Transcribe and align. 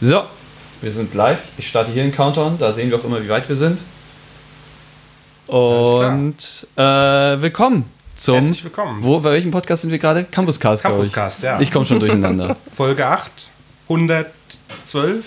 So, 0.00 0.22
wir 0.80 0.92
sind 0.92 1.12
live. 1.14 1.40
Ich 1.58 1.66
starte 1.66 1.90
hier 1.90 2.04
den 2.04 2.14
Countdown. 2.14 2.56
Da 2.56 2.70
sehen 2.70 2.88
wir 2.88 2.98
auch 2.98 3.04
immer, 3.04 3.20
wie 3.20 3.28
weit 3.28 3.48
wir 3.48 3.56
sind. 3.56 3.80
Und 5.48 6.36
äh, 6.76 6.80
willkommen 6.80 7.84
zum. 8.14 8.36
Herzlich 8.36 8.62
willkommen. 8.62 9.02
Wo, 9.02 9.18
bei 9.18 9.32
welchem 9.32 9.50
Podcast 9.50 9.82
sind 9.82 9.90
wir 9.90 9.98
gerade? 9.98 10.22
Campuscast, 10.22 10.84
glaube 10.84 10.98
ich. 10.98 11.12
Campuscast, 11.12 11.42
ja. 11.42 11.60
Ich 11.60 11.72
komme 11.72 11.84
schon 11.84 11.98
durcheinander. 11.98 12.56
Folge 12.76 13.04
8, 13.04 13.50
112. 13.88 15.24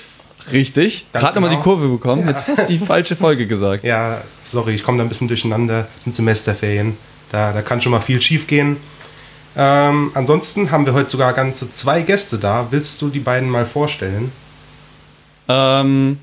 Richtig. 0.53 1.05
Gerade 1.11 1.35
nochmal 1.35 1.49
die 1.49 1.57
genau. 1.57 1.63
Kurve 1.63 1.89
bekommen. 1.89 2.25
Jetzt 2.25 2.45
fast 2.45 2.69
die 2.69 2.77
falsche 2.77 3.17
Folge 3.17 3.47
gesagt. 3.47 3.83
Ja, 3.91 4.21
sorry, 4.45 4.73
ich 4.73 4.85
komme 4.85 4.99
da 4.99 5.03
ein 5.03 5.09
bisschen 5.09 5.27
durcheinander. 5.27 5.85
Es 5.97 6.05
sind 6.05 6.15
Semesterferien. 6.15 6.95
Da, 7.29 7.51
da 7.51 7.61
kann 7.61 7.81
schon 7.81 7.91
mal 7.91 7.99
viel 7.99 8.21
schief 8.21 8.47
gehen. 8.47 8.77
Ähm, 9.57 10.11
ansonsten 10.13 10.71
haben 10.71 10.85
wir 10.85 10.93
heute 10.93 11.09
sogar 11.09 11.33
ganze 11.33 11.69
zwei 11.69 12.03
Gäste 12.03 12.37
da. 12.37 12.67
Willst 12.69 13.01
du 13.01 13.09
die 13.09 13.19
beiden 13.19 13.49
mal 13.49 13.65
vorstellen? 13.65 14.31
Ähm, 15.51 16.19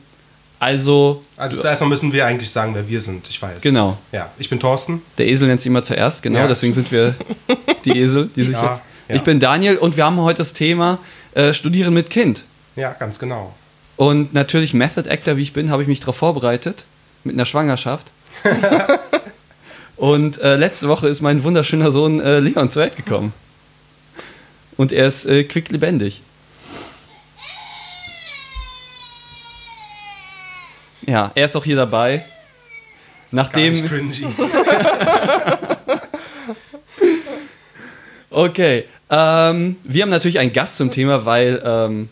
also, 0.60 1.22
Also 1.36 1.60
zuerst 1.60 1.80
mal 1.82 1.88
müssen 1.88 2.12
wir 2.12 2.26
eigentlich 2.26 2.50
sagen, 2.50 2.74
wer 2.74 2.88
wir 2.88 3.00
sind. 3.00 3.28
Ich 3.28 3.40
weiß. 3.40 3.60
Genau. 3.62 3.96
Ja, 4.10 4.30
ich 4.38 4.48
bin 4.50 4.58
Thorsten. 4.58 5.02
der 5.16 5.26
Esel 5.28 5.46
nennt 5.46 5.60
sich 5.60 5.68
immer 5.68 5.82
zuerst, 5.84 6.22
genau. 6.22 6.40
Ja. 6.40 6.46
Deswegen 6.48 6.72
sind 6.72 6.90
wir 6.90 7.14
die 7.84 7.92
Esel, 7.98 8.28
die 8.34 8.42
sich 8.44 8.54
Ja, 8.54 8.72
jetzt. 8.72 8.82
ja. 9.08 9.14
Ich 9.16 9.22
bin 9.22 9.38
Daniel 9.38 9.76
und 9.76 9.96
wir 9.96 10.04
haben 10.04 10.16
heute 10.20 10.38
das 10.38 10.52
Thema 10.54 10.98
äh, 11.34 11.52
Studieren 11.52 11.94
mit 11.94 12.10
Kind. 12.10 12.42
Ja, 12.74 12.92
ganz 12.92 13.18
genau. 13.18 13.54
Und 13.96 14.32
natürlich 14.34 14.74
Method 14.74 15.08
Actor, 15.10 15.36
wie 15.36 15.42
ich 15.42 15.52
bin, 15.52 15.70
habe 15.70 15.82
ich 15.82 15.88
mich 15.88 16.00
darauf 16.00 16.16
vorbereitet. 16.16 16.84
Mit 17.24 17.34
einer 17.34 17.44
Schwangerschaft. 17.44 18.06
Und 19.96 20.40
äh, 20.40 20.54
letzte 20.56 20.88
Woche 20.88 21.08
ist 21.08 21.20
mein 21.20 21.42
wunderschöner 21.42 21.90
Sohn 21.90 22.20
äh, 22.20 22.38
Leon 22.38 22.70
zur 22.70 22.82
Welt 22.82 22.96
gekommen. 22.96 23.32
Und 24.76 24.92
er 24.92 25.08
ist 25.08 25.26
äh, 25.26 25.42
quicklebendig. 25.42 26.22
Ja, 31.08 31.32
er 31.34 31.44
ist 31.46 31.56
auch 31.56 31.64
hier 31.64 31.76
dabei. 31.76 32.16
Gar 32.18 32.20
nicht 32.20 32.32
Nachdem. 33.32 33.88
cringy. 33.88 34.26
Okay. 38.30 38.84
Ähm, 39.10 39.76
wir 39.84 40.02
haben 40.02 40.10
natürlich 40.10 40.38
einen 40.38 40.52
Gast 40.52 40.76
zum 40.76 40.90
Thema, 40.90 41.24
weil, 41.24 41.62
ähm, 41.64 42.08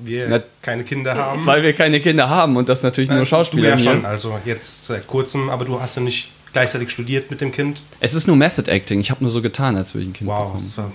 wir 0.00 0.28
Na- 0.28 0.42
keine 0.62 0.82
Kinder 0.84 1.14
haben. 1.14 1.46
weil 1.46 1.62
wir 1.62 1.72
keine 1.72 2.00
Kinder 2.00 2.28
haben 2.28 2.56
und 2.56 2.68
das 2.68 2.82
natürlich 2.82 3.08
nur 3.08 3.18
Nein, 3.18 3.26
Schauspieler 3.26 3.76
Du 3.76 3.82
ja 3.84 3.92
schon, 3.92 4.04
also 4.04 4.38
jetzt 4.44 4.86
seit 4.86 5.06
kurzem, 5.06 5.48
aber 5.48 5.64
du 5.64 5.80
hast 5.80 5.96
ja 5.96 6.02
nicht 6.02 6.28
gleichzeitig 6.52 6.90
studiert 6.90 7.30
mit 7.30 7.40
dem 7.40 7.52
Kind. 7.52 7.82
Es 8.00 8.14
ist 8.14 8.26
nur 8.26 8.34
Method 8.36 8.68
Acting. 8.70 9.00
Ich 9.00 9.10
habe 9.12 9.22
nur 9.22 9.30
so 9.30 9.40
getan, 9.42 9.76
als 9.76 9.94
würde 9.94 10.02
ich 10.04 10.10
ein 10.10 10.12
Kind 10.12 10.28
Wow, 10.28 10.46
bekommen. 10.46 10.64
das 10.64 10.76
war 10.78 10.90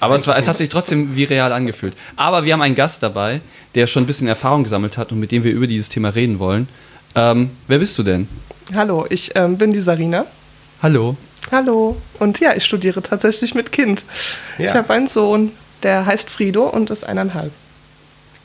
Aber 0.00 0.14
es, 0.14 0.26
war, 0.26 0.36
es 0.36 0.48
hat 0.48 0.56
sich 0.56 0.68
trotzdem 0.68 1.16
wie 1.16 1.24
real 1.24 1.52
angefühlt. 1.52 1.94
Aber 2.16 2.44
wir 2.44 2.52
haben 2.52 2.62
einen 2.62 2.74
Gast 2.74 3.02
dabei, 3.02 3.40
der 3.74 3.86
schon 3.86 4.04
ein 4.04 4.06
bisschen 4.06 4.28
Erfahrung 4.28 4.64
gesammelt 4.64 4.98
hat 4.98 5.12
und 5.12 5.20
mit 5.20 5.32
dem 5.32 5.44
wir 5.44 5.52
über 5.52 5.66
dieses 5.66 5.88
Thema 5.88 6.10
reden 6.10 6.38
wollen. 6.38 6.68
Ähm, 7.14 7.50
wer 7.68 7.78
bist 7.78 7.98
du 7.98 8.02
denn? 8.02 8.28
Hallo, 8.74 9.06
ich 9.08 9.32
ähm, 9.36 9.58
bin 9.58 9.72
die 9.72 9.80
Sarina. 9.80 10.26
Hallo. 10.82 11.16
Hallo. 11.52 11.96
Und 12.18 12.40
ja, 12.40 12.54
ich 12.54 12.64
studiere 12.64 13.02
tatsächlich 13.02 13.54
mit 13.54 13.72
Kind. 13.72 14.04
Ja. 14.58 14.66
Ich 14.66 14.74
habe 14.74 14.92
einen 14.92 15.06
Sohn, 15.06 15.52
der 15.82 16.04
heißt 16.04 16.28
Frido 16.28 16.68
und 16.68 16.90
ist 16.90 17.04
eineinhalb. 17.04 17.52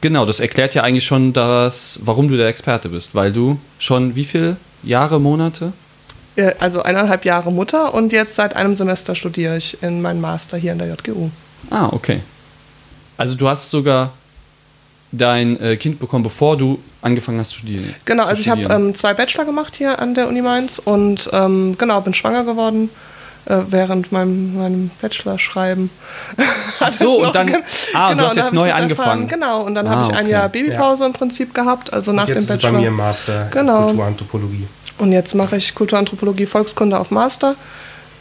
Genau, 0.01 0.25
das 0.25 0.39
erklärt 0.39 0.73
ja 0.75 0.83
eigentlich 0.83 1.05
schon 1.05 1.33
das, 1.33 1.99
warum 2.03 2.27
du 2.27 2.37
der 2.37 2.47
Experte 2.47 2.89
bist. 2.89 3.13
Weil 3.13 3.31
du 3.31 3.59
schon 3.79 4.15
wie 4.15 4.25
viele 4.25 4.57
Jahre, 4.83 5.19
Monate? 5.19 5.73
Äh, 6.35 6.53
Also 6.59 6.83
eineinhalb 6.83 7.25
Jahre 7.25 7.51
Mutter 7.51 7.93
und 7.93 8.11
jetzt 8.11 8.35
seit 8.35 8.55
einem 8.55 8.75
Semester 8.75 9.15
studiere 9.15 9.57
ich 9.57 9.81
in 9.83 10.01
meinem 10.01 10.21
Master 10.21 10.57
hier 10.57 10.71
in 10.71 10.77
der 10.79 10.87
JGU. 10.89 11.29
Ah, 11.69 11.89
okay. 11.91 12.21
Also 13.17 13.35
du 13.35 13.47
hast 13.47 13.69
sogar 13.69 14.11
dein 15.11 15.59
äh, 15.61 15.75
Kind 15.75 15.99
bekommen, 15.99 16.23
bevor 16.23 16.57
du 16.57 16.79
angefangen 17.01 17.39
hast 17.39 17.49
zu 17.51 17.57
studieren. 17.57 17.93
Genau, 18.05 18.23
also 18.23 18.39
ich 18.41 18.49
habe 18.49 18.61
ähm, 18.63 18.95
zwei 18.95 19.13
Bachelor 19.13 19.45
gemacht 19.45 19.75
hier 19.75 19.99
an 19.99 20.13
der 20.13 20.27
Uni 20.27 20.41
Mainz 20.41 20.79
und 20.79 21.29
ähm, 21.33 21.75
genau, 21.77 21.99
bin 22.01 22.13
schwanger 22.13 22.45
geworden 22.45 22.89
äh, 23.45 23.57
während 23.69 24.11
meinem, 24.11 24.55
meinem 24.57 24.91
Bachelorschreiben. 25.01 25.89
Ach 26.79 26.91
so, 27.03 27.25
und 27.25 27.35
dann, 27.35 27.57
ah, 27.93 28.15
du 28.15 28.23
hast 28.25 28.37
jetzt 28.37 28.53
neu 28.53 28.71
angefangen. 28.71 29.23
Erfahren. 29.23 29.27
Genau, 29.27 29.63
und 29.63 29.75
dann 29.75 29.87
Ah, 29.87 29.91
habe 29.91 30.03
ich 30.03 30.13
ein 30.13 30.25
okay. 30.25 30.31
Jahr 30.31 30.47
Babypause 30.49 31.05
im 31.05 31.13
Prinzip 31.13 31.53
gehabt, 31.53 31.91
also 31.91 32.13
nach 32.13 32.27
jetzt 32.27 32.35
dem 32.35 32.43
ist 32.43 32.49
es 32.49 32.55
Bachelor. 32.57 32.71
bei 32.71 32.79
mir 32.79 32.87
im 32.87 32.95
Master 32.95 33.47
Genau. 33.51 33.87
Kulturanthropologie. 33.87 34.67
Und 35.01 35.11
jetzt 35.13 35.33
mache 35.33 35.57
ich 35.57 35.73
Kulturanthropologie, 35.73 36.45
Volkskunde 36.45 36.99
auf 36.99 37.09
Master. 37.09 37.55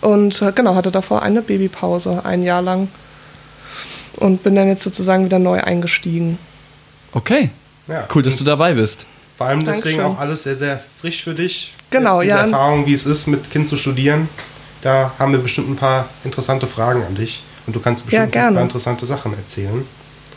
Und 0.01 0.41
äh, 0.41 0.51
genau, 0.53 0.75
hatte 0.75 0.91
davor 0.91 1.21
eine 1.21 1.43
Babypause, 1.43 2.25
ein 2.25 2.43
Jahr 2.43 2.63
lang. 2.63 2.89
Und 4.17 4.43
bin 4.43 4.55
dann 4.55 4.67
jetzt 4.67 4.83
sozusagen 4.83 5.27
wieder 5.27 5.39
neu 5.39 5.61
eingestiegen. 5.61 6.39
Okay, 7.13 7.51
Ja, 7.87 8.09
cool, 8.15 8.23
dass 8.23 8.39
du 8.39 8.45
dabei 8.45 8.73
bist. 8.73 9.05
Vor 9.37 9.49
allem 9.49 9.61
deswegen 9.61 9.99
Dankeschön. 9.99 10.17
auch 10.17 10.19
alles 10.21 10.45
sehr, 10.45 10.57
sehr 10.57 10.81
frisch 11.03 11.23
für 11.23 11.35
dich. 11.35 11.75
Genau, 11.91 12.23
Jetzt 12.23 12.23
diese 12.23 12.35
ja. 12.35 12.45
Erfahrung, 12.45 12.87
wie 12.87 12.95
es 12.95 13.05
ist, 13.05 13.27
mit 13.27 13.51
Kind 13.51 13.69
zu 13.69 13.77
studieren. 13.77 14.31
Da 14.81 15.13
haben 15.19 15.33
wir 15.33 15.41
bestimmt 15.41 15.69
ein 15.69 15.77
paar 15.77 16.09
interessante 16.25 16.67
Fragen 16.67 17.05
an 17.05 17.15
dich. 17.15 17.43
Und 17.67 17.77
du 17.77 17.81
kannst 17.81 18.07
bestimmt 18.07 18.23
ein 18.23 18.31
gerne. 18.31 18.55
paar 18.57 18.63
interessante 18.63 19.05
Sachen 19.05 19.35
erzählen. 19.35 19.85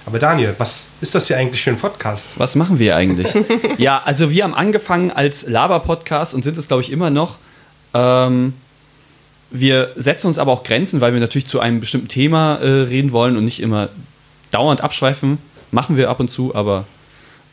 Aber 0.05 0.19
Daniel, 0.19 0.53
was 0.57 0.89
ist 1.01 1.15
das 1.15 1.27
hier 1.27 1.37
eigentlich 1.37 1.63
für 1.63 1.69
ein 1.69 1.77
Podcast? 1.77 2.37
Was 2.37 2.55
machen 2.55 2.77
wir 2.79 2.95
eigentlich? 2.95 3.33
ja, 3.77 4.01
also 4.03 4.29
wir 4.29 4.43
haben 4.43 4.53
angefangen 4.53 5.11
als 5.11 5.47
Laber-Podcast 5.47 6.33
und 6.33 6.43
sind 6.43 6.57
es, 6.57 6.67
glaube 6.67 6.83
ich, 6.83 6.91
immer 6.91 7.09
noch. 7.09 7.37
Ähm, 7.93 8.53
wir 9.49 9.91
setzen 9.95 10.27
uns 10.27 10.39
aber 10.39 10.51
auch 10.51 10.63
Grenzen, 10.63 10.99
weil 10.99 11.13
wir 11.13 11.19
natürlich 11.19 11.47
zu 11.47 11.59
einem 11.59 11.79
bestimmten 11.79 12.07
Thema 12.07 12.55
äh, 12.55 12.67
reden 12.81 13.11
wollen 13.11 13.37
und 13.37 13.45
nicht 13.45 13.61
immer 13.61 13.89
dauernd 14.51 14.81
abschweifen. 14.81 15.37
Machen 15.71 15.95
wir 15.95 16.09
ab 16.09 16.19
und 16.19 16.29
zu, 16.29 16.53
aber 16.53 16.85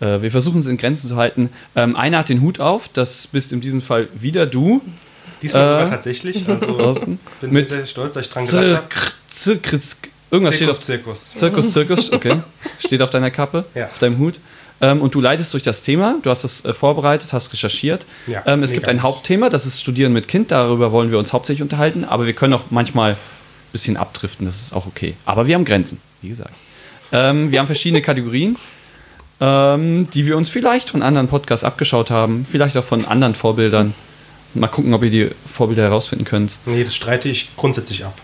äh, 0.01 0.21
wir 0.21 0.31
versuchen 0.31 0.61
es 0.61 0.67
in 0.67 0.77
Grenzen 0.77 1.09
zu 1.09 1.17
halten. 1.17 1.51
Ähm, 1.77 1.95
einer 1.95 2.19
hat 2.19 2.31
den 2.31 2.41
Hut 2.41 2.59
auf, 2.59 2.89
das 2.89 3.27
bist 3.27 3.53
in 3.53 3.61
diesem 3.61 3.83
Fall 3.83 4.09
wieder 4.15 4.47
du. 4.47 4.81
Diesmal 5.43 5.87
Äh, 5.87 5.91
tatsächlich. 5.91 6.49
Also 6.49 7.17
bin 7.41 7.55
sehr, 7.55 7.67
sehr 7.67 7.87
stolz, 7.87 8.15
dass 8.15 8.27
ich 8.27 8.33
dran 8.33 8.47
gedacht 8.47 8.77
habe. 8.77 8.89
Irgendwas 10.31 10.55
steht 10.57 10.71
auf 10.71 10.81
Zirkus, 10.81 11.31
Zirkus. 11.35 11.71
Zirkus, 11.73 11.73
Zirkus, 11.73 12.13
okay. 12.13 12.41
Steht 12.79 13.03
auf 13.03 13.11
deiner 13.11 13.31
Kappe, 13.31 13.65
Ja. 13.75 13.87
auf 13.87 13.99
deinem 13.99 14.19
Hut. 14.19 14.35
Ähm, 14.83 15.03
und 15.03 15.15
du 15.15 15.21
leitest 15.21 15.53
durch 15.53 15.63
das 15.63 15.83
Thema, 15.83 16.17
du 16.23 16.31
hast 16.31 16.45
es 16.45 16.65
äh, 16.65 16.73
vorbereitet, 16.73 17.33
hast 17.33 17.53
recherchiert. 17.53 18.07
Ja, 18.27 18.43
ähm, 18.47 18.63
es 18.63 18.73
gibt 18.73 18.89
ein. 18.89 19.03
Hauptthema, 19.03 19.51
das 19.51 19.67
ist 19.67 19.81
Studieren 19.81 20.13
mit 20.13 20.27
Kind, 20.29 20.51
darüber 20.53 20.93
wollen 20.93 21.11
wir 21.11 21.19
uns 21.19 21.33
hauptsächlich 21.33 21.63
unterhalten, 21.63 22.05
aber 22.05 22.27
wir 22.27 22.33
können 22.33 22.55
auch 22.55 22.65
manchmal 22.71 23.13
ein 23.13 23.17
bisschen 23.73 23.97
abdriften, 23.97 24.47
das 24.47 24.61
ist 24.61 24.73
auch 24.73 24.87
okay. 24.87 25.15
Aber 25.27 25.47
wir 25.47 25.55
haben 25.55 25.65
Grenzen, 25.67 26.01
wie 26.23 26.29
gesagt. 26.31 26.55
Ähm, 27.13 27.51
wir 27.51 27.59
haben 27.59 27.67
verschiedene 27.67 28.01
Kategorien, 28.01 28.57
ähm, 29.41 30.09
die 30.15 30.27
wir 30.27 30.37
uns 30.37 30.49
vielleicht 30.49 30.91
von 30.91 31.03
anderen 31.03 31.29
Podcasts 31.29 31.65
abgeschaut 31.65 32.11
haben, 32.11 32.47
vielleicht 32.51 32.77
auch 32.77 32.85
von 32.85 33.05
anderen 33.05 33.35
Vorbildern. 33.35 33.95
Mal 34.55 34.69
gucken, 34.69 34.95
ob 34.95 35.03
ihr 35.05 35.11
die 35.11 35.31
Vorbilder 35.53 35.83
herausfinden 35.85 36.25
könnt. 36.25 36.53
Nee, 36.67 36.85
das 36.85 36.95
streite 36.95 37.29
ich 37.29 37.51
grundsätzlich 37.57 38.05
ab. 38.05 38.15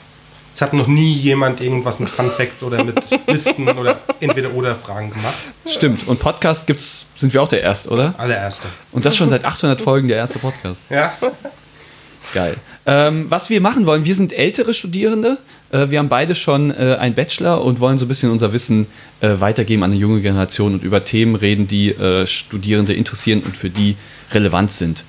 Es 0.57 0.63
hat 0.63 0.73
noch 0.73 0.87
nie 0.87 1.13
jemand 1.13 1.61
irgendwas 1.61 2.01
mit 2.01 2.09
Fun 2.09 2.31
Facts 2.31 2.63
oder 2.63 2.83
mit 2.83 2.97
Listen 3.27 3.69
oder 3.69 4.01
entweder 4.21 4.55
oder 4.55 4.75
Fragen 4.75 5.11
gemacht. 5.11 5.35
Stimmt, 5.67 6.09
und 6.09 6.19
Podcast 6.19 6.67
gibt's, 6.67 7.05
sind 7.15 7.35
wir 7.35 7.43
auch 7.43 7.49
der 7.49 7.61
Erste, 7.61 7.91
oder? 7.91 8.15
Allererste. 8.17 8.67
Und 8.91 9.05
das 9.05 9.15
schon 9.19 9.29
seit 9.29 9.45
800 9.45 9.83
Folgen 9.83 10.09
der 10.09 10.17
erste 10.17 10.39
Podcast. 10.39 10.81
Ja, 10.89 11.13
Geil. 12.33 12.57
Ähm, 12.87 13.27
was 13.29 13.51
wir 13.51 13.61
machen 13.61 13.85
wollen, 13.85 14.07
wir 14.07 14.15
sind 14.15 14.33
ältere 14.33 14.73
Studierende. 14.73 15.37
Äh, 15.71 15.91
wir 15.91 15.99
haben 15.99 16.09
beide 16.09 16.35
schon 16.35 16.71
äh, 16.71 16.97
einen 16.99 17.15
Bachelor 17.15 17.63
und 17.63 17.79
wollen 17.79 17.99
so 17.99 18.07
ein 18.07 18.09
bisschen 18.09 18.31
unser 18.31 18.53
Wissen 18.55 18.87
äh, 19.21 19.39
weitergeben 19.39 19.83
an 19.83 19.91
eine 19.93 20.01
junge 20.01 20.23
Generation 20.23 20.73
und 20.73 20.83
über 20.83 21.05
Themen 21.05 21.35
reden, 21.37 21.69
die 21.69 21.91
äh, 21.91 22.27
Studierende 22.27 22.95
interessieren 22.95 23.43
und 23.45 23.57
für 23.57 23.69
die 23.71 23.97
relevant 24.33 24.73
sind. 24.73 25.05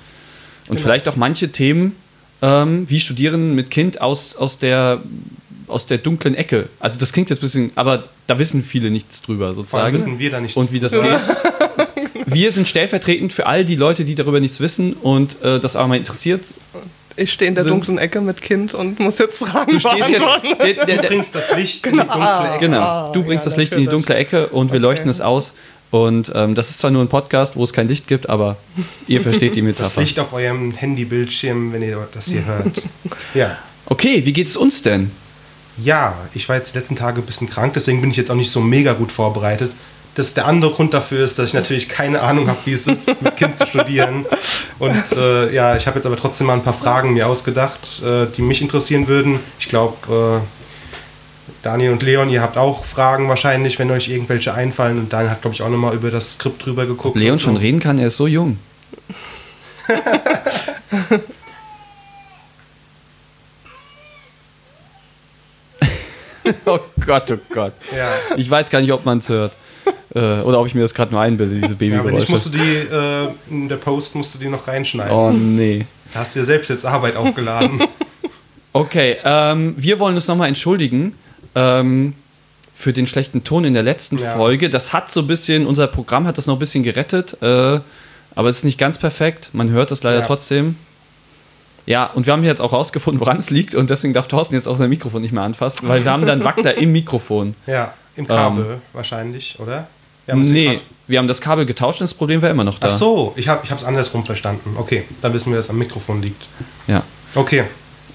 Und 0.68 0.76
Genau. 0.76 0.82
vielleicht 0.82 1.08
auch 1.08 1.16
manche 1.16 1.50
Themen, 1.50 1.96
ähm, 2.42 2.84
wie 2.88 3.00
Studieren 3.00 3.54
mit 3.54 3.70
Kind 3.70 4.00
aus, 4.00 4.36
aus, 4.36 4.58
der, 4.58 5.00
aus 5.66 5.86
der 5.86 5.98
dunklen 5.98 6.34
Ecke. 6.34 6.68
Also 6.80 6.98
das 6.98 7.12
klingt 7.12 7.30
jetzt 7.30 7.38
ein 7.40 7.42
bisschen, 7.42 7.70
aber 7.74 8.04
da 8.26 8.38
wissen 8.38 8.62
viele 8.62 8.90
nichts 8.90 9.22
drüber 9.22 9.54
sozusagen. 9.54 9.94
wissen 9.94 10.18
wir 10.18 10.30
da 10.30 10.40
nichts. 10.40 10.56
und 10.56 10.72
wie 10.72 10.80
das 10.80 10.92
geht. 10.92 11.02
Wir 12.30 12.52
sind 12.52 12.68
stellvertretend 12.68 13.32
für 13.32 13.46
all 13.46 13.64
die 13.64 13.74
Leute, 13.76 14.04
die 14.04 14.14
darüber 14.14 14.38
nichts 14.38 14.60
wissen 14.60 14.92
und 14.92 15.42
äh, 15.42 15.58
das 15.60 15.76
aber 15.76 15.88
mal 15.88 15.96
interessiert. 15.96 16.42
Ich 17.16 17.32
stehe 17.32 17.48
in 17.48 17.54
der 17.54 17.64
Sind- 17.64 17.72
dunklen 17.72 17.96
Ecke 17.98 18.20
mit 18.20 18.42
Kind 18.42 18.74
und 18.74 19.00
muss 19.00 19.18
jetzt 19.18 19.38
Fragen 19.38 19.70
Du 19.72 19.80
stehst 19.80 20.10
jetzt. 20.10 20.20
beantworten. 20.20 20.58
Der, 20.60 20.84
der, 20.84 20.96
Du 20.96 21.02
der, 21.02 21.08
bringst 21.08 21.34
das 21.34 21.56
Licht 21.56 21.86
in 21.86 21.92
die 21.94 21.98
dunkle 21.98 22.48
Ecke. 22.50 22.58
genau, 22.60 22.80
Ah, 22.80 23.10
du 23.12 23.22
bringst 23.24 23.46
ja, 23.46 23.50
das 23.50 23.56
Licht 23.56 23.72
in 23.72 23.80
die 23.80 23.86
dunkle 23.86 24.14
Ecke 24.14 24.48
und 24.48 24.68
wir 24.70 24.76
Okay. 24.76 24.82
leuchten 24.82 25.08
es 25.08 25.20
aus. 25.22 25.54
Und 25.90 26.30
ähm, 26.34 26.54
das 26.54 26.70
ist 26.70 26.80
zwar 26.80 26.90
nur 26.90 27.02
ein 27.02 27.08
Podcast, 27.08 27.56
wo 27.56 27.64
es 27.64 27.72
kein 27.72 27.88
Licht 27.88 28.06
gibt, 28.06 28.28
aber 28.28 28.56
ihr 29.06 29.22
versteht 29.22 29.56
die 29.56 29.62
Das 29.66 29.78
Metapher. 29.78 30.00
Licht 30.02 30.18
auf 30.18 30.32
eurem 30.32 30.72
Handybildschirm, 30.72 31.72
wenn 31.72 31.82
ihr 31.82 32.06
das 32.12 32.26
hier 32.26 32.44
hört. 32.46 32.82
Ja. 33.34 33.56
Okay, 33.86 34.24
wie 34.26 34.32
geht's 34.34 34.56
uns 34.56 34.82
denn? 34.82 35.10
Ja, 35.82 36.14
ich 36.34 36.48
war 36.48 36.56
jetzt 36.56 36.74
die 36.74 36.78
letzten 36.78 36.96
Tage 36.96 37.20
ein 37.20 37.26
bisschen 37.26 37.48
krank, 37.48 37.72
deswegen 37.74 38.00
bin 38.00 38.10
ich 38.10 38.16
jetzt 38.16 38.30
auch 38.30 38.34
nicht 38.34 38.50
so 38.50 38.60
mega 38.60 38.92
gut 38.92 39.12
vorbereitet. 39.12 39.72
Das, 40.16 40.34
der 40.34 40.46
andere 40.46 40.72
Grund 40.72 40.92
dafür 40.92 41.24
ist, 41.24 41.38
dass 41.38 41.46
ich 41.46 41.54
natürlich 41.54 41.88
keine 41.88 42.20
Ahnung 42.20 42.48
habe, 42.48 42.58
wie 42.64 42.72
es 42.72 42.88
ist, 42.88 43.22
mit 43.22 43.36
Kind 43.36 43.54
zu 43.54 43.64
studieren. 43.64 44.26
Und 44.80 45.12
äh, 45.16 45.54
ja, 45.54 45.76
ich 45.76 45.86
habe 45.86 45.98
jetzt 45.98 46.06
aber 46.06 46.16
trotzdem 46.16 46.48
mal 46.48 46.54
ein 46.54 46.64
paar 46.64 46.72
Fragen 46.74 47.14
mir 47.14 47.28
ausgedacht, 47.28 48.02
äh, 48.04 48.26
die 48.36 48.42
mich 48.42 48.60
interessieren 48.60 49.06
würden. 49.06 49.38
Ich 49.60 49.68
glaube, 49.68 50.40
Daniel 51.62 51.92
und 51.92 52.02
Leon, 52.02 52.30
ihr 52.30 52.40
habt 52.40 52.56
auch 52.56 52.84
Fragen 52.84 53.28
wahrscheinlich, 53.28 53.78
wenn 53.78 53.90
euch 53.90 54.08
irgendwelche 54.08 54.54
einfallen. 54.54 54.98
Und 54.98 55.12
Daniel 55.12 55.30
hat, 55.30 55.42
glaube 55.42 55.54
ich, 55.54 55.62
auch 55.62 55.68
nochmal 55.68 55.94
über 55.94 56.10
das 56.10 56.34
Skript 56.34 56.64
drüber 56.64 56.86
geguckt. 56.86 57.16
Leon 57.16 57.32
und 57.32 57.38
so. 57.38 57.44
schon 57.46 57.56
reden 57.56 57.80
kann, 57.80 57.98
er 57.98 58.06
ist 58.08 58.16
so 58.16 58.26
jung. 58.26 58.58
oh 66.66 66.78
Gott, 67.04 67.30
oh 67.30 67.38
Gott. 67.52 67.72
Ja. 67.96 68.12
Ich 68.36 68.50
weiß 68.50 68.70
gar 68.70 68.80
nicht, 68.80 68.92
ob 68.92 69.04
man 69.04 69.18
es 69.18 69.28
hört. 69.28 69.56
Äh, 70.14 70.40
oder 70.40 70.60
ob 70.60 70.66
ich 70.66 70.74
mir 70.74 70.80
das 70.82 70.94
gerade 70.94 71.12
nur 71.12 71.20
einbilde, 71.20 71.54
diese 71.54 71.66
Ja, 71.66 71.70
aber 71.72 71.72
ich 71.82 72.26
Babygeräusche. 72.26 72.32
musst 72.32 72.46
du 72.46 72.50
die, 72.50 72.58
äh, 72.60 73.28
in 73.50 73.68
der 73.68 73.76
Post 73.76 74.14
musst 74.14 74.34
du 74.34 74.38
die 74.38 74.48
noch 74.48 74.66
reinschneiden. 74.66 75.12
oh 75.12 75.30
nee. 75.30 75.86
Da 76.14 76.20
hast 76.20 76.34
du 76.34 76.40
dir 76.40 76.44
selbst 76.46 76.68
jetzt 76.70 76.86
Arbeit 76.86 77.16
aufgeladen. 77.16 77.82
Okay, 78.74 79.16
ähm, 79.24 79.74
wir 79.78 79.98
wollen 79.98 80.14
uns 80.14 80.28
nochmal 80.28 80.46
entschuldigen 80.46 81.14
ähm, 81.58 82.14
für 82.74 82.92
den 82.92 83.06
schlechten 83.06 83.42
Ton 83.44 83.64
in 83.64 83.74
der 83.74 83.82
letzten 83.82 84.18
Ja. 84.18 84.32
Folge. 84.32 84.70
Das 84.70 84.92
hat 84.92 85.10
so 85.10 85.20
ein 85.20 85.26
bisschen, 85.26 85.66
unser 85.66 85.86
Programm 85.88 86.26
hat 86.26 86.38
das 86.38 86.46
noch 86.46 86.56
ein 86.56 86.60
bisschen 86.60 86.84
gerettet, 86.84 87.36
äh, 87.42 87.80
aber 88.36 88.48
es 88.48 88.58
ist 88.58 88.64
nicht 88.64 88.78
ganz 88.78 88.98
perfekt. 88.98 89.50
Man 89.52 89.70
hört 89.70 89.90
das 89.90 90.02
leider 90.04 90.20
Ja. 90.20 90.26
trotzdem. 90.26 90.76
Ja, 91.86 92.04
und 92.04 92.26
wir 92.26 92.34
haben 92.34 92.44
jetzt 92.44 92.60
auch 92.60 92.72
rausgefunden, 92.72 93.18
woran 93.20 93.38
es 93.38 93.48
liegt 93.50 93.74
und 93.74 93.88
deswegen 93.90 94.12
darf 94.12 94.28
Thorsten 94.28 94.54
jetzt 94.54 94.68
auch 94.68 94.76
sein 94.76 94.90
Mikrofon 94.90 95.22
nicht 95.22 95.32
mehr 95.32 95.42
anfassen, 95.42 95.88
weil 95.88 96.04
wir 96.04 96.10
haben 96.12 96.26
dann 96.26 96.44
Wackler 96.44 96.76
im 96.76 96.92
Mikrofon. 96.92 97.54
ja, 97.66 97.94
im 98.14 98.28
Kabel 98.28 98.78
wahrscheinlich, 98.92 99.56
oder? 99.58 99.86
Wir 100.26 100.34
Ähm. 100.34 100.42
Nee, 100.42 100.80
wir 101.06 101.18
haben 101.18 101.26
das 101.28 101.40
Kabel 101.40 101.64
getauscht 101.64 102.00
und 102.00 102.04
das 102.04 102.12
Problem 102.14 102.42
war 102.42 102.50
immer 102.50 102.64
noch 102.64 102.78
da. 102.78 102.88
Ach 102.88 102.92
so, 102.92 103.32
ich 103.36 103.48
habe 103.48 103.66
es 103.74 103.82
andersrum 103.84 104.24
verstanden. 104.26 104.76
Okay, 104.76 105.04
dann 105.22 105.32
wissen 105.32 105.50
wir, 105.50 105.56
dass 105.56 105.64
es 105.66 105.70
am 105.70 105.78
Mikrofon 105.78 106.20
liegt. 106.20 106.42
Ja. 106.86 107.02
Okay, 107.34 107.60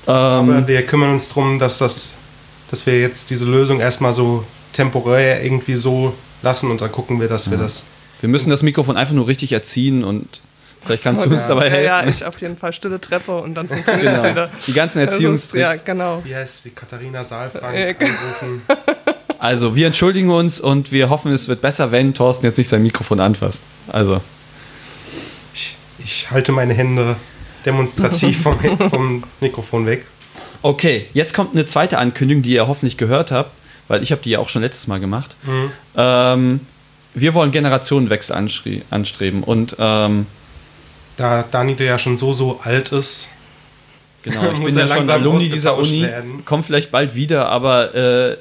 Ähm, 0.05 0.13
aber 0.13 0.67
wir 0.67 0.85
kümmern 0.85 1.11
uns 1.13 1.29
darum, 1.29 1.57
dass, 1.57 1.79
das, 1.79 2.13
dass 2.73 2.87
wir 2.87 2.99
jetzt 2.99 3.29
diese 3.29 3.45
Lösung 3.45 3.79
erstmal 3.79 4.13
so 4.13 4.43
temporär 4.73 5.43
irgendwie 5.43 5.75
so 5.75 6.11
lassen 6.41 6.71
und 6.71 6.81
dann 6.81 6.91
gucken 6.91 7.21
wir, 7.21 7.27
dass 7.27 7.51
wir 7.51 7.57
das. 7.59 7.83
wir 8.19 8.29
müssen 8.29 8.49
das 8.49 8.63
Mikrofon 8.63 8.97
einfach 8.97 9.13
nur 9.13 9.27
richtig 9.27 9.51
erziehen 9.51 10.03
und 10.03 10.41
vielleicht 10.83 11.03
kannst 11.03 11.23
du 11.23 11.29
uns 11.29 11.45
dabei 11.47 11.65
ja, 11.67 11.71
helfen. 11.71 11.85
ja, 11.85 12.07
ich 12.07 12.25
auf 12.25 12.41
jeden 12.41 12.57
Fall 12.57 12.73
stille 12.73 12.99
Treppe 12.99 13.37
und 13.37 13.53
dann 13.53 13.67
funktioniert 13.69 14.07
es 14.15 14.21
Genau. 14.23 14.31
wieder. 14.31 14.49
Die 14.65 14.73
ganzen 14.73 14.99
Also, 15.01 15.11
Erziehungstricks. 15.11 15.61
Ja, 15.61 15.75
genau. 15.75 16.21
Wie 16.23 16.35
heißt 16.35 16.63
sie? 16.63 16.71
Katharina 16.71 17.23
Saalfrank 17.23 17.75
Äh, 17.75 17.95
anrufen. 17.99 18.61
Also, 19.37 19.75
wir 19.75 19.85
entschuldigen 19.87 20.29
uns 20.31 20.59
und 20.61 20.91
wir 20.93 21.09
hoffen, 21.09 21.31
es 21.33 21.47
wird 21.49 21.59
besser, 21.61 21.91
wenn 21.91 22.13
Thorsten 22.15 22.45
jetzt 22.47 22.57
nicht 22.57 22.69
sein 22.69 22.81
Mikrofon 22.81 23.19
anfasst. 23.19 23.61
Also, 23.87 24.19
Ich, 25.53 25.75
ich 26.03 26.31
halte 26.31 26.51
meine 26.53 26.73
Hände 26.73 27.17
demonstrativ 27.65 28.41
vom, 28.43 28.57
vom 28.89 29.23
Mikrofon 29.41 29.85
weg. 29.85 30.05
Okay, 30.63 31.05
jetzt 31.13 31.33
kommt 31.33 31.53
eine 31.53 31.65
zweite 31.65 31.97
Ankündigung, 31.99 32.41
die 32.43 32.53
ihr 32.53 32.67
hoffentlich 32.67 32.97
gehört 32.97 33.31
habt, 33.31 33.51
weil 33.87 34.01
ich 34.01 34.11
habe 34.11 34.21
die 34.23 34.31
ja 34.31 34.39
auch 34.39 34.49
schon 34.49 34.61
letztes 34.61 34.87
Mal 34.87 34.99
gemacht. 34.99 35.35
Mhm. 35.43 35.71
Ähm, 35.95 36.59
wir 37.13 37.33
wollen 37.35 37.51
Generationenwechsel 37.51 38.35
anstreben 38.89 39.43
und 39.43 39.75
ähm, 39.77 40.25
Da 41.17 41.43
Daniel 41.51 41.79
ja 41.81 41.99
schon 41.99 42.17
so, 42.17 42.33
so 42.33 42.59
alt 42.63 42.91
ist. 42.91 43.29
genau, 44.23 44.51
ich 44.51 44.57
Muss 44.59 44.71
bin 44.71 44.79
ja 44.79 44.87
schon 44.87 44.97
langsam 44.97 45.21
Alumni 45.21 45.49
dieser 45.49 45.77
Uni, 45.77 46.01
werden. 46.01 46.43
komme 46.45 46.63
vielleicht 46.63 46.89
bald 46.91 47.13
wieder, 47.13 47.49
aber 47.49 47.93
äh, 47.93 48.37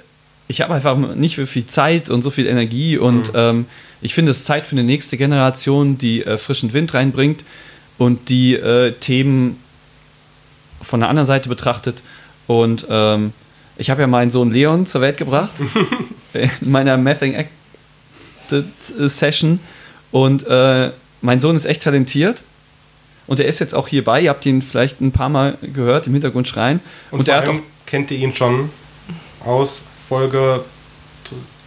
ich 0.49 0.61
habe 0.63 0.75
einfach 0.75 0.97
nicht 0.97 1.37
so 1.37 1.45
viel 1.47 1.67
Zeit 1.67 2.09
und 2.11 2.23
so 2.23 2.31
viel 2.31 2.47
Energie 2.47 2.97
und 2.99 3.29
Mhm. 3.33 3.39
ähm, 3.39 3.67
ich 4.01 4.15
finde 4.15 4.33
es 4.33 4.45
Zeit 4.45 4.67
für 4.67 4.73
eine 4.73 4.83
nächste 4.85 5.17
Generation, 5.17 5.97
die 5.99 6.25
äh, 6.25 6.37
frischen 6.39 6.73
Wind 6.73 6.93
reinbringt 6.95 7.45
und 7.99 8.29
die 8.31 8.55
äh, 8.55 8.93
Themen 8.93 9.59
von 10.83 11.01
der 11.01 11.09
anderen 11.09 11.27
Seite 11.27 11.49
betrachtet. 11.49 12.03
Und 12.47 12.87
ähm, 12.91 13.33
ich 13.77 13.91
habe 13.91 14.03
ja 14.03 14.07
meinen 14.07 14.31
Sohn 14.31 14.51
Leon 14.51 14.87
zur 14.87 15.01
Welt 15.01 15.17
gebracht 15.17 15.53
in 16.35 16.51
meiner 16.61 16.97
Mathing 16.97 17.35
Acted 17.35 18.67
Session 19.09 19.61
und 20.11 20.47
äh, 20.47 20.91
mein 21.23 21.41
Sohn 21.41 21.57
ist 21.57 21.65
echt 21.65 21.83
talentiert. 21.83 22.43
Und 23.27 23.41
er 23.41 23.47
ist 23.47 23.61
jetzt 23.61 23.75
auch 23.75 23.89
hierbei. 23.89 24.21
Ihr 24.21 24.31
habt 24.31 24.45
ihn 24.45 24.61
vielleicht 24.63 25.01
ein 25.01 25.13
paar 25.13 25.29
Mal 25.29 25.57
gehört, 25.63 26.07
im 26.07 26.13
Hintergrund 26.13 26.49
schreien. 26.49 26.81
Und, 27.11 27.21
Und, 27.21 27.27
vor 27.27 27.35
er 27.37 27.43
allem 27.43 27.63
kennt 27.87 28.11
ihr 28.11 28.19
ihn 28.19 28.35
schon 28.35 28.69
aus 29.45 29.83
Folge 30.09 30.65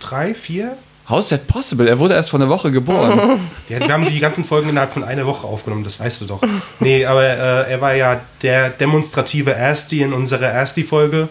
3, 0.02 0.36
4? 0.36 0.78
How's 1.08 1.30
that 1.30 1.48
possible? 1.48 1.88
Er 1.88 2.00
wurde 2.00 2.16
erst 2.16 2.32
vor 2.32 2.40
einer 2.40 2.50
Woche 2.50 2.72
geboren. 2.72 3.40
Ja, 3.70 3.80
wir 3.80 3.92
haben 3.92 4.06
die 4.06 4.20
ganzen 4.20 4.46
Folgen 4.46 4.70
innerhalb 4.70 4.94
von 4.94 5.04
einer 5.04 5.26
Woche 5.26 5.48
aufgenommen, 5.48 5.84
das 5.84 6.00
weißt 6.00 6.22
du 6.22 6.26
doch. 6.26 6.42
Nee, 6.80 7.06
aber 7.06 7.24
äh, 7.24 7.72
er 7.72 7.82
war 7.82 7.96
ja 7.96 8.22
der 8.44 8.70
demonstrative 8.70 9.52
Ersti 9.52 10.04
in 10.04 10.14
unserer 10.14 10.46
Ersti-Folge. 10.48 11.30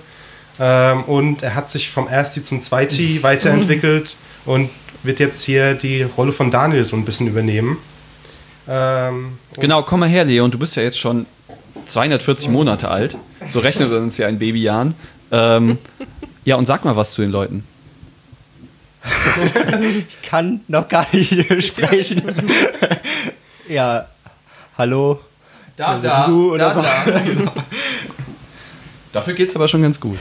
Ähm, 0.59 1.05
und 1.05 1.43
er 1.43 1.55
hat 1.55 1.71
sich 1.71 1.91
vom 1.91 2.09
Ersti 2.09 2.43
zum 2.43 2.61
Zweiti 2.61 3.23
weiterentwickelt 3.23 4.17
und 4.47 4.71
wird 5.03 5.21
jetzt 5.21 5.43
hier 5.43 5.75
die 5.75 6.03
Rolle 6.03 6.33
von 6.33 6.51
Daniel 6.51 6.85
so 6.85 6.97
ein 6.97 7.05
bisschen 7.05 7.29
übernehmen. 7.29 7.77
Ähm, 8.69 9.39
genau, 9.55 9.83
komm 9.83 10.01
mal 10.01 10.09
her, 10.09 10.25
Leon. 10.25 10.51
Du 10.51 10.59
bist 10.59 10.77
ja 10.77 10.83
jetzt 10.83 10.99
schon 10.99 11.27
240 11.87 12.49
Monate 12.49 12.89
alt. 12.91 13.17
So 13.53 13.59
rechnet 13.59 13.93
uns 13.93 14.19
ja 14.19 14.29
in 14.29 14.39
Babyjahren. 14.39 14.95
Ähm, 15.31 15.79
ja, 16.45 16.57
und 16.57 16.67
sag 16.67 16.85
mal 16.85 16.97
was 16.97 17.13
zu 17.13 17.23
den 17.23 17.31
Leuten. 17.31 17.65
Ich 20.09 20.23
kann 20.23 20.61
noch 20.69 20.89
gar 20.89 21.07
nicht 21.13 21.63
sprechen. 21.65 22.23
ja, 23.69 24.07
hallo. 24.79 25.21
Da, 25.77 25.87
Also 25.99 26.09
du 26.27 26.55
oder 26.55 26.75
so. 26.75 26.85
Dafür 29.13 29.35
geht's 29.35 29.55
aber 29.55 29.69
schon 29.69 29.83
ganz 29.83 30.01
gut. 30.01 30.19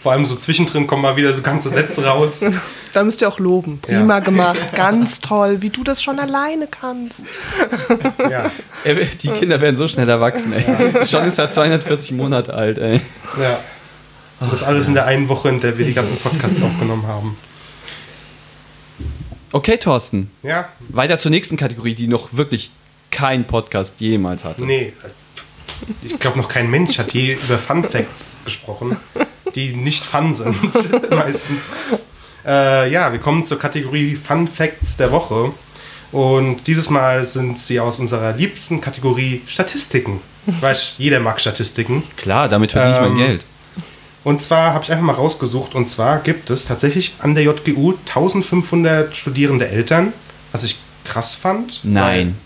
vor 0.00 0.12
allem 0.12 0.24
so 0.24 0.36
zwischendrin 0.36 0.86
kommen 0.86 1.02
mal 1.02 1.16
wieder 1.16 1.32
so 1.32 1.42
ganze 1.42 1.68
Sätze 1.68 2.04
raus. 2.04 2.44
Da 2.92 3.02
müsst 3.02 3.20
ihr 3.22 3.28
auch 3.28 3.40
loben. 3.40 3.80
Prima 3.80 4.20
gemacht, 4.20 4.72
ganz 4.76 5.20
toll, 5.20 5.62
wie 5.62 5.70
du 5.70 5.82
das 5.82 6.00
schon 6.00 6.20
alleine 6.20 6.68
kannst. 6.68 7.24
Ja, 8.30 8.52
Die 8.84 9.30
Kinder 9.30 9.60
werden 9.60 9.76
so 9.76 9.88
schnell 9.88 10.08
erwachsen, 10.08 10.52
ey. 10.52 11.04
Schon 11.06 11.24
ist 11.24 11.38
er 11.38 11.50
240 11.50 12.12
Monate 12.12 12.54
alt, 12.54 12.78
ey. 12.78 13.00
ja. 13.40 13.58
Und 14.38 14.52
das 14.52 14.62
alles 14.62 14.86
in 14.86 14.94
der 14.94 15.06
einen 15.06 15.28
Woche, 15.28 15.48
in 15.48 15.60
der 15.60 15.76
wir 15.76 15.84
die 15.86 15.94
ganzen 15.94 16.18
Podcasts 16.18 16.62
aufgenommen 16.62 17.06
haben. 17.08 17.36
Okay, 19.54 19.76
Thorsten. 19.78 20.32
Ja, 20.42 20.68
Weiter 20.88 21.16
zur 21.16 21.30
nächsten 21.30 21.56
Kategorie, 21.56 21.94
die 21.94 22.08
noch 22.08 22.30
wirklich 22.32 22.72
kein 23.12 23.44
Podcast 23.44 23.94
jemals 24.00 24.42
hatte. 24.44 24.64
Nee, 24.64 24.92
ich 26.02 26.18
glaube, 26.18 26.38
noch 26.38 26.48
kein 26.48 26.68
Mensch 26.68 26.98
hat 26.98 27.12
je 27.14 27.34
über 27.34 27.56
Fun 27.56 27.84
Facts 27.84 28.36
gesprochen, 28.44 28.96
die 29.54 29.76
nicht 29.76 30.04
fun 30.04 30.34
sind, 30.34 30.56
meistens. 31.10 31.62
Äh, 32.44 32.90
ja, 32.90 33.12
wir 33.12 33.20
kommen 33.20 33.44
zur 33.44 33.60
Kategorie 33.60 34.16
Fun 34.16 34.48
Facts 34.48 34.96
der 34.96 35.12
Woche. 35.12 35.52
Und 36.10 36.66
dieses 36.66 36.90
Mal 36.90 37.24
sind 37.24 37.60
sie 37.60 37.78
aus 37.78 38.00
unserer 38.00 38.32
liebsten 38.32 38.80
Kategorie 38.80 39.42
Statistiken. 39.46 40.20
Weil 40.60 40.76
jeder 40.98 41.20
mag 41.20 41.40
Statistiken. 41.40 42.02
Klar, 42.16 42.48
damit 42.48 42.72
verdiene 42.72 42.96
ich 42.96 43.02
Ähm, 43.06 43.14
mein 43.14 43.26
Geld. 43.26 43.44
Und 44.24 44.40
zwar 44.40 44.72
habe 44.72 44.84
ich 44.84 44.90
einfach 44.90 45.04
mal 45.04 45.12
rausgesucht, 45.12 45.74
und 45.74 45.88
zwar 45.88 46.18
gibt 46.18 46.50
es 46.50 46.64
tatsächlich 46.64 47.14
an 47.20 47.34
der 47.34 47.44
JGU 47.44 47.94
1500 48.06 49.14
studierende 49.14 49.68
Eltern, 49.68 50.12
was 50.50 50.64
ich 50.64 50.78
krass 51.04 51.34
fand. 51.34 51.80
Nein. 51.84 52.36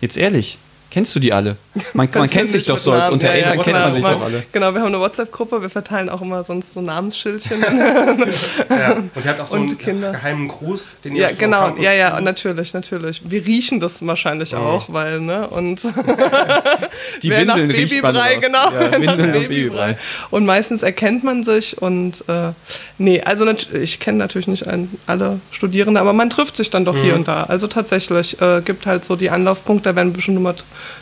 Jetzt 0.00 0.16
ehrlich, 0.16 0.58
kennst 0.90 1.14
du 1.14 1.20
die 1.20 1.32
alle? 1.32 1.56
Man, 1.92 2.08
man 2.12 2.28
kennt 2.30 2.50
sich 2.50 2.64
doch 2.64 2.78
so, 2.78 2.92
als 2.92 3.08
unter 3.10 3.28
Ja, 3.28 3.32
ja, 3.34 3.38
Eltern 3.40 3.54
kennt 3.56 3.66
genau, 3.66 3.78
man 3.80 3.92
sich 3.92 4.02
doch 4.02 4.20
alle. 4.22 4.42
Genau, 4.52 4.72
wir 4.74 4.80
haben 4.80 4.86
eine 4.88 4.98
WhatsApp-Gruppe, 5.00 5.62
wir 5.62 5.70
verteilen 5.70 6.08
auch 6.08 6.20
immer 6.22 6.42
sonst 6.44 6.72
so 6.72 6.80
Namensschildchen. 6.80 7.62
Ja, 8.68 8.94
und 9.14 9.24
ihr 9.24 9.30
habt 9.30 9.40
auch 9.40 9.48
so 9.48 9.56
Und 9.56 9.68
einen 9.70 9.78
Kinder. 9.78 10.12
geheimen 10.12 10.48
Gruß, 10.48 10.98
den 11.04 11.16
ihr 11.16 11.22
ja, 11.22 11.30
genau, 11.32 11.76
ja, 11.80 11.92
ja, 11.92 12.16
zu- 12.16 12.22
natürlich, 12.22 12.74
natürlich. 12.74 13.22
Wir 13.24 13.44
riechen 13.46 13.80
das 13.80 14.04
wahrscheinlich 14.06 14.54
auch, 14.54 14.86
weil, 14.92 15.20
ne, 15.20 15.46
und 15.48 15.80
Die 17.22 17.30
wer 17.30 17.44
nach 17.44 17.56
Windeln 17.56 18.02
man 18.02 18.14
Babybrei, 18.14 18.36
genau. 18.36 18.70
Ja, 18.70 18.88
nach 18.88 18.92
Windeln 19.00 19.20
und 19.20 19.32
Babybrei. 19.32 19.98
Und 20.30 20.46
meistens 20.46 20.82
erkennt 20.82 21.24
man 21.24 21.44
sich 21.44 21.80
und 21.80 22.24
äh, 22.28 22.52
nee, 22.98 23.20
also 23.22 23.46
ich 23.46 24.00
kenne 24.00 24.18
natürlich 24.18 24.48
nicht 24.48 24.64
alle 25.06 25.40
Studierende, 25.50 26.00
aber 26.00 26.12
man 26.12 26.30
trifft 26.30 26.56
sich 26.56 26.70
dann 26.70 26.84
doch 26.84 26.94
Mhm. 26.94 27.02
hier 27.02 27.14
und 27.14 27.28
da. 27.28 27.44
Also 27.44 27.66
tatsächlich 27.66 28.40
äh, 28.40 28.60
gibt 28.64 28.86
halt 28.86 29.04
so 29.04 29.16
die 29.16 29.30
Anlaufpunkte, 29.30 29.90
da 29.90 29.96
werden 29.96 30.12
bestimmt 30.12 30.36
nochmal 30.36 30.54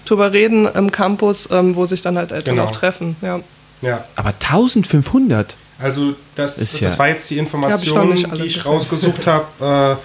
drüber 0.05 0.33
reden 0.33 0.67
im 0.67 0.91
Campus, 0.93 1.49
ähm, 1.51 1.77
wo 1.77 1.87
sich 1.87 2.03
dann 2.03 2.17
halt 2.19 2.33
Eltern 2.33 2.57
Genau. 2.57 2.69
auch 2.69 2.73
treffen. 2.73 3.17
Ja. 3.23 3.41
Ja, 3.83 4.05
Aber 4.17 4.33
1500? 4.41 5.55
Also 5.79 6.15
das, 6.35 6.57
Ist 6.59 6.81
das 6.81 6.93
ja- 6.93 6.99
war 6.99 7.09
jetzt 7.09 7.29
die 7.29 7.35
Ja, 7.37 7.43
ich 7.43 7.47
Information, 7.47 7.99
alle 8.31 8.43
die 8.43 8.49
ich 8.49 8.65
rausgesucht 8.65 9.27
habe. 9.27 9.99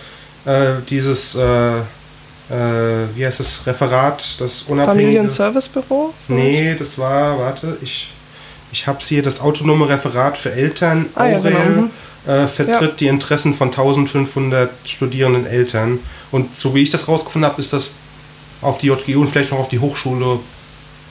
Äh, 0.46 0.50
äh, 0.50 0.74
dieses, 0.90 1.36
äh, 1.36 1.78
äh, 1.78 1.84
wie 3.16 3.26
heißt 3.26 3.40
das, 3.40 3.66
Referat, 3.66 4.40
das 4.42 4.64
unabhängige... 4.64 5.06
Familienservicebüro? 5.08 6.14
Nee, 6.28 6.76
das 6.78 6.98
war, 6.98 7.40
warte, 7.40 7.78
ich, 7.82 8.10
ich 8.74 8.88
habe 8.88 9.00
hier, 9.02 9.24
das 9.24 9.40
autonome 9.40 9.88
Referat 9.88 10.38
für 10.38 10.52
Eltern, 10.52 11.06
Ah, 11.16 11.28
ja, 11.28 11.38
Aurel, 11.38 11.52
genau, 11.54 11.82
mhm. 11.84 11.90
äh, 12.44 12.48
vertritt 12.48 13.00
die 13.00 13.08
Interessen 13.08 13.54
von 13.54 13.70
1500 13.70 14.70
studierenden 14.86 15.46
Eltern. 15.46 16.00
Und 16.32 16.58
so 16.60 16.76
wie 16.76 16.82
ich 16.82 16.90
das 16.90 17.08
rausgefunden 17.08 17.50
habe, 17.50 17.62
ist 17.62 17.72
das 17.72 17.92
auf 18.62 18.78
die 18.78 18.88
JGU 18.88 19.22
und 19.22 19.30
vielleicht 19.30 19.52
noch 19.52 19.60
auf 19.60 19.70
die 19.70 19.80
Hochschule 19.80 20.40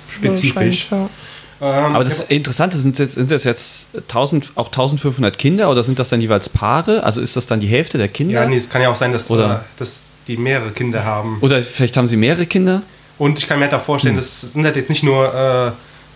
spezifisch. 0.09 0.89
Ja. 0.91 1.09
Ähm, 1.63 1.95
Aber 1.95 2.05
das 2.05 2.23
Interessante 2.23 2.77
sind 2.79 2.99
jetzt, 2.99 3.15
sind 3.15 3.31
das 3.31 3.45
jetzt 3.45 3.89
1000, 4.09 4.53
auch 4.55 4.67
1500 4.67 5.37
Kinder 5.37 5.71
oder 5.71 5.83
sind 5.85 5.99
das 5.99 6.09
dann 6.09 6.21
jeweils 6.21 6.49
Paare? 6.49 7.03
Also 7.05 7.21
ist 7.21 7.37
das 7.37 7.47
dann 7.47 7.61
die 7.61 7.67
Hälfte 7.67 7.99
der 7.99 8.09
Kinder? 8.09 8.35
ja, 8.35 8.47
nee, 8.47 8.57
es 8.57 8.69
kann 8.69 8.81
ja 8.81 8.91
auch 8.91 8.97
sein, 8.97 9.13
dass, 9.13 9.31
Oder- 9.31 9.57
äh, 9.57 9.79
dass 9.79 10.05
die 10.27 10.37
mehrere 10.37 10.71
Kinder 10.71 11.05
haben. 11.05 11.39
Oder 11.41 11.63
vielleicht 11.63 11.97
haben 11.97 12.09
sie 12.09 12.17
mehrere 12.17 12.47
Kinder? 12.47 12.83
Und 13.19 13.39
ich 13.39 13.47
kann 13.47 13.59
mir 13.59 13.67
halt 13.67 13.75
auch 13.75 13.83
vorstellen, 13.83 14.17
das 14.17 14.41
sind 14.41 14.65
halt 14.65 14.77
jetzt 14.77 14.89
nicht 14.89 15.03
nur 15.03 15.35
äh, 15.35 15.73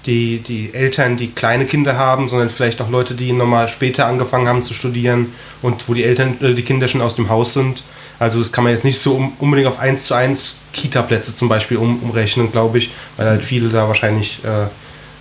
die, 0.06 0.38
die 0.38 0.72
Eltern, 0.72 1.16
die 1.18 1.28
kleine 1.28 1.66
Kinder 1.66 1.96
haben, 1.96 2.28
sondern 2.30 2.48
vielleicht 2.48 2.80
auch 2.80 2.88
Leute, 2.90 3.14
die 3.14 3.32
nochmal 3.32 3.68
später 3.68 4.06
angefangen 4.06 4.48
haben 4.48 4.62
zu 4.62 4.72
studieren 4.72 5.26
und 5.60 5.86
wo 5.88 5.94
die 5.94 6.04
Eltern, 6.04 6.36
äh, 6.40 6.54
die 6.54 6.62
Kinder 6.62 6.88
schon 6.88 7.02
aus 7.02 7.16
dem 7.16 7.28
Haus 7.28 7.52
sind. 7.52 7.82
Also 8.24 8.38
das 8.38 8.52
kann 8.52 8.64
man 8.64 8.72
jetzt 8.72 8.84
nicht 8.84 9.02
so 9.02 9.30
unbedingt 9.38 9.68
auf 9.68 9.78
1 9.78 10.06
zu 10.06 10.14
1 10.14 10.56
Kita-Plätze 10.72 11.34
zum 11.34 11.50
Beispiel 11.50 11.76
um, 11.76 12.02
umrechnen, 12.02 12.50
glaube 12.50 12.78
ich, 12.78 12.90
weil 13.18 13.26
halt 13.26 13.44
viele 13.44 13.68
da 13.68 13.86
wahrscheinlich 13.86 14.42
äh, 14.44 14.66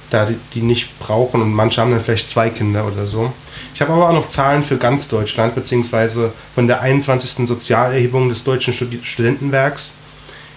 da 0.10 0.26
die, 0.26 0.38
die 0.54 0.62
nicht 0.62 0.98
brauchen 1.00 1.42
und 1.42 1.54
manche 1.54 1.82
haben 1.82 1.92
dann 1.92 2.02
vielleicht 2.02 2.30
zwei 2.30 2.50
Kinder 2.50 2.88
oder 2.88 3.06
so. 3.06 3.34
Ich 3.76 3.82
habe 3.82 3.92
aber 3.92 4.08
auch 4.08 4.14
noch 4.14 4.30
Zahlen 4.30 4.64
für 4.64 4.78
ganz 4.78 5.10
Deutschland, 5.10 5.54
beziehungsweise 5.54 6.32
von 6.56 6.68
der 6.68 6.80
21. 6.80 7.46
Sozialerhebung 7.46 8.30
des 8.30 8.46
Deutschen 8.46 8.74
Studi 8.74 9.02
Studentenwerks. 9.04 9.92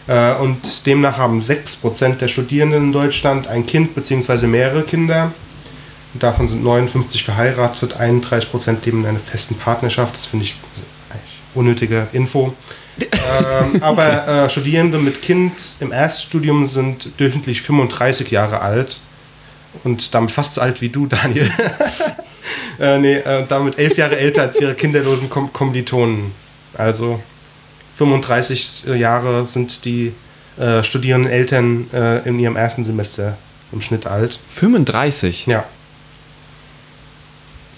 Äh, 0.06 0.34
Und 0.34 0.86
demnach 0.86 1.18
haben 1.18 1.40
6% 1.40 2.18
der 2.18 2.28
Studierenden 2.28 2.84
in 2.84 2.92
Deutschland 2.92 3.48
ein 3.48 3.66
Kind 3.66 3.96
bzw. 3.96 4.46
mehrere 4.46 4.82
Kinder. 4.82 5.32
Davon 6.14 6.46
sind 6.46 6.62
59 6.62 7.24
verheiratet, 7.24 7.96
31% 8.00 8.84
leben 8.84 9.00
in 9.00 9.06
einer 9.06 9.18
festen 9.18 9.56
Partnerschaft. 9.56 10.14
Das 10.14 10.26
finde 10.26 10.44
ich 10.44 10.54
unnötige 11.56 12.06
Info. 12.12 12.54
ähm, 13.00 13.80
aber 13.82 14.28
äh, 14.28 14.50
Studierende 14.50 14.98
mit 14.98 15.22
Kind 15.22 15.52
im 15.80 15.92
Erststudium 15.92 16.66
sind 16.66 17.08
durchschnittlich 17.18 17.62
35 17.62 18.30
Jahre 18.30 18.60
alt. 18.60 19.00
Und 19.84 20.14
damit 20.14 20.30
fast 20.30 20.54
so 20.54 20.60
alt 20.60 20.80
wie 20.80 20.88
du, 20.88 21.06
Daniel. 21.06 21.50
äh, 22.80 22.98
nee, 22.98 23.16
äh, 23.16 23.44
damit 23.46 23.78
elf 23.78 23.96
Jahre 23.98 24.16
älter 24.16 24.42
als 24.42 24.58
ihre 24.60 24.74
kinderlosen 24.74 25.28
Kom 25.28 25.52
Kommilitonen. 25.52 26.32
Also 26.74 27.20
35 27.98 28.84
Jahre 28.96 29.46
sind 29.46 29.84
die 29.84 30.12
äh, 30.58 30.82
studierenden 30.82 31.30
Eltern 31.30 31.86
äh, 31.92 32.26
in 32.26 32.38
ihrem 32.38 32.56
ersten 32.56 32.84
Semester 32.84 33.36
im 33.72 33.82
Schnitt 33.82 34.06
alt. 34.06 34.38
35? 34.54 35.46
Ja. 35.46 35.64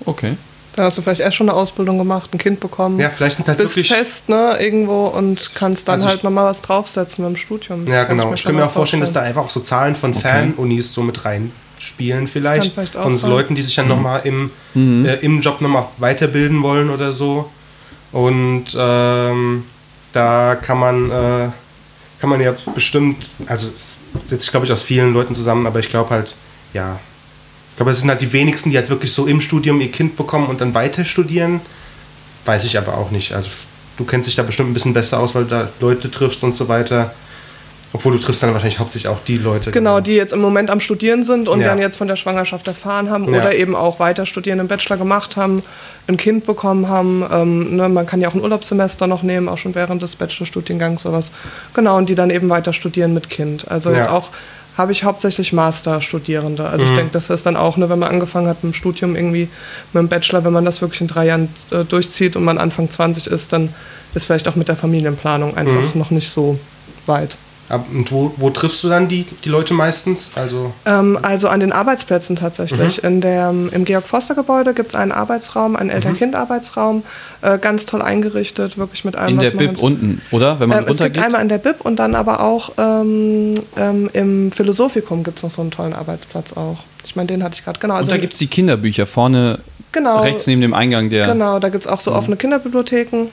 Okay. 0.04 0.36
Dann 0.78 0.86
hast 0.86 0.96
du 0.96 1.02
vielleicht 1.02 1.20
erst 1.20 1.36
schon 1.36 1.48
eine 1.48 1.58
Ausbildung 1.58 1.98
gemacht, 1.98 2.32
ein 2.32 2.38
Kind 2.38 2.60
bekommen. 2.60 3.00
Ja, 3.00 3.10
vielleicht 3.10 3.34
sind 3.36 3.48
halt 3.48 3.58
bist 3.58 3.74
wirklich. 3.74 3.92
fest, 3.92 4.28
ne, 4.28 4.56
irgendwo 4.60 5.06
und 5.08 5.50
kannst 5.56 5.88
dann 5.88 5.94
Also 5.94 6.06
ich- 6.06 6.12
halt 6.12 6.24
nochmal 6.24 6.44
was 6.44 6.62
draufsetzen 6.62 7.24
beim 7.24 7.34
Studium. 7.36 7.84
Das 7.84 7.92
Ja, 7.92 8.04
genau. 8.04 8.26
mir 8.28 8.34
Ich 8.34 8.40
schon 8.42 8.50
kann 8.50 8.56
mir 8.60 8.66
auch 8.66 8.70
vorstellen, 8.70 9.00
dass 9.00 9.10
da 9.12 9.20
vorstellen. 9.20 9.36
einfach 9.38 9.48
auch 9.48 9.52
so 9.52 9.60
Zahlen 9.60 9.96
von 9.96 10.12
Okay. 10.12 10.20
Fan-Unis 10.20 10.92
so 10.94 11.02
mit 11.02 11.24
reinspielen, 11.24 12.28
vielleicht. 12.28 12.72
vielleicht 12.74 12.96
auch 12.96 13.02
von 13.02 13.12
so 13.12 13.18
sein. 13.18 13.30
Leuten, 13.30 13.54
die 13.56 13.62
sich 13.62 13.74
dann 13.74 13.88
nochmal 13.88 14.20
im, 14.22 14.50
Mhm. 14.74 15.04
äh, 15.04 15.14
im 15.16 15.40
Job 15.40 15.60
nochmal 15.60 15.86
weiterbilden 15.98 16.62
wollen 16.62 16.90
oder 16.90 17.10
so. 17.10 17.50
Und 18.12 18.66
ähm, 18.78 19.64
da 20.12 20.54
kann 20.54 20.78
man, 20.78 21.10
äh, 21.10 21.48
kann 22.20 22.30
man 22.30 22.40
ja 22.40 22.54
bestimmt, 22.72 23.26
also 23.46 23.66
es 23.74 23.96
setzt 24.26 24.42
sich, 24.42 24.50
glaube 24.52 24.64
ich, 24.66 24.70
aus 24.72 24.82
vielen 24.82 25.12
Leuten 25.12 25.34
zusammen, 25.34 25.66
aber 25.66 25.80
ich 25.80 25.88
glaube 25.88 26.10
halt, 26.10 26.32
ja. 26.72 27.00
Ich 27.78 27.80
glaube, 27.80 27.92
es 27.92 28.00
sind 28.00 28.08
halt 28.10 28.20
die 28.20 28.32
wenigsten, 28.32 28.70
die 28.72 28.76
halt 28.76 28.90
wirklich 28.90 29.12
so 29.12 29.28
im 29.28 29.40
Studium 29.40 29.80
ihr 29.80 29.92
Kind 29.92 30.16
bekommen 30.16 30.48
und 30.48 30.60
dann 30.60 30.74
weiter 30.74 31.04
studieren. 31.04 31.60
Weiß 32.44 32.64
ich 32.64 32.76
aber 32.76 32.98
auch 32.98 33.12
nicht. 33.12 33.34
Also 33.34 33.50
du 33.98 34.04
kennst 34.04 34.26
dich 34.26 34.34
da 34.34 34.42
bestimmt 34.42 34.68
ein 34.70 34.74
bisschen 34.74 34.94
besser 34.94 35.20
aus, 35.20 35.36
weil 35.36 35.44
du 35.44 35.50
da 35.50 35.68
Leute 35.78 36.10
triffst 36.10 36.42
und 36.42 36.52
so 36.56 36.66
weiter. 36.66 37.14
Obwohl 37.92 38.14
du 38.14 38.18
triffst 38.18 38.42
dann 38.42 38.52
wahrscheinlich 38.52 38.80
hauptsächlich 38.80 39.06
auch 39.08 39.20
die 39.28 39.36
Leute. 39.36 39.70
Genau, 39.70 40.00
die 40.00 40.14
jetzt 40.16 40.32
im 40.32 40.40
Moment 40.40 40.70
am 40.70 40.80
Studieren 40.80 41.22
sind 41.22 41.48
und 41.48 41.60
Ja. 41.60 41.68
dann 41.68 41.78
jetzt 41.78 41.98
von 41.98 42.08
der 42.08 42.16
Schwangerschaft 42.16 42.66
erfahren 42.66 43.10
haben 43.10 43.32
Ja. 43.32 43.42
oder 43.42 43.54
eben 43.54 43.76
auch 43.76 44.00
weiter 44.00 44.26
studieren, 44.26 44.58
einen 44.58 44.68
Bachelor 44.68 44.96
gemacht 44.96 45.36
haben, 45.36 45.62
ein 46.08 46.16
Kind 46.16 46.46
bekommen 46.46 46.88
haben. 46.88 47.24
Ähm, 47.32 47.76
ne, 47.76 47.88
man 47.88 48.06
kann 48.06 48.20
ja 48.20 48.28
auch 48.28 48.34
ein 48.34 48.40
Urlaubssemester 48.42 49.06
noch 49.06 49.22
nehmen, 49.22 49.48
auch 49.48 49.58
schon 49.58 49.76
während 49.76 50.02
des 50.02 50.16
Bachelorstudiengangs 50.16 51.02
sowas. 51.02 51.30
Genau, 51.74 51.96
und 51.96 52.08
die 52.08 52.16
dann 52.16 52.30
eben 52.30 52.48
weiter 52.48 52.72
studieren 52.72 53.14
mit 53.14 53.30
Kind. 53.30 53.70
Also 53.70 53.90
jetzt 53.92 54.06
Ja. 54.06 54.12
auch 54.12 54.30
habe 54.78 54.92
ich 54.92 55.04
hauptsächlich 55.04 55.52
Masterstudierende. 55.52 56.66
Also 56.66 56.84
ich 56.84 56.92
Mhm. 56.92 56.96
denke, 56.96 57.12
das 57.12 57.28
ist 57.30 57.44
dann 57.44 57.56
auch, 57.56 57.76
ne, 57.76 57.88
wenn 57.90 57.98
man 57.98 58.08
angefangen 58.10 58.46
hat 58.46 58.62
mit 58.62 58.72
dem 58.72 58.76
Studium 58.76 59.16
irgendwie 59.16 59.48
mit 59.92 60.00
dem 60.00 60.08
Bachelor, 60.08 60.44
wenn 60.44 60.52
man 60.52 60.64
das 60.64 60.80
wirklich 60.80 61.00
in 61.00 61.08
drei 61.08 61.26
Jahren 61.26 61.48
äh, 61.72 61.84
durchzieht 61.84 62.36
und 62.36 62.44
man 62.44 62.56
Anfang 62.58 62.88
20 62.90 63.26
ist, 63.26 63.52
dann 63.52 63.74
ist 64.14 64.24
vielleicht 64.26 64.48
auch 64.48 64.54
mit 64.54 64.68
der 64.68 64.76
Familienplanung 64.76 65.56
einfach 65.56 65.94
Mhm. 65.94 65.98
noch 66.00 66.10
nicht 66.10 66.30
so 66.30 66.58
weit. 67.06 67.36
Ab- 67.68 67.86
Und 67.92 68.10
wo, 68.10 68.32
wo 68.38 68.48
triffst 68.50 68.82
du 68.82 68.88
dann 68.88 69.08
die, 69.08 69.26
die 69.44 69.48
Leute 69.48 69.74
meistens? 69.74 70.30
Also, 70.36 70.72
Ähm, 70.86 71.18
also 71.20 71.48
an 71.48 71.60
den 71.60 71.72
Arbeitsplätzen 71.72 72.34
tatsächlich. 72.36 73.02
Mhm. 73.02 73.08
In 73.08 73.20
der, 73.20 73.50
Im 73.50 73.84
Georg-Forster-Gebäude 73.84 74.72
gibt 74.74 74.90
es 74.90 74.94
einen 74.94 75.12
Arbeitsraum, 75.12 75.76
einen 75.76 75.90
Eltern-Kind-Arbeitsraum, 75.90 77.02
äh, 77.42 77.58
ganz 77.58 77.84
toll 77.86 78.00
eingerichtet, 78.02 78.78
wirklich 78.78 79.04
mit 79.04 79.16
allem, 79.16 79.34
In 79.34 79.38
der 79.38 79.48
was 79.48 79.54
man 79.54 79.58
Bib 79.66 79.68
halt- 79.76 79.82
unten, 79.82 80.22
oder? 80.30 80.60
Wenn 80.60 80.68
man 80.70 80.78
Ähm, 80.78 80.84
es 80.84 80.88
gibt 80.92 81.00
runtergeht? 81.00 81.22
einmal 81.24 81.42
in 81.42 81.48
der 81.48 81.58
Bib 81.58 81.76
und 81.82 81.96
dann 81.96 82.14
aber 82.14 82.40
auch 82.40 82.72
ähm, 82.78 83.54
ähm, 83.76 84.10
im 84.12 84.50
Philosophicum 84.52 85.22
gibt 85.24 85.36
es 85.38 85.42
noch 85.42 85.50
so 85.50 85.60
einen 85.60 85.70
tollen 85.70 85.92
Arbeitsplatz 85.92 86.54
auch. 86.54 86.78
Ich 87.04 87.16
meine, 87.16 87.26
den 87.28 87.42
hatte 87.42 87.54
ich 87.54 87.64
gerade, 87.64 87.78
genau. 87.78 87.94
und 87.94 88.00
Also, 88.00 88.10
da 88.10 88.18
gibt 88.18 88.32
es 88.32 88.38
die 88.38 88.48
Kinderbücher 88.48 89.06
vorne 89.06 89.58
genau, 89.92 90.20
rechts 90.22 90.46
neben 90.46 90.60
dem 90.62 90.74
Eingang 90.74 91.10
der. 91.10 91.26
genau, 91.26 91.58
da 91.58 91.68
gibt 91.68 91.84
es 91.84 91.90
auch 91.90 92.00
so 92.00 92.12
offene 92.12 92.36
Kinderbibliotheken. 92.36 93.26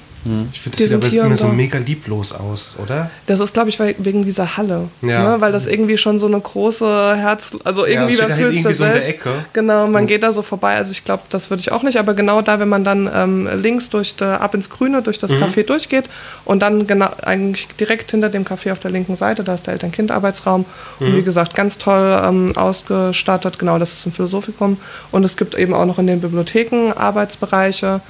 Ich 0.52 0.60
finde, 0.62 0.78
Die 0.78 0.88
das 0.88 1.06
sieht 1.12 1.20
aber 1.22 1.38
so 1.38 1.48
da. 1.48 1.54
mega 1.54 1.78
lieblos 1.78 2.32
aus, 2.34 2.76
oder? 2.82 3.12
Das 3.28 3.40
ist, 3.40 3.54
glaube 3.54 3.70
ich, 3.70 3.80
wegen 3.80 4.26
dieser 4.26 4.58
Halle. 4.58 4.88
Ja. 5.02 5.34
Ne? 5.36 5.42
Weil 5.42 5.52
das 5.52 5.68
irgendwie 5.68 5.98
schon 5.98 6.18
so 6.18 6.26
eine 6.26 6.40
große 6.40 7.16
Herz... 7.16 7.56
Also 7.64 7.86
Ja, 7.86 7.94
irgendwie, 8.02 8.16
steht 8.16 8.30
man 8.30 8.32
halt 8.38 8.42
fühlt 8.42 8.54
sich 8.56 8.60
irgendwie 8.66 8.70
das 8.70 8.78
so 8.80 8.84
selbst. 8.94 9.10
Ecke. 9.10 9.30
Genau, 9.54 9.88
man 9.88 10.02
Und- 10.04 10.08
geht 10.08 10.24
da 10.24 10.32
so 10.34 10.42
vorbei. 10.42 10.76
Also 10.76 10.92
ich 10.92 11.04
glaube, 11.06 11.24
das 11.30 11.50
würde 11.52 11.62
ich 11.62 11.72
auch 11.72 11.84
nicht. 11.84 11.98
Aber 12.00 12.14
genau 12.16 12.42
da, 12.42 12.60
wenn 12.60 12.70
man 12.70 12.84
dann 12.84 13.10
ähm, 13.14 13.48
links 13.62 13.90
durch 13.90 14.16
de, 14.16 14.28
ab 14.28 14.54
ins 14.56 14.70
Grüne, 14.70 15.02
durch 15.02 15.20
das 15.20 15.32
Mhm. 15.32 15.44
Café 15.44 15.64
durchgeht 15.64 16.06
und 16.44 16.62
dann 16.62 16.88
genau 16.88 17.10
eigentlich 17.24 17.68
direkt 17.80 18.10
hinter 18.12 18.30
dem 18.30 18.46
Café 18.46 18.72
auf 18.72 18.80
der 18.80 18.92
linken 18.92 19.16
Seite, 19.16 19.44
da 19.44 19.54
ist 19.54 19.68
der 19.68 19.74
Eltern-Kind-Arbeitsraum. 19.74 20.66
Mhm. 21.00 21.06
Und 21.08 21.16
wie 21.18 21.22
gesagt, 21.24 21.54
ganz 21.56 21.78
toll 21.78 22.20
ähm, 22.26 22.54
ausgestattet. 22.56 23.60
Genau, 23.60 23.78
das 23.78 23.94
ist 23.94 24.06
ein 24.06 24.12
Philosophikum. 24.12 24.78
Und 25.12 25.24
es 25.24 25.38
gibt 25.38 25.56
eben 25.56 25.74
auch 25.74 25.86
noch 25.86 26.00
in 26.00 26.08
den 26.08 26.20
Bibliotheken 26.22 26.94
Arbeitsbereiche. 26.96 28.02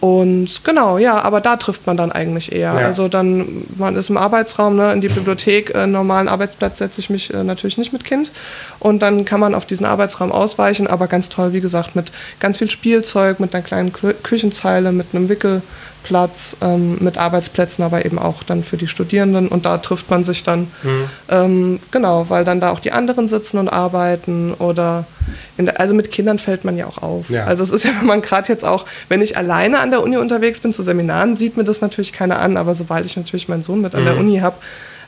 Und 0.00 0.64
genau, 0.64 0.98
ja, 0.98 1.20
aber 1.20 1.40
da 1.40 1.56
trifft 1.56 1.86
man 1.86 1.96
dann 1.96 2.12
eigentlich 2.12 2.52
eher. 2.52 2.72
Ja. 2.74 2.86
Also 2.86 3.08
dann, 3.08 3.64
man 3.76 3.96
ist 3.96 4.10
im 4.10 4.16
Arbeitsraum, 4.16 4.76
ne, 4.76 4.92
in 4.92 5.00
die 5.00 5.08
Bibliothek, 5.08 5.74
äh, 5.74 5.88
normalen 5.88 6.28
Arbeitsplatz 6.28 6.78
setze 6.78 7.00
ich 7.00 7.10
mich 7.10 7.34
äh, 7.34 7.42
natürlich 7.42 7.78
nicht 7.78 7.92
mit 7.92 8.04
Kind. 8.04 8.30
Und 8.78 9.02
dann 9.02 9.24
kann 9.24 9.40
man 9.40 9.56
auf 9.56 9.66
diesen 9.66 9.86
Arbeitsraum 9.86 10.30
ausweichen, 10.30 10.86
aber 10.86 11.08
ganz 11.08 11.28
toll, 11.28 11.52
wie 11.52 11.60
gesagt, 11.60 11.96
mit 11.96 12.12
ganz 12.38 12.58
viel 12.58 12.70
Spielzeug, 12.70 13.40
mit 13.40 13.54
einer 13.54 13.64
kleinen 13.64 13.92
Kü 13.92 14.14
Küchenzeile, 14.22 14.92
mit 14.92 15.08
einem 15.12 15.28
Wickelplatz, 16.08 16.56
ähm, 16.60 16.98
mit 17.00 17.18
Arbeitsplätzen, 17.18 17.84
aber 17.84 18.04
eben 18.04 18.18
auch 18.18 18.42
dann 18.42 18.64
für 18.64 18.76
die 18.76 18.86
Studierenden. 18.88 19.48
Und 19.48 19.64
da 19.66 19.78
trifft 19.78 20.10
man 20.10 20.24
sich 20.24 20.42
dann, 20.42 20.68
Mhm. 20.82 21.04
ähm, 21.28 21.80
genau, 21.90 22.26
weil 22.30 22.44
dann 22.44 22.60
da 22.60 22.70
auch 22.70 22.80
die 22.80 22.92
anderen 22.92 23.28
sitzen 23.28 23.58
und 23.58 23.68
arbeiten 23.68 24.54
oder 24.54 25.04
in 25.56 25.66
der, 25.66 25.80
also 25.80 25.94
mit 25.94 26.10
Kindern 26.10 26.38
fällt 26.38 26.64
man 26.64 26.76
ja 26.76 26.86
auch 26.86 26.98
auf. 27.02 27.28
Ja. 27.30 27.44
Also 27.44 27.62
es 27.62 27.70
ist 27.70 27.84
ja, 27.84 27.90
wenn 27.98 28.06
man 28.06 28.22
gerade 28.22 28.48
jetzt 28.48 28.64
auch, 28.64 28.86
wenn 29.08 29.20
ich 29.22 29.36
alleine 29.36 29.80
an 29.80 29.90
der 29.90 30.02
Uni 30.02 30.16
unterwegs 30.16 30.60
bin 30.60 30.72
zu 30.72 30.82
Seminaren, 30.82 31.36
sieht 31.36 31.56
mir 31.56 31.64
das 31.64 31.80
natürlich 31.80 32.12
keiner 32.12 32.38
an, 32.40 32.56
aber 32.56 32.74
sobald 32.74 33.04
ich 33.06 33.16
natürlich 33.16 33.48
meinen 33.48 33.62
Sohn 33.62 33.80
mit 33.82 33.94
an 33.94 34.04
der 34.04 34.14
Mhm. 34.14 34.20
Uni 34.20 34.38
habe, 34.38 34.56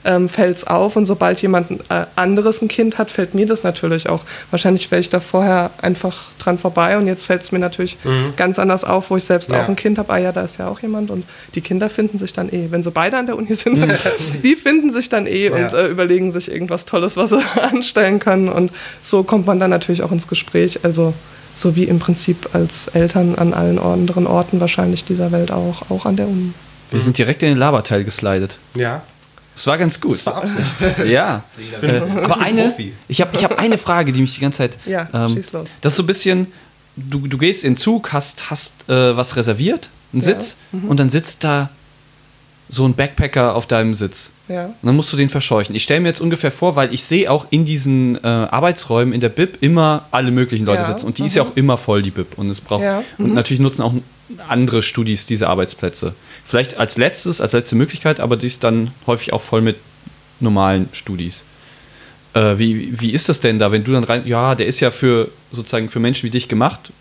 ähm, 0.05 0.29
fällt 0.29 0.57
es 0.57 0.67
auf 0.67 0.97
und 0.97 1.05
sobald 1.07 1.43
jemand 1.43 1.71
äh, 1.91 2.05
anderes 2.17 2.63
ein 2.63 2.69
Kind 2.69 2.97
hat, 2.99 3.11
fällt 3.11 3.35
mir 3.35 3.47
das 3.47 3.63
natürlich 3.63 4.09
auch. 4.09 4.21
Wahrscheinlich 4.51 4.91
wäre 4.91 5.01
ich 5.01 5.11
da 5.11 5.21
vorher 5.21 5.71
einfach 5.83 6.17
dran 6.39 6.57
vorbei 6.59 6.97
und 6.97 7.07
jetzt 7.07 7.27
fällt 7.27 7.43
es 7.43 7.53
mir 7.53 7.59
natürlich 7.59 7.99
Mhm. 8.05 8.35
ganz 8.37 8.59
anders 8.59 8.85
auf, 8.85 9.11
wo 9.11 9.17
ich 9.17 9.25
selbst 9.25 9.51
Ja. 9.51 9.63
auch 9.63 9.69
ein 9.69 9.77
Kind 9.77 9.99
habe. 9.99 10.13
Ah 10.13 10.19
ja, 10.19 10.33
da 10.33 10.41
ist 10.43 10.59
ja 10.59 10.69
auch 10.69 10.81
jemand 10.81 11.11
und 11.11 11.25
die 11.55 11.61
Kinder 11.61 11.91
finden 11.91 12.19
sich 12.19 12.33
dann 12.33 12.49
eh. 12.51 12.69
Wenn 12.71 12.83
sie 12.83 12.91
beide 12.91 13.19
an 13.19 13.27
der 13.27 13.37
Uni 13.37 13.53
sind, 13.55 13.79
die 14.45 14.57
finden 14.57 14.91
sich 14.91 15.09
dann 15.09 15.27
eh 15.27 15.51
und 15.51 15.61
Ja. 15.73 15.79
äh, 15.79 15.87
überlegen 15.89 16.33
sich 16.33 16.51
irgendwas 16.51 16.85
Tolles, 16.87 17.17
was 17.17 17.31
sie 17.31 17.43
anstellen 17.61 18.19
können 18.21 18.49
und 18.49 18.71
so 19.03 19.23
kommt 19.23 19.47
man 19.47 19.61
dann 19.61 19.71
natürlich 19.71 20.03
auch 20.03 20.13
ins 20.13 20.27
Gespräch. 20.29 20.81
Also 20.85 21.13
so 21.55 21.77
wie 21.77 21.85
im 21.85 21.99
Prinzip 21.99 22.49
als 22.55 22.89
Eltern 22.89 23.35
an 23.35 23.53
allen 23.53 23.79
anderen 23.79 24.27
Orten 24.27 24.61
wahrscheinlich 24.61 25.05
dieser 25.05 25.31
Welt 25.33 25.51
auch, 25.51 25.91
auch 25.91 26.07
an 26.07 26.17
der 26.17 26.27
Uni. 26.29 26.53
Wir 26.91 27.01
sind 27.01 27.19
direkt 27.19 27.43
in 27.43 27.51
den 27.51 27.59
Laberteil 27.59 28.03
geslidet. 28.05 28.57
Ja. 28.75 29.03
Das 29.61 29.67
war 29.67 29.77
ganz 29.77 30.01
gut. 30.01 30.13
Das 30.13 30.25
war 30.25 30.37
Absicht. 30.37 30.75
Ja. 31.07 31.43
Äh, 31.83 32.01
aber 32.23 32.41
eine, 32.41 32.75
ich 33.09 33.21
habe 33.21 33.37
ich 33.37 33.45
hab 33.45 33.59
eine 33.59 33.77
Frage, 33.77 34.11
die 34.11 34.23
mich 34.23 34.35
die 34.35 34.41
ganze 34.41 34.57
Zeit. 34.57 34.79
Ja, 34.87 35.07
ähm, 35.13 35.35
schieß 35.35 35.53
los. 35.53 35.69
Das 35.83 35.93
ist 35.93 35.97
so 35.99 36.03
ein 36.03 36.07
bisschen, 36.07 36.47
du, 36.97 37.27
du 37.27 37.37
gehst 37.37 37.63
in 37.65 37.75
den 37.75 37.77
Zug, 37.77 38.11
hast, 38.15 38.51
hast 38.51 38.73
äh, 38.89 39.15
was 39.15 39.37
reserviert, 39.37 39.91
einen 40.15 40.23
Ja. 40.23 40.29
Sitz, 40.29 40.57
und 40.73 40.99
dann 40.99 41.11
sitzt 41.11 41.45
da 41.45 41.69
so 42.71 42.87
ein 42.87 42.95
Backpacker 42.95 43.55
auf 43.55 43.67
deinem 43.67 43.95
Sitz. 43.95 44.31
Ja. 44.49 44.65
Und 44.67 44.75
dann 44.83 44.97
musst 44.97 45.13
du 45.13 45.19
den 45.19 45.29
verscheuchen. 45.29 45.75
Ich 45.75 45.83
stelle 45.83 46.01
mir 46.01 46.09
jetzt 46.09 46.23
ungefähr 46.23 46.51
vor, 46.51 46.75
weil 46.75 46.95
ich 46.95 47.05
sehe 47.05 47.31
auch 47.31 47.47
in 47.51 47.67
diesen 47.67 48.17
äh, 48.17 48.27
Arbeitsräumen 48.27 49.13
in 49.13 49.21
der 49.21 49.29
BIP 49.29 49.59
immer 49.61 50.07
alle 50.11 50.31
möglichen 50.31 50.65
Leute 50.65 50.83
Ja, 50.83 50.87
sitzen. 50.87 51.05
Und 51.07 51.19
die 51.19 51.27
ist 51.27 51.35
ja 51.35 51.43
auch 51.43 51.55
immer 51.55 51.77
voll, 51.77 52.01
die 52.01 52.13
BIP. 52.13 52.39
Und 52.39 52.49
es 52.49 52.63
braucht. 52.63 52.83
Ja, 52.83 53.03
Und 53.19 53.29
mhm. 53.29 53.35
natürlich 53.35 53.61
nutzen 53.61 53.83
auch 53.83 53.93
andere 54.49 54.83
Studis 54.83 55.27
diese 55.27 55.49
Arbeitsplätze. 55.49 56.15
Vielleicht 56.47 56.77
als 56.77 56.97
letztes, 56.97 57.41
als 57.41 57.53
letzte 57.53 57.77
Möglichkeit, 57.77 58.21
aber 58.21 58.37
die 58.37 58.47
ist 58.47 58.65
dann 58.65 58.93
häufig 59.07 59.33
auch 59.33 59.43
voll 59.43 59.61
mit 59.61 59.77
normalen 60.41 60.89
Studis. 60.93 61.45
Äh, 62.35 62.59
wie, 62.59 63.01
wie 63.01 63.11
ist 63.11 63.29
das 63.29 63.41
denn 63.41 63.59
da, 63.59 63.73
wenn 63.73 63.85
du 63.85 63.93
dann 63.93 64.05
rein, 64.05 64.27
ja, 64.27 64.55
der 64.55 64.67
ist 64.67 64.81
ja 64.81 64.91
für 64.91 65.31
sozusagen 65.53 65.91
für 65.91 66.01
Menschen 66.01 66.25
wie 66.25 66.31
dich 66.31 66.49
gemacht. 66.49 66.93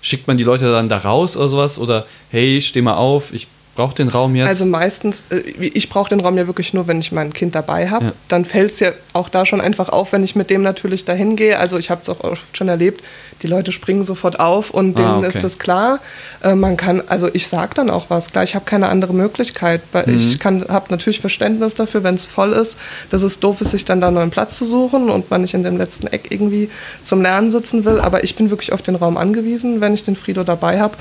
Schickt 0.00 0.28
man 0.28 0.36
die 0.36 0.44
Leute 0.44 0.70
dann 0.70 0.88
da 0.88 0.98
raus 0.98 1.36
oder 1.36 1.48
sowas? 1.48 1.78
Oder 1.78 2.06
hey, 2.30 2.62
steh 2.62 2.82
mal 2.82 2.94
auf, 2.94 3.32
ich 3.32 3.48
brauche 3.78 3.94
den 3.94 4.08
Raum 4.08 4.34
jetzt? 4.34 4.48
Also 4.48 4.66
meistens, 4.66 5.22
äh, 5.30 5.36
ich 5.38 5.88
brauche 5.88 6.08
den 6.10 6.18
Raum 6.20 6.36
ja 6.36 6.46
wirklich 6.48 6.74
nur, 6.74 6.88
wenn 6.88 6.98
ich 6.98 7.12
mein 7.12 7.32
Kind 7.32 7.54
dabei 7.54 7.88
habe. 7.88 8.06
Ja. 8.06 8.12
Dann 8.26 8.44
fällt 8.44 8.72
es 8.72 8.80
ja 8.80 8.90
auch 9.12 9.28
da 9.28 9.46
schon 9.46 9.60
einfach 9.60 9.88
auf, 9.88 10.12
wenn 10.12 10.24
ich 10.24 10.34
mit 10.34 10.50
dem 10.50 10.62
natürlich 10.62 11.04
dahin 11.04 11.36
gehe. 11.36 11.58
Also 11.58 11.78
ich 11.78 11.88
habe 11.88 12.00
es 12.02 12.08
auch 12.08 12.20
oft 12.24 12.56
schon 12.56 12.66
erlebt, 12.68 13.02
die 13.42 13.46
Leute 13.46 13.70
springen 13.70 14.02
sofort 14.02 14.40
auf 14.40 14.70
und 14.70 14.98
denen 14.98 15.06
Ah, 15.08 15.18
okay. 15.18 15.28
ist 15.28 15.44
das 15.44 15.60
klar. 15.60 16.00
Äh, 16.42 16.56
man 16.56 16.76
kann, 16.76 17.02
also 17.06 17.28
ich 17.32 17.46
sage 17.46 17.72
dann 17.76 17.88
auch 17.88 18.10
was, 18.10 18.32
klar, 18.32 18.42
ich 18.42 18.56
habe 18.56 18.64
keine 18.64 18.88
andere 18.88 19.14
Möglichkeit. 19.14 19.80
Weil 19.92 20.08
Mhm. 20.08 20.16
Ich 20.18 20.44
habe 20.44 20.86
natürlich 20.90 21.20
Verständnis 21.20 21.76
dafür, 21.76 22.02
wenn 22.02 22.16
es 22.16 22.26
voll 22.26 22.52
ist, 22.52 22.76
dass 23.10 23.22
es 23.22 23.38
doof 23.38 23.60
ist, 23.60 23.70
sich 23.70 23.84
dann 23.84 24.00
da 24.00 24.08
einen 24.08 24.16
neuen 24.16 24.30
Platz 24.30 24.58
zu 24.58 24.64
suchen 24.66 25.08
und 25.08 25.30
man 25.30 25.42
nicht 25.42 25.54
in 25.54 25.62
dem 25.62 25.76
letzten 25.78 26.08
Eck 26.08 26.30
irgendwie 26.30 26.68
zum 27.04 27.22
Lernen 27.22 27.52
sitzen 27.52 27.84
will. 27.84 28.00
Aber 28.00 28.24
ich 28.24 28.34
bin 28.34 28.50
wirklich 28.50 28.72
auf 28.72 28.82
den 28.82 28.96
Raum 28.96 29.16
angewiesen, 29.16 29.80
wenn 29.80 29.94
ich 29.94 30.02
den 30.04 30.16
Frido 30.16 30.42
dabei 30.42 30.80
habe. 30.80 30.96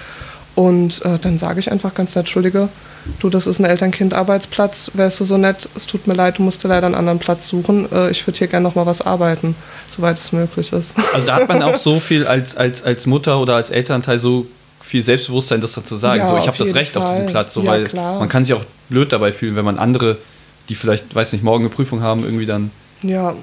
Und 0.57 1.05
äh, 1.05 1.19
dann 1.21 1.37
sage 1.37 1.59
ich 1.59 1.71
einfach 1.71 1.93
ganz 1.93 2.15
nett, 2.15 2.23
Entschuldige, 2.23 2.67
du, 3.19 3.29
das 3.29 3.45
ist 3.45 3.59
ein 3.59 3.65
Eltern-Kind-Arbeitsplatz, 3.65 4.89
wärst 4.95 5.19
du 5.19 5.25
so 5.25 5.37
nett, 5.37 5.69
es 5.75 5.85
tut 5.85 6.07
mir 6.07 6.15
leid, 6.15 6.39
du 6.39 6.41
musst 6.41 6.63
dir 6.63 6.67
leider 6.67 6.87
einen 6.87 6.95
anderen 6.95 7.19
Platz 7.19 7.47
suchen. 7.47 7.87
Äh, 7.91 8.09
ich 8.09 8.25
würde 8.25 8.39
hier 8.39 8.47
gerne 8.47 8.63
noch 8.67 8.73
mal 8.73 8.87
was 8.87 9.01
arbeiten, 9.01 9.55
soweit 9.95 10.17
es 10.17 10.31
möglich 10.31 10.73
ist. 10.73 10.95
Also 11.13 11.27
da 11.27 11.35
hat 11.35 11.47
man 11.47 11.61
auch 11.61 11.77
so 11.77 11.99
viel 11.99 12.25
als, 12.25 12.57
als, 12.57 12.81
als 12.81 13.05
Mutter 13.05 13.39
oder 13.39 13.55
als 13.55 13.69
Elternteil 13.69 14.17
so 14.17 14.47
viel 14.81 15.03
Selbstbewusstsein, 15.03 15.61
das 15.61 15.73
dann 15.73 15.85
zu 15.85 15.95
sagen. 15.95 16.21
Ja, 16.21 16.27
so, 16.27 16.37
ich 16.39 16.47
habe 16.47 16.57
das 16.57 16.73
Recht 16.73 16.97
auf 16.97 17.05
diesen 17.05 17.25
Fall. 17.25 17.31
Platz, 17.31 17.53
so, 17.53 17.61
Ja, 17.61 17.69
weil 17.69 17.83
klar. 17.83 18.17
man 18.17 18.27
kann 18.27 18.43
sich 18.43 18.55
auch 18.55 18.65
blöd 18.89 19.11
dabei 19.11 19.31
fühlen, 19.31 19.55
wenn 19.55 19.65
man 19.65 19.77
andere, 19.77 20.17
die 20.69 20.75
vielleicht, 20.75 21.13
weiß 21.13 21.33
nicht, 21.33 21.43
morgen 21.43 21.65
eine 21.65 21.69
Prüfung 21.73 22.01
haben, 22.01 22.23
irgendwie 22.23 22.47
dann. 22.47 22.71
ja, 23.03 23.35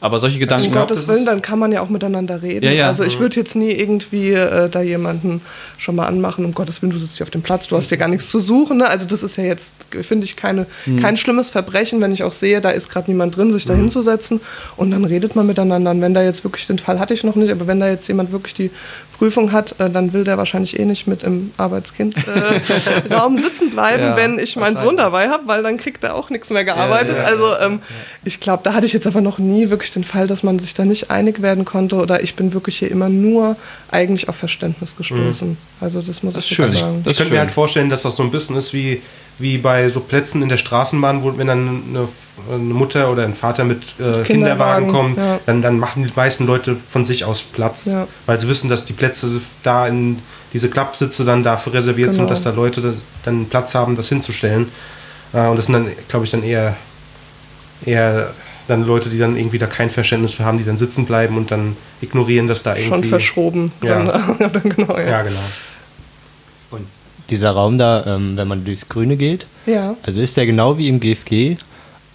Aber 0.00 0.18
solche 0.18 0.36
um 0.36 0.40
Gedanken. 0.40 0.70
glaub, 0.72 0.88
Gottes 0.88 1.06
Willen, 1.08 1.26
dann 1.26 1.42
kann 1.42 1.58
man 1.58 1.72
ja 1.72 1.80
auch 1.82 1.88
miteinander 1.90 2.42
reden. 2.42 2.64
Ja, 2.64 2.70
ja. 2.72 2.86
Also 2.88 3.04
ich 3.04 3.18
würde 3.20 3.36
jetzt 3.36 3.54
nie 3.54 3.70
irgendwie 3.70 4.30
äh, 4.32 4.68
da 4.70 4.80
jemanden 4.80 5.42
schon 5.78 5.94
mal 5.96 6.06
anmachen, 6.06 6.44
um 6.44 6.52
Gottes 6.54 6.80
Willen, 6.82 6.92
du 6.92 6.98
sitzt 6.98 7.16
hier 7.18 7.24
auf 7.24 7.30
dem 7.30 7.42
Platz, 7.42 7.66
du 7.68 7.76
hast 7.76 7.88
hier 7.90 7.98
gar 7.98 8.08
nichts 8.08 8.30
zu 8.30 8.40
suchen. 8.40 8.78
Ne? 8.78 8.88
Also 8.88 9.06
das 9.06 9.22
ist 9.22 9.36
ja 9.36 9.44
jetzt, 9.44 9.74
finde 10.02 10.24
ich, 10.24 10.36
keine, 10.36 10.66
Mhm. 10.86 11.00
kein 11.00 11.16
schlimmes 11.16 11.50
Verbrechen, 11.50 12.00
wenn 12.00 12.12
ich 12.12 12.22
auch 12.24 12.32
sehe, 12.32 12.60
da 12.60 12.70
ist 12.70 12.88
gerade 12.90 13.10
niemand 13.10 13.36
drin, 13.36 13.52
sich 13.52 13.64
da 13.66 13.74
Mhm. 13.74 13.78
hinzusetzen 13.80 14.40
und 14.76 14.90
dann 14.90 15.04
redet 15.04 15.36
man 15.36 15.46
miteinander. 15.46 15.90
Und 15.90 16.00
wenn 16.00 16.14
da 16.14 16.22
jetzt 16.22 16.44
wirklich, 16.44 16.66
den 16.66 16.78
Fall 16.78 16.98
hatte 16.98 17.12
ich 17.14 17.22
noch 17.24 17.34
nicht, 17.36 17.50
aber 17.52 17.66
wenn 17.66 17.80
da 17.80 17.88
jetzt 17.88 18.08
jemand 18.08 18.32
wirklich 18.32 18.54
die 18.54 18.70
Prüfung 19.18 19.52
hat, 19.52 19.74
äh, 19.78 19.90
dann 19.90 20.14
will 20.14 20.24
der 20.24 20.38
wahrscheinlich 20.38 20.78
eh 20.80 20.84
nicht 20.86 21.06
mit 21.06 21.22
im 21.24 21.50
Arbeitskind-Raum 21.58 23.36
äh, 23.36 23.40
sitzen 23.42 23.70
bleiben, 23.70 24.02
Ja, 24.02 24.16
wenn 24.16 24.38
ich 24.38 24.56
meinen 24.56 24.76
Sohn 24.78 24.96
dabei 24.96 25.28
habe, 25.28 25.46
weil 25.46 25.62
dann 25.62 25.76
kriegt 25.76 26.02
er 26.04 26.14
auch 26.14 26.30
nichts 26.30 26.48
mehr 26.50 26.64
gearbeitet. 26.64 27.18
also 27.18 27.54
ähm, 27.60 27.80
ich 28.24 28.40
glaube, 28.40 28.62
da 28.64 28.72
hatte 28.74 28.86
ich 28.86 28.92
jetzt 28.92 29.06
aber 29.06 29.20
noch 29.20 29.38
nie 29.38 29.68
wirklich 29.70 29.89
den 29.90 30.04
Fall, 30.04 30.26
dass 30.26 30.42
man 30.42 30.58
sich 30.58 30.74
da 30.74 30.84
nicht 30.84 31.10
einig 31.10 31.42
werden 31.42 31.64
konnte 31.64 31.96
oder 31.96 32.22
ich 32.22 32.34
bin 32.36 32.52
wirklich 32.52 32.78
hier 32.78 32.90
immer 32.90 33.08
nur 33.08 33.56
eigentlich 33.90 34.28
auf 34.28 34.36
Verständnis 34.36 34.96
gestoßen. 34.96 35.56
Also 35.80 36.00
das 36.02 36.22
muss 36.22 36.34
Das 36.34 36.44
ich 36.44 36.50
schön. 36.56 36.66
wirklich 36.66 36.80
sagen. 36.80 37.00
Ich 37.04 37.10
ist 37.12 37.16
könnte 37.18 37.32
mir 37.34 37.40
halt 37.40 37.50
vorstellen, 37.50 37.90
dass 37.90 38.02
das 38.02 38.16
so 38.16 38.22
ein 38.22 38.30
bisschen 38.30 38.56
ist 38.56 38.72
wie, 38.72 39.02
wie 39.38 39.58
bei 39.58 39.88
so 39.88 40.00
Plätzen 40.00 40.42
in 40.42 40.48
der 40.48 40.58
Straßenbahn, 40.58 41.22
wo 41.22 41.36
wenn 41.38 41.46
dann 41.46 41.82
eine, 41.88 42.08
eine 42.52 42.58
Mutter 42.74 43.10
oder 43.10 43.24
ein 43.24 43.34
Vater 43.34 43.64
mit 43.64 43.82
äh, 43.98 44.22
Kinderwagen, 44.22 44.24
Kinderwagen, 44.26 44.88
kommt, 44.92 45.16
ja. 45.16 45.40
dann, 45.46 45.62
dann 45.62 45.78
machen 45.78 46.04
die 46.04 46.12
meisten 46.14 46.46
Leute 46.46 46.76
von 46.90 47.04
sich 47.04 47.24
aus 47.24 47.42
Platz, 47.42 47.86
Ja. 47.86 48.06
weil 48.26 48.38
sie 48.38 48.48
wissen, 48.48 48.68
dass 48.68 48.84
die 48.84 48.92
Plätze 48.92 49.40
da 49.62 49.86
in 49.88 50.18
diese 50.52 50.68
Klappsitze 50.68 51.24
dann 51.24 51.42
dafür 51.44 51.72
reserviert 51.74 52.12
sind, 52.12 52.22
Genau. 52.22 52.30
dass 52.30 52.42
da 52.42 52.50
Leute 52.50 52.80
das, 52.80 52.96
dann 53.24 53.46
Platz 53.46 53.74
haben, 53.74 53.96
das 53.96 54.08
hinzustellen. 54.08 54.68
Äh, 55.32 55.46
und 55.46 55.56
das 55.56 55.66
sind 55.66 55.74
dann, 55.74 55.86
glaube 56.08 56.24
ich, 56.24 56.30
dann 56.32 56.42
eher, 56.42 56.76
eher 57.86 58.30
dann 58.70 58.86
Leute, 58.86 59.10
die 59.10 59.18
dann 59.18 59.36
irgendwie 59.36 59.58
da 59.58 59.66
kein 59.66 59.90
Verständnis 59.90 60.34
für 60.34 60.44
haben, 60.44 60.58
die 60.58 60.64
dann 60.64 60.78
sitzen 60.78 61.04
bleiben 61.04 61.36
und 61.36 61.50
dann 61.50 61.76
ignorieren, 62.00 62.48
dass 62.48 62.62
da 62.62 62.76
irgendwie... 62.76 62.90
Schon 62.90 63.04
verschoben. 63.04 63.72
Ja. 63.82 64.34
Dann, 64.38 64.62
genau, 64.62 64.96
ja. 64.96 65.08
Ja, 65.08 65.22
genau. 65.22 65.40
Und 66.70 66.86
dieser 67.28 67.50
Raum 67.50 67.78
da, 67.78 68.04
ähm, 68.06 68.36
wenn 68.36 68.46
man 68.46 68.64
durchs 68.64 68.88
Grüne 68.88 69.16
geht, 69.16 69.46
ja. 69.66 69.96
also 70.02 70.20
ist 70.20 70.36
der 70.36 70.46
genau 70.46 70.78
wie 70.78 70.88
im 70.88 71.00
GFG? 71.00 71.56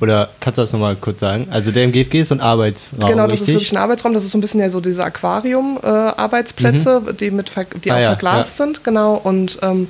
Oder 0.02 0.30
kannst 0.42 0.58
du 0.58 0.62
das 0.62 0.74
nochmal 0.74 0.96
kurz 0.98 1.22
sagen? 1.22 1.48
Also 1.52 1.72
der 1.72 1.86
im 1.86 1.92
GFG 1.94 2.22
ist 2.22 2.28
so 2.28 2.36
ein 2.36 2.42
Arbeitsraum, 2.42 3.10
Genau, 3.10 3.24
das 3.24 3.34
richtig? 3.34 3.48
ist 3.48 3.54
wirklich 3.56 3.72
ein 3.72 3.78
Arbeitsraum. 3.78 4.14
Das 4.14 4.26
ist 4.26 4.32
so 4.32 4.38
ein 4.38 4.42
bisschen 4.42 4.60
ja 4.60 4.70
so 4.70 4.82
diese 4.82 5.04
Aquarium-Arbeitsplätze, 5.06 7.02
die, 7.18 7.32
mit 7.32 7.52
die 7.84 7.92
Ah 7.92 7.96
auch 7.96 8.00
ja, 8.00 8.10
verglast 8.10 8.58
sind. 8.58 8.84
Genau. 8.84 9.16
Und 9.16 9.58
ähm, 9.62 9.88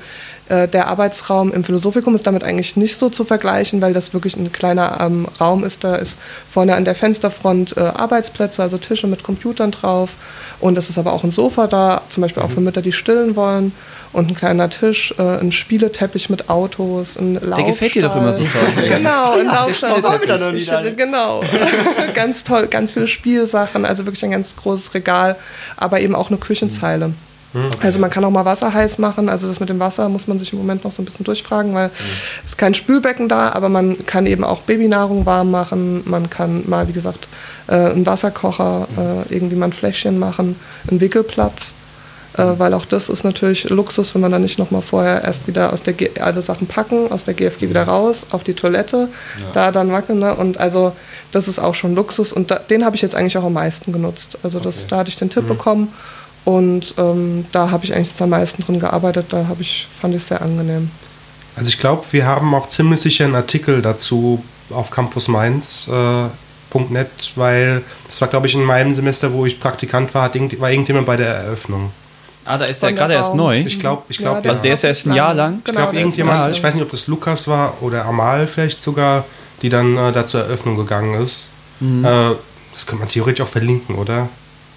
äh, 0.50 0.68
der 0.68 0.88
Arbeitsraum 0.88 1.52
im 1.52 1.64
Philosophikum 1.64 2.14
ist 2.16 2.28
damit 2.28 2.44
eigentlich 2.44 2.76
nicht 2.76 2.98
so 2.98 3.10
zu 3.10 3.26
vergleichen, 3.26 3.82
weil 3.82 3.94
das 3.94 4.14
wirklich 4.14 4.36
ein 4.38 4.52
kleiner 4.52 4.98
ähm, 5.02 5.28
Raum 5.40 5.64
ist. 5.64 5.84
Da 5.84 5.96
ist 5.96 6.18
vorne 6.52 6.76
an 6.76 6.86
der 6.86 6.96
Fensterfront 6.96 7.78
äh, 7.78 7.82
Arbeitsplätze, 7.82 8.62
also 8.62 8.78
Tische 8.78 9.08
mit 9.08 9.24
Computern 9.24 9.72
drauf. 9.72 10.12
Und 10.60 10.78
es 10.78 10.90
ist 10.90 10.98
aber 10.98 11.14
auch 11.14 11.24
ein 11.24 11.32
Sofa 11.32 11.68
da, 11.68 12.02
zum 12.10 12.22
Beispiel 12.22 12.42
auch 12.44 12.50
für 12.50 12.62
Mütter, 12.62 12.82
die 12.82 12.92
stillen 12.94 13.36
wollen. 13.36 13.74
Und 14.14 14.32
ein 14.32 14.36
kleiner 14.36 14.70
Tisch, 14.70 15.14
äh, 15.18 15.22
ein 15.40 15.52
Spieleteppich 15.52 16.30
mit 16.30 16.50
Autos, 16.50 17.18
ein 17.18 17.34
Laufstall. 17.34 17.56
Der 17.58 17.66
gefällt 17.66 17.96
dir 17.96 18.02
doch 18.04 18.16
immer 18.16 18.32
super. 18.32 18.60
Genau, 18.88 19.34
ein 19.34 19.48
Laufstall. 19.48 20.02
war 20.04 20.22
wieder 20.22 20.38
noch 20.38 20.52
nie 20.52 20.60
Ich- 20.60 20.68
da. 20.68 20.82
Genau. 20.90 21.44
ganz 22.14 22.46
toll, 22.46 22.68
ganz 22.68 22.94
viele 22.94 23.08
Spielsachen, 23.08 23.84
also 23.84 24.06
wirklich 24.06 24.24
ein 24.24 24.32
ganz 24.32 24.56
großes 24.56 24.94
Regal, 24.94 25.36
aber 25.76 26.00
eben 26.00 26.16
auch 26.16 26.30
eine 26.30 26.38
Küchenzeile. 26.38 27.12
Also 27.82 28.00
man 28.00 28.10
kann 28.10 28.24
auch 28.26 28.32
mal 28.32 28.46
Wasser 28.46 28.74
heiß 28.74 28.98
machen. 28.98 29.30
Also 29.30 29.48
das 29.48 29.60
mit 29.60 29.70
dem 29.70 29.80
Wasser 29.80 30.10
muss 30.10 30.28
man 30.28 30.40
sich 30.40 30.52
im 30.54 30.60
Moment 30.60 30.84
noch 30.84 30.92
so 30.92 31.02
ein 31.02 31.06
bisschen 31.06 31.24
durchfragen, 31.24 31.74
weil 31.74 31.90
es 32.44 32.52
ist 32.52 32.58
kein 32.58 32.74
Spülbecken 32.74 33.30
da, 33.30 33.52
aber 33.52 33.70
man 33.70 34.06
kann 34.06 34.26
eben 34.28 34.44
auch 34.44 34.62
Babynahrung 34.62 35.26
warm 35.26 35.52
machen. 35.52 36.02
Man 36.06 36.30
kann 36.30 36.64
mal, 36.68 36.88
wie 36.88 36.94
gesagt, 36.94 37.28
äh, 37.68 37.76
einen 37.76 38.06
Wasserkocher, 38.06 38.88
äh, 38.98 39.34
irgendwie 39.34 39.56
mal 39.56 39.68
ein 39.68 39.74
Fläschchen 39.74 40.20
machen, 40.20 40.56
einen 40.90 41.02
Wickelplatz. 41.02 41.74
Äh, 42.38 42.60
weil 42.60 42.74
auch 42.74 42.86
das 42.86 43.08
ist 43.08 43.24
natürlich 43.24 43.70
Luxus, 43.70 44.14
wenn 44.14 44.22
man 44.22 44.32
dann 44.32 44.42
nicht 44.42 44.60
nochmal 44.60 44.82
vorher 44.82 45.24
erst 45.24 45.48
wieder 45.48 45.72
aus 45.72 45.84
der 45.84 45.94
G 45.94 46.10
alle 46.20 46.42
Sachen 46.42 46.68
packen, 46.68 47.10
aus 47.10 47.24
der 47.24 47.34
GFG 47.34 47.70
wieder 47.70 47.84
raus, 47.84 48.28
auf 48.32 48.44
die 48.44 48.54
Toilette, 48.54 49.08
da 49.54 49.72
dann 49.72 49.92
wackeln. 49.92 50.20
Ne? 50.20 50.34
Und 50.36 50.58
also 50.58 50.92
das 51.32 51.48
ist 51.48 51.60
auch 51.60 51.76
schon 51.76 51.96
Luxus 51.96 52.34
und 52.34 52.52
da, 52.52 52.56
den 52.56 52.84
habe 52.84 52.98
ich 52.98 53.02
jetzt 53.02 53.16
eigentlich 53.16 53.38
auch 53.38 53.46
am 53.46 53.54
meisten 53.54 53.94
genutzt. 53.94 54.38
Also 54.44 54.60
das, 54.60 54.86
da 54.88 54.98
hatte 54.98 55.10
ich 55.10 55.16
den 55.16 55.30
Tipp 55.30 55.48
bekommen 55.48 55.94
und 56.46 56.94
ähm, 56.98 57.46
da 57.52 57.72
habe 57.72 57.84
ich 57.86 57.94
eigentlich 57.94 58.10
jetzt 58.10 58.22
am 58.22 58.30
meisten 58.30 58.64
drin 58.64 58.80
gearbeitet. 58.80 59.28
Da 59.30 59.48
habe 59.48 59.62
ich, 59.62 59.88
fand 60.00 60.16
ich 60.16 60.24
sehr 60.24 60.42
angenehm. 60.42 60.90
Also 61.56 61.70
ich 61.70 61.80
glaube, 61.80 62.04
wir 62.12 62.26
haben 62.26 62.54
auch 62.54 62.70
ziemlich 62.70 63.02
sicher 63.02 63.26
einen 63.26 63.36
Artikel 63.36 63.82
dazu 63.82 64.44
auf 64.70 64.92
campusmainz.net, 64.92 67.10
weil 67.36 67.82
das 68.08 68.22
war, 68.22 68.28
glaube 68.28 68.48
ich, 68.48 68.54
in 68.54 68.64
meinem 68.64 68.94
Semester, 68.94 69.34
wo 69.34 69.46
ich 69.46 69.60
Praktikant 69.60 70.14
war, 70.14 70.24
hat 70.24 70.36
irgend, 70.36 70.60
war 70.60 70.70
irgendjemand 70.70 71.08
bei 71.08 71.18
der 71.18 71.34
Eröffnung. 71.34 71.92
Ah, 72.46 72.58
da 72.60 72.66
ist 72.66 72.84
der 72.84 72.94
gerade 72.94 73.16
erst 73.16 73.34
neu. 73.34 73.62
Ich 73.62 73.80
glaube, 73.80 74.04
ich 74.10 74.20
glaube, 74.20 74.44
der 74.44 74.52
Also 74.52 74.62
der 74.62 74.74
ist 74.74 74.84
erst 74.84 75.08
ein 75.08 75.16
Jahr 75.16 75.34
lang? 75.34 75.58
Ich 75.60 75.64
Genau, 75.64 75.80
glaube, 75.80 75.98
irgendjemand, 75.98 76.56
ich 76.56 76.62
weiß 76.62 76.76
nicht, 76.76 76.84
ob 76.84 76.92
das 76.92 77.08
Lukas 77.08 77.48
war 77.48 77.74
oder 77.82 78.06
Amal 78.06 78.46
vielleicht 78.46 78.84
sogar, 78.84 79.26
die 79.64 79.70
dann 79.70 79.98
äh, 79.98 80.12
da 80.12 80.28
zur 80.28 80.42
Eröffnung 80.42 80.78
gegangen 80.78 81.20
ist. 81.24 81.50
Mhm. 81.80 82.06
Äh, 82.06 82.32
das 82.74 82.86
könnte 82.86 83.00
man 83.00 83.08
theoretisch 83.08 83.44
auch 83.44 83.50
verlinken, 83.50 83.96
oder? 83.96 84.30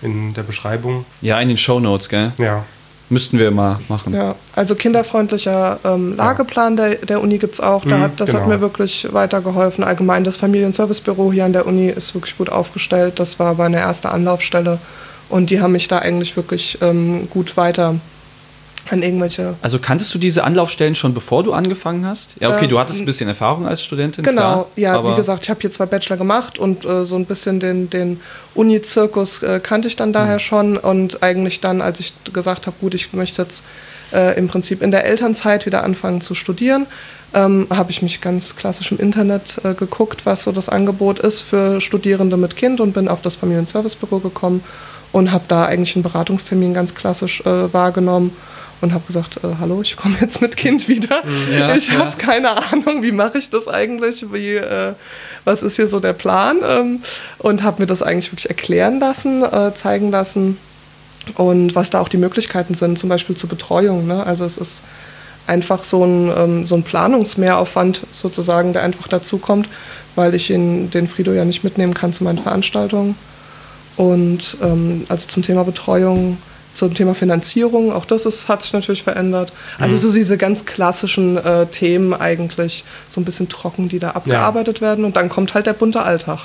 In 0.02 0.34
der 0.34 0.42
Beschreibung. 0.42 1.04
Ja, 1.20 1.40
in 1.40 1.48
den 1.48 1.56
Shownotes, 1.56 2.08
gell? 2.08 2.32
Ja. 2.38 2.64
Müssten 3.10 3.38
wir 3.38 3.50
mal 3.50 3.80
machen. 3.88 4.12
Ja, 4.12 4.34
also 4.54 4.74
kinderfreundlicher 4.74 5.80
ähm, 5.82 6.14
Lageplan 6.14 6.76
der, 6.76 6.96
der 6.96 7.22
Uni 7.22 7.38
gibt 7.38 7.54
es 7.54 7.60
auch. 7.60 7.82
Da 7.86 7.96
Mhm, 7.96 8.00
hat, 8.02 8.20
das 8.20 8.34
hat 8.34 8.42
genau. 8.42 8.54
mir 8.56 8.60
wirklich 8.60 9.08
weitergeholfen. 9.12 9.82
Allgemein 9.82 10.24
das 10.24 10.36
Familienservicebüro 10.36 11.32
hier 11.32 11.46
an 11.46 11.54
der 11.54 11.66
Uni 11.66 11.88
ist 11.88 12.14
wirklich 12.14 12.36
gut 12.36 12.50
aufgestellt. 12.50 13.18
Das 13.18 13.38
war 13.38 13.54
meine 13.54 13.78
erste 13.78 14.10
Anlaufstelle. 14.10 14.78
Und 15.30 15.48
die 15.48 15.60
haben 15.62 15.72
mich 15.72 15.88
da 15.88 16.00
eigentlich 16.00 16.36
wirklich 16.36 16.78
ähm, 16.82 17.28
gut 17.30 17.56
weiter 17.56 17.94
an 18.90 19.02
irgendwelche 19.02 19.54
Also 19.62 19.78
kanntest 19.78 20.14
du 20.14 20.18
diese 20.18 20.44
Anlaufstellen 20.44 20.94
schon 20.94 21.14
bevor 21.14 21.42
du 21.42 21.52
angefangen 21.52 22.06
hast? 22.06 22.30
Ja, 22.40 22.48
okay, 22.50 22.64
Ähm, 22.64 22.70
du 22.70 22.78
hattest 22.78 23.00
ein 23.00 23.06
bisschen 23.06 23.28
Erfahrung 23.28 23.66
als 23.66 23.82
Studentin. 23.82 24.24
Genau, 24.24 24.40
klar, 24.40 24.66
ja, 24.76 25.10
wie 25.10 25.14
gesagt, 25.14 25.44
ich 25.44 25.50
habe 25.50 25.60
hier 25.60 25.72
zwei 25.72 25.86
Bachelor 25.86 26.16
gemacht 26.16 26.58
und 26.58 26.84
äh, 26.84 27.04
so 27.04 27.16
ein 27.16 27.24
bisschen 27.26 27.60
den, 27.60 27.90
den 27.90 28.20
Uni-Zirkus 28.54 29.42
äh, 29.42 29.60
kannte 29.62 29.88
ich 29.88 29.96
dann 29.96 30.12
daher 30.12 30.36
Mhm. 30.36 30.40
schon 30.40 30.76
und 30.76 31.22
eigentlich 31.22 31.60
dann, 31.60 31.80
als 31.80 32.00
ich 32.00 32.12
gesagt 32.32 32.66
habe, 32.66 32.76
gut, 32.80 32.94
ich 32.94 33.12
möchte 33.12 33.42
jetzt 33.42 33.62
äh, 34.12 34.38
im 34.38 34.48
Prinzip 34.48 34.82
in 34.82 34.90
der 34.90 35.04
Elternzeit 35.04 35.66
wieder 35.66 35.84
anfangen 35.84 36.20
zu 36.20 36.34
studieren, 36.34 36.86
ähm, 37.34 37.66
habe 37.70 37.90
ich 37.90 38.00
mich 38.02 38.20
ganz 38.20 38.56
klassisch 38.56 38.90
im 38.90 38.98
Internet 38.98 39.58
äh, 39.62 39.74
geguckt, 39.74 40.24
was 40.24 40.44
so 40.44 40.52
das 40.52 40.68
Angebot 40.68 41.18
ist 41.18 41.42
für 41.42 41.80
Studierende 41.80 42.36
mit 42.38 42.56
Kind 42.56 42.80
und 42.80 42.92
bin 42.94 43.06
auf 43.08 43.20
das 43.20 43.36
Familienservicebüro 43.36 44.20
gekommen 44.20 44.64
und 45.12 45.30
habe 45.32 45.44
da 45.48 45.66
eigentlich 45.66 45.94
einen 45.94 46.02
Beratungstermin 46.02 46.72
ganz 46.74 46.94
klassisch 46.94 47.42
äh, 47.42 47.72
wahrgenommen 47.72 48.34
und 48.80 48.92
habe 48.92 49.04
gesagt, 49.06 49.38
äh, 49.38 49.48
hallo, 49.60 49.82
ich 49.82 49.96
komme 49.96 50.16
jetzt 50.20 50.40
mit 50.40 50.56
Kind 50.56 50.88
wieder. 50.88 51.22
Ja, 51.50 51.74
ich 51.74 51.88
ja. 51.88 51.98
habe 51.98 52.16
keine 52.16 52.50
Ahnung, 52.72 53.02
wie 53.02 53.12
mache 53.12 53.38
ich 53.38 53.50
das 53.50 53.68
eigentlich, 53.68 54.32
wie, 54.32 54.54
äh, 54.54 54.94
was 55.44 55.62
ist 55.62 55.76
hier 55.76 55.88
so 55.88 56.00
der 56.00 56.12
Plan 56.12 56.58
ähm, 56.64 57.02
und 57.38 57.62
habe 57.62 57.82
mir 57.82 57.86
das 57.86 58.02
eigentlich 58.02 58.30
wirklich 58.32 58.48
erklären 58.48 59.00
lassen, 59.00 59.42
äh, 59.42 59.74
zeigen 59.74 60.10
lassen 60.10 60.58
und 61.34 61.74
was 61.74 61.90
da 61.90 62.00
auch 62.00 62.08
die 62.08 62.16
Möglichkeiten 62.16 62.74
sind, 62.74 62.98
zum 62.98 63.08
Beispiel 63.08 63.36
zur 63.36 63.48
Betreuung. 63.48 64.06
Ne? 64.06 64.24
Also 64.24 64.44
es 64.44 64.56
ist 64.56 64.82
einfach 65.46 65.84
so 65.84 66.04
ein, 66.04 66.30
ähm, 66.36 66.66
so 66.66 66.76
ein 66.76 66.82
Planungsmehraufwand 66.82 68.02
sozusagen, 68.12 68.72
der 68.72 68.82
einfach 68.82 69.08
dazu 69.08 69.38
kommt, 69.38 69.68
weil 70.14 70.34
ich 70.34 70.50
ihn, 70.50 70.90
den 70.90 71.08
Frido 71.08 71.32
ja 71.32 71.44
nicht 71.44 71.64
mitnehmen 71.64 71.94
kann 71.94 72.12
zu 72.12 72.24
meinen 72.24 72.38
Veranstaltungen. 72.38 73.16
Und 73.96 74.56
ähm, 74.62 75.06
also 75.08 75.26
zum 75.26 75.42
Thema 75.42 75.64
Betreuung, 75.64 76.38
zum 76.74 76.94
Thema 76.94 77.14
Finanzierung, 77.14 77.90
auch 77.92 78.04
das 78.04 78.24
ist, 78.24 78.46
hat 78.48 78.62
sich 78.62 78.72
natürlich 78.72 79.02
verändert. 79.02 79.52
Also 79.78 79.94
Mhm. 79.96 79.98
so 79.98 80.12
diese 80.12 80.36
ganz 80.38 80.64
klassischen 80.64 81.36
äh, 81.36 81.66
Themen 81.66 82.14
eigentlich, 82.14 82.84
so 83.10 83.20
ein 83.20 83.24
bisschen 83.24 83.48
trocken, 83.48 83.88
die 83.88 83.98
da 83.98 84.10
abgearbeitet 84.10 84.80
werden. 84.80 85.04
Und 85.04 85.16
dann 85.16 85.28
kommt 85.28 85.54
halt 85.54 85.66
der 85.66 85.72
bunte 85.72 86.02
Alltag. 86.02 86.40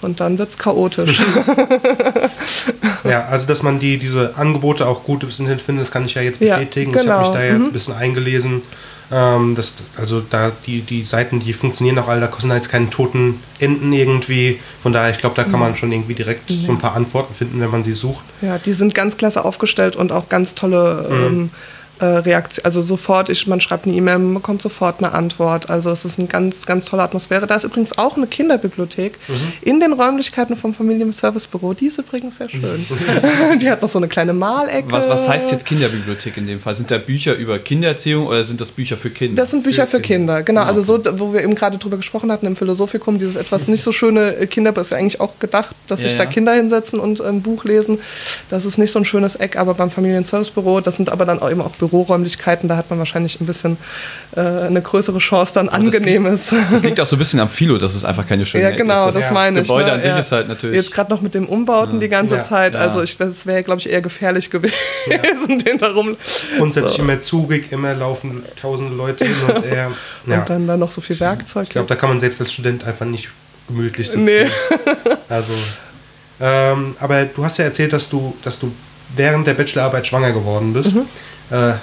Und 0.00 0.20
dann 0.20 0.38
wird 0.38 0.50
es 0.50 0.58
chaotisch. 0.58 1.22
Ja, 3.04 3.24
also 3.26 3.46
dass 3.48 3.62
man 3.62 3.80
die, 3.80 3.98
diese 3.98 4.36
Angebote 4.36 4.86
auch 4.86 5.02
gut 5.04 5.20
bis 5.20 5.36
hin 5.38 5.46
findet, 5.58 5.82
das 5.82 5.90
kann 5.90 6.06
ich 6.06 6.14
ja 6.14 6.22
jetzt 6.22 6.40
Ja, 6.40 6.56
bestätigen. 6.56 6.92
Ich 6.92 7.00
genau. 7.00 7.14
habe 7.14 7.22
mich 7.22 7.32
da 7.32 7.42
jetzt 7.42 7.58
Mhm. 7.58 7.64
ein 7.66 7.72
bisschen 7.72 7.94
eingelesen. 7.94 8.62
Ähm, 9.10 9.54
das, 9.54 9.76
also 9.96 10.20
da 10.20 10.52
die, 10.66 10.82
die 10.82 11.04
Seiten, 11.04 11.40
die 11.40 11.52
funktionieren 11.52 11.98
auch 11.98 12.08
alle, 12.08 12.20
da 12.20 12.26
kosten 12.28 12.50
jetzt 12.50 12.70
keine 12.70 12.90
toten 12.90 13.40
Enden 13.58 13.92
irgendwie. 13.92 14.60
Von 14.82 14.92
daher, 14.92 15.10
ich 15.10 15.18
glaube, 15.18 15.36
da 15.36 15.44
kann 15.44 15.60
man 15.60 15.76
schon 15.76 15.92
irgendwie 15.92 16.14
direkt 16.14 16.50
so 16.50 16.72
ein 16.72 16.78
paar 16.78 16.94
Antworten 16.94 17.34
finden, 17.34 17.60
wenn 17.60 17.70
man 17.70 17.84
sie 17.84 17.92
sucht. 17.92 18.24
Ja, 18.40 18.58
die 18.58 18.72
sind 18.72 18.94
ganz 18.94 19.16
klasse 19.16 19.44
aufgestellt 19.44 19.96
und 19.96 20.12
auch 20.12 20.28
ganz 20.28 20.54
tolle 20.54 21.06
ähm, 21.10 21.50
äh, 21.98 22.04
Reaktionen. 22.04 22.64
Also 22.64 22.82
sofort, 22.82 23.28
ich, 23.28 23.46
man 23.46 23.60
schreibt 23.60 23.86
eine 23.86 23.94
E-Mail, 23.94 24.18
man 24.18 24.34
bekommt 24.34 24.62
sofort 24.62 24.98
eine 24.98 25.12
Antwort. 25.12 25.70
Also 25.70 25.90
es 25.90 26.04
ist 26.04 26.18
eine 26.18 26.28
ganz, 26.28 26.66
ganz 26.66 26.86
tolle 26.86 27.02
Atmosphäre. 27.02 27.46
Da 27.46 27.56
ist 27.56 27.64
übrigens 27.64 27.96
auch 27.98 28.16
eine 28.16 28.26
Kinderbibliothek 28.26 29.18
in 29.62 29.80
den 29.80 29.92
Räumlichkeiten 29.92 30.56
vom 30.56 30.74
Familienservicebüro. 30.74 31.74
Die 31.74 31.86
ist 31.86 31.98
übrigens 31.98 32.36
sehr 32.36 32.48
schön. 32.48 32.86
die 33.60 33.70
hat 33.70 33.82
noch 33.82 33.88
so 33.88 33.98
eine 33.98 34.08
kleine 34.08 34.32
Malecke. 34.32 34.90
Was, 34.90 35.08
was 35.08 35.28
heißt 35.28 35.50
jetzt 35.50 35.64
Kinderbibliothek 35.64 36.36
in 36.36 36.46
dem 36.46 36.60
Fall? 36.60 36.74
Sind 36.74 36.90
da 36.90 36.98
Bücher 36.98 37.34
über 37.34 37.58
Kindererziehung 37.58 38.26
oder 38.26 38.44
sind 38.44 38.60
das 38.60 38.70
Bücher 38.70 38.96
für 38.96 39.10
Kinder? 39.10 39.40
Das 39.42 39.50
sind 39.50 39.62
Bücher 39.62 39.86
für 39.86 40.00
Kinder, 40.00 40.42
genau. 40.42 40.62
Also 40.62 40.82
so, 40.82 41.02
wo 41.18 41.32
wir 41.32 41.42
eben 41.42 41.54
gerade 41.54 41.78
drüber 41.78 41.96
gesprochen 41.96 42.30
hatten 42.32 42.46
im 42.46 42.56
Philosophikum, 42.56 43.18
dieses 43.18 43.36
etwas 43.36 43.68
nicht 43.68 43.82
so 43.82 43.92
schöne 43.92 44.36
äh, 44.36 44.46
Kinderbuch 44.46 44.82
ist 44.82 44.90
ja 44.90 44.96
eigentlich 44.96 45.20
auch 45.20 45.38
gedacht, 45.38 45.74
dass 45.88 46.02
Ja, 46.02 46.08
sich 46.08 46.16
da 46.16 46.24
ja. 46.24 46.30
Kinder 46.30 46.52
hinsetzen 46.52 47.00
und 47.00 47.20
ein 47.20 47.42
Buch 47.42 47.64
lesen. 47.64 47.98
Das 48.50 48.64
ist 48.64 48.78
nicht 48.78 48.92
so 48.92 48.98
ein 48.98 49.04
schönes 49.04 49.36
Eck, 49.36 49.56
aber 49.56 49.74
beim 49.74 49.90
Familienservicebüro, 49.90 50.80
das 50.80 50.96
sind 50.96 51.10
aber 51.10 51.24
dann 51.24 51.40
auch 51.40 51.50
eben 51.50 51.60
auch 51.60 51.76
Büroräumlichkeiten, 51.88 52.68
da 52.68 52.76
hat 52.76 52.90
man 52.90 52.98
wahrscheinlich 52.98 53.40
ein 53.40 53.46
bisschen 53.46 53.76
äh, 54.36 54.40
eine 54.40 54.80
größere 54.80 55.18
Chance, 55.18 55.52
dann 55.54 55.66
das 55.66 55.74
Angenehmes. 55.74 56.54
Das 56.70 56.82
liegt 56.82 57.00
auch 57.00 57.06
so 57.06 57.16
ein 57.16 57.18
bisschen 57.18 57.40
am 57.40 57.48
Philo, 57.48 57.78
dass 57.78 57.94
es 57.94 58.04
einfach 58.04 58.26
keine 58.26 58.46
schöne 58.46 58.64
Ja, 58.64 58.70
genau, 58.70 59.08
ist. 59.08 59.16
das 59.16 59.24
Ja. 59.24 59.32
meine 59.32 59.60
ich. 59.60 59.66
Gebäude 59.68 59.88
ne? 59.88 59.92
an 59.94 60.02
sich 60.02 60.10
Ja. 60.10 60.18
ist 60.18 60.30
halt 60.32 60.48
natürlich. 60.48 60.76
Jetzt 60.76 60.92
gerade 60.92 61.10
noch 61.10 61.20
mit 61.20 61.34
dem 61.34 61.46
Umbauten 61.46 61.98
die 62.00 62.08
ganze 62.08 62.36
Ja. 62.36 62.42
Zeit. 62.42 62.74
Ja. 62.74 62.80
Also 62.80 63.02
ich, 63.02 63.18
es 63.18 63.46
wäre, 63.46 63.62
glaube 63.62 63.80
ich, 63.80 63.90
eher 63.90 64.00
gefährlich 64.00 64.50
gewesen, 64.50 64.72
den 65.66 65.78
darum. 65.78 66.16
Grundsätzlich 66.56 66.96
So. 66.96 67.02
immer 67.02 67.20
zugig, 67.20 67.72
immer 67.72 67.94
laufen 67.94 68.42
tausende 68.60 68.94
Leute 68.94 69.24
hin 69.24 69.34
und 69.46 69.64
her. 69.64 69.90
Ja, 70.26 70.38
Und 70.40 70.50
dann 70.50 70.66
da 70.68 70.76
noch 70.76 70.90
so 70.92 71.00
viel 71.00 71.18
Werkzeug. 71.18 71.64
ich 71.64 71.70
glaube, 71.70 71.88
da 71.88 71.96
kann 71.96 72.08
man 72.08 72.20
selbst 72.20 72.40
als 72.40 72.52
Student 72.52 72.84
einfach 72.84 73.04
nicht 73.06 73.28
gemütlich 73.66 74.08
sitzen. 74.08 74.24
Nee. 74.24 74.46
Also, 75.28 75.52
ähm, 76.40 76.96
aber 77.00 77.24
du 77.24 77.44
hast 77.44 77.58
ja 77.58 77.64
erzählt, 77.64 77.92
dass 77.92 78.08
du, 78.08 78.36
dass 78.42 78.58
du 78.58 78.72
während 79.16 79.46
der 79.46 79.54
Bachelorarbeit 79.54 80.06
schwanger 80.06 80.32
geworden 80.32 80.72
bist. 80.72 80.94
Mhm. 80.94 81.02
Äh, 81.52 81.74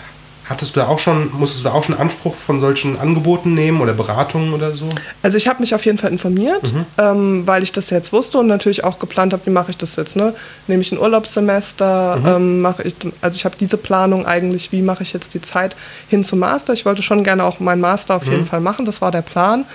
hattest 0.50 0.76
du 0.76 0.80
da 0.80 0.88
auch 0.88 0.98
schon, 0.98 1.30
musstest 1.32 1.64
du 1.64 1.70
da 1.70 1.76
auch 1.76 1.84
schon 1.84 1.96
Anspruch 1.96 2.36
von 2.36 2.60
solchen 2.60 3.00
Angeboten 3.00 3.54
nehmen 3.54 3.82
oder 3.82 3.94
Beratungen 3.94 4.54
oder 4.54 4.72
so? 4.72 4.90
Also 5.22 5.38
ich 5.38 5.48
habe 5.48 5.60
mich 5.60 5.76
auf 5.76 5.86
jeden 5.86 6.00
Fall 6.00 6.12
informiert, 6.12 6.74
ähm, 6.98 7.46
weil 7.46 7.62
ich 7.62 7.72
das 7.72 7.92
jetzt 7.92 8.12
wusste 8.12 8.40
und 8.40 8.48
natürlich 8.48 8.84
auch 8.84 8.98
geplant 8.98 9.32
habe, 9.32 9.46
wie 9.46 9.52
mache 9.52 9.70
ich 9.70 9.78
das 9.78 9.96
jetzt. 9.96 10.16
Ne? 10.16 10.34
Nehme 10.68 10.82
ich 10.82 10.92
ein 10.92 10.98
Urlaubssemester, 10.98 12.20
ähm, 12.26 12.62
mache 12.62 12.82
ich, 12.82 12.96
also 13.22 13.36
ich 13.36 13.46
habe 13.46 13.56
diese 13.60 13.78
Planung 13.78 14.26
eigentlich, 14.26 14.72
wie 14.72 14.82
mache 14.82 15.04
ich 15.04 15.14
jetzt 15.14 15.36
die 15.36 15.42
Zeit 15.42 15.76
hin 16.08 16.26
zum 16.26 16.40
Master. 16.40 16.74
Ich 16.74 16.86
wollte 16.86 17.04
schon 17.04 17.24
gerne 17.24 17.44
auch 17.44 17.60
meinen 17.60 17.82
Master 17.82 18.16
auf 18.16 18.26
jeden 18.26 18.48
Fall 18.48 18.60
machen, 18.60 18.86
das 18.86 19.02
war 19.02 19.12
der 19.12 19.22
Plan. 19.22 19.66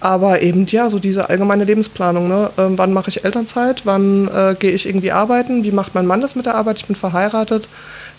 Aber 0.00 0.42
eben, 0.42 0.66
ja, 0.66 0.90
so 0.90 0.98
diese 0.98 1.30
allgemeine 1.30 1.64
Lebensplanung. 1.64 2.28
Ne? 2.28 2.50
Ähm, 2.58 2.76
wann 2.76 2.92
mache 2.92 3.08
ich 3.08 3.24
Elternzeit? 3.24 3.82
Wann 3.84 4.28
äh, 4.28 4.54
gehe 4.58 4.72
ich 4.72 4.86
irgendwie 4.86 5.10
arbeiten? 5.10 5.64
Wie 5.64 5.72
macht 5.72 5.94
mein 5.94 6.06
Mann 6.06 6.20
das 6.20 6.34
mit 6.34 6.44
der 6.44 6.54
Arbeit? 6.54 6.76
Ich 6.76 6.86
bin 6.86 6.96
verheiratet. 6.96 7.66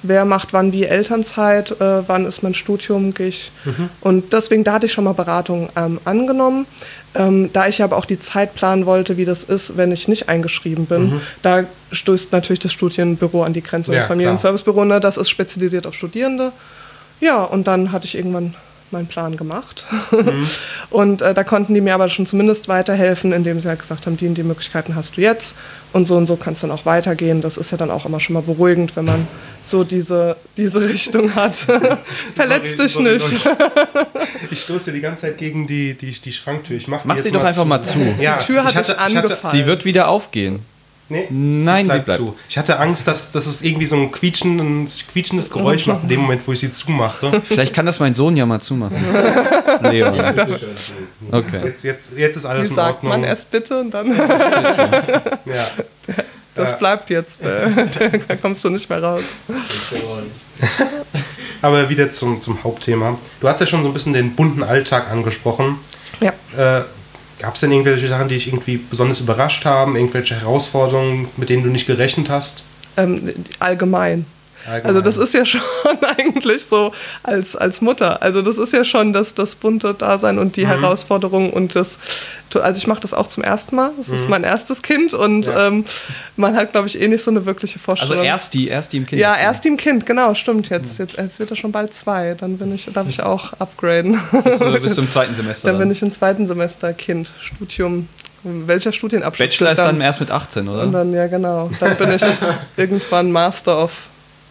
Wer 0.03 0.25
macht 0.25 0.53
wann 0.53 0.71
wie 0.71 0.85
Elternzeit? 0.85 1.71
Äh, 1.81 2.07
wann 2.07 2.25
ist 2.25 2.43
mein 2.43 2.53
Studium? 2.53 3.13
Gehe 3.13 3.27
ich? 3.27 3.51
Und 4.01 4.31
deswegen, 4.33 4.63
da 4.63 4.73
hatte 4.73 4.85
ich 4.85 4.93
schon 4.93 5.03
mal 5.03 5.13
Beratung 5.13 5.69
ähm, 5.75 5.99
angenommen. 6.05 6.65
Ähm, 7.15 7.49
da 7.51 7.67
ich 7.67 7.81
aber 7.81 7.97
auch 7.97 8.05
die 8.05 8.19
Zeit 8.19 8.53
planen 8.53 8.85
wollte, 8.85 9.17
wie 9.17 9.25
das 9.25 9.43
ist, 9.43 9.75
wenn 9.75 9.91
ich 9.91 10.07
nicht 10.07 10.29
eingeschrieben 10.29 10.85
bin, 10.85 11.21
da 11.41 11.63
stößt 11.91 12.31
natürlich 12.31 12.59
das 12.59 12.73
Studienbüro 12.73 13.43
an 13.43 13.53
die 13.53 13.63
Grenze. 13.63 13.91
Ja, 13.91 13.99
das 13.99 14.07
Familienservicebüro, 14.07 14.85
ne, 14.85 14.99
das 14.99 15.17
ist 15.17 15.29
spezialisiert 15.29 15.87
auf 15.87 15.95
Studierende. 15.95 16.51
Ja, 17.19 17.43
und 17.43 17.67
dann 17.67 17.91
hatte 17.91 18.05
ich 18.05 18.15
irgendwann 18.15 18.53
meinen 18.91 19.07
Plan 19.07 19.37
gemacht. 19.37 19.85
und 20.89 21.21
äh, 21.21 21.33
da 21.33 21.43
konnten 21.43 21.73
die 21.73 21.81
mir 21.81 21.93
aber 21.93 22.09
schon 22.09 22.25
zumindest 22.25 22.67
weiterhelfen, 22.67 23.33
indem 23.33 23.61
sie 23.61 23.67
halt 23.67 23.79
gesagt 23.79 24.05
haben, 24.05 24.17
die 24.17 24.27
und 24.27 24.35
die 24.35 24.43
Möglichkeiten 24.43 24.95
hast 24.95 25.17
du 25.17 25.21
jetzt 25.21 25.55
und 25.93 26.05
so 26.05 26.15
und 26.15 26.27
so 26.27 26.35
kann 26.35 26.53
es 26.53 26.61
dann 26.61 26.71
auch 26.71 26.85
weitergehen. 26.85 27.41
Das 27.41 27.57
ist 27.57 27.71
ja 27.71 27.77
dann 27.77 27.91
auch 27.91 28.05
immer 28.05 28.19
schon 28.19 28.33
mal 28.33 28.43
beruhigend, 28.43 28.95
wenn 28.95 29.05
man 29.05 29.27
so 29.63 29.83
diese, 29.83 30.37
diese 30.57 30.81
Richtung 30.81 31.35
hat. 31.35 31.55
Verletzt 32.35 32.79
dich 32.79 32.93
sorry, 32.93 33.13
nicht. 33.13 33.49
Ich 34.51 34.61
stoße 34.61 34.91
die 34.91 35.01
ganze 35.01 35.23
Zeit 35.23 35.37
gegen 35.37 35.67
die, 35.67 35.93
die, 35.93 36.11
die 36.11 36.31
Schranktür. 36.31 36.77
Ich 36.77 36.87
mach, 36.87 37.01
die 37.01 37.07
Mach 37.07 37.15
jetzt 37.15 37.23
sie 37.23 37.31
doch 37.31 37.43
einfach 37.43 37.65
mal 37.65 37.81
zu. 37.81 37.99
Ja, 38.19 38.37
Die 38.37 38.45
Tür 38.45 38.63
hat 38.63 38.71
ich 38.71 38.77
hatte, 38.77 38.93
dich 38.93 38.95
ich 38.95 39.15
hatte, 39.15 39.17
angefallen. 39.17 39.57
Sie 39.57 39.65
wird 39.65 39.85
wieder 39.85 40.07
aufgehen. 40.07 40.59
Nee, 41.09 41.25
Nein, 41.29 41.85
sie 41.85 41.89
bleibt 41.89 42.05
bleibt. 42.05 42.19
zu. 42.19 42.35
Ich 42.49 42.57
hatte 42.57 42.79
Angst, 42.79 43.07
dass, 43.07 43.31
dass 43.31 43.45
es 43.45 43.61
irgendwie 43.61 43.85
so 43.85 43.95
ein, 43.95 44.11
quietschen, 44.11 44.59
ein 44.59 44.87
quietschendes 45.11 45.49
Geräusch 45.49 45.85
macht 45.85 46.03
in 46.03 46.09
dem 46.09 46.19
Moment, 46.21 46.41
wo 46.45 46.51
ich 46.51 46.59
sie 46.59 46.71
zumache. 46.71 47.41
Vielleicht 47.47 47.73
kann 47.73 47.85
das 47.85 47.99
mein 48.01 48.13
Sohn 48.13 48.35
ja 48.35 48.45
mal 48.45 48.59
zumachen. 48.59 48.97
Leo. 49.83 50.07
Okay. 51.31 51.61
Jetzt, 51.63 51.83
jetzt, 51.85 52.09
jetzt 52.17 52.35
ist 52.35 52.43
Wie 52.43 52.47
alles 52.47 52.69
in 52.69 52.75
sagt 52.75 52.95
Ordnung. 52.97 53.11
man 53.11 53.23
erst 53.23 53.49
bitte 53.51 53.79
und 53.79 53.91
dann, 53.91 54.11
ja. 54.17 54.23
das 56.55 56.71
Ja. 56.71 56.75
bleibt 56.77 57.09
jetzt. 57.09 57.41
Äh, 57.41 57.69
da 58.27 58.35
kommst 58.35 58.63
du 58.65 58.69
nicht 58.69 58.89
mehr 58.89 59.01
raus. 59.01 59.23
Aber 61.61 61.89
wieder 61.89 62.11
zum, 62.11 62.41
zum 62.41 62.63
Hauptthema. 62.63 63.17
Du 63.39 63.47
hast 63.47 63.59
ja 63.59 63.65
schon 63.65 63.81
so 63.83 63.89
ein 63.89 63.93
bisschen 63.93 64.13
den 64.13 64.35
bunten 64.35 64.63
Alltag 64.63 65.09
angesprochen. 65.11 65.77
Ja. 66.19 66.33
Äh, 66.57 66.83
Gab 67.39 67.55
es 67.55 67.61
denn 67.61 67.71
irgendwelche 67.71 68.07
Sachen, 68.07 68.27
die 68.29 68.35
dich 68.35 68.47
irgendwie 68.47 68.77
besonders 68.77 69.19
überrascht 69.19 69.65
haben? 69.65 69.95
Irgendwelche 69.95 70.39
Herausforderungen, 70.39 71.27
mit 71.37 71.49
denen 71.49 71.63
du 71.63 71.69
nicht 71.69 71.85
gerechnet 71.85 72.29
hast? 72.29 72.63
Ähm, 72.97 73.31
allgemein. 73.59 74.25
Also 74.83 75.01
das 75.01 75.17
ist 75.17 75.33
ja 75.33 75.45
schon 75.45 75.61
eigentlich 76.17 76.65
so 76.65 76.93
als, 77.23 77.55
als 77.55 77.81
Mutter. 77.81 78.21
Also 78.21 78.41
das 78.41 78.57
ist 78.57 78.73
ja 78.73 78.83
schon 78.83 79.13
das, 79.13 79.33
das 79.33 79.55
bunte 79.55 79.93
Dasein 79.93 80.37
und 80.39 80.55
die 80.55 80.65
Mhm. 80.65 80.67
Herausforderung 80.81 81.51
und 81.53 81.75
das. 81.75 81.97
Also 82.53 82.77
ich 82.79 82.87
mache 82.87 83.01
das 83.01 83.13
auch 83.13 83.27
zum 83.27 83.43
ersten 83.43 83.75
Mal. 83.75 83.91
Das 83.97 84.09
ist 84.09 84.27
mein 84.29 84.43
erstes 84.43 84.81
Kind 84.81 85.13
und 85.13 85.47
Mhm. 85.47 85.53
Ja. 85.53 85.67
ähm, 85.67 85.85
man 86.37 86.55
hat, 86.55 86.71
glaube 86.71 86.87
ich, 86.87 86.99
eh 86.99 87.07
nicht 87.07 87.23
so 87.23 87.29
eine 87.31 87.45
wirkliche 87.45 87.75
Also 87.75 87.83
Vorstellung. 87.85 88.23
erst 88.25 88.53
die, 88.53 88.67
erst 88.67 88.93
die 88.93 88.97
im 88.97 89.05
Kind. 89.05 89.21
ja, 89.21 89.35
erst 89.35 89.65
im 89.65 89.77
Kind, 89.77 90.05
genau, 90.05 90.33
stimmt. 90.33 90.69
Jetzt, 90.69 90.97
jetzt, 90.97 91.17
jetzt 91.17 91.39
wird 91.39 91.51
er 91.51 91.55
schon 91.57 91.71
bald 91.71 91.93
zwei. 91.93 92.35
Dann 92.39 92.57
bin 92.57 92.73
ich, 92.73 92.85
darf 92.93 93.07
ich 93.07 93.21
auch 93.21 93.53
upgraden. 93.59 94.19
Bist 94.43 94.61
du, 94.61 94.71
bist 94.81 94.97
du 94.97 95.01
im 95.01 95.09
zweiten 95.09 95.35
Semester 95.35 95.67
Dann 95.67 95.77
bin 95.77 95.87
dann. 95.89 95.91
ich 95.95 96.01
im 96.01 96.11
zweiten 96.11 96.47
Semester 96.47 96.93
Kind, 96.93 97.31
Studium. 97.39 98.07
Welcher 98.43 98.91
Studienabschluss? 98.93 99.47
Bachelor 99.49 99.71
ist 99.71 99.77
dann? 99.79 99.87
dann 99.87 100.01
erst 100.01 100.19
mit 100.19 100.31
18, 100.31 100.67
Und 100.67 100.73
oder? 100.75 100.87
dann, 100.87 101.13
ja 101.13 101.27
genau. 101.27 101.69
Dann 101.79 101.97
bin 101.97 102.11
ich 102.13 102.21
irgendwann 102.77 103.31
Master 103.31 103.83
of. 103.83 103.91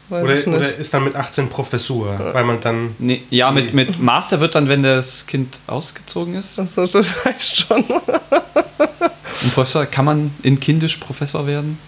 Oder, 0.08 0.46
oder 0.46 0.74
ist 0.74 0.94
dann 0.94 1.04
mit 1.04 1.16
18 1.16 1.48
Professur, 1.48 2.30
weil 2.32 2.44
man 2.44 2.60
dann. 2.60 2.94
Nee, 2.98 3.22
ja, 3.30 3.50
mit, 3.50 3.74
mit 3.74 4.00
Master 4.00 4.38
wird 4.40 4.54
dann, 4.54 4.68
wenn 4.68 4.82
das 4.82 5.26
Kind 5.26 5.58
ausgezogen 5.66 6.34
ist. 6.36 6.60
Achso, 6.60 6.86
das 6.86 7.14
reicht 7.26 7.66
schon. 7.66 7.82
Und 7.82 9.54
Professor, 9.54 9.84
kann 9.86 10.04
man 10.04 10.30
in 10.42 10.60
Kindisch 10.60 10.98
Professor 10.98 11.46
werden? 11.46 11.78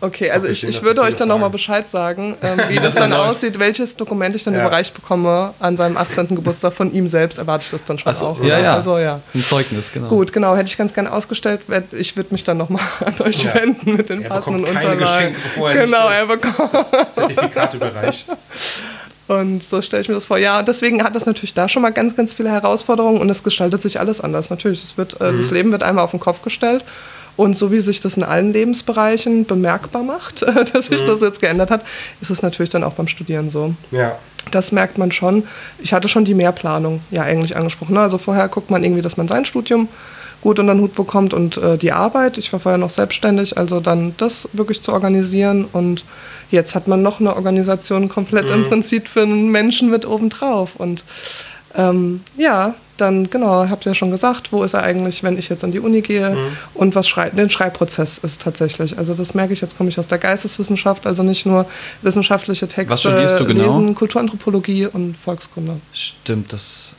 Okay, 0.00 0.30
also 0.30 0.46
ich, 0.46 0.62
ich 0.64 0.82
würde 0.82 1.00
euch 1.02 1.16
dann 1.16 1.28
nochmal. 1.28 1.50
Bescheid 1.50 1.88
sagen, 1.88 2.36
ähm, 2.42 2.60
wie 2.68 2.76
das 2.76 2.94
dann 2.94 3.12
aussieht, 3.12 3.58
welches 3.58 3.96
Dokument 3.96 4.36
ich 4.36 4.44
dann 4.44 4.54
Ja. 4.54 4.60
überreicht 4.60 4.94
bekomme 4.94 5.54
an 5.58 5.76
seinem 5.76 5.96
18. 5.96 6.28
Geburtstag 6.28 6.72
von 6.72 6.92
ihm 6.92 7.08
selbst, 7.08 7.38
erwarte 7.38 7.64
ich 7.64 7.70
das 7.70 7.84
dann 7.84 7.98
schon 7.98 8.12
so, 8.14 8.26
auch. 8.26 8.38
ja, 8.40 8.44
oder? 8.44 8.58
ja. 8.60 8.74
Also 8.74 8.98
ja. 8.98 9.20
Ein 9.34 9.42
Zeugnis, 9.42 9.92
genau. 9.92 10.08
Gut, 10.08 10.32
genau, 10.32 10.54
hätte 10.54 10.68
ich 10.68 10.76
ganz 10.76 10.92
gerne 10.94 11.10
ausgestellt. 11.12 11.62
Ich 11.92 12.16
würde 12.16 12.32
mich 12.32 12.44
dann 12.44 12.58
nochmal 12.58 12.82
an 13.04 13.14
euch 13.26 13.42
Ja. 13.44 13.54
wenden 13.54 13.96
mit 13.96 14.08
den 14.08 14.22
Er 14.22 14.28
passenden 14.28 14.62
bekommt 14.64 14.80
keine 14.80 14.92
Unterlagen. 14.92 15.32
Geschenke, 15.34 15.40
bevor 15.54 15.70
er 15.72 15.84
genau, 15.86 16.08
er 16.08 16.26
bekommt. 16.26 16.74
das 16.74 16.90
Zertifikat 17.12 17.74
überreicht. 17.74 18.26
Und 19.26 19.62
so 19.62 19.82
stelle 19.82 20.00
ich 20.00 20.08
mir 20.08 20.14
das 20.14 20.24
vor. 20.26 20.38
Ja, 20.38 20.62
deswegen 20.62 21.02
hat 21.04 21.14
das 21.14 21.26
natürlich 21.26 21.52
da 21.52 21.68
schon 21.68 21.82
mal 21.82 21.90
ganz, 21.92 22.16
ganz 22.16 22.32
viele 22.32 22.50
Herausforderungen 22.50 23.20
und 23.20 23.28
es 23.28 23.42
gestaltet 23.42 23.82
sich 23.82 24.00
alles 24.00 24.22
anders. 24.22 24.48
Natürlich, 24.48 24.82
es 24.82 24.96
wird, 24.96 25.20
äh, 25.20 25.34
das 25.36 25.50
Leben 25.50 25.70
wird 25.70 25.82
einmal 25.82 26.02
auf 26.04 26.12
den 26.12 26.20
Kopf 26.20 26.40
gestellt. 26.40 26.82
Und 27.38 27.56
so 27.56 27.70
wie 27.70 27.78
sich 27.78 28.00
das 28.00 28.16
in 28.16 28.24
allen 28.24 28.52
Lebensbereichen 28.52 29.46
bemerkbar 29.46 30.02
macht, 30.02 30.42
dass 30.74 30.86
sich 30.86 31.04
das 31.04 31.20
jetzt 31.20 31.40
geändert 31.40 31.70
hat, 31.70 31.82
ist 32.20 32.30
es 32.30 32.42
natürlich 32.42 32.70
dann 32.70 32.82
auch 32.82 32.94
beim 32.94 33.06
Studieren 33.06 33.48
so. 33.48 33.74
Ja. 33.92 34.18
Das 34.50 34.72
merkt 34.72 34.98
man 34.98 35.12
schon. 35.12 35.44
Ich 35.80 35.92
hatte 35.92 36.08
schon 36.08 36.24
die 36.24 36.34
Mehrplanung 36.34 37.00
ja 37.12 37.22
eigentlich 37.22 37.56
angesprochen. 37.56 37.94
Ne? 37.94 38.00
Also 38.00 38.18
vorher 38.18 38.48
guckt 38.48 38.70
man 38.70 38.82
irgendwie, 38.82 39.02
dass 39.02 39.16
man 39.16 39.28
sein 39.28 39.44
Studium 39.44 39.86
gut 40.40 40.58
unter 40.58 40.74
den 40.74 40.82
Hut 40.82 40.96
bekommt 40.96 41.32
und 41.32 41.58
äh, 41.58 41.78
die 41.78 41.92
Arbeit. 41.92 42.38
Ich 42.38 42.52
war 42.52 42.58
vorher 42.58 42.78
noch 42.78 42.90
selbstständig, 42.90 43.56
also 43.56 43.78
dann 43.78 44.14
das 44.16 44.48
wirklich 44.52 44.82
zu 44.82 44.92
organisieren. 44.92 45.68
Und 45.72 46.04
jetzt 46.50 46.74
hat 46.74 46.88
man 46.88 47.02
noch 47.02 47.20
eine 47.20 47.36
Organisation 47.36 48.08
komplett 48.08 48.50
im 48.50 48.64
Prinzip 48.64 49.06
für 49.06 49.22
einen 49.22 49.52
Menschen 49.52 49.90
mit 49.90 50.06
obendrauf. 50.06 50.74
Und 50.74 51.04
ähm, 51.76 52.22
ja, 52.36 52.74
dann, 53.00 53.30
genau, 53.30 53.68
habt 53.68 53.86
ihr 53.86 53.90
ja 53.90 53.94
schon 53.94 54.10
gesagt, 54.10 54.52
wo 54.52 54.62
ist 54.62 54.74
er 54.74 54.82
eigentlich, 54.82 55.22
wenn 55.22 55.38
ich 55.38 55.48
jetzt 55.48 55.64
an 55.64 55.72
die 55.72 55.80
Uni 55.80 56.00
gehe 56.02 56.30
Mhm. 56.30 56.56
und 56.74 56.94
was 56.94 57.08
schrei 57.08 57.30
den 57.30 57.48
Schreibprozess 57.50 58.18
ist 58.18 58.42
tatsächlich. 58.42 58.98
Also 58.98 59.14
das 59.14 59.34
merke 59.34 59.52
ich, 59.52 59.60
jetzt 59.60 59.76
komme 59.76 59.88
ich 59.90 59.98
aus 59.98 60.06
der 60.06 60.18
Geisteswissenschaft, 60.18 61.06
also 61.06 61.22
nicht 61.22 61.46
nur 61.46 61.66
wissenschaftliche 62.02 62.68
Texte 62.68 62.92
Was 62.92 63.00
studierst 63.00 63.38
du 63.40 63.44
genau? 63.46 63.66
lesen, 63.66 63.94
Kulturanthropologie 63.94 64.86
und 64.86 65.16
Volkskunde. 65.16 65.80
Stimmt, 65.92 66.52
das. 66.52 66.94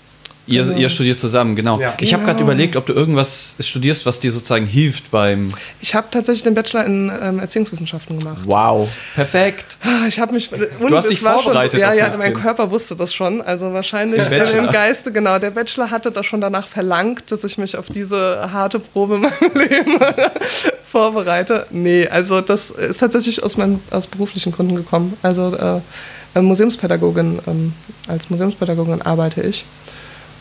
Ihr, 0.49 0.61
Also- 0.61 0.73
ihr 0.73 0.89
studiert 0.89 1.19
zusammen, 1.19 1.55
genau. 1.55 1.79
Ja. 1.79 1.93
Ich 1.99 2.13
habe 2.13 2.23
gerade 2.23 2.39
Genau. 2.39 2.51
überlegt, 2.51 2.75
ob 2.75 2.85
du 2.85 2.93
irgendwas 2.93 3.55
studierst, 3.59 4.05
was 4.05 4.19
dir 4.19 4.31
sozusagen 4.31 4.65
hilft 4.65 5.11
beim. 5.11 5.49
Ich 5.81 5.93
habe 5.95 6.07
tatsächlich 6.11 6.43
den 6.43 6.55
Bachelor 6.55 6.85
in 6.85 7.11
ähm, 7.21 7.39
Erziehungswissenschaften 7.39 8.19
gemacht. 8.19 8.39
Wow, 8.45 8.89
perfekt. 9.15 9.77
Ich 10.07 10.19
habe 10.19 10.33
mich. 10.33 10.49
Und 10.51 10.93
hast 10.93 11.09
dich 11.09 11.21
war 11.23 11.33
schon 11.35 11.43
vorbereitet 11.43 11.73
So, 11.73 11.77
ja, 11.79 11.93
ja, 11.93 12.09
mein 12.17 12.33
Kind. 12.33 12.43
Körper 12.43 12.71
wusste 12.71 12.95
das 12.95 13.13
schon. 13.13 13.41
Also 13.41 13.73
wahrscheinlich 13.73 14.21
im 14.53 14.67
Geiste, 14.69 15.11
genau. 15.11 15.37
Der 15.39 15.51
Bachelor 15.51 15.89
hatte 15.91 16.11
das 16.11 16.25
schon 16.25 16.41
danach 16.41 16.67
verlangt, 16.67 17.31
dass 17.31 17.43
ich 17.43 17.57
mich 17.57 17.77
auf 17.77 17.85
diese 17.87 18.49
harte 18.51 18.79
Probe 18.79 19.15
in 19.15 19.21
meinem 19.21 19.53
Leben 19.55 19.99
vorbereite. 20.91 21.67
Nee, 21.69 22.07
also 22.07 22.41
das 22.41 22.71
ist 22.71 22.99
tatsächlich 22.99 23.43
aus, 23.43 23.57
meinem, 23.57 23.79
aus 23.91 24.07
beruflichen 24.07 24.51
Gründen 24.51 24.75
gekommen. 24.75 25.15
Also 25.21 25.55
äh, 25.55 26.39
Museumspädagogin, 26.41 27.39
ähm, 27.47 27.73
als 28.07 28.29
Museumspädagogin 28.29 29.01
arbeite 29.01 29.41
ich. 29.41 29.65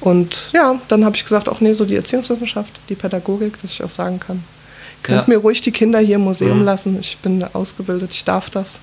Und 0.00 0.50
ja, 0.52 0.80
dann 0.88 1.04
habe 1.04 1.16
ich 1.16 1.24
gesagt, 1.24 1.48
auch 1.48 1.60
nee, 1.60 1.72
so 1.72 1.84
die 1.84 1.96
Erziehungswissenschaft, 1.96 2.70
die 2.88 2.94
Pädagogik, 2.94 3.60
dass 3.62 3.72
ich 3.72 3.82
auch 3.82 3.90
sagen 3.90 4.20
kann. 4.20 4.44
Könnt 5.02 5.26
Ja. 5.28 5.34
mir 5.34 5.38
ruhig 5.38 5.60
die 5.60 5.72
Kinder 5.72 5.98
hier 5.98 6.16
im 6.16 6.22
Museum 6.22 6.60
Mhm. 6.60 6.64
lassen. 6.64 6.98
Ich 7.00 7.18
bin 7.18 7.44
ausgebildet, 7.52 8.10
ich 8.12 8.24
darf 8.24 8.50
das. 8.50 8.78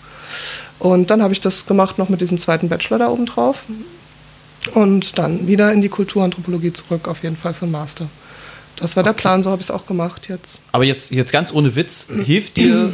Und 0.80 1.10
dann 1.12 1.22
habe 1.22 1.34
ich 1.34 1.42
das 1.42 1.66
gemacht 1.66 1.98
noch 1.98 2.10
mit 2.10 2.20
diesem 2.22 2.38
zweiten 2.40 2.68
Bachelor 2.70 3.00
da 3.00 3.08
oben 3.10 3.26
drauf. 3.26 3.64
Und 4.74 5.18
dann 5.20 5.48
wieder 5.48 5.72
in 5.72 5.82
die 5.82 5.90
Kulturanthropologie 5.90 6.74
zurück, 6.74 7.08
auf 7.08 7.22
jeden 7.24 7.38
Fall 7.38 7.54
für 7.54 7.66
den 7.66 7.72
Master. 7.72 8.08
Das 8.78 8.96
war 8.96 9.04
der 9.04 9.14
Plan, 9.14 9.42
so 9.44 9.52
habe 9.52 9.62
ich 9.62 9.68
es 9.68 9.72
auch 9.72 9.86
gemacht 9.86 10.28
jetzt. 10.28 10.60
Aber 10.72 10.84
jetzt, 10.84 11.12
jetzt 11.12 11.32
ganz 11.32 11.54
ohne 11.54 11.76
Witz, 11.76 12.08
hilft 12.26 12.58
dir 12.58 12.94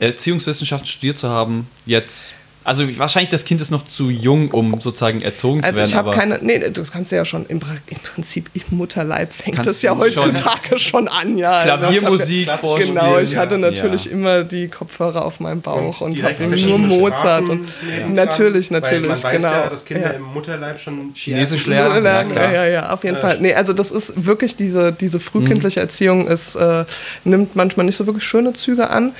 Erziehungswissenschaften 0.00 0.88
studiert 0.88 1.18
zu 1.18 1.28
haben 1.28 1.68
jetzt? 1.84 2.32
Also 2.66 2.82
wahrscheinlich 2.98 3.30
das 3.30 3.44
Kind 3.44 3.60
ist 3.60 3.70
noch 3.70 3.84
zu 3.86 4.10
jung, 4.10 4.50
um 4.50 4.80
sozusagen 4.80 5.20
erzogen 5.20 5.62
Also 5.62 5.72
zu 5.72 5.76
werden. 5.78 5.88
ich 5.88 5.94
habe 5.94 6.10
keine, 6.10 6.38
nee, 6.42 6.58
das 6.70 6.90
kannst 6.90 7.12
du 7.12 7.16
ja 7.16 7.24
schon 7.24 7.46
im, 7.46 7.60
im 7.86 7.98
Prinzip 7.98 8.50
im 8.54 8.76
Mutterleib 8.76 9.32
fängt 9.32 9.64
das 9.64 9.82
ja 9.82 9.96
heutzutage 9.96 10.78
schon, 10.78 11.06
an, 11.06 11.38
ja. 11.38 11.52
Also 11.52 11.76
Klaviermusik 11.78 12.44
Klassisch 12.44 12.60
vorspielen. 12.60 12.94
Genau, 12.96 13.18
ich 13.18 13.32
Ja. 13.32 13.40
hatte 13.40 13.58
natürlich 13.58 14.06
Ja. 14.06 14.10
immer 14.12 14.42
die 14.42 14.66
Kopfhörer 14.68 15.24
auf 15.24 15.38
meinem 15.38 15.60
Bauch 15.60 16.00
und, 16.00 16.18
Und 16.18 16.22
habe 16.24 16.44
nur 16.56 16.78
Mozart 16.78 17.44
Sprachen 17.44 17.50
und 17.50 17.68
lernen 17.88 18.14
natürlich, 18.14 18.70
natürlich, 18.72 19.08
man 19.08 19.22
weiß 19.22 19.36
genau. 19.36 19.48
ja, 19.52 19.68
dass 19.70 19.84
Kinder 19.84 20.02
Ja. 20.08 20.10
im 20.14 20.22
Mutterleib 20.24 20.80
schon 20.80 21.12
Chinesisch 21.14 21.68
ersten- 21.68 21.70
lernen. 21.70 22.04
Ja, 22.04 22.10
Ja, 22.10 22.18
ja, 22.22 22.24
klar. 22.24 22.52
ja, 22.52 22.66
ja, 22.66 22.90
auf 22.92 23.04
jeden 23.04 23.16
Äh, 23.16 23.20
Fall. 23.20 23.38
Nee, 23.40 23.54
also 23.54 23.72
das 23.74 23.92
ist 23.92 24.26
wirklich 24.26 24.56
diese, 24.56 24.92
diese 24.92 25.20
frühkindliche 25.20 25.78
Erziehung, 25.78 26.26
es 26.26 26.56
äh, 26.56 26.84
nimmt 27.24 27.54
manchmal 27.54 27.86
nicht 27.86 27.96
so 27.96 28.06
wirklich 28.06 28.24
schöne 28.24 28.54
Züge 28.54 28.90
an. 28.90 29.12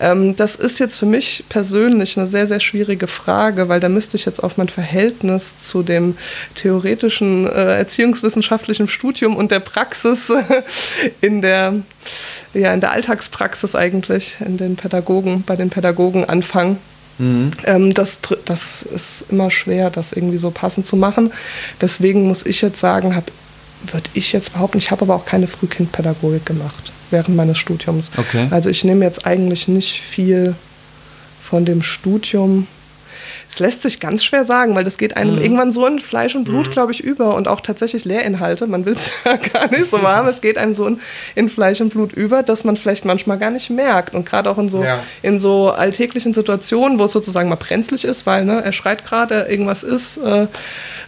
Ähm, 0.00 0.34
das 0.36 0.54
ist 0.56 0.78
jetzt 0.80 0.96
für 0.98 1.06
mich 1.06 1.44
persönlich 1.50 2.16
eine 2.16 2.26
sehr, 2.26 2.46
sehr 2.46 2.60
schwierige 2.60 2.93
Frage, 3.06 3.68
weil 3.68 3.80
da 3.80 3.88
müsste 3.88 4.16
ich 4.16 4.24
jetzt 4.24 4.42
auf 4.42 4.56
mein 4.56 4.68
Verhältnis 4.68 5.58
zu 5.58 5.82
dem 5.82 6.16
theoretischen 6.54 7.46
äh, 7.46 7.78
erziehungswissenschaftlichen 7.78 8.88
Studium 8.88 9.36
und 9.36 9.50
der 9.50 9.60
Praxis 9.60 10.32
in 11.20 11.42
der, 11.42 11.74
ja, 12.54 12.72
in 12.72 12.80
der 12.80 12.92
Alltagspraxis 12.92 13.74
eigentlich, 13.74 14.36
in 14.40 14.56
den 14.56 14.76
Pädagogen, 14.76 15.42
bei 15.42 15.56
den 15.56 15.70
Pädagogen 15.70 16.24
anfangen. 16.24 16.78
Ähm, 17.18 17.94
das, 17.94 18.18
das 18.44 18.82
ist 18.82 19.26
immer 19.28 19.50
schwer, 19.50 19.90
das 19.90 20.12
irgendwie 20.12 20.38
so 20.38 20.50
passend 20.50 20.86
zu 20.86 20.96
machen. 20.96 21.32
Deswegen 21.80 22.26
muss 22.26 22.44
ich 22.44 22.60
jetzt 22.60 22.80
sagen, 22.80 23.14
hab, 23.14 23.30
würde 23.92 24.10
ich 24.14 24.32
jetzt 24.32 24.52
behaupten, 24.52 24.78
ich 24.78 24.90
habe 24.90 25.02
aber 25.02 25.14
auch 25.14 25.26
keine 25.26 25.46
Frühkindpädagogik 25.46 26.44
gemacht 26.44 26.92
während 27.10 27.36
meines 27.36 27.58
Studiums. 27.58 28.10
Okay. 28.16 28.48
Also 28.50 28.68
ich 28.70 28.84
nehme 28.84 29.04
jetzt 29.04 29.26
eigentlich 29.26 29.68
nicht 29.68 30.00
viel 30.00 30.54
von 31.42 31.64
dem 31.64 31.82
Studium. 31.82 32.66
Es 33.54 33.60
lässt 33.60 33.82
sich 33.82 34.00
ganz 34.00 34.24
schwer 34.24 34.44
sagen, 34.44 34.74
weil 34.74 34.82
das 34.82 34.98
geht 34.98 35.16
einem 35.16 35.38
irgendwann 35.38 35.72
so 35.72 35.86
in 35.86 36.00
Fleisch 36.00 36.34
und 36.34 36.42
Blut, 36.42 36.72
glaube 36.72 36.90
ich, 36.90 37.04
über 37.04 37.36
und 37.36 37.46
auch 37.46 37.60
tatsächlich 37.60 38.04
Lehrinhalte. 38.04 38.66
Man 38.66 38.84
will 38.84 38.94
es 38.94 39.08
ja 39.24 39.36
gar 39.36 39.70
nicht 39.70 39.88
so 39.92 40.02
haben. 40.02 40.26
Es 40.26 40.40
geht 40.40 40.58
einem 40.58 40.74
so 40.74 40.88
in, 40.88 40.98
in 41.36 41.48
Fleisch 41.48 41.80
und 41.80 41.90
Blut 41.90 42.12
über, 42.14 42.42
dass 42.42 42.64
man 42.64 42.76
vielleicht 42.76 43.04
manchmal 43.04 43.38
gar 43.38 43.52
nicht 43.52 43.70
merkt. 43.70 44.12
Und 44.12 44.26
gerade 44.26 44.50
auch 44.50 44.58
in 44.58 44.68
so, 44.68 44.82
Ja. 44.82 45.04
in 45.22 45.38
so 45.38 45.70
alltäglichen 45.70 46.32
Situationen, 46.32 46.98
wo 46.98 47.04
es 47.04 47.12
sozusagen 47.12 47.48
mal 47.48 47.54
brenzlig 47.54 48.04
ist, 48.04 48.26
weil 48.26 48.44
ne, 48.44 48.60
er 48.64 48.72
schreit 48.72 49.04
gerade, 49.06 49.42
irgendwas 49.48 49.84
ist 49.84 50.16
äh, 50.16 50.48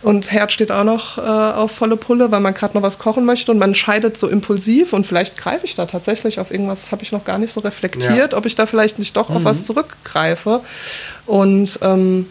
und 0.03 0.31
Herd 0.31 0.53
steht 0.53 0.71
auch 0.71 0.85
noch 0.85 1.19
äh, 1.19 1.23
auf 1.23 1.73
volle 1.73 1.97
Pulle, 1.97 2.31
weil 2.31 2.39
man 2.39 2.55
gerade 2.55 2.77
noch 2.77 2.83
was 2.83 3.01
kochen 3.01 3.25
möchte 3.25 3.51
und 3.51 3.59
man 3.59 3.75
scheidet 3.75 4.21
so 4.21 4.29
impulsiv 4.29 4.93
und 4.93 5.05
vielleicht 5.05 5.37
greife 5.37 5.65
ich 5.65 5.75
da 5.75 5.87
tatsächlich 5.87 6.39
auf 6.39 6.53
irgendwas, 6.53 6.93
habe 6.93 7.03
ich 7.03 7.11
noch 7.11 7.25
gar 7.25 7.39
nicht 7.39 7.53
so 7.53 7.59
reflektiert, 7.59 8.35
ob 8.35 8.47
ich 8.47 8.55
da 8.55 8.67
vielleicht 8.67 9.01
nicht 9.01 9.17
doch 9.17 9.31
auf 9.31 9.43
was 9.43 9.65
zurückgreife. 9.65 10.61
Und 11.27 11.81
ähm, 11.83 12.27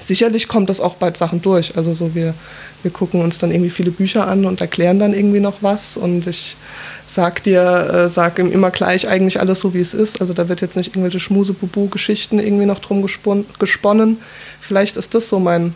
sicherlich 0.00 0.48
kommt 0.48 0.70
das 0.70 0.80
auch 0.80 0.94
bei 0.94 1.12
Sachen 1.12 1.42
durch. 1.42 1.76
Also 1.76 1.94
so 1.94 2.14
wir, 2.14 2.34
wir 2.82 2.90
gucken 2.90 3.22
uns 3.22 3.38
dann 3.38 3.50
irgendwie 3.50 3.70
viele 3.70 3.90
Bücher 3.90 4.26
an 4.26 4.44
und 4.44 4.60
erklären 4.60 4.98
dann 4.98 5.14
irgendwie 5.14 5.40
noch 5.40 5.62
was 5.62 5.96
und 5.96 6.26
ich 6.26 6.56
sag 7.06 7.42
dir, 7.42 8.06
äh, 8.06 8.08
sag 8.08 8.38
ihm 8.38 8.50
immer 8.50 8.70
gleich 8.70 9.06
eigentlich 9.06 9.40
alles 9.40 9.60
so, 9.60 9.74
wie 9.74 9.80
es 9.80 9.92
ist. 9.92 10.20
Also 10.20 10.32
da 10.32 10.48
wird 10.48 10.62
jetzt 10.62 10.76
nicht 10.76 10.88
irgendwelche 10.88 11.20
Schmusebubu-Geschichten 11.20 12.38
irgendwie 12.38 12.66
noch 12.66 12.78
drum 12.78 13.02
gespon 13.02 13.44
gesponnen. 13.58 14.18
Vielleicht 14.60 14.96
ist 14.96 15.14
das 15.14 15.28
so 15.28 15.38
mein, 15.38 15.74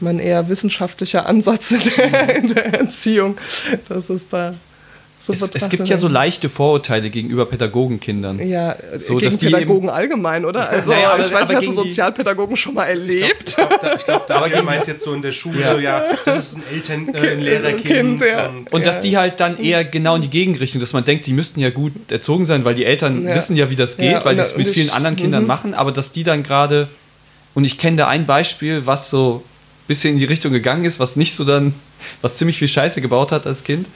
mein 0.00 0.20
eher 0.20 0.48
wissenschaftlicher 0.48 1.26
Ansatz 1.26 1.72
in 1.72 1.80
der, 1.96 2.36
in 2.36 2.48
der 2.48 2.74
Erziehung. 2.74 3.36
Das 3.88 4.08
ist 4.08 4.26
da 4.30 4.54
so 5.24 5.32
es, 5.32 5.40
es 5.54 5.68
gibt 5.68 5.88
ja 5.88 5.96
so 5.96 6.08
leichte 6.08 6.48
Vorurteile 6.48 7.08
gegenüber 7.08 7.46
Pädagogenkindern. 7.46 8.44
ja, 8.48 8.74
So, 8.96 9.14
gegen 9.14 9.26
dass 9.26 9.38
die 9.38 9.46
Pädagogen 9.46 9.88
allgemein, 9.88 10.44
oder? 10.44 10.68
Also, 10.68 10.90
Naja, 10.90 11.12
aber- 11.12 11.24
ich 11.24 11.32
weiß 11.32 11.50
aber 11.50 11.60
nicht, 11.60 11.68
hast 11.68 11.76
du 11.78 11.82
Sozialpädagogen 11.84 12.56
schon 12.56 12.74
mal 12.74 12.86
erlebt? 12.86 13.50
Ich 13.50 13.54
glaube, 13.54 13.78
da, 13.80 13.94
ich 13.94 14.04
glaub, 14.04 14.22
Aber 14.30 14.40
Daniel 14.40 14.50
gegen- 14.56 14.64
meint 14.66 14.86
jetzt 14.88 15.04
so 15.04 15.14
in 15.14 15.22
der 15.22 15.30
Schule, 15.32 15.60
Ja. 15.60 15.78
ja, 15.78 16.04
das 16.24 16.48
ist 16.48 16.56
ein 16.56 16.62
Eltern, 16.74 17.14
äh, 17.14 17.30
ein 17.30 17.40
Lehrerkind. 17.40 17.82
Kind, 17.84 18.20
ja. 18.20 18.48
und- 18.48 18.72
Und 18.72 18.84
dass 18.86 19.00
die 19.00 19.16
halt 19.16 19.38
dann 19.38 19.58
eher 19.58 19.84
genau 19.84 20.16
in 20.16 20.22
die 20.22 20.30
Gegenrichtung, 20.30 20.80
dass 20.80 20.92
man 20.92 21.04
denkt, 21.04 21.26
die 21.26 21.32
müssten 21.32 21.60
ja 21.60 21.70
gut 21.70 21.92
erzogen 22.10 22.44
sein, 22.44 22.64
weil 22.64 22.74
die 22.74 22.84
Eltern 22.84 23.24
Ja. 23.24 23.34
wissen 23.36 23.54
ja, 23.56 23.70
wie 23.70 23.76
das 23.76 23.96
geht, 23.96 24.10
Ja, 24.12 24.24
weil 24.24 24.34
die 24.34 24.38
da- 24.40 24.46
es 24.46 24.56
mit 24.56 24.70
vielen 24.70 24.86
ich- 24.88 24.92
anderen 24.92 25.14
Kindern 25.16 25.42
mhm. 25.42 25.48
machen, 25.48 25.74
aber 25.74 25.92
dass 25.92 26.10
die 26.10 26.24
dann 26.24 26.42
gerade, 26.42 26.88
und 27.54 27.64
ich 27.64 27.78
kenne 27.78 27.96
da 27.98 28.08
ein 28.08 28.26
Beispiel, 28.26 28.86
was 28.86 29.08
so 29.08 29.42
ein 29.44 29.86
bisschen 29.86 30.14
in 30.14 30.18
die 30.18 30.24
Richtung 30.24 30.50
gegangen 30.52 30.84
ist, 30.84 30.98
was 30.98 31.14
nicht 31.14 31.34
so 31.34 31.44
dann, 31.44 31.74
was 32.22 32.34
ziemlich 32.34 32.58
viel 32.58 32.66
Scheiße 32.68 33.00
gebaut 33.00 33.30
hat 33.30 33.46
als 33.46 33.62
Kind. 33.62 33.86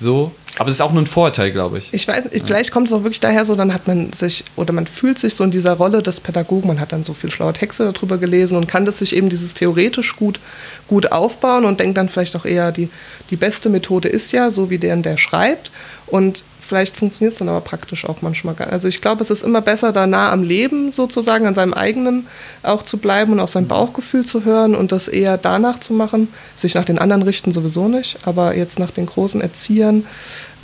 So, 0.00 0.30
aber 0.58 0.66
das 0.66 0.76
ist 0.76 0.80
auch 0.80 0.92
nur 0.92 1.02
ein 1.02 1.06
Vorurteil, 1.06 1.50
glaube 1.52 1.78
ich. 1.78 1.92
Ich 1.92 2.06
weiß, 2.06 2.32
nicht, 2.32 2.46
vielleicht 2.46 2.72
kommt 2.72 2.88
es 2.88 2.92
auch 2.92 3.02
wirklich 3.02 3.20
daher 3.20 3.44
so, 3.44 3.54
dann 3.54 3.72
hat 3.72 3.86
man 3.86 4.12
sich 4.12 4.44
oder 4.56 4.72
man 4.72 4.86
fühlt 4.86 5.18
sich 5.18 5.34
so 5.34 5.44
in 5.44 5.50
dieser 5.50 5.74
Rolle 5.74 6.02
des 6.02 6.20
Pädagogen, 6.20 6.68
man 6.68 6.80
hat 6.80 6.92
dann 6.92 7.04
so 7.04 7.14
viel 7.14 7.30
schlaue 7.30 7.52
Texte 7.52 7.90
darüber 7.92 8.18
gelesen 8.18 8.56
und 8.56 8.66
kann 8.66 8.84
das 8.84 8.98
sich 8.98 9.14
eben 9.14 9.28
dieses 9.28 9.54
theoretisch 9.54 10.16
gut, 10.16 10.40
gut 10.88 11.12
aufbauen 11.12 11.64
und 11.64 11.80
denkt 11.80 11.96
dann 11.96 12.08
vielleicht 12.08 12.36
auch 12.36 12.44
eher, 12.44 12.72
die, 12.72 12.88
die 13.30 13.36
beste 13.36 13.68
Methode 13.68 14.08
ist 14.08 14.32
ja, 14.32 14.50
so 14.50 14.70
wie 14.70 14.78
der, 14.78 14.96
der 14.96 15.16
schreibt. 15.16 15.70
Und 16.06 16.42
vielleicht 16.68 16.96
funktioniert 16.96 17.32
es 17.32 17.38
dann 17.38 17.48
aber 17.48 17.62
praktisch 17.62 18.04
auch 18.04 18.20
manchmal 18.20 18.54
gar 18.54 18.70
Also 18.70 18.88
ich 18.88 19.00
glaube, 19.00 19.22
es 19.22 19.30
ist 19.30 19.42
immer 19.42 19.62
besser, 19.62 19.92
da 19.92 20.06
nah 20.06 20.30
am 20.30 20.42
Leben 20.42 20.92
sozusagen, 20.92 21.46
an 21.46 21.54
seinem 21.54 21.72
eigenen 21.72 22.26
auch 22.62 22.82
zu 22.82 22.98
bleiben 22.98 23.32
und 23.32 23.40
auf 23.40 23.50
sein 23.50 23.66
Bauchgefühl 23.66 24.24
zu 24.24 24.44
hören 24.44 24.74
und 24.74 24.92
das 24.92 25.08
eher 25.08 25.38
danach 25.38 25.80
zu 25.80 25.94
machen. 25.94 26.28
Sich 26.56 26.74
nach 26.74 26.84
den 26.84 26.98
anderen 26.98 27.22
richten 27.22 27.52
sowieso 27.52 27.88
nicht, 27.88 28.18
aber 28.24 28.54
jetzt 28.54 28.78
nach 28.78 28.90
den 28.90 29.06
großen 29.06 29.40
Erziehern. 29.40 30.04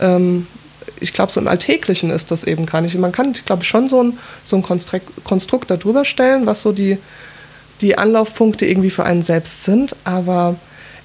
Ähm, 0.01 0.47
ich 1.01 1.13
glaube, 1.13 1.33
so 1.33 1.41
im 1.41 1.49
Alltäglichen 1.49 2.11
ist 2.11 2.31
das 2.31 2.45
eben 2.45 2.67
gar 2.67 2.81
nicht. 2.81 2.97
Man 2.97 3.13
kann, 3.13 3.33
ich 3.33 3.45
glaube, 3.45 3.65
schon 3.65 3.89
so 3.89 4.03
ein, 4.03 4.19
so 4.45 4.57
ein 4.57 4.63
Konstrukt, 4.63 5.25
Konstrukt 5.25 5.71
darüber 5.71 6.05
stellen, 6.05 6.47
was 6.47 6.63
so 6.63 6.73
die, 6.73 6.99
die 7.81 7.99
Anlaufpunkte 7.99 8.67
irgendwie 8.67 8.91
für 8.91 9.05
einen 9.05 9.23
selbst 9.23 9.65
sind. 9.65 9.97
Aber 10.05 10.57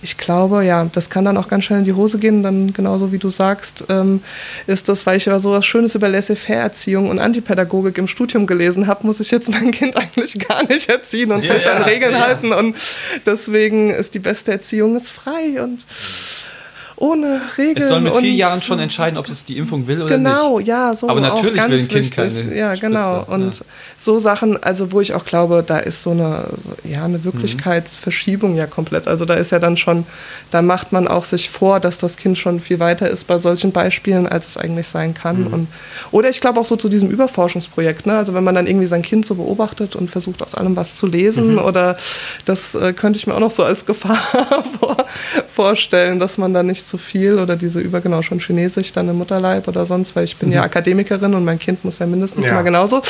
ich 0.01 0.17
glaube, 0.17 0.63
ja, 0.63 0.87
das 0.93 1.09
kann 1.09 1.25
dann 1.25 1.35
auch 1.35 1.49
ganz 1.49 1.65
schnell 1.65 1.79
in 1.79 1.85
die 1.85 1.93
Hose 1.93 2.19
gehen. 2.19 2.43
Dann, 2.43 2.71
genauso 2.71 3.11
wie 3.11 3.17
du 3.17 3.29
sagst, 3.29 3.83
ähm, 3.89 4.21
ist 4.67 4.87
das, 4.87 5.05
weil 5.05 5.17
ich 5.17 5.25
ja 5.25 5.39
so 5.39 5.51
was 5.51 5.65
Schönes 5.65 5.95
über 5.95 6.07
Laissez-faire-Erziehung 6.07 7.09
und 7.09 7.19
Antipädagogik 7.19 7.97
im 7.97 8.07
Studium 8.07 8.47
gelesen 8.47 8.87
habe, 8.87 9.05
muss 9.05 9.19
ich 9.19 9.31
jetzt 9.31 9.49
mein 9.49 9.71
Kind 9.71 9.95
eigentlich 9.97 10.39
gar 10.47 10.65
nicht 10.65 10.89
erziehen 10.89 11.31
und 11.31 11.43
Ja, 11.43 11.53
mich 11.53 11.69
an 11.69 11.81
ja, 11.81 11.83
Regeln 11.85 12.13
ja. 12.13 12.21
halten. 12.21 12.53
Und 12.53 12.77
deswegen 13.25 13.89
ist 13.89 14.13
die 14.13 14.19
beste 14.19 14.51
Erziehung 14.51 14.95
ist 14.95 15.11
frei 15.11 15.61
und 15.61 15.85
ohne 16.99 17.41
Regeln. 17.57 17.77
Es 17.77 17.87
soll 17.87 18.01
mit 18.01 18.15
vier 18.17 18.33
Jahren 18.33 18.61
schon 18.61 18.79
entscheiden, 18.79 19.17
ob 19.17 19.27
es 19.29 19.45
die 19.45 19.57
Impfung 19.57 19.87
will 19.87 20.01
oder 20.01 20.15
Genau, 20.17 20.57
nicht. 20.59 20.67
ja, 20.67 20.93
so 20.95 21.09
Aber 21.09 21.21
natürlich 21.21 21.55
ganz 21.55 21.71
will 21.71 21.79
ein 21.79 21.87
Kind 21.87 22.17
wichtig. 22.17 22.43
keine 22.45 22.55
Ja, 22.57 22.75
genau. 22.75 23.21
Spritze, 23.21 23.31
Und 23.31 23.55
ja. 23.59 23.65
so 23.97 24.19
Sachen, 24.19 24.61
also 24.63 24.91
wo 24.91 25.01
ich 25.01 25.13
auch 25.13 25.25
glaube, 25.25 25.63
da 25.65 25.77
ist 25.77 26.03
so 26.03 26.11
eine, 26.11 26.45
ja, 26.83 27.05
eine 27.05 27.23
Wirklichkeitsverschiebung 27.23 28.55
ja 28.55 28.67
komplett. 28.67 29.07
Also 29.07 29.25
da 29.25 29.35
ist 29.35 29.51
ja 29.51 29.59
dann 29.59 29.77
schon, 29.77 30.05
da 30.51 30.61
macht 30.61 30.91
man 30.91 31.07
auch 31.07 31.23
sich 31.25 31.49
vor, 31.49 31.79
dass 31.79 31.97
das 31.97 32.17
Kind 32.17 32.37
schon 32.37 32.59
viel 32.59 32.79
weiter 32.79 33.09
ist 33.09 33.27
bei 33.27 33.37
solchen 33.39 33.71
Beispielen, 33.71 34.27
als 34.27 34.47
es 34.47 34.57
eigentlich 34.57 34.87
sein 34.87 35.13
kann. 35.13 35.47
Und, 35.47 35.67
oder 36.11 36.29
ich 36.29 36.41
glaube 36.41 36.59
auch 36.59 36.65
so 36.65 36.75
zu 36.75 36.89
diesem 36.89 37.09
Überforschungsprojekt, 37.09 38.05
ne? 38.05 38.17
Also 38.17 38.33
wenn 38.33 38.43
man 38.43 38.55
dann 38.55 38.67
irgendwie 38.67 38.87
sein 38.87 39.01
Kind 39.01 39.25
so 39.25 39.35
beobachtet 39.35 39.95
und 39.95 40.09
versucht 40.09 40.41
aus 40.41 40.55
allem 40.55 40.75
was 40.75 40.95
zu 40.95 41.07
lesen 41.07 41.57
oder 41.59 41.97
das 42.45 42.75
äh, 42.75 42.93
könnte 42.93 43.17
ich 43.19 43.27
mir 43.27 43.35
auch 43.35 43.39
noch 43.39 43.51
so 43.51 43.63
als 43.63 43.85
Gefahr 43.89 44.63
vor, 44.79 44.97
vorstellen, 45.47 46.19
dass 46.19 46.37
man 46.37 46.53
da 46.53 46.63
nicht 46.63 46.85
zu 46.89 46.97
viel 46.97 47.37
oder 47.39 47.55
diese 47.55 47.79
über 47.79 48.01
genau 48.01 48.21
schon 48.21 48.39
Chinesisch 48.39 48.91
dann 48.93 49.07
im 49.09 49.17
Mutterleib 49.17 49.67
oder 49.67 49.85
sonst, 49.85 50.15
weil 50.15 50.25
ich 50.25 50.35
bin 50.37 50.51
ja 50.51 50.63
Akademikerin 50.63 51.33
und 51.33 51.45
mein 51.45 51.59
Kind 51.59 51.85
muss 51.85 51.99
ja 51.99 52.05
mindestens 52.05 52.47
Ja. 52.47 52.53
mal 52.55 52.63
genauso. 52.63 53.01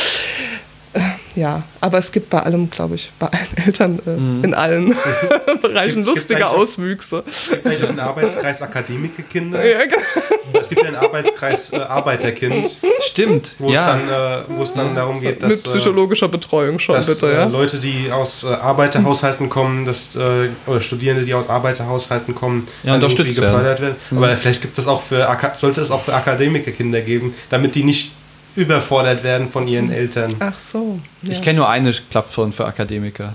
Äh, 0.93 0.99
Ja, 1.35 1.63
aber 1.81 1.99
es 1.99 2.11
gibt 2.11 2.29
bei 2.31 2.39
allem, 2.41 2.69
glaube 2.69 2.95
ich, 2.95 3.11
bei 3.19 3.27
allen 3.27 3.57
Eltern 3.65 3.99
äh, 4.05 4.45
in 4.45 4.53
allen 4.53 4.95
Bereichen 5.61 5.95
Gibt's- 6.03 6.07
gibt's 6.07 6.07
lustige 6.07 6.47
auch- 6.47 6.57
Auswüchse. 6.57 7.23
Es 7.29 7.49
gibt 7.49 7.67
eigentlich 7.67 7.83
auch 7.83 7.89
einen 7.89 7.99
Arbeitskreis 7.99 8.61
Akademikerkinder. 8.61 9.63
Ja, 9.65 9.85
genau. 9.85 10.59
Es 10.59 10.67
gibt 10.69 10.81
ja 10.81 10.87
einen 10.87 10.97
Arbeitskreis 10.97 11.71
äh, 11.71 11.77
Arbeiterkind, 11.77 12.71
Stimmt. 13.01 13.55
wo, 13.59 13.69
ja. 13.71 13.95
es 13.95 14.07
dann, 14.07 14.09
äh, 14.09 14.43
wo 14.57 14.63
es 14.63 14.73
dann 14.73 14.95
darum 14.95 15.19
geht, 15.21 15.41
dass, 15.43 15.49
Mit 15.51 15.63
psychologischer 15.63 16.27
Betreuung 16.27 16.79
schon, 16.79 16.95
dass 16.95 17.05
bitte, 17.07 17.31
äh, 17.31 17.35
ja. 17.35 17.45
Leute, 17.45 17.77
die 17.79 18.11
aus 18.11 18.43
äh, 18.43 18.47
Arbeiterhaushalten 18.47 19.47
kommen, 19.49 19.85
dass, 19.85 20.15
äh, 20.15 20.49
oder 20.65 20.81
Studierende, 20.81 21.23
die 21.23 21.33
aus 21.35 21.47
Arbeiterhaushalten 21.49 22.33
kommen, 22.33 22.67
Ja, 22.83 22.93
dann 22.93 22.95
unterstützt 22.95 23.37
irgendwie 23.37 23.41
gefördert 23.41 23.81
werden. 23.81 23.95
Mhm. 24.09 24.17
Aber 24.17 24.35
vielleicht 24.37 24.61
gibt 24.61 24.77
es 24.77 24.87
auch 24.87 25.03
für 25.03 25.27
sollte 25.55 25.81
es 25.81 25.91
auch 25.91 26.01
für 26.01 26.13
Akademikerkinder 26.15 27.01
geben, 27.01 27.35
damit 27.51 27.75
die 27.75 27.83
nicht 27.83 28.11
überfordert 28.55 29.23
werden 29.23 29.49
von 29.51 29.67
ihren 29.67 29.91
Eltern. 29.91 30.35
Ach 30.39 30.59
so. 30.59 30.99
Ja. 31.21 31.31
Ich 31.33 31.41
kenne 31.41 31.59
nur 31.59 31.69
eine 31.69 31.91
Plattform 31.91 32.51
für 32.53 32.65
Akademiker. 32.65 33.33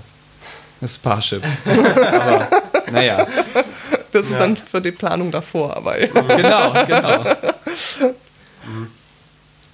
Das 0.81 0.91
ist 0.91 0.97
Parship. 1.03 1.41
Aber, 1.65 2.47
naja. 2.91 3.25
das 4.11 4.25
ist 4.25 4.33
Ja. 4.33 4.39
dann 4.39 4.57
für 4.57 4.81
die 4.81 4.91
Planung 4.91 5.31
davor, 5.31 5.75
aber 5.75 5.99
ja. 5.99 6.07
Genau, 6.07 6.73
genau. 6.85 7.25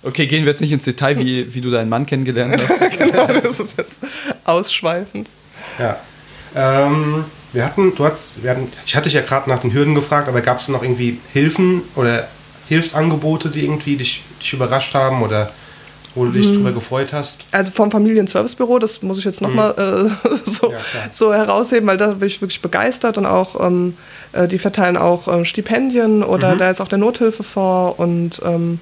Okay, 0.04 0.26
gehen 0.26 0.46
wir 0.46 0.52
jetzt 0.52 0.62
nicht 0.62 0.72
ins 0.72 0.86
Detail, 0.86 1.18
wie, 1.20 1.54
wie 1.54 1.62
du 1.62 1.70
deinen 1.70 1.90
Mann 1.90 2.06
kennengelernt 2.06 2.60
hast. 2.62 2.92
genau, 2.98 3.28
das 3.28 3.60
ist 3.60 3.78
jetzt 3.78 4.00
ausschweifend. 4.46 5.30
Ja. 5.78 5.98
Ähm, 6.56 7.26
wir 7.54 7.66
hatten, 7.66 7.94
du 7.96 8.04
hast, 8.06 8.42
wir 8.44 8.50
hatten, 8.52 8.72
ich 8.86 8.96
hatte 8.96 9.06
dich 9.06 9.14
ja 9.14 9.22
gerade 9.22 9.50
nach 9.50 9.62
den 9.62 9.74
Hürden 9.74 9.94
gefragt, 9.94 10.28
aber 10.28 10.42
gab 10.42 10.60
es 10.60 10.70
noch 10.70 10.82
irgendwie 10.82 11.20
Hilfen 11.34 11.84
oder 11.96 12.28
Hilfsangebote, 12.68 13.50
die 13.50 13.64
irgendwie 13.64 13.96
dich, 13.98 14.24
dich 14.42 14.54
überrascht 14.54 14.94
haben 14.94 15.22
oder 15.24 15.52
wo 16.14 16.26
du 16.26 16.32
dich 16.32 16.48
Mhm. 16.50 16.56
drüber 16.58 16.72
gefreut 16.74 17.14
hast? 17.14 17.46
Also 17.52 17.72
vom 17.72 17.90
Familienservicebüro, 17.90 18.80
das 18.80 19.02
muss 19.02 19.18
ich 19.18 19.24
jetzt 19.24 19.40
nochmal 19.42 19.72
äh, 19.78 20.30
so, 20.46 20.68
Mhm. 20.70 20.74
Ja, 20.74 20.80
so 21.12 21.34
herausheben, 21.34 21.88
weil 21.88 21.98
da 21.98 22.08
bin 22.08 22.28
ich 22.28 22.42
wirklich 22.42 22.62
begeistert 22.62 23.18
und 23.18 23.26
auch, 23.26 23.60
ähm, 23.66 23.96
äh, 24.34 24.48
die 24.48 24.60
verteilen 24.60 24.98
auch 24.98 25.28
ähm, 25.30 25.46
Stipendien 25.46 26.24
oder 26.24 26.56
Mhm. 26.56 26.58
da 26.60 26.70
ist 26.70 26.82
auch 26.82 26.90
der 26.90 26.98
Nothilfefonds 26.98 27.98
und 27.98 28.42
ähm, 28.44 28.80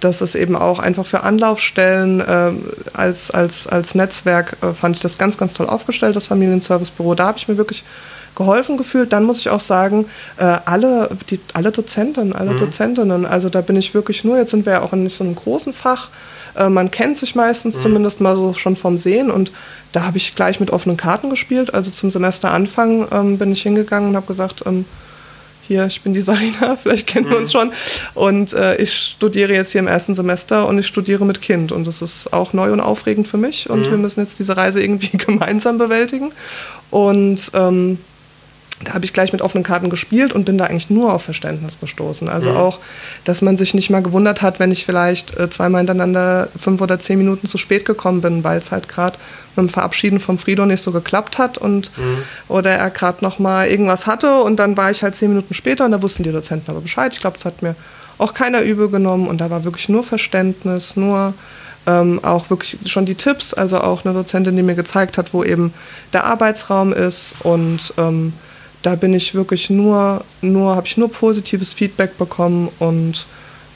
das 0.00 0.22
ist 0.22 0.36
eben 0.36 0.54
auch 0.54 0.78
einfach 0.78 1.04
für 1.04 1.24
Anlaufstellen 1.24 2.22
ähm, 2.28 2.62
als, 2.92 3.32
als, 3.32 3.66
als 3.66 3.96
Netzwerk 3.96 4.56
äh, 4.62 4.72
fand 4.72 4.94
ich 4.94 5.02
das 5.02 5.18
ganz, 5.18 5.36
ganz 5.36 5.54
toll 5.54 5.66
aufgestellt, 5.68 6.14
das 6.14 6.28
Familienservicebüro. 6.28 7.16
Da 7.16 7.26
habe 7.26 7.38
ich 7.38 7.48
mir 7.48 7.56
wirklich 7.56 7.82
geholfen 8.38 8.78
gefühlt. 8.78 9.12
Dann 9.12 9.24
muss 9.24 9.40
ich 9.40 9.50
auch 9.50 9.60
sagen, 9.60 10.06
äh, 10.38 10.56
alle, 10.64 11.10
die, 11.28 11.38
alle 11.52 11.70
Dozenten, 11.70 12.32
alle 12.32 12.54
Dozentinnen, 12.54 13.26
also 13.26 13.50
da 13.50 13.60
bin 13.60 13.76
ich 13.76 13.92
wirklich 13.92 14.24
nur, 14.24 14.38
jetzt 14.38 14.52
sind 14.52 14.64
wir 14.64 14.74
ja 14.74 14.82
auch 14.82 14.94
in 14.94 15.02
nicht 15.02 15.16
so 15.16 15.24
einem 15.24 15.34
großen 15.34 15.74
Fach, 15.74 16.08
äh, 16.56 16.68
man 16.68 16.90
kennt 16.90 17.18
sich 17.18 17.34
meistens 17.34 17.80
zumindest 17.80 18.20
mal 18.20 18.36
so 18.36 18.54
schon 18.54 18.76
vom 18.76 18.96
Sehen 18.96 19.30
und 19.30 19.52
da 19.92 20.04
habe 20.04 20.16
ich 20.16 20.34
gleich 20.34 20.60
mit 20.60 20.70
offenen 20.70 20.96
Karten 20.96 21.30
gespielt. 21.30 21.74
Also 21.74 21.90
zum 21.90 22.10
Semesteranfang 22.10 23.08
ähm, 23.10 23.38
bin 23.38 23.52
ich 23.52 23.62
hingegangen 23.62 24.10
und 24.10 24.16
habe 24.16 24.26
gesagt, 24.26 24.64
ähm, 24.66 24.84
hier, 25.66 25.86
ich 25.86 26.02
bin 26.02 26.14
die 26.14 26.20
Sarina, 26.22 26.76
vielleicht 26.76 27.06
kennen 27.06 27.28
wir 27.28 27.36
uns 27.36 27.52
schon. 27.52 27.72
Und 28.14 28.52
äh, 28.54 28.76
ich 28.76 28.92
studiere 28.92 29.52
jetzt 29.52 29.72
hier 29.72 29.80
im 29.80 29.86
ersten 29.86 30.14
Semester 30.14 30.66
und 30.66 30.78
ich 30.78 30.86
studiere 30.86 31.24
mit 31.24 31.42
Kind. 31.42 31.72
Und 31.72 31.86
das 31.86 32.02
ist 32.02 32.32
auch 32.32 32.52
neu 32.52 32.72
und 32.72 32.80
aufregend 32.80 33.28
für 33.28 33.36
mich. 33.36 33.68
Und 33.68 33.90
wir 33.90 33.98
müssen 33.98 34.20
jetzt 34.20 34.38
diese 34.38 34.56
Reise 34.56 34.82
irgendwie 34.82 35.16
gemeinsam 35.16 35.78
bewältigen. 35.78 36.32
Und 36.90 37.50
ähm, 37.54 37.98
da 38.84 38.94
habe 38.94 39.04
ich 39.04 39.12
gleich 39.12 39.32
mit 39.32 39.42
offenen 39.42 39.64
Karten 39.64 39.90
gespielt 39.90 40.32
und 40.32 40.44
bin 40.44 40.56
da 40.56 40.66
eigentlich 40.66 40.88
nur 40.88 41.12
auf 41.12 41.22
Verständnis 41.22 41.80
gestoßen. 41.80 42.28
Also 42.28 42.50
auch, 42.50 42.78
dass 43.24 43.42
man 43.42 43.56
sich 43.56 43.74
nicht 43.74 43.90
mal 43.90 44.02
gewundert 44.02 44.40
hat, 44.40 44.60
wenn 44.60 44.70
ich 44.70 44.84
vielleicht 44.86 45.36
äh, 45.36 45.50
zweimal 45.50 45.80
hintereinander 45.80 46.48
fünf 46.58 46.80
oder 46.80 47.00
zehn 47.00 47.18
Minuten 47.18 47.48
zu 47.48 47.58
spät 47.58 47.84
gekommen 47.84 48.20
bin, 48.20 48.44
weil 48.44 48.58
es 48.58 48.70
halt 48.70 48.88
gerade 48.88 49.18
mit 49.56 49.66
dem 49.66 49.68
Verabschieden 49.68 50.20
vom 50.20 50.38
Frido 50.38 50.64
nicht 50.64 50.82
so 50.82 50.92
geklappt 50.92 51.38
hat 51.38 51.58
und 51.58 51.90
oder 52.46 52.70
er 52.70 52.90
gerade 52.90 53.24
noch 53.24 53.40
mal 53.40 53.66
irgendwas 53.66 54.06
hatte 54.06 54.42
und 54.42 54.56
dann 54.56 54.76
war 54.76 54.90
ich 54.90 55.02
halt 55.02 55.16
zehn 55.16 55.30
Minuten 55.30 55.54
später 55.54 55.84
und 55.84 55.90
da 55.90 56.00
wussten 56.00 56.22
die 56.22 56.30
Dozenten 56.30 56.70
aber 56.70 56.80
Bescheid. 56.80 57.12
Ich 57.12 57.20
glaube, 57.20 57.36
das 57.36 57.44
hat 57.44 57.62
mir 57.62 57.74
auch 58.18 58.34
keiner 58.34 58.62
übel 58.62 58.88
genommen 58.88 59.26
und 59.26 59.40
da 59.40 59.50
war 59.50 59.64
wirklich 59.64 59.88
nur 59.88 60.04
Verständnis, 60.04 60.96
nur 60.96 61.34
ähm, 61.86 62.20
auch 62.22 62.50
wirklich 62.50 62.78
schon 62.86 63.06
die 63.06 63.14
Tipps, 63.14 63.54
also 63.54 63.80
auch 63.80 64.04
eine 64.04 64.14
Dozentin, 64.14 64.56
die 64.56 64.62
mir 64.62 64.74
gezeigt 64.74 65.18
hat, 65.18 65.32
wo 65.32 65.42
eben 65.42 65.72
der 66.12 66.24
Arbeitsraum 66.24 66.92
ist 66.92 67.34
und 67.42 67.94
ähm, 67.96 68.32
da 68.88 68.94
bin 68.94 69.12
ich 69.12 69.34
wirklich 69.34 69.68
nur, 69.68 70.24
nur 70.40 70.74
habe 70.74 70.86
ich 70.86 70.96
nur 70.96 71.12
positives 71.12 71.74
Feedback 71.74 72.16
bekommen 72.16 72.70
und 72.78 73.26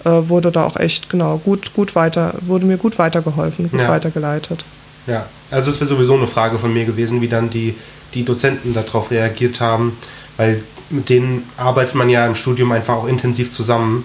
äh, 0.04 0.08
wurde 0.08 0.50
da 0.50 0.64
auch 0.64 0.76
echt 0.76 1.10
genau 1.10 1.36
gut, 1.36 1.74
gut 1.74 1.94
weiter, 1.94 2.34
wurde 2.40 2.64
mir 2.64 2.78
gut 2.78 2.98
weitergeholfen, 2.98 3.70
gut 3.70 3.80
Ja. 3.80 3.88
weitergeleitet. 3.88 4.64
Ja, 5.06 5.26
also 5.50 5.70
es 5.70 5.78
wäre 5.80 5.88
sowieso 5.88 6.14
eine 6.16 6.26
Frage 6.26 6.58
von 6.58 6.72
mir 6.72 6.86
gewesen, 6.86 7.20
wie 7.20 7.28
dann 7.28 7.50
die, 7.50 7.74
die 8.14 8.24
Dozenten 8.24 8.72
darauf 8.72 9.10
reagiert 9.10 9.60
haben, 9.60 9.98
weil 10.38 10.62
mit 10.88 11.10
denen 11.10 11.42
arbeitet 11.58 11.94
man 11.94 12.08
ja 12.08 12.26
im 12.26 12.34
Studium 12.34 12.72
einfach 12.72 12.94
auch 12.94 13.06
intensiv 13.06 13.52
zusammen. 13.52 14.04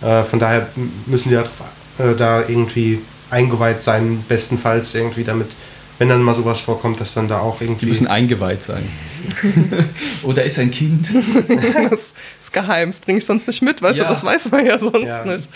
Äh, 0.00 0.22
von 0.22 0.38
daher 0.38 0.66
müssen 1.06 1.28
die 1.28 1.34
da, 1.34 1.42
drauf, 1.42 1.60
äh, 1.98 2.16
da 2.16 2.40
irgendwie 2.48 3.00
eingeweiht 3.30 3.82
sein, 3.82 4.24
bestenfalls 4.26 4.94
irgendwie 4.94 5.24
damit, 5.24 5.50
wenn 5.98 6.08
dann 6.08 6.22
mal 6.22 6.34
sowas 6.34 6.60
vorkommt, 6.60 7.00
dass 7.00 7.14
dann 7.14 7.28
da 7.28 7.40
auch 7.40 7.58
Die 7.58 7.64
irgendwie... 7.64 7.86
müssen 7.86 8.06
eingeweiht 8.06 8.62
sein. 8.62 8.82
Oder 10.22 10.44
ist 10.44 10.58
ein 10.58 10.70
Kind? 10.70 11.08
Das 11.90 12.12
ist 12.40 12.52
geheim, 12.52 12.90
das 12.90 13.00
bringe 13.00 13.18
ich 13.18 13.26
sonst 13.26 13.46
nicht 13.46 13.62
mit, 13.62 13.82
weißt 13.82 13.96
Ja. 13.98 14.04
du, 14.04 14.10
das 14.10 14.22
weiß 14.24 14.50
man 14.50 14.64
ja 14.66 14.78
sonst 14.78 15.06
Ja. 15.06 15.24
nicht. 15.24 15.48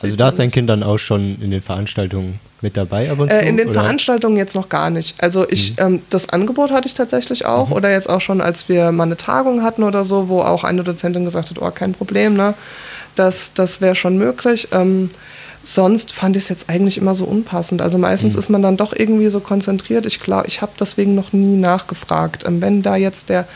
Also 0.00 0.16
da 0.16 0.28
ist 0.28 0.38
dein 0.38 0.50
Kind 0.50 0.68
dann 0.70 0.82
auch 0.82 0.98
schon 0.98 1.40
in 1.40 1.50
den 1.50 1.60
Veranstaltungen 1.62 2.38
mit 2.62 2.76
dabei 2.76 3.10
ab 3.10 3.18
und 3.18 3.28
zu? 3.30 3.34
Äh, 3.34 3.48
in 3.48 3.56
den 3.56 3.68
oder? 3.70 3.80
Veranstaltungen 3.80 4.36
jetzt 4.36 4.54
noch 4.54 4.68
gar 4.68 4.90
nicht. 4.90 5.14
Also 5.22 5.48
ich, 5.48 5.74
ähm, 5.78 6.02
das 6.10 6.28
Angebot 6.28 6.70
hatte 6.70 6.86
ich 6.88 6.94
tatsächlich 6.94 7.44
auch 7.46 7.70
oder 7.70 7.90
jetzt 7.90 8.08
auch 8.08 8.20
schon, 8.20 8.40
als 8.40 8.68
wir 8.68 8.92
mal 8.92 9.04
eine 9.04 9.16
Tagung 9.16 9.62
hatten 9.62 9.82
oder 9.82 10.04
so, 10.04 10.28
wo 10.28 10.42
auch 10.42 10.64
eine 10.64 10.84
Dozentin 10.84 11.24
gesagt 11.24 11.50
hat, 11.50 11.58
oh, 11.60 11.70
kein 11.70 11.92
Problem, 11.92 12.34
ne? 12.34 12.54
Das, 13.16 13.52
das 13.54 13.80
wäre 13.80 13.94
schon 13.94 14.18
möglich. 14.18 14.68
Ähm, 14.72 15.10
sonst 15.62 16.12
fand 16.12 16.36
ich 16.36 16.44
es 16.44 16.48
jetzt 16.48 16.70
eigentlich 16.70 16.98
immer 16.98 17.14
so 17.14 17.24
unpassend. 17.24 17.82
Also 17.82 17.98
meistens 17.98 18.34
ist 18.34 18.48
man 18.48 18.62
dann 18.62 18.76
doch 18.76 18.92
irgendwie 18.96 19.28
so 19.28 19.40
konzentriert. 19.40 20.06
Ich 20.06 20.20
glaube, 20.20 20.46
ich 20.46 20.62
habe 20.62 20.72
deswegen 20.78 21.14
noch 21.14 21.32
nie 21.32 21.56
nachgefragt. 21.56 22.44
Ähm, 22.46 22.60
wenn 22.60 22.82
da 22.82 22.96
jetzt 22.96 23.28
der 23.28 23.46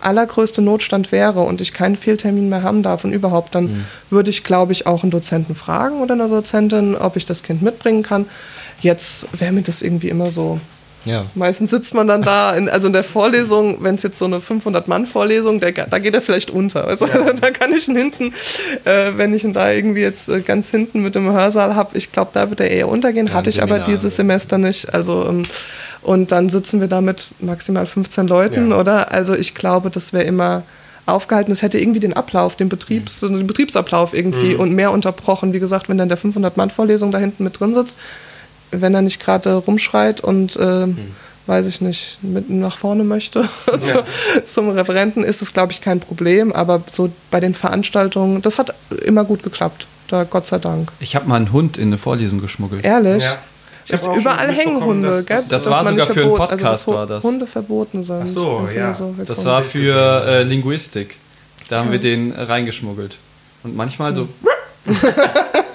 allergrößte 0.00 0.62
Notstand 0.62 1.12
wäre 1.12 1.42
und 1.42 1.60
ich 1.60 1.72
keinen 1.72 1.96
Fehltermin 1.96 2.48
mehr 2.48 2.62
haben 2.62 2.82
darf 2.82 3.04
und 3.04 3.12
überhaupt, 3.12 3.54
dann 3.54 3.86
würde 4.10 4.30
ich, 4.30 4.42
glaube 4.42 4.72
ich, 4.72 4.86
auch 4.86 5.02
einen 5.02 5.12
Dozenten 5.12 5.54
fragen 5.54 6.00
oder 6.00 6.14
eine 6.14 6.28
Dozentin, 6.28 6.96
ob 6.96 7.16
ich 7.16 7.24
das 7.24 7.44
Kind 7.44 7.62
mitbringen 7.62 8.02
kann. 8.02 8.26
Jetzt 8.80 9.28
wäre 9.38 9.52
mir 9.52 9.62
das 9.62 9.80
irgendwie 9.80 10.08
immer 10.08 10.32
so. 10.32 10.60
Ja. 11.04 11.24
Meistens 11.34 11.70
sitzt 11.70 11.94
man 11.94 12.06
dann 12.06 12.22
da, 12.22 12.54
in, 12.54 12.68
also 12.68 12.86
in 12.86 12.92
der 12.92 13.02
Vorlesung, 13.04 13.78
wenn 13.82 13.96
es 13.96 14.02
jetzt 14.04 14.18
so 14.18 14.24
eine 14.24 14.38
500-Mann-Vorlesung, 14.38 15.60
der- 15.60 15.72
da 15.72 15.98
geht 15.98 16.14
er 16.14 16.20
vielleicht 16.22 16.50
unter. 16.50 16.86
Also, 16.86 17.06
Da 17.40 17.50
kann 17.50 17.72
ich 17.72 17.88
ihn 17.88 17.96
hinten, 17.96 18.32
äh, 18.84 19.12
wenn 19.16 19.34
ich 19.34 19.44
ihn 19.44 19.52
da 19.52 19.70
irgendwie 19.72 20.00
jetzt 20.02 20.28
äh, 20.28 20.40
ganz 20.40 20.70
hinten 20.70 21.02
mit 21.02 21.14
dem 21.14 21.30
Hörsaal 21.32 21.74
habe, 21.74 21.96
ich 21.98 22.12
glaube, 22.12 22.30
da 22.34 22.50
wird 22.50 22.60
er 22.60 22.70
eher 22.70 22.88
untergehen. 22.88 23.26
Ja, 23.26 23.34
Hatte 23.34 23.50
ich 23.50 23.62
aber 23.62 23.74
Seminar, 23.76 23.86
dieses 23.88 24.12
ja. 24.12 24.16
Semester 24.18 24.58
nicht. 24.58 24.94
Also, 24.94 25.26
ähm, 25.28 25.44
und 26.02 26.32
dann 26.32 26.48
sitzen 26.48 26.80
wir 26.80 26.88
da 26.88 27.00
mit 27.00 27.28
maximal 27.40 27.86
15 27.86 28.26
Leuten, 28.28 28.70
Ja. 28.70 28.78
oder? 28.78 29.12
Also 29.12 29.34
ich 29.34 29.54
glaube, 29.54 29.90
das 29.90 30.12
wäre 30.12 30.24
immer 30.24 30.62
aufgehalten. 31.06 31.50
Es 31.52 31.62
hätte 31.62 31.78
irgendwie 31.78 32.00
den 32.00 32.12
Ablauf, 32.12 32.54
den, 32.56 32.68
Betriebs, 32.68 33.20
den 33.20 33.46
Betriebsablauf 33.46 34.14
irgendwie 34.14 34.54
und 34.54 34.72
mehr 34.72 34.90
unterbrochen. 34.92 35.52
Wie 35.52 35.58
gesagt, 35.60 35.88
wenn 35.88 35.98
dann 35.98 36.08
der 36.08 36.18
500-Mann-Vorlesung 36.18 37.10
da 37.12 37.18
hinten 37.18 37.42
mit 37.44 37.58
drin 37.58 37.74
sitzt, 37.74 37.96
wenn 38.72 38.94
er 38.94 39.02
nicht 39.02 39.20
gerade 39.20 39.54
rumschreit 39.54 40.20
und 40.20 40.58
ähm, 40.60 40.98
weiß 41.46 41.66
ich 41.66 41.80
nicht, 41.80 42.18
mit 42.22 42.50
nach 42.50 42.76
vorne 42.78 43.04
möchte 43.04 43.48
zu, 43.80 44.04
zum 44.46 44.70
Referenten, 44.70 45.22
ist 45.24 45.42
es, 45.42 45.52
glaube 45.52 45.72
ich, 45.72 45.80
kein 45.80 46.00
Problem. 46.00 46.52
Aber 46.52 46.82
so 46.90 47.10
bei 47.30 47.40
den 47.40 47.54
Veranstaltungen, 47.54 48.42
das 48.42 48.58
hat 48.58 48.74
immer 49.04 49.24
gut 49.24 49.42
geklappt. 49.42 49.86
Da 50.08 50.24
Gott 50.24 50.46
sei 50.46 50.58
Dank. 50.58 50.92
Ich 51.00 51.16
habe 51.16 51.26
mal 51.28 51.36
einen 51.36 51.52
Hund 51.52 51.78
in 51.78 51.88
eine 51.88 51.98
Vorlesung 51.98 52.40
geschmuggelt. 52.40 52.84
Ehrlich? 52.84 53.22
Ja. 53.22 53.38
Ich 53.88 53.98
schon 54.00 54.14
überall 54.14 54.52
hängen 54.52 54.82
Hunde, 54.84 55.08
dass- 55.10 55.26
gell? 55.26 55.36
Das 55.38 55.48
Dass 55.48 55.66
war 55.66 55.84
sogar 55.84 56.06
für 56.06 56.20
einen 56.22 56.30
verbot- 56.30 56.36
Podcast, 56.36 56.62
also, 56.64 56.90
dass 56.92 56.96
war 56.98 57.06
das. 57.06 57.24
Hunde 57.24 57.46
verboten 57.46 58.04
sind. 58.04 58.22
Ach 58.24 58.28
so, 58.28 58.68
ja. 58.74 58.96
wir 59.16 59.24
Das 59.24 59.44
war 59.44 59.62
für 59.62 60.24
äh, 60.26 60.42
Linguistik. 60.44 61.16
Da 61.68 61.80
haben 61.80 61.90
wir 61.90 61.98
den 61.98 62.32
äh, 62.32 62.42
reingeschmuggelt. 62.42 63.16
Und 63.64 63.74
manchmal 63.74 64.14
so. 64.14 64.28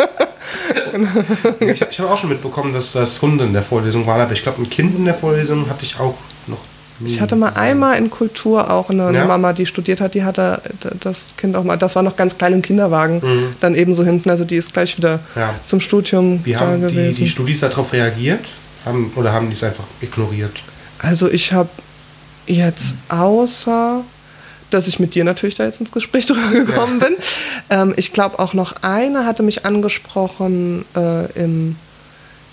Ich, 1.59 1.81
ich 1.81 1.99
habe 1.99 2.09
auch 2.11 2.17
schon 2.17 2.29
mitbekommen, 2.29 2.73
dass 2.73 2.91
das 2.93 3.21
Hunde 3.21 3.45
in 3.45 3.53
der 3.53 3.61
Vorlesung 3.63 4.05
waren, 4.07 4.21
aber 4.21 4.33
ich 4.33 4.43
glaube, 4.43 4.61
ein 4.61 4.69
Kind 4.69 4.95
in 4.97 5.05
der 5.05 5.13
Vorlesung 5.13 5.69
hatte 5.69 5.83
ich 5.83 5.99
auch 5.99 6.15
noch. 6.47 6.57
Ich 7.05 7.21
hatte 7.21 7.35
mal 7.35 7.49
einmal 7.53 7.97
in 7.99 8.09
Kultur 8.09 8.71
auch 8.71 8.89
eine, 8.89 9.13
Ja? 9.13 9.25
Mama, 9.25 9.53
die 9.53 9.67
studiert 9.67 10.01
hat, 10.01 10.15
die 10.15 10.23
hatte 10.23 10.61
das 10.99 11.33
Kind 11.37 11.55
auch 11.55 11.63
mal, 11.63 11.77
das 11.77 11.95
war 11.95 12.01
noch 12.01 12.15
ganz 12.15 12.37
klein 12.37 12.53
im 12.53 12.61
Kinderwagen, 12.63 13.19
Mhm. 13.23 13.43
dann 13.59 13.75
eben 13.75 13.93
so 13.93 14.03
hinten, 14.03 14.29
also 14.31 14.45
die 14.45 14.55
ist 14.55 14.73
gleich 14.73 14.97
wieder 14.97 15.19
Ja. 15.35 15.53
zum 15.67 15.79
Studium 15.79 16.39
Wie 16.43 16.53
da 16.53 16.61
haben 16.61 16.81
die, 16.87 16.93
gewesen. 16.95 17.17
die 17.17 17.29
Studis 17.29 17.59
darauf 17.59 17.93
reagiert? 17.93 18.39
Haben, 18.83 19.11
oder 19.15 19.31
haben 19.33 19.47
die 19.49 19.53
es 19.53 19.63
einfach 19.63 19.83
ignoriert? 20.01 20.53
Also 20.99 21.29
ich 21.29 21.53
habe 21.53 21.69
jetzt 22.47 22.95
außer, 23.09 24.01
dass 24.69 24.87
ich 24.87 24.99
mit 24.99 25.15
dir 25.15 25.23
natürlich 25.23 25.55
da 25.55 25.65
jetzt 25.65 25.79
ins 25.79 25.91
Gespräch 25.91 26.25
drüber 26.27 26.49
gekommen 26.51 26.99
bin, 26.99 27.15
ähm, 27.69 27.93
ich 27.97 28.13
glaube 28.13 28.39
auch 28.39 28.53
noch 28.53 28.75
eine 28.81 29.25
hatte 29.25 29.43
mich 29.43 29.65
angesprochen 29.65 30.85
äh, 30.95 31.31
im, 31.33 31.75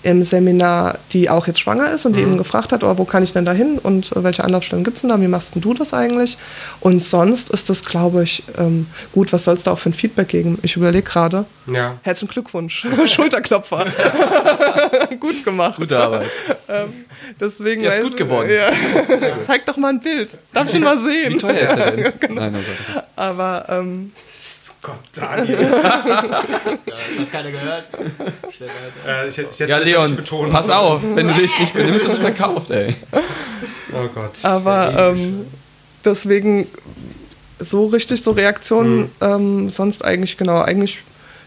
im 0.05 0.21
Seminar, 0.21 0.99
die 1.13 1.31
auch 1.31 1.47
jetzt 1.47 1.59
schwanger 1.59 1.91
ist 1.91 2.05
und 2.05 2.15
die 2.15 2.21
eben 2.21 2.37
gefragt 2.37 2.71
hat, 2.71 2.83
oh, 2.83 2.97
wo 2.99 3.05
kann 3.05 3.23
ich 3.23 3.33
denn 3.33 3.43
da 3.43 3.53
hin 3.53 3.79
und 3.81 4.11
äh, 4.11 4.23
welche 4.23 4.43
Anlaufstellen 4.43 4.83
gibt 4.83 4.97
es 4.97 5.01
denn 5.01 5.09
da, 5.09 5.19
wie 5.19 5.27
machst 5.27 5.55
denn 5.55 5.63
du 5.63 5.73
das 5.73 5.95
eigentlich? 5.95 6.37
Und 6.79 7.01
sonst 7.01 7.49
ist 7.49 7.71
das, 7.71 7.83
glaube 7.83 8.21
ich, 8.21 8.43
ähm, 8.59 8.85
gut, 9.13 9.33
was 9.33 9.45
soll 9.45 9.55
es 9.55 9.63
da 9.63 9.71
auch 9.71 9.79
für 9.79 9.89
ein 9.89 9.93
Feedback 9.93 10.27
geben? 10.27 10.59
Ich 10.61 10.75
überlege 10.75 11.01
gerade. 11.01 11.45
Ja. 11.65 11.97
Herzlichen 12.03 12.31
Glückwunsch, 12.31 12.85
Schulterklopfer. 13.07 13.87
gut 15.19 15.43
gemacht. 15.43 15.77
Gute 15.77 15.97
Arbeit. 15.97 16.29
Ähm, 16.69 16.93
deswegen 17.39 17.81
Der 17.81 17.95
ist 17.97 18.03
gut 18.03 18.15
geworden. 18.15 18.49
Ja. 18.51 19.39
Zeig 19.41 19.65
doch 19.65 19.77
mal 19.77 19.89
ein 19.89 19.99
Bild. 19.99 20.37
Darf 20.53 20.69
ich 20.69 20.75
ihn 20.75 20.83
mal 20.83 20.99
sehen? 20.99 21.33
Wie 21.33 21.37
teuer 21.37 21.61
ist 21.61 21.75
er 21.75 21.91
denn? 21.91 22.13
genau. 22.19 22.41
Nein, 22.41 22.53
Gott. 22.53 23.03
Aber 23.15 23.65
ähm, 23.69 24.11
Gott, 24.85 24.99
Daniel. 25.13 25.57
Hat 25.81 27.31
keiner 27.31 27.51
gehört. 27.51 27.85
Äh, 29.07 29.27
ich, 29.29 29.37
hätte- 29.37 29.49
ich 29.51 29.59
hätte 29.59 29.71
Ja, 29.71 29.77
Leon, 29.79 30.05
nicht 30.11 30.17
betonen. 30.17 30.51
pass 30.51 30.69
auf. 30.69 31.01
Wenn 31.01 31.27
du 31.27 31.33
dich 31.33 31.57
nicht 31.59 31.73
benimmst, 31.73 32.05
ist 32.05 32.13
es 32.13 32.19
verkauft, 32.19 32.69
ey. 32.71 32.95
Oh 33.93 34.07
Gott. 34.13 34.31
aber 34.43 34.91
Ja, 34.91 35.09
ähm, 35.09 35.47
deswegen 36.03 36.67
so 37.59 37.87
richtig 37.87 38.21
so 38.21 38.31
Reaktionen, 38.31 38.97
Mhm. 39.03 39.09
ähm, 39.21 39.69
sonst 39.69 40.03
eigentlich 40.03 40.37
genau, 40.37 40.61
eigentlich, 40.61 40.99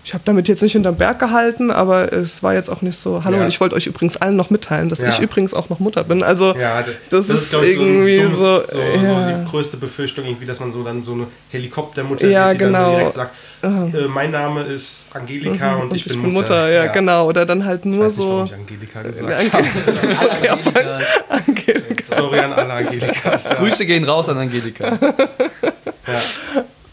ich 0.09 0.15
habe 0.15 0.23
damit 0.25 0.49
jetzt 0.49 0.63
nicht 0.63 0.73
hinterm 0.73 0.97
Berg 0.97 1.19
gehalten, 1.19 1.71
aber 1.71 2.11
es 2.15 2.43
war 2.43 2.55
jetzt 2.55 2.71
auch 2.71 2.81
nicht 2.81 2.99
so, 2.99 3.25
hallo, 3.25 3.37
Ja. 3.37 3.43
und 3.43 3.49
ich 3.51 3.61
wollte 3.61 3.75
euch 3.77 3.87
übrigens 3.87 4.17
allen 4.17 4.37
noch 4.37 4.49
mitteilen, 4.49 4.89
dass 4.89 5.01
Ja. 5.03 5.11
ich 5.11 5.21
übrigens 5.21 5.53
auch 5.53 5.69
noch 5.69 5.81
Mutter 5.81 6.03
bin. 6.03 6.23
Also 6.23 6.55
Ja, 6.57 6.81
d- 6.81 6.93
das, 7.11 7.29
ist, 7.29 7.53
ich, 7.53 7.61
irgendwie 7.63 8.23
so, 8.23 8.27
dummes- 8.27 8.39
so, 8.39 8.73
so, 8.73 8.79
ja. 8.79 9.35
so 9.35 9.39
die 9.45 9.51
größte 9.51 9.77
Befürchtung, 9.77 10.25
irgendwie, 10.25 10.47
dass 10.47 10.61
man 10.61 10.73
so 10.73 10.83
dann 10.83 11.03
so 11.03 11.13
eine 11.13 11.27
Helikoptermutter 11.51 12.27
Ja, 12.27 12.49
wird, 12.49 12.55
die 12.55 12.65
dann 12.65 12.73
genau. 12.73 12.85
so 12.91 12.97
direkt 12.97 13.13
sagt, 13.13 13.35
Aha. 13.61 13.85
äh, 13.93 14.09
mein 14.09 14.31
Name 14.31 14.63
ist 14.63 15.09
Angelika 15.13 15.75
und, 15.75 15.91
und 15.91 15.97
ich, 15.97 16.05
bin 16.07 16.33
Mutter. 16.33 16.71
ja, 16.73 16.87
genau. 16.87 17.27
Oder 17.27 17.45
dann 17.45 17.67
halt 17.67 17.81
Ich 17.81 17.91
nur 17.91 18.07
weiß 18.07 18.17
nicht, 18.17 18.27
warum 18.27 18.49
so. 18.49 18.55
ich 18.55 18.59
Angelika 18.59 19.03
gesagt 19.03 19.53
habe. 19.53 19.65
Ange- 20.33 21.03
Angelika. 21.29 22.05
Sorry 22.17 22.39
an 22.39 22.55
alle 22.55 22.73
Angelikas. 22.73 23.45
Ja. 23.51 23.55
Grüße 23.57 23.85
gehen 23.85 24.05
raus 24.05 24.31
an 24.31 24.39
Angelika. 24.39 24.99
Ja. 26.07 26.21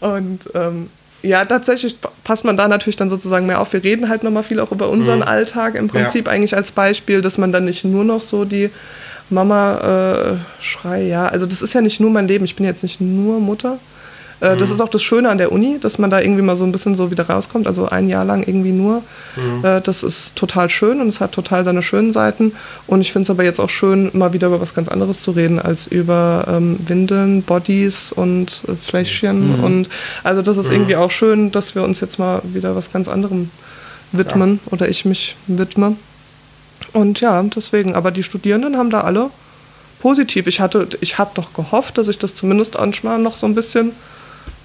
Und 0.00 0.40
ähm, 0.54 0.90
ja, 1.26 1.44
tatsächlich 1.44 2.00
pa- 2.00 2.12
passt 2.24 2.44
man 2.44 2.56
da 2.56 2.68
natürlich 2.68 2.96
dann 2.96 3.10
sozusagen 3.10 3.46
mehr 3.46 3.60
auf. 3.60 3.72
Wir 3.72 3.82
reden 3.82 4.08
halt 4.08 4.22
nochmal 4.22 4.42
viel 4.42 4.60
auch 4.60 4.72
über 4.72 4.88
unseren 4.88 5.22
Alltag. 5.28 5.74
Im 5.74 5.88
Prinzip 5.88 6.28
eigentlich 6.28 6.56
als 6.56 6.70
Beispiel, 6.70 7.20
dass 7.22 7.36
man 7.38 7.52
dann 7.52 7.64
nicht 7.64 7.84
nur 7.84 8.04
noch 8.04 8.22
so 8.22 8.44
die 8.44 8.70
Mama-Schrei, 9.30 11.02
ja. 11.02 11.28
Also 11.28 11.46
das 11.46 11.62
ist 11.62 11.74
ja 11.74 11.80
nicht 11.80 12.00
nur 12.00 12.10
mein 12.10 12.28
Leben. 12.28 12.44
Ich 12.44 12.56
bin 12.56 12.64
jetzt 12.66 12.82
nicht 12.82 13.00
nur 13.00 13.40
Mutter. 13.40 13.78
Äh, 14.40 14.56
Das 14.56 14.70
ist 14.70 14.80
auch 14.80 14.88
das 14.88 15.02
Schöne 15.02 15.28
an 15.30 15.38
der 15.38 15.52
Uni, 15.52 15.78
dass 15.80 15.98
man 15.98 16.10
da 16.10 16.20
irgendwie 16.20 16.42
mal 16.42 16.56
so 16.56 16.64
ein 16.64 16.72
bisschen 16.72 16.94
so 16.94 17.10
wieder 17.10 17.28
rauskommt. 17.28 17.66
Also 17.66 17.88
ein 17.88 18.08
Jahr 18.08 18.24
lang 18.24 18.42
irgendwie 18.46 18.72
nur. 18.72 19.02
Äh, 19.62 19.80
das 19.80 20.02
ist 20.02 20.36
total 20.36 20.68
schön 20.68 21.00
und 21.00 21.08
es 21.08 21.20
hat 21.20 21.32
total 21.32 21.64
seine 21.64 21.82
schönen 21.82 22.12
Seiten. 22.12 22.52
Und 22.86 23.00
ich 23.00 23.12
finde 23.12 23.24
es 23.24 23.30
aber 23.30 23.44
jetzt 23.44 23.60
auch 23.60 23.70
schön, 23.70 24.10
mal 24.12 24.32
wieder 24.32 24.48
über 24.48 24.60
was 24.60 24.74
ganz 24.74 24.88
anderes 24.88 25.20
zu 25.20 25.30
reden, 25.32 25.58
als 25.58 25.86
über 25.86 26.44
ähm, 26.48 26.78
Windeln, 26.86 27.42
Bodies 27.42 28.12
und 28.12 28.62
äh, 28.68 28.74
Fläschchen. 28.74 29.54
Und 29.62 29.88
also 30.22 30.42
das 30.42 30.56
ist 30.56 30.70
irgendwie 30.70 30.96
auch 30.96 31.10
schön, 31.10 31.50
dass 31.52 31.74
wir 31.74 31.82
uns 31.82 32.00
jetzt 32.00 32.18
mal 32.18 32.40
wieder 32.44 32.76
was 32.76 32.92
ganz 32.92 33.08
anderem 33.08 33.50
widmen 34.12 34.60
oder 34.70 34.88
ich 34.88 35.04
mich 35.04 35.36
widme. 35.46 35.96
Und 36.92 37.20
ja, 37.20 37.42
deswegen, 37.42 37.94
aber 37.94 38.10
die 38.10 38.22
Studierenden 38.22 38.76
haben 38.76 38.90
da 38.90 39.00
alle 39.02 39.30
positiv. 40.00 40.46
Ich 40.46 40.60
hatte, 40.60 40.88
ich 41.00 41.18
habe 41.18 41.30
doch 41.34 41.52
gehofft, 41.54 41.98
dass 41.98 42.08
ich 42.08 42.18
das 42.18 42.34
zumindest 42.34 42.74
manchmal 42.78 43.18
noch 43.18 43.36
so 43.36 43.46
ein 43.46 43.54
bisschen 43.54 43.92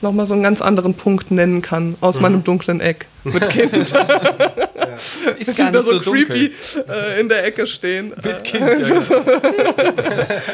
noch 0.01 0.11
mal 0.11 0.25
so 0.27 0.33
einen 0.33 0.43
ganz 0.43 0.61
anderen 0.61 0.93
Punkt 0.93 1.31
nennen 1.31 1.61
kann 1.61 1.95
aus 2.01 2.19
meinem 2.19 2.43
dunklen 2.43 2.81
Eck 2.81 3.05
mit 3.23 3.49
Kind, 3.49 3.73
Ist 5.37 5.51
die 5.51 5.55
gar 5.55 5.71
da 5.71 5.79
nicht 5.79 5.87
so, 5.89 5.99
creepy 5.99 6.51
äh, 6.87 7.19
in 7.19 7.29
der 7.29 7.45
Ecke 7.45 7.65
stehen. 7.67 8.13
Mit 8.23 8.43
Kind, 8.43 8.65
ja. 8.89 9.21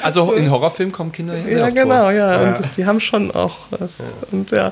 Also 0.01 0.33
in 0.33 0.49
Horrorfilmen 0.51 0.93
kommen 0.93 1.11
Kinder 1.11 1.35
ja 1.35 1.43
sehr 1.43 1.57
ja, 1.59 1.65
oft 1.65 1.75
genau, 1.75 2.01
vor. 2.03 2.11
ja. 2.11 2.41
Ja. 2.41 2.49
Und 2.49 2.59
die 2.77 2.85
haben 2.85 2.99
schon 2.99 3.31
auch 3.31 3.55
was. 3.71 3.91
Und 4.31 4.51
ja, 4.51 4.71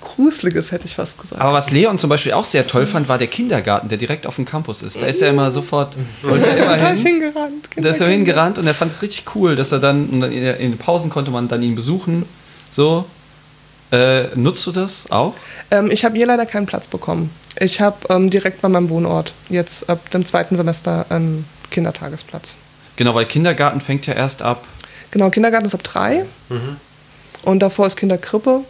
Gruseliges 0.00 0.72
hätte 0.72 0.86
ich 0.86 0.94
fast 0.94 1.20
gesagt. 1.20 1.40
Aber 1.40 1.52
was 1.52 1.70
Leon 1.70 1.98
zum 1.98 2.10
Beispiel 2.10 2.32
auch 2.32 2.44
sehr 2.44 2.66
toll 2.66 2.86
fand, 2.86 3.08
war 3.08 3.18
der 3.18 3.28
Kindergarten, 3.28 3.88
der 3.88 3.98
direkt 3.98 4.26
auf 4.26 4.36
dem 4.36 4.44
Campus 4.44 4.82
ist. 4.82 5.00
Da 5.00 5.06
ist 5.06 5.22
er 5.22 5.30
immer 5.30 5.50
sofort, 5.50 5.96
wollte 6.22 6.48
er 6.48 6.56
immer 6.56 6.76
da 6.76 6.90
ist 6.90 7.02
hin. 7.02 7.20
hingerannt. 7.20 7.68
Da 7.76 7.88
ist 7.90 8.00
er 8.00 8.08
hingerannt 8.08 8.58
und 8.58 8.66
er 8.66 8.74
fand 8.74 8.92
es 8.92 9.02
richtig 9.02 9.24
cool, 9.34 9.56
dass 9.56 9.72
er 9.72 9.78
dann, 9.78 10.22
in 10.22 10.70
den 10.70 10.78
Pausen 10.78 11.10
konnte 11.10 11.30
man 11.30 11.48
dann 11.48 11.62
ihn 11.62 11.74
besuchen. 11.74 12.26
So. 12.70 13.04
Äh, 13.92 14.28
nutzt 14.36 14.66
du 14.66 14.72
das 14.72 15.10
auch? 15.10 15.34
Ähm, 15.70 15.90
ich 15.90 16.04
habe 16.04 16.16
hier 16.16 16.26
leider 16.26 16.46
keinen 16.46 16.66
Platz 16.66 16.86
bekommen. 16.86 17.30
Ich 17.60 17.80
habe 17.80 17.96
ähm, 18.08 18.30
direkt 18.30 18.62
bei 18.62 18.68
meinem 18.68 18.88
Wohnort 18.88 19.34
jetzt 19.50 19.88
ab 19.90 20.10
dem 20.10 20.24
zweiten 20.24 20.56
Semester 20.56 21.04
einen 21.10 21.44
Kindertagesplatz. 21.70 22.54
Genau, 22.96 23.14
weil 23.14 23.26
Kindergarten 23.26 23.80
fängt 23.80 24.06
ja 24.06 24.14
erst 24.14 24.40
ab. 24.42 24.64
Genau, 25.10 25.28
Kindergarten 25.30 25.66
ist 25.66 25.74
ab 25.74 25.82
drei. 25.82 26.24
Mhm. 26.48 26.76
Und 27.44 27.60
davor 27.60 27.86
ist 27.86 27.96
Kinderkrippe. 27.96 28.60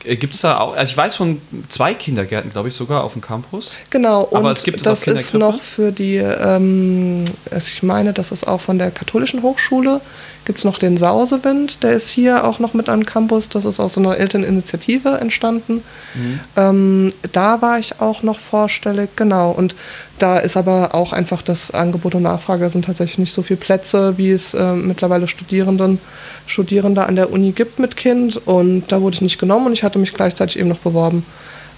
Gibt 0.00 0.34
es 0.34 0.40
da 0.42 0.58
auch, 0.58 0.76
also 0.76 0.90
ich 0.92 0.96
weiß 0.96 1.16
von 1.16 1.42
zwei 1.70 1.92
Kindergärten, 1.92 2.52
glaube 2.52 2.68
ich, 2.68 2.74
sogar 2.74 3.02
auf 3.02 3.14
dem 3.14 3.20
Campus. 3.20 3.72
Genau, 3.90 4.22
und 4.22 4.36
Aber 4.38 4.52
es 4.52 4.62
gibt 4.62 4.76
es 4.78 4.84
das 4.84 5.02
auch 5.02 5.06
ist 5.08 5.34
noch 5.34 5.60
für 5.60 5.90
die, 5.90 6.16
ähm, 6.16 7.24
es- 7.50 7.72
ich 7.72 7.82
meine, 7.82 8.12
das 8.12 8.30
ist 8.30 8.46
auch 8.46 8.60
von 8.60 8.78
der 8.78 8.92
katholischen 8.92 9.42
Hochschule, 9.42 10.00
gibt 10.48 10.60
es 10.60 10.64
noch 10.64 10.78
den 10.78 10.96
Sausewind, 10.96 11.82
der 11.82 11.92
ist 11.92 12.08
hier 12.08 12.44
auch 12.44 12.58
noch 12.58 12.72
mit 12.72 12.88
am 12.88 13.04
Campus, 13.04 13.50
das 13.50 13.66
ist 13.66 13.78
aus 13.80 13.92
so 13.92 14.00
einer 14.00 14.16
Elterninitiative 14.16 15.18
entstanden. 15.20 15.82
Mhm. 16.14 16.40
Ähm, 16.56 17.12
da 17.32 17.60
war 17.60 17.78
ich 17.78 18.00
auch 18.00 18.22
noch 18.22 18.38
vorstellig, 18.38 19.10
genau. 19.14 19.50
Und 19.50 19.74
da 20.18 20.38
ist 20.38 20.56
aber 20.56 20.94
auch 20.94 21.12
einfach 21.12 21.42
das 21.42 21.70
Angebot 21.70 22.14
und 22.14 22.22
Nachfrage, 22.22 22.64
da 22.64 22.70
sind 22.70 22.86
tatsächlich 22.86 23.18
nicht 23.18 23.34
so 23.34 23.42
viele 23.42 23.60
Plätze, 23.60 24.16
wie 24.16 24.30
es 24.30 24.54
äh, 24.54 24.72
mittlerweile 24.72 25.28
Studierenden, 25.28 26.00
Studierende 26.46 27.04
an 27.04 27.16
der 27.16 27.30
Uni 27.30 27.52
gibt 27.52 27.78
mit 27.78 27.98
Kind. 27.98 28.38
Und 28.46 28.84
da 28.88 29.02
wurde 29.02 29.16
ich 29.16 29.20
nicht 29.20 29.38
genommen 29.38 29.66
und 29.66 29.74
ich 29.74 29.82
hatte 29.82 29.98
mich 29.98 30.14
gleichzeitig 30.14 30.58
eben 30.58 30.70
noch 30.70 30.78
beworben 30.78 31.26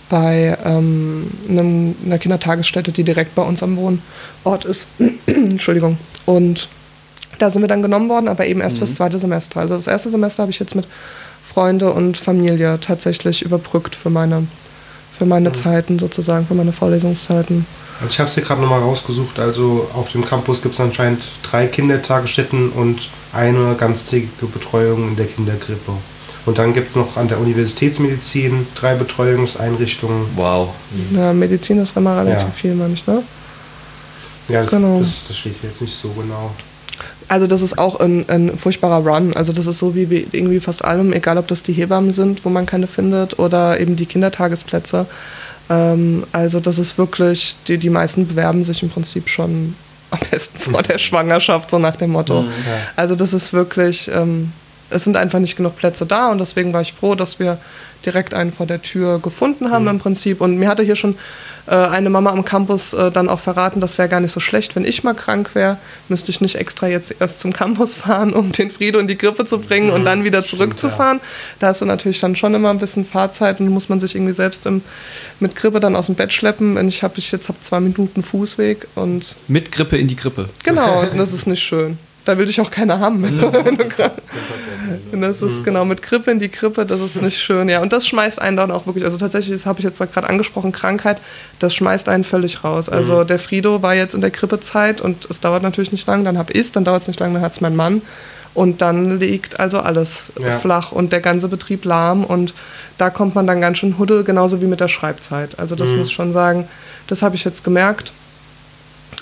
bei 0.09 0.57
ähm, 0.65 1.29
einem, 1.49 1.97
einer 2.07 2.21
Kindertagesstätte, 2.21 2.93
die 2.93 3.03
direkt 3.03 3.35
bei 3.35 3.43
uns 3.43 3.65
am 3.65 3.77
Wohnort 3.77 4.65
ist. 4.65 4.87
Entschuldigung. 5.27 5.99
Und 6.25 6.69
da 7.41 7.51
sind 7.51 7.63
wir 7.63 7.69
dann 7.69 7.83
genommen 7.83 8.09
worden, 8.09 8.29
aber 8.29 8.47
eben 8.47 8.61
erst 8.61 8.79
fürs 8.79 8.95
zweite 8.95 9.19
Semester. 9.19 9.61
Also 9.61 9.75
das 9.75 9.87
erste 9.87 10.11
Semester 10.11 10.43
habe 10.43 10.53
ich 10.53 10.59
jetzt 10.59 10.75
mit 10.75 10.87
Freunde 11.53 11.93
und 11.93 12.17
Familie 12.17 12.79
tatsächlich 12.81 13.43
überbrückt 13.43 13.97
für 13.97 14.11
meine, 14.11 14.47
für 15.17 15.27
meine 15.27 15.53
Zeiten 15.53 15.99
sozusagen, 15.99 16.47
für 16.47 16.55
meine 16.55 16.73
Vorlesungszeiten. 16.73 17.67
Also 18.01 18.13
ich 18.13 18.19
habe 18.21 18.29
es 18.29 18.35
hier 18.35 18.45
gerade 18.45 18.61
nochmal 18.61 18.81
rausgesucht. 18.81 19.39
Also 19.39 19.89
auf 19.95 20.11
dem 20.13 20.25
Campus 20.25 20.63
gibt 20.63 20.75
es 20.75 20.81
anscheinend 20.81 21.23
drei 21.43 21.67
Kindertagesstätten 21.67 22.71
und 22.71 23.01
eine 23.33 23.75
ganztägige 23.75 24.47
Betreuung 24.47 25.09
in 25.09 25.17
der 25.17 25.27
Kinderkrippe. 25.27 25.93
Und 26.47 26.59
dann 26.59 26.73
gibt 26.73 26.89
es 26.91 26.97
noch 26.97 27.17
an 27.17 27.29
der 27.29 27.39
Universitätsmedizin 27.39 28.67
drei 28.75 28.95
Betreuungseinrichtungen. 28.95 30.23
Wow. 30.37 30.71
Ja, 31.15 31.33
Medizin 31.33 31.79
ist 31.83 31.97
immer 31.97 32.17
relativ 32.17 32.49
Ja. 32.49 32.55
viel, 32.55 32.75
meine 32.75 32.95
ich, 32.95 33.07
ne? 33.07 33.23
Ja, 34.49 34.63
das, 34.63 34.71
Genau. 34.71 35.01
das, 35.01 35.11
das 35.29 35.37
steht 35.37 35.57
hier 35.61 35.69
jetzt 35.71 35.81
nicht 35.83 35.95
so 35.95 36.09
genau. 36.11 36.51
Also 37.31 37.47
das 37.47 37.63
ist 37.63 37.79
auch 37.79 38.01
ein, 38.01 38.29
ein 38.29 38.59
furchtbarer 38.59 39.07
Run. 39.07 39.37
Also 39.37 39.53
das 39.53 39.67
ist 39.67 39.79
so 39.79 39.95
wie 39.95 40.27
irgendwie 40.33 40.59
fast 40.59 40.85
allem, 40.85 41.13
egal 41.13 41.39
ob 41.39 41.47
das 41.47 41.63
die 41.63 41.73
Hebammen 41.73 42.11
sind, 42.11 42.45
wo 42.45 42.49
man 42.49 42.67
keine 42.67 42.89
findet, 42.89 43.39
oder 43.39 43.79
eben 43.79 43.95
die 43.95 44.07
Kindertagesplätze. 44.07 45.07
Ähm, 45.69 46.25
also 46.33 46.59
das 46.59 46.79
ist 46.79 46.99
wirklich, 46.99 47.55
die, 47.69 47.79
die 47.79 47.89
meisten 47.89 48.27
bewerben 48.27 48.65
sich 48.65 48.83
im 48.83 48.91
Prinzip 48.91 49.29
schon 49.29 49.77
am 50.11 50.19
besten 50.29 50.59
vor 50.59 50.83
der 50.83 50.99
Schwangerschaft, 50.99 51.71
so 51.71 51.79
nach 51.79 51.95
dem 51.95 52.11
Motto. 52.11 52.47
Also 52.97 53.15
das 53.15 53.33
ist 53.33 53.53
wirklich, 53.53 54.11
ähm, 54.13 54.53
es 54.91 55.05
sind 55.05 55.17
einfach 55.17 55.39
nicht 55.39 55.57
genug 55.57 55.77
Plätze 55.77 56.07
da 56.07 56.31
und 56.31 56.39
deswegen 56.39 56.73
war 56.73 56.83
ich 56.83 56.93
froh, 56.93 57.15
dass 57.15 57.39
wir 57.39 57.59
direkt 58.05 58.35
einen 58.35 58.53
vor 58.53 58.67
der 58.67 58.83
Tür 58.83 59.19
gefunden 59.19 59.71
haben 59.71 59.87
im 59.89 59.99
Prinzip. 59.99 60.41
Und 60.41 60.59
mir 60.59 60.69
hatte 60.69 60.83
hier 60.83 60.97
schon 60.97 61.17
äh, 61.67 61.75
eine 61.75 62.11
Mama 62.11 62.31
am 62.31 62.45
Campus 62.45 62.93
äh, 62.93 63.11
dann 63.11 63.29
auch 63.29 63.41
verraten, 63.41 63.81
das 63.81 63.99
wäre 63.99 64.09
gar 64.09 64.21
nicht 64.21 64.33
so 64.33 64.41
schlecht, 64.41 64.75
wenn 64.77 64.85
ich 64.85 65.05
mal 65.05 65.15
krank 65.15 65.55
wäre, 65.55 65.77
müsste 66.09 66.31
ich 66.31 66.41
nicht 66.41 66.57
extra 66.57 66.89
jetzt 66.89 67.15
erst 67.21 67.41
zum 67.41 67.53
Campus 67.53 67.95
fahren, 67.97 68.33
um 68.33 68.53
den 68.53 68.71
Frido 68.71 68.99
in 68.99 69.09
die 69.09 69.19
Grippe 69.19 69.45
zu 69.45 69.59
bringen 69.59 69.91
und 69.91 70.05
dann 70.05 70.25
wieder 70.25 70.45
zurückzufahren. 70.45 71.21
Da 71.59 71.69
hast 71.69 71.81
du 71.83 71.85
natürlich 71.85 72.21
dann 72.21 72.37
schon 72.37 72.55
immer 72.55 72.71
ein 72.71 72.79
bisschen 72.79 73.05
Fahrzeit 73.05 73.61
und 73.61 73.69
muss 73.69 73.89
man 73.89 74.01
sich 74.01 74.15
irgendwie 74.15 74.35
selbst 74.35 74.67
im, 74.67 74.83
mit 75.39 75.55
Grippe 75.57 75.81
dann 75.81 75.97
aus 75.97 76.07
dem 76.07 76.15
Bett 76.15 76.33
schleppen. 76.33 76.77
Und 76.77 76.89
ich 76.89 77.03
habe 77.03 77.19
ich 77.19 77.31
jetzt 77.33 77.49
hab 77.49 77.63
zwei 77.63 77.81
Minuten 77.81 78.23
Fußweg 78.23 78.87
und 78.95 79.37
Mit 79.49 79.73
Grippe 79.73 79.97
in 79.99 80.09
die 80.09 80.17
Grippe. 80.17 80.49
genau, 80.65 81.01
und 81.13 81.19
das 81.19 81.33
ist 81.33 81.47
nicht 81.47 81.63
schön. 81.63 81.99
Da 82.25 82.37
will 82.37 82.47
dich 82.47 82.61
auch 82.61 82.71
keiner 82.71 83.01
haben. 83.01 83.23
Grad- 83.97 84.21
und 85.13 85.21
das 85.23 85.43
ist 85.43 85.65
genau 85.65 85.85
mit 85.85 86.03
Grippe 86.03 86.31
in 86.31 86.39
die 86.39 86.51
Grippe, 86.51 86.85
das 86.85 87.01
ist 87.01 87.21
nicht 87.23 87.39
schön. 87.39 87.69
Ja, 87.69 87.81
und 87.81 87.93
das 87.93 88.07
schmeißt 88.07 88.41
einen 88.41 88.57
dann 88.57 88.71
auch 88.71 88.87
wirklich, 88.87 89.05
also 89.05 89.17
tatsächlich, 89.17 89.55
das 89.55 89.67
habe 89.67 89.79
ich 89.81 89.85
jetzt 89.85 89.99
gerade 89.99 90.29
angesprochen, 90.29 90.73
Krankheit, 90.73 91.19
das 91.59 91.75
schmeißt 91.75 92.09
einen 92.09 92.25
völlig 92.25 92.65
raus. 92.65 92.89
Also 92.89 93.25
der 93.25 93.39
Frido 93.39 93.83
war 93.83 93.95
jetzt 93.95 94.15
in 94.15 94.21
der 94.21 94.31
Grippezeit 94.31 95.01
und 95.01 95.27
es 95.31 95.41
dauert 95.41 95.63
natürlich 95.63 95.93
nicht 95.93 96.07
lang, 96.07 96.25
dann 96.25 96.39
habe 96.39 96.53
ich 96.53 96.61
es, 96.61 96.73
dann 96.73 96.85
dauert 96.85 97.03
es 97.03 97.09
nicht 97.09 97.21
lang, 97.21 97.33
dann 97.35 97.43
hat 97.43 97.53
es 97.53 97.61
mein 97.61 97.77
Mann. 97.77 98.03
Und 98.53 98.83
dann 98.83 99.21
liegt 99.21 99.61
also 99.61 99.79
alles 99.81 100.33
Ja. 100.41 100.59
flach 100.59 100.91
und 100.91 101.13
der 101.13 101.21
ganze 101.21 101.47
Betrieb 101.49 101.85
lahm 101.85 102.25
und 102.25 102.53
da 102.99 103.09
kommt 103.09 103.35
man 103.37 103.47
dann 103.47 103.61
ganz 103.61 103.79
schön 103.79 103.97
huddel, 103.99 104.25
genauso 104.25 104.61
wie 104.61 104.67
mit 104.67 104.81
der 104.81 104.89
Schreibzeit. 104.89 105.59
Also 105.59 105.77
das 105.77 105.91
muss 105.91 106.09
ich 106.09 106.13
schon 106.15 106.33
sagen, 106.33 106.67
das 107.07 107.23
habe 107.23 107.37
ich 107.37 107.45
jetzt 107.45 107.63
gemerkt. 107.65 108.13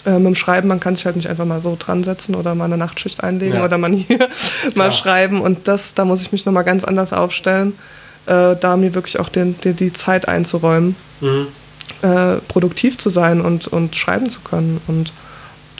Äh, 0.08 0.18
mit 0.18 0.26
dem 0.26 0.34
Schreiben, 0.34 0.68
man 0.68 0.80
kann 0.80 0.96
sich 0.96 1.04
halt 1.04 1.16
nicht 1.16 1.28
einfach 1.28 1.44
mal 1.44 1.60
so 1.60 1.76
dran 1.78 2.02
setzen 2.02 2.34
oder 2.34 2.54
mal 2.54 2.64
eine 2.64 2.78
Nachtschicht 2.78 3.22
einlegen 3.22 3.56
Ja. 3.58 3.64
oder 3.64 3.76
man 3.76 3.92
hier 3.92 4.18
mal 4.74 4.88
Klar. 4.88 4.92
schreiben. 4.92 5.40
Und 5.42 5.68
das, 5.68 5.92
da 5.94 6.04
muss 6.06 6.22
ich 6.22 6.32
mich 6.32 6.46
nochmal 6.46 6.64
ganz 6.64 6.84
anders 6.84 7.12
aufstellen, 7.12 7.74
äh, 8.26 8.56
da 8.58 8.76
mir 8.78 8.94
wirklich 8.94 9.18
auch 9.18 9.28
den, 9.28 9.56
die, 9.62 9.74
die 9.74 9.92
Zeit 9.92 10.26
einzuräumen, 10.28 10.96
Mhm. 11.20 11.46
äh, 12.02 12.36
produktiv 12.48 12.96
zu 12.96 13.10
sein 13.10 13.40
und, 13.40 13.66
und 13.66 13.96
schreiben 13.96 14.30
zu 14.30 14.40
können. 14.40 14.80
Und 14.86 15.12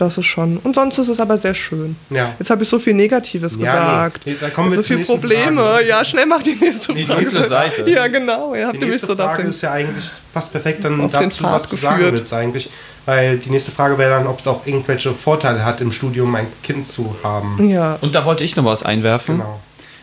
das 0.01 0.17
ist 0.19 0.27
schon. 0.27 0.57
Und 0.59 0.75
sonst 0.75 0.99
ist 0.99 1.09
es 1.09 1.21
aber 1.21 1.37
sehr 1.39 1.55
schön. 1.55 1.97
Ja. 2.11 2.35
Jetzt 2.39 2.51
habe 2.51 2.63
ich 2.63 2.69
so 2.69 2.79
viel 2.79 2.95
Negatives 2.95 3.57
Ja, 3.61 4.07
gesagt. 4.09 4.27
nee, 4.27 4.37
da 4.41 4.51
kommen 4.51 4.71
wir 4.71 4.77
so 4.77 4.83
viele 4.83 5.05
Probleme. 5.05 5.61
Frage. 5.63 5.87
Ja, 5.89 6.05
schnell 6.05 6.27
mach 6.27 6.43
die 6.43 6.55
nächste 6.55 6.93
Nee, 6.93 7.01
die 7.01 7.07
Frage. 7.07 7.21
nächste 7.21 7.43
Seite. 7.45 7.91
Ja, 7.91 8.07
genau. 8.09 8.55
Ihr 8.55 8.67
habt 8.69 8.81
Die 8.81 8.87
nächste 8.87 9.07
so 9.09 9.17
Frage 9.17 9.43
ist 9.43 9.61
ja 9.63 9.73
eigentlich 9.73 10.11
fast 10.33 10.53
perfekt 10.53 10.85
dann 10.85 11.01
auf 11.01 11.11
den 11.13 11.21
dazu, 11.23 11.45
was 11.45 11.69
du 11.69 11.77
sagen 11.77 12.03
willst 12.13 12.33
eigentlich. 12.33 12.71
Weil 13.07 13.39
die 13.39 13.51
nächste 13.51 13.71
Frage 13.71 13.97
wäre 13.99 14.11
dann, 14.11 14.27
ob 14.27 14.39
es 14.39 14.47
auch 14.47 14.67
irgendwelche 14.67 15.13
Vorteile 15.13 15.65
hat, 15.65 15.81
im 15.81 15.93
Studium 15.93 16.35
ein 16.35 16.47
Kind 16.63 16.87
zu 16.87 17.17
haben. 17.23 17.69
Ja. 17.69 17.99
Und 18.01 18.15
da 18.15 18.25
wollte 18.25 18.45
ich 18.45 18.55
noch 18.57 18.65
was 18.65 18.83
einwerfen. 18.83 19.39
Genau. 19.39 19.61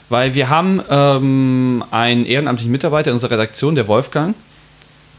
Weil 0.09 0.35
wir 0.35 0.49
haben 0.49 0.81
ähm, 0.89 1.83
einen 1.91 2.25
ehrenamtlichen 2.25 2.71
Mitarbeiter 2.71 3.09
in 3.11 3.15
unserer 3.15 3.31
Redaktion, 3.31 3.75
der 3.75 3.87
Wolfgang. 3.87 4.35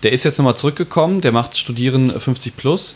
Der 0.03 0.13
ist 0.13 0.25
jetzt 0.25 0.39
nochmal 0.39 0.57
zurückgekommen, 0.57 1.21
der 1.23 1.33
macht 1.33 1.57
Studieren 1.57 2.21
50 2.21 2.57
plus 2.57 2.95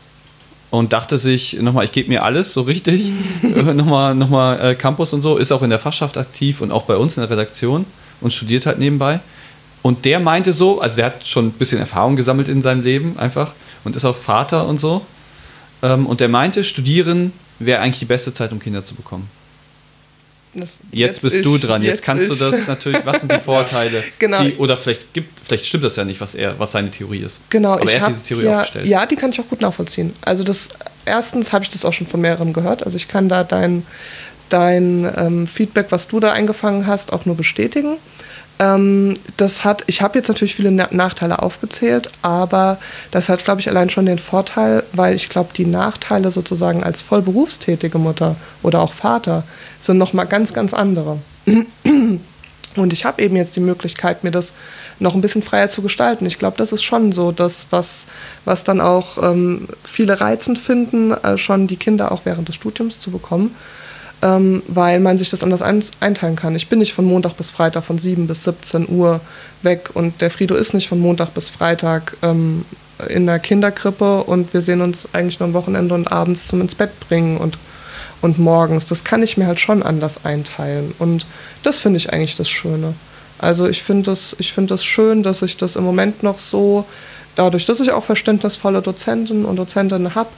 und 0.71 0.93
dachte 0.93 1.19
sich 1.19 1.55
nochmal, 1.61 1.85
ich 1.85 1.93
gebe 1.93 2.09
mir 2.09 2.23
alles 2.23 2.53
so 2.53 2.63
richtig. 2.63 3.13
nochmal 3.43 4.15
nochmal 4.15 4.61
äh, 4.61 4.75
Campus 4.75 5.13
und 5.13 5.23
so, 5.23 5.37
ist 5.37 5.53
auch 5.53 5.63
in 5.63 5.71
der 5.71 5.79
Fachschaft 5.79 6.17
aktiv 6.17 6.61
und 6.61 6.71
auch 6.71 6.85
bei 6.85 6.97
uns 6.97 7.17
in 7.17 7.23
der 7.23 7.31
Redaktion 7.31 7.85
und 8.21 8.33
studiert 8.33 8.67
halt 8.67 8.79
nebenbei. 8.79 9.21
Und 9.83 10.05
der 10.05 10.21
meinte 10.21 10.53
so, 10.53 10.81
also 10.81 10.97
der 10.97 11.07
hat 11.07 11.27
schon 11.27 11.47
ein 11.47 11.53
bisschen 11.53 11.79
Erfahrung 11.79 12.17
gesammelt 12.17 12.49
in 12.49 12.63
seinem 12.63 12.83
Leben 12.85 13.19
einfach 13.19 13.53
und 13.85 13.97
ist 13.97 14.05
auch 14.05 14.17
Vater 14.17 14.67
und 14.67 14.79
so. 14.79 15.05
Ähm, 15.83 16.07
und 16.07 16.21
der 16.21 16.29
meinte, 16.29 16.65
studieren 16.65 17.33
wäre 17.59 17.81
eigentlich 17.81 18.01
die 18.01 18.05
beste 18.05 18.33
Zeit, 18.33 18.53
um 18.53 18.61
Kinder 18.61 18.85
zu 18.85 18.95
bekommen. 18.95 19.29
Das- 20.53 20.79
Jetzt, 20.91 21.23
bist 21.23 21.45
du 21.45 21.57
ich, 21.57 21.63
dran. 21.63 21.83
Jetzt, 21.83 22.03
kannst 22.03 22.29
du 22.29 22.33
ich. 22.33 22.39
das 22.39 22.67
natürlich. 22.67 23.05
Was 23.05 23.21
sind 23.21 23.31
die 23.31 23.39
Vorteile? 23.45 24.03
Genau. 24.19 24.43
Die, 24.43 24.57
oder 24.57 24.77
vielleicht 24.77 25.13
gibt, 25.15 25.39
vielleicht 25.45 25.67
stimmt 25.67 25.85
das 25.85 25.97
ja 25.97 26.05
nicht, 26.05 26.21
was 26.21 26.35
er, 26.35 26.59
was 26.59 26.73
seine 26.73 26.91
Theorie 26.91 27.19
ist. 27.21 27.41
Genau, 27.51 27.73
Aber 27.75 27.85
ich 27.85 27.95
er 27.95 28.01
hat 28.01 28.09
diese 28.09 28.25
Theorie 28.25 28.45
ja, 28.47 28.57
aufgestellt. 28.59 28.87
Ja, 28.87 29.07
die 29.07 29.17
kann 29.17 29.31
ich 29.31 29.41
auch 29.41 29.49
gut 29.49 29.61
nachvollziehen. 29.61 30.13
Also 30.23 30.43
das 30.43 30.71
erstens 31.05 31.53
habe 31.53 31.65
ich 31.65 31.71
das 31.71 31.85
auch 31.85 31.93
schon 31.93 32.07
von 32.07 32.21
mehreren 32.21 32.53
gehört. 32.53 32.85
Also 32.85 32.97
ich 32.97 33.07
kann 33.09 33.29
da 33.29 33.45
dein, 33.45 33.87
dein 34.49 35.11
ähm, 35.17 35.47
Feedback, 35.47 35.87
was 35.91 36.09
du 36.09 36.19
da 36.21 36.33
eingefangen 36.33 36.87
hast, 36.87 37.13
auch 37.13 37.27
nur 37.27 37.37
bestätigen. 37.37 37.97
Ähm, 38.61 39.15
das 39.39 39.65
hat, 39.65 39.85
ich 39.87 40.03
habe 40.03 40.19
jetzt 40.19 40.29
natürlich 40.29 40.55
viele 40.55 40.71
Na 40.71 40.87
Nachteile 40.91 41.41
aufgezählt, 41.41 42.11
aber 42.21 42.79
das 43.11 43.31
hat, 43.31 43.43
glaube 43.43 43.61
ich, 43.61 43.69
allein 43.69 43.89
schon 43.89 44.05
den 44.05 44.19
Vorteil, 44.19 44.85
weil 44.93 45.15
ich 45.15 45.31
glaube, 45.31 45.51
die 45.57 45.65
Nachteile 45.65 46.31
sozusagen 46.31 46.85
als 46.85 47.01
voll 47.01 47.23
berufstätige 47.23 47.99
Mutter 47.99 48.37
oder 48.63 48.83
auch 48.83 48.93
Vater 48.93 49.45
sind 49.81 49.97
nochmal 49.97 50.27
ganz, 50.27 50.53
ganz 50.53 50.75
andere. 50.75 51.19
Und 52.77 52.93
ich 52.93 53.05
habe 53.05 53.23
eben 53.23 53.35
jetzt 53.35 53.57
die 53.57 53.61
Möglichkeit, 53.61 54.23
mir 54.25 54.31
das 54.31 54.53
noch 55.01 55.15
ein 55.15 55.23
bisschen 55.23 55.43
freier 55.43 55.71
zu 55.71 55.81
gestalten. 55.81 56.27
Ich 56.27 56.39
glaube, 56.39 56.59
das 56.59 56.73
ist 56.73 56.83
schon 56.83 57.13
so 57.13 57.33
das, 57.33 57.67
was, 57.71 58.07
was 58.45 58.63
dann 58.63 58.81
auch 58.81 59.17
ähm, 59.23 59.69
viele 59.83 60.21
reizend 60.21 60.59
finden, 60.59 61.13
äh, 61.13 61.39
schon 61.39 61.67
die 61.67 61.77
Kinder 61.77 62.13
auch 62.13 62.21
während 62.25 62.49
des 62.49 62.57
Studiums 62.57 62.99
zu 62.99 63.11
bekommen, 63.11 63.57
ähm, 64.23 64.63
weil 64.69 65.01
man 65.01 65.19
sich 65.19 65.31
das 65.31 65.43
anders 65.43 65.63
ein, 65.63 65.83
einteilen 66.01 66.37
kann. 66.37 66.55
Ich 66.55 66.69
bin 66.69 66.79
nicht 66.79 66.93
von 66.93 67.05
Montag 67.05 67.37
bis 67.37 67.51
Freitag 67.51 67.85
von 67.85 67.99
7 67.99 68.27
bis 68.27 68.45
17 68.45 68.89
Uhr 68.89 69.21
weg 69.63 69.91
und 69.95 70.21
der 70.21 70.31
Frido 70.31 70.55
ist 70.55 70.75
nicht 70.75 70.89
von 70.89 71.01
Montag 71.01 71.35
bis 71.35 71.51
Freitag 71.51 72.17
ähm, 72.23 72.65
in 73.09 73.27
der 73.27 73.39
Kinderkrippe 73.39 74.25
und 74.25 74.53
wir 74.53 74.61
sehen 74.61 74.83
uns 74.83 75.09
eigentlich 75.13 75.41
nur 75.41 75.49
am 75.49 75.55
Wochenende 75.55 75.95
und 75.95 76.13
abends 76.13 76.47
zum 76.47 76.61
ins 76.61 76.75
Bett 76.75 76.91
bringen 77.01 77.39
und 77.39 77.59
und 78.21 78.39
morgens. 78.39 78.87
Das 78.87 79.05
kann 79.05 79.23
ich 79.23 79.37
mir 79.37 79.47
halt 79.47 79.61
schon 79.61 79.83
anders 79.83 80.25
einteilen. 80.25 80.95
Und 80.99 81.27
das 81.63 81.79
finde 81.79 81.97
ich 81.97 82.13
eigentlich 82.13 82.37
das 82.37 82.51
Schöne. 82.51 82.95
Also 83.39 83.69
ich 83.69 83.83
finde 83.83 84.11
das, 84.11 84.37
ich 84.39 84.53
finde 84.53 84.75
das 84.75 84.85
schön, 84.85 85.23
dass 85.23 85.43
ich 85.43 85.57
das 85.57 85.77
im 85.77 85.85
Moment 85.85 86.23
noch 86.23 86.39
so, 86.39 86.85
dadurch, 87.37 87.65
dass 87.65 87.81
ich 87.81 87.91
auch 87.91 88.05
verständnisvolle 88.05 88.83
Dozenten 88.83 89.45
und 89.45 89.57
Dozentinnen 89.57 90.15
habe, 90.15 90.29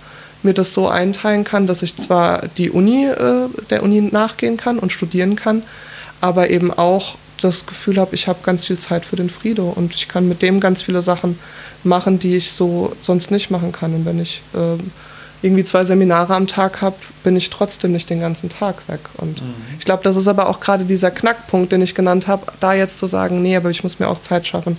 mir 0.44 0.54
das 0.54 0.74
so 0.74 0.88
einteilen 0.88 1.44
kann, 1.44 1.66
dass 1.66 1.82
ich 1.82 1.96
zwar 1.96 2.48
die 2.56 2.70
Uni, 2.70 3.06
äh, 3.06 3.48
der 3.70 3.82
Uni 3.82 4.00
nachgehen 4.00 4.56
kann 4.56 4.78
und 4.78 4.92
studieren 4.92 5.36
kann, 5.36 5.62
aber 6.20 6.50
eben 6.50 6.72
auch 6.72 7.16
das 7.40 7.66
Gefühl 7.66 7.96
habe, 7.96 8.14
ich 8.14 8.28
habe 8.28 8.38
ganz 8.42 8.66
viel 8.66 8.78
Zeit 8.78 9.04
für 9.04 9.16
den 9.16 9.30
Frido 9.30 9.68
und 9.68 9.94
ich 9.94 10.08
kann 10.08 10.28
mit 10.28 10.42
dem 10.42 10.60
ganz 10.60 10.82
viele 10.82 11.02
Sachen 11.02 11.38
machen, 11.82 12.18
die 12.18 12.36
ich 12.36 12.52
so 12.52 12.94
sonst 13.00 13.30
nicht 13.30 13.50
machen 13.50 13.72
kann. 13.72 13.94
Und 13.94 14.04
wenn 14.04 14.20
ich 14.20 14.42
ähm, 14.54 14.92
irgendwie 15.42 15.64
zwei 15.64 15.84
Seminare 15.84 16.34
am 16.34 16.46
Tag 16.46 16.80
habe, 16.80 16.96
bin 17.24 17.36
ich 17.36 17.50
trotzdem 17.50 17.92
nicht 17.92 18.08
den 18.08 18.20
ganzen 18.20 18.48
Tag 18.48 18.88
weg. 18.88 19.00
Und 19.16 19.42
ich 19.78 19.84
glaube, 19.84 20.04
das 20.04 20.16
ist 20.16 20.28
aber 20.28 20.48
auch 20.48 20.60
gerade 20.60 20.84
dieser 20.84 21.10
Knackpunkt, 21.10 21.72
den 21.72 21.82
ich 21.82 21.94
genannt 21.94 22.28
habe, 22.28 22.46
da 22.60 22.74
jetzt 22.74 22.98
zu 22.98 23.06
sagen, 23.06 23.42
nee, 23.42 23.56
aber 23.56 23.70
ich 23.70 23.82
muss 23.82 23.98
mir 23.98 24.08
auch 24.08 24.22
Zeit 24.22 24.46
schaffen 24.46 24.78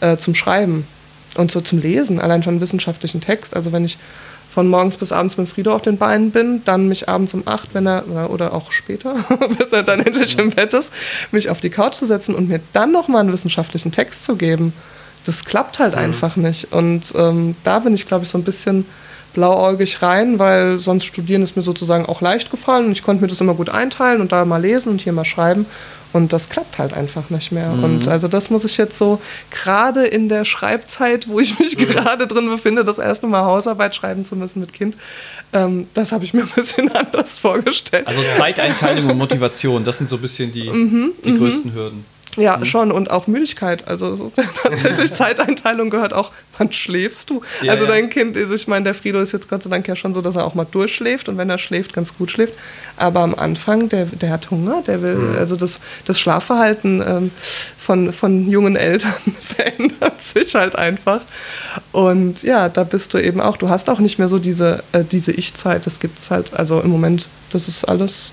äh, 0.00 0.18
zum 0.18 0.34
Schreiben 0.34 0.86
und 1.36 1.50
so 1.50 1.62
zum 1.62 1.80
Lesen, 1.80 2.20
allein 2.20 2.42
schon 2.42 2.54
einen 2.54 2.60
wissenschaftlichen 2.60 3.22
Text. 3.22 3.56
Also 3.56 3.72
wenn 3.72 3.86
ich 3.86 3.96
von 4.52 4.68
morgens 4.68 4.96
bis 4.96 5.12
abends 5.12 5.36
mit 5.38 5.48
Frido 5.48 5.74
auf 5.74 5.82
den 5.82 5.96
Beinen 5.96 6.30
bin, 6.30 6.62
dann 6.64 6.88
mich 6.88 7.08
abends 7.08 7.32
um 7.32 7.42
acht, 7.46 7.74
wenn 7.74 7.86
er, 7.86 8.30
oder 8.30 8.52
auch 8.52 8.70
später, 8.70 9.14
bis 9.58 9.72
er 9.72 9.82
dann 9.82 10.00
endlich 10.00 10.38
im 10.38 10.50
Bett 10.50 10.74
ist, 10.74 10.92
mich 11.30 11.48
auf 11.48 11.60
die 11.60 11.70
Couch 11.70 11.94
zu 11.94 12.06
setzen 12.06 12.34
und 12.34 12.48
mir 12.48 12.60
dann 12.72 12.92
nochmal 12.92 13.22
einen 13.22 13.32
wissenschaftlichen 13.32 13.92
Text 13.92 14.24
zu 14.24 14.36
geben, 14.36 14.74
das 15.24 15.44
klappt 15.44 15.78
halt 15.78 15.94
einfach 15.94 16.36
nicht. 16.36 16.72
Und 16.72 17.14
ähm, 17.16 17.54
da 17.64 17.78
bin 17.78 17.94
ich, 17.94 18.06
glaube 18.06 18.24
ich, 18.24 18.30
so 18.30 18.38
ein 18.38 18.44
bisschen 18.44 18.84
blauäugig 19.32 20.02
rein, 20.02 20.38
weil 20.38 20.78
sonst 20.78 21.04
studieren 21.04 21.42
ist 21.42 21.56
mir 21.56 21.62
sozusagen 21.62 22.06
auch 22.06 22.20
leicht 22.20 22.50
gefallen 22.50 22.86
und 22.86 22.92
ich 22.92 23.02
konnte 23.02 23.22
mir 23.22 23.28
das 23.28 23.40
immer 23.40 23.54
gut 23.54 23.70
einteilen 23.70 24.20
und 24.20 24.32
da 24.32 24.44
mal 24.44 24.60
lesen 24.60 24.90
und 24.90 25.00
hier 25.00 25.12
mal 25.12 25.24
schreiben. 25.24 25.64
Und 26.12 26.32
das 26.32 26.48
klappt 26.48 26.78
halt 26.78 26.92
einfach 26.92 27.30
nicht 27.30 27.52
mehr. 27.52 27.72
Und 27.72 28.06
also 28.06 28.28
das 28.28 28.50
muss 28.50 28.64
ich 28.64 28.76
jetzt 28.76 28.98
so, 28.98 29.20
gerade 29.50 30.04
in 30.06 30.28
der 30.28 30.44
Schreibzeit, 30.44 31.28
wo 31.28 31.40
ich 31.40 31.58
mich 31.58 31.76
gerade 31.78 32.26
drin 32.26 32.48
befinde, 32.48 32.84
das 32.84 32.98
erste 32.98 33.26
Mal 33.26 33.44
Hausarbeit 33.44 33.94
schreiben 33.94 34.24
zu 34.24 34.36
müssen 34.36 34.60
mit 34.60 34.72
Kind, 34.72 34.94
ähm, 35.52 35.86
das 35.94 36.12
habe 36.12 36.24
ich 36.24 36.34
mir 36.34 36.42
ein 36.42 36.50
bisschen 36.54 36.90
anders 36.92 37.38
vorgestellt. 37.38 38.06
Also 38.06 38.20
Zeiteinteilung 38.36 39.10
und 39.10 39.18
Motivation, 39.18 39.84
das 39.84 39.98
sind 39.98 40.08
so 40.08 40.16
ein 40.16 40.22
bisschen 40.22 40.52
die, 40.52 40.68
Mhm, 40.70 41.12
die 41.24 41.36
größten 41.36 41.72
Hürden. 41.74 42.04
Ja, 42.36 42.64
schon. 42.64 42.90
Und 42.90 43.10
auch 43.10 43.26
Müdigkeit. 43.26 43.86
Also 43.86 44.10
es 44.10 44.20
ist 44.20 44.36
ja 44.38 44.44
tatsächlich 44.62 45.12
Zeiteinteilung 45.14 45.90
gehört 45.90 46.12
auch, 46.12 46.30
wann 46.56 46.72
schläfst 46.72 47.28
du? 47.28 47.42
Ja, 47.60 47.72
also 47.72 47.84
ja. 47.84 47.90
dein 47.90 48.08
Kind 48.08 48.36
ist, 48.36 48.50
ich 48.52 48.66
meine, 48.66 48.84
der 48.84 48.94
Frido 48.94 49.20
ist 49.20 49.32
jetzt 49.32 49.48
Gott 49.48 49.62
sei 49.62 49.70
Dank 49.70 49.86
ja 49.86 49.96
schon 49.96 50.14
so, 50.14 50.22
dass 50.22 50.36
er 50.36 50.44
auch 50.44 50.54
mal 50.54 50.66
durchschläft 50.70 51.28
und 51.28 51.36
wenn 51.36 51.50
er 51.50 51.58
schläft, 51.58 51.92
ganz 51.92 52.16
gut 52.16 52.30
schläft. 52.30 52.54
Aber 52.96 53.20
am 53.20 53.34
Anfang, 53.34 53.88
der, 53.88 54.06
der 54.06 54.30
hat 54.30 54.50
Hunger, 54.50 54.82
der 54.86 55.02
will, 55.02 55.36
also 55.38 55.56
das, 55.56 55.80
das 56.06 56.18
Schlafverhalten 56.18 57.02
ähm, 57.06 57.30
von, 57.78 58.12
von 58.12 58.48
jungen 58.48 58.76
Eltern 58.76 59.14
verändert 59.40 60.22
sich 60.22 60.54
halt 60.54 60.76
einfach. 60.76 61.20
Und 61.90 62.42
ja, 62.42 62.68
da 62.68 62.84
bist 62.84 63.12
du 63.12 63.18
eben 63.18 63.40
auch, 63.40 63.56
du 63.56 63.68
hast 63.68 63.90
auch 63.90 63.98
nicht 63.98 64.18
mehr 64.18 64.28
so 64.28 64.38
diese, 64.38 64.82
äh, 64.92 65.04
diese 65.04 65.32
Ich-Zeit, 65.32 65.86
das 65.86 66.00
gibt 66.00 66.18
es 66.18 66.30
halt, 66.30 66.54
also 66.54 66.80
im 66.80 66.90
Moment, 66.90 67.28
das 67.52 67.68
ist 67.68 67.84
alles, 67.84 68.32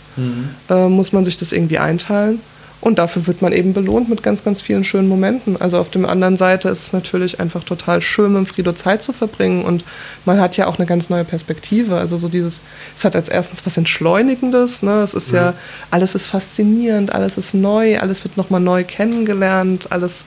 äh, 0.69 0.87
muss 0.87 1.11
man 1.11 1.25
sich 1.25 1.37
das 1.37 1.51
irgendwie 1.51 1.77
einteilen. 1.77 2.39
Und 2.81 2.97
dafür 2.97 3.27
wird 3.27 3.41
man 3.41 3.51
eben 3.51 3.73
belohnt 3.73 4.07
mit 4.07 4.23
ganz, 4.23 4.43
ganz 4.45 4.61
vielen 4.61 4.85
schönen 4.85 5.09
Momenten. 5.09 5.59
Also 5.59 5.77
auf 5.77 5.89
der 5.89 6.07
anderen 6.07 6.37
Seite 6.37 6.69
ist 6.69 6.83
es 6.83 6.93
natürlich 6.93 7.41
einfach 7.41 7.65
total 7.65 8.01
schön, 8.01 8.31
mit 8.31 8.47
Frido 8.47 8.71
Zeit 8.71 9.03
zu 9.03 9.11
verbringen. 9.11 9.65
Und 9.65 9.83
man 10.23 10.39
hat 10.39 10.55
ja 10.55 10.67
auch 10.67 10.77
eine 10.77 10.85
ganz 10.85 11.09
neue 11.09 11.25
Perspektive. 11.25 11.97
Also 11.97 12.17
so 12.17 12.29
dieses, 12.29 12.61
es 12.95 13.03
hat 13.03 13.17
als 13.17 13.27
erstens 13.27 13.65
was 13.65 13.75
Entschleunigendes. 13.75 14.81
Ne? 14.81 15.01
Es 15.01 15.13
ist 15.13 15.31
mhm. 15.31 15.35
ja, 15.35 15.53
alles 15.91 16.15
ist 16.15 16.27
faszinierend, 16.27 17.11
alles 17.13 17.37
ist 17.37 17.53
neu, 17.53 17.99
alles 17.99 18.23
wird 18.23 18.37
nochmal 18.37 18.61
neu 18.61 18.85
kennengelernt, 18.85 19.91
alles, 19.91 20.23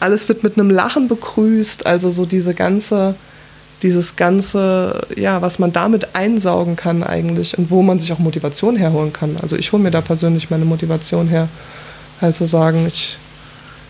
alles 0.00 0.28
wird 0.28 0.42
mit 0.42 0.58
einem 0.58 0.68
Lachen 0.68 1.08
begrüßt. 1.08 1.86
Also 1.86 2.10
so 2.10 2.26
diese 2.26 2.52
ganze, 2.52 3.14
dieses 3.82 4.16
ganze, 4.16 5.06
ja, 5.16 5.42
was 5.42 5.58
man 5.58 5.72
damit 5.72 6.14
einsaugen 6.14 6.76
kann 6.76 7.02
eigentlich 7.02 7.56
und 7.56 7.70
wo 7.70 7.82
man 7.82 7.98
sich 7.98 8.12
auch 8.12 8.18
Motivation 8.18 8.76
herholen 8.76 9.12
kann. 9.12 9.36
Also 9.40 9.56
ich 9.56 9.72
hole 9.72 9.82
mir 9.82 9.90
da 9.90 10.00
persönlich 10.00 10.50
meine 10.50 10.64
Motivation 10.64 11.28
her, 11.28 11.48
halt 12.20 12.36
zu 12.36 12.46
sagen, 12.46 12.86
ich, 12.86 13.16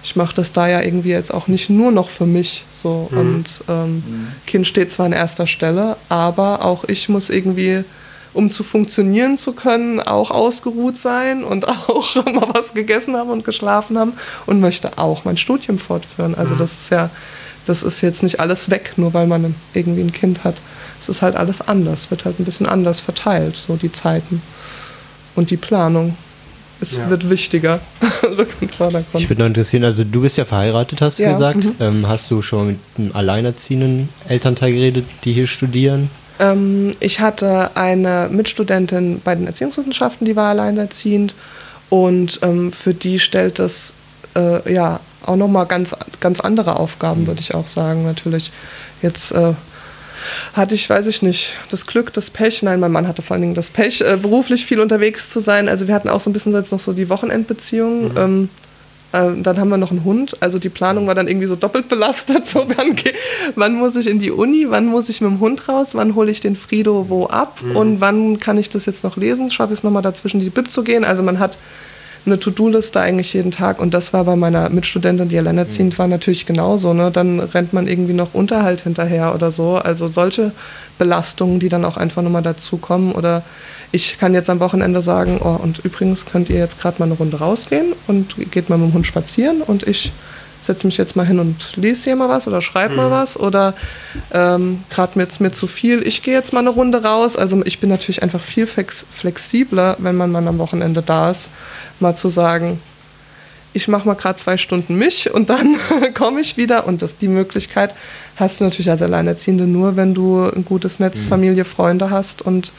ich 0.05 0.17
mache 0.17 0.35
das 0.35 0.53
da 0.53 0.69
ja 0.69 0.81
irgendwie 0.81 1.11
jetzt 1.11 1.35
auch 1.35 1.49
nicht 1.49 1.71
nur 1.71 1.91
noch 1.91 2.09
für 2.09 2.27
mich 2.27 2.65
so 2.73 3.09
mhm. 3.11 3.19
und 3.19 3.47
ähm, 3.69 3.95
mhm. 3.95 4.29
Kind 4.47 4.67
steht 4.67 4.93
zwar 4.93 5.07
an 5.07 5.13
erster 5.13 5.47
Stelle, 5.47 5.97
aber 6.09 6.65
auch 6.65 6.85
ich 6.85 7.09
muss 7.09 7.29
irgendwie 7.29 7.85
um 8.33 8.53
zu 8.53 8.63
funktionieren 8.63 9.37
zu 9.37 9.53
können, 9.53 10.01
auch 10.01 10.31
ausgeruht 10.31 10.99
sein 10.99 11.43
und 11.43 11.67
auch 11.89 12.15
mal 12.27 12.49
was 12.53 12.75
gegessen 12.75 13.17
haben 13.17 13.31
und 13.31 13.45
geschlafen 13.45 13.99
haben 13.99 14.13
und 14.47 14.61
möchte 14.61 14.99
auch 14.99 15.25
mein 15.25 15.37
Studium 15.37 15.79
fortführen. 15.79 16.35
Also 16.37 16.55
mhm. 16.55 16.59
das 16.59 16.73
ist 16.73 16.91
ja 16.91 17.11
das 17.67 17.83
ist 17.83 18.01
jetzt 18.01 18.23
nicht 18.23 18.41
alles 18.41 18.71
weg, 18.71 18.93
nur 18.97 19.15
weil 19.15 19.27
man 19.27 19.55
irgendwie 19.75 20.03
ein 20.03 20.13
Kind 20.13 20.45
hat. 20.45 20.57
Es 21.01 21.09
ist 21.09 21.23
halt 21.23 21.37
alles 21.37 21.61
anders, 21.61 22.11
wird 22.11 22.25
halt 22.25 22.39
ein 22.41 22.45
bisschen 22.45 22.67
anders 22.67 23.01
verteilt, 23.01 23.57
so 23.57 23.77
die 23.77 23.93
Zeiten 23.93 24.43
und 25.35 25.51
die 25.51 25.57
Planung. 25.57 26.17
Es 26.81 26.97
ja. 26.97 27.11
wird 27.11 27.29
wichtiger. 27.29 27.81
Ich 29.15 29.29
würde 29.29 29.43
noch 29.43 29.47
interessieren, 29.47 29.85
also 29.85 30.05
du 30.05 30.23
bist 30.23 30.39
ja 30.39 30.45
verheiratet, 30.45 31.01
hast 31.01 31.19
du 31.19 31.25
ja. 31.25 31.33
gesagt. 31.33 31.65
Mhm. 31.65 31.75
Ähm, 31.81 32.09
hast 32.09 32.31
du 32.31 32.41
schon 32.41 32.69
mit 32.69 32.79
einem 32.97 33.13
alleinerziehenden 33.13 34.09
Elternteil 34.29 34.73
geredet, 34.73 35.05
die 35.25 35.33
hier 35.33 35.47
studieren? 35.47 36.11
Ähm, 36.39 36.93
ich 37.01 37.21
hatte 37.21 37.77
eine 37.77 38.29
Mitstudentin 38.31 39.21
bei 39.23 39.35
den 39.35 39.47
Erziehungswissenschaften, 39.47 40.27
die 40.27 40.37
war 40.37 40.51
alleinerziehend. 40.51 41.35
Und 41.91 42.39
ähm, 42.43 42.73
für 42.73 42.95
die 42.95 43.19
stellt 43.19 43.59
das 43.59 43.93
äh, 44.37 44.73
ja 44.73 45.01
auch 45.27 45.37
nochmal 45.37 45.67
ganz, 45.67 45.95
ganz 46.21 46.41
andere 46.41 46.77
Aufgaben, 46.77 47.27
würde 47.27 47.41
ich 47.41 47.55
auch 47.55 47.69
sagen, 47.69 48.05
natürlich. 48.05 48.51
Jetzt 49.03 49.33
äh, 49.33 49.55
hatte 50.55 50.75
ich, 50.75 50.89
weiß 50.89 51.07
ich 51.07 51.23
nicht, 51.23 51.55
das 51.71 51.87
Glück, 51.87 52.13
das 52.13 52.31
Pech, 52.31 52.63
nein, 52.63 52.81
mein 52.81 52.93
Mann 52.93 53.09
hatte 53.09 53.23
vor 53.23 53.35
allen 53.35 53.43
Dingen 53.43 53.55
das 53.55 53.71
Pech, 53.71 54.01
äh, 54.01 54.17
beruflich 54.17 54.67
viel 54.67 54.81
unterwegs 54.81 55.31
zu 55.31 55.41
sein. 55.41 55.69
Also 55.69 55.89
wir 55.89 55.95
hatten 55.95 56.09
auch 56.09 56.21
so 56.21 56.31
ein 56.31 56.33
bisschen 56.33 56.53
jetzt 56.53 56.73
noch 56.73 56.81
so 56.81 56.93
die 56.93 57.09
Wochenendbeziehung. 57.09 58.13
Mhm. 58.13 58.17
Ähm, 58.17 58.49
äh, 59.13 59.43
dann 59.43 59.59
haben 59.59 59.69
wir 59.69 59.77
noch 59.77 59.91
einen 59.91 60.05
Hund. 60.05 60.37
Also 60.41 60.59
die 60.59 60.69
Planung 60.69 61.07
war 61.07 61.15
dann 61.15 61.29
irgendwie 61.29 61.47
so 61.47 61.57
doppelt 61.57 61.89
belastet. 61.89 62.47
So, 62.51 62.67
wann, 62.69 62.97
wann 63.55 63.75
muss 63.75 63.95
ich 63.97 64.09
in 64.09 64.19
die 64.19 64.31
Uni? 64.31 64.67
Wann 64.69 64.87
muss 64.87 65.09
ich 65.09 65.21
mit 65.21 65.31
dem 65.31 65.41
Hund 65.41 65.69
raus? 65.69 65.91
Wann 65.93 66.15
hole 66.15 66.31
ich 66.31 66.41
den 66.41 66.57
Frido 66.57 67.09
wo 67.09 67.27
ab? 67.27 67.61
Mhm. 67.63 67.77
Und 67.77 68.01
wann 68.01 68.41
kann 68.41 68.59
ich 68.59 68.69
das 68.71 68.87
jetzt 68.87 69.05
noch 69.05 69.17
lesen? 69.17 69.51
Schaffe 69.51 69.73
ich 69.73 69.81
es 69.81 69.85
nochmal 69.85 70.03
dazwischen 70.03 70.41
die 70.41 70.51
Bib 70.51 70.71
zu 70.71 70.83
gehen? 70.83 71.05
Also 71.05 71.23
man 71.23 71.39
hat 71.39 71.59
eine 72.27 72.39
To-Do-Liste 72.39 73.01
eigentlich 73.01 73.33
jeden 73.33 73.51
Tag 73.51 73.81
und 73.81 73.95
das 73.95 74.13
war 74.13 74.25
bei 74.25 74.37
meiner 74.37 74.69
Mitstudentin, 74.69 75.29
die 75.29 75.39
alleinerziehend 75.39 75.95
mhm. 75.95 75.99
war, 75.99 76.09
natürlich 76.09 76.47
genauso. 76.47 76.93
Ne? 76.93 77.11
Dann 77.11 77.41
rennt 77.41 77.73
man 77.73 77.89
irgendwie 77.89 78.13
noch 78.13 78.35
Unterhalt 78.35 78.83
hinterher 78.83 79.35
oder 79.35 79.51
so. 79.51 79.77
Also 79.77 80.09
solche 80.09 80.53
Belastungen, 80.99 81.61
die 81.61 81.69
dann 81.69 81.85
auch 81.85 81.97
einfach 81.97 82.23
nochmal 82.23 82.43
dazukommen. 82.43 83.13
Oder 83.13 83.43
ich 83.93 84.19
kann 84.19 84.35
jetzt 84.35 84.51
am 84.51 84.61
Wochenende 84.61 85.03
sagen, 85.03 85.41
oh, 85.43 85.59
und 85.63 85.79
übrigens 85.85 86.27
könnt 86.27 86.51
ihr 86.51 86.59
jetzt 86.59 86.81
gerade 86.81 86.97
mal 86.99 87.07
eine 87.07 87.15
Runde 87.15 87.39
rausgehen 87.39 87.93
und 88.07 88.35
geht 88.51 88.69
mal 88.69 88.79
mit 88.79 88.91
dem 88.91 88.95
Hund 88.95 89.07
spazieren 89.07 89.63
und 89.63 89.89
ich 89.89 90.13
setze 90.71 90.87
mich 90.87 90.97
jetzt 90.99 91.17
mal 91.17 91.27
hin 91.27 91.41
und 91.41 91.77
lese 91.77 92.05
hier 92.05 92.17
mal 92.17 92.29
was 92.29 92.47
oder 92.47 92.63
schreibe 92.63 92.93
mhm. 92.93 92.97
mal 92.97 93.11
was 93.11 93.37
oder 93.37 93.75
ähm, 94.33 94.85
gerade 94.89 95.19
mir 95.19 95.25
jetzt 95.25 95.41
mir 95.41 95.51
zu 95.51 95.67
viel, 95.67 96.07
ich 96.07 96.23
gehe 96.23 96.35
jetzt 96.35 96.53
mal 96.53 96.61
eine 96.61 96.71
Runde 96.71 97.03
raus. 97.03 97.37
Also 97.37 97.61
ich 97.65 97.81
bin 97.81 97.91
natürlich 97.91 98.23
einfach 98.23 98.41
viel 98.41 98.67
flex 98.69 99.05
flexibler, 99.13 99.97
wenn 99.99 100.17
man 100.17 100.31
mal 100.31 100.47
am 100.47 100.59
Wochenende 100.59 101.03
da 101.03 101.31
ist, 101.31 101.49
mal 101.99 102.15
zu 102.15 102.29
sagen, 102.29 102.81
ich 103.73 103.89
mache 103.89 104.07
mal 104.07 104.15
gerade 104.15 104.39
zwei 104.39 104.57
Stunden 104.57 104.97
mich 104.97 105.33
und 105.33 105.51
dann 105.51 105.77
komme 106.15 106.41
ich 106.41 106.57
wieder. 106.57 106.87
Und 106.87 107.03
das, 107.03 107.19
die 107.19 107.29
Möglichkeit 107.29 107.95
hast 108.37 108.61
du 108.61 108.65
natürlich 108.65 108.91
als 108.91 109.03
Alleinerziehende 109.03 109.65
nur, 109.65 109.97
wenn 109.97 110.15
du 110.15 110.45
ein 110.45 110.65
gutes 110.65 111.01
Netz, 111.01 111.25
mhm. 111.25 111.29
Familie, 111.29 111.65
Freunde 111.65 112.11
hast 112.11 112.43
und 112.43 112.73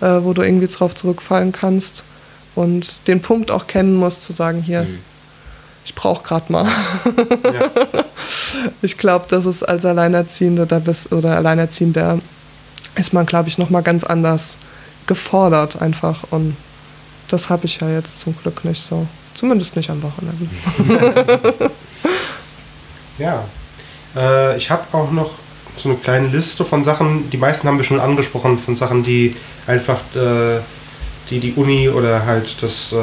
äh, 0.00 0.06
wo 0.06 0.32
du 0.32 0.42
irgendwie 0.42 0.66
drauf 0.66 0.94
zurückfallen 0.94 1.52
kannst 1.52 2.04
und 2.54 2.96
den 3.06 3.20
Punkt 3.20 3.50
auch 3.50 3.66
kennen 3.66 3.96
musst, 3.96 4.22
zu 4.22 4.32
sagen, 4.32 4.62
hier, 4.62 4.82
mhm. 4.82 4.98
Ich 5.84 5.94
brauche 5.94 6.22
gerade 6.22 6.52
mal. 6.52 6.66
Ja. 7.44 8.04
Ich 8.80 8.96
glaube, 8.96 9.26
das 9.28 9.44
ist 9.44 9.62
als 9.62 9.84
Alleinerziehende 9.84 10.66
oder 11.10 11.36
Alleinerziehender 11.36 12.20
ist 12.94 13.12
man, 13.12 13.26
glaube 13.26 13.48
ich, 13.48 13.58
nochmal 13.58 13.82
ganz 13.82 14.04
anders 14.04 14.56
gefordert 15.06 15.82
einfach 15.82 16.22
und 16.30 16.56
das 17.28 17.50
habe 17.50 17.66
ich 17.66 17.80
ja 17.80 17.88
jetzt 17.88 18.20
zum 18.20 18.34
Glück 18.36 18.64
nicht 18.64 18.86
so. 18.86 19.06
Zumindest 19.34 19.76
nicht 19.76 19.90
am 19.90 20.02
Wochenende. 20.02 20.48
ja. 23.18 23.44
Äh, 24.16 24.56
ich 24.56 24.70
habe 24.70 24.82
auch 24.92 25.10
noch 25.10 25.30
so 25.76 25.88
eine 25.88 25.98
kleine 25.98 26.28
Liste 26.28 26.64
von 26.64 26.84
Sachen, 26.84 27.28
die 27.30 27.36
meisten 27.36 27.66
haben 27.66 27.76
wir 27.76 27.84
schon 27.84 28.00
angesprochen, 28.00 28.58
von 28.58 28.76
Sachen, 28.76 29.02
die 29.02 29.36
einfach 29.66 29.98
äh, 30.14 30.60
die, 31.30 31.40
die 31.40 31.52
Uni 31.54 31.88
oder 31.88 32.24
halt 32.24 32.46
das, 32.62 32.92
äh, 32.92 32.96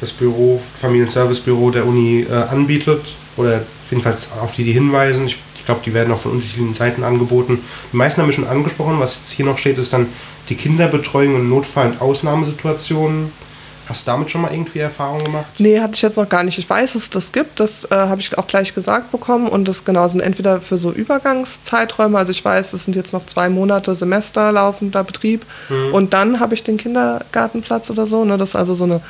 das 0.00 0.12
Büro, 0.12 0.60
Familienservicebüro 0.80 1.70
der 1.70 1.86
Uni 1.86 2.26
äh, 2.28 2.32
anbietet 2.34 3.02
oder 3.36 3.62
jedenfalls 3.90 4.28
auf 4.40 4.52
die 4.52 4.64
die 4.64 4.72
hinweisen. 4.72 5.26
Ich, 5.26 5.36
ich 5.56 5.64
glaube, 5.64 5.80
die 5.84 5.94
werden 5.94 6.12
auch 6.12 6.20
von 6.20 6.32
unterschiedlichen 6.32 6.74
Seiten 6.74 7.04
angeboten. 7.04 7.60
Die 7.92 7.96
meisten 7.96 8.20
haben 8.20 8.28
wir 8.28 8.34
schon 8.34 8.46
angesprochen. 8.46 9.00
Was 9.00 9.16
jetzt 9.16 9.30
hier 9.30 9.44
noch 9.44 9.58
steht, 9.58 9.78
ist 9.78 9.92
dann 9.92 10.06
die 10.48 10.54
Kinderbetreuung 10.54 11.36
in 11.36 11.48
Notfall- 11.48 11.90
und 11.90 12.00
Ausnahmesituationen. 12.00 13.30
Hast 13.88 14.06
du 14.06 14.10
damit 14.10 14.30
schon 14.30 14.42
mal 14.42 14.52
irgendwie 14.52 14.80
Erfahrungen 14.80 15.24
gemacht? 15.24 15.46
Nee, 15.56 15.80
hatte 15.80 15.94
ich 15.94 16.02
jetzt 16.02 16.18
noch 16.18 16.28
gar 16.28 16.42
nicht. 16.42 16.58
Ich 16.58 16.68
weiß, 16.68 16.92
dass 16.92 17.04
es 17.04 17.10
das 17.10 17.32
gibt. 17.32 17.58
Das 17.58 17.84
äh, 17.90 17.94
habe 17.94 18.20
ich 18.20 18.36
auch 18.36 18.46
gleich 18.46 18.74
gesagt 18.74 19.10
bekommen. 19.12 19.48
Und 19.48 19.66
das 19.66 19.86
genau 19.86 20.06
sind 20.08 20.20
entweder 20.20 20.60
für 20.60 20.76
so 20.76 20.92
Übergangszeiträume. 20.92 22.18
Also 22.18 22.30
ich 22.30 22.44
weiß, 22.44 22.74
es 22.74 22.84
sind 22.84 22.96
jetzt 22.96 23.14
noch 23.14 23.24
zwei 23.24 23.48
Monate 23.48 23.94
Semester 23.94 24.52
laufender 24.52 25.04
Betrieb. 25.04 25.46
Mhm. 25.70 25.94
Und 25.94 26.12
dann 26.12 26.38
habe 26.38 26.52
ich 26.52 26.64
den 26.64 26.76
Kindergartenplatz 26.76 27.88
oder 27.88 28.06
so. 28.06 28.26
Ne? 28.26 28.36
Das 28.36 28.50
ist 28.50 28.56
also 28.56 28.74
so 28.74 28.84
eine 28.84 29.00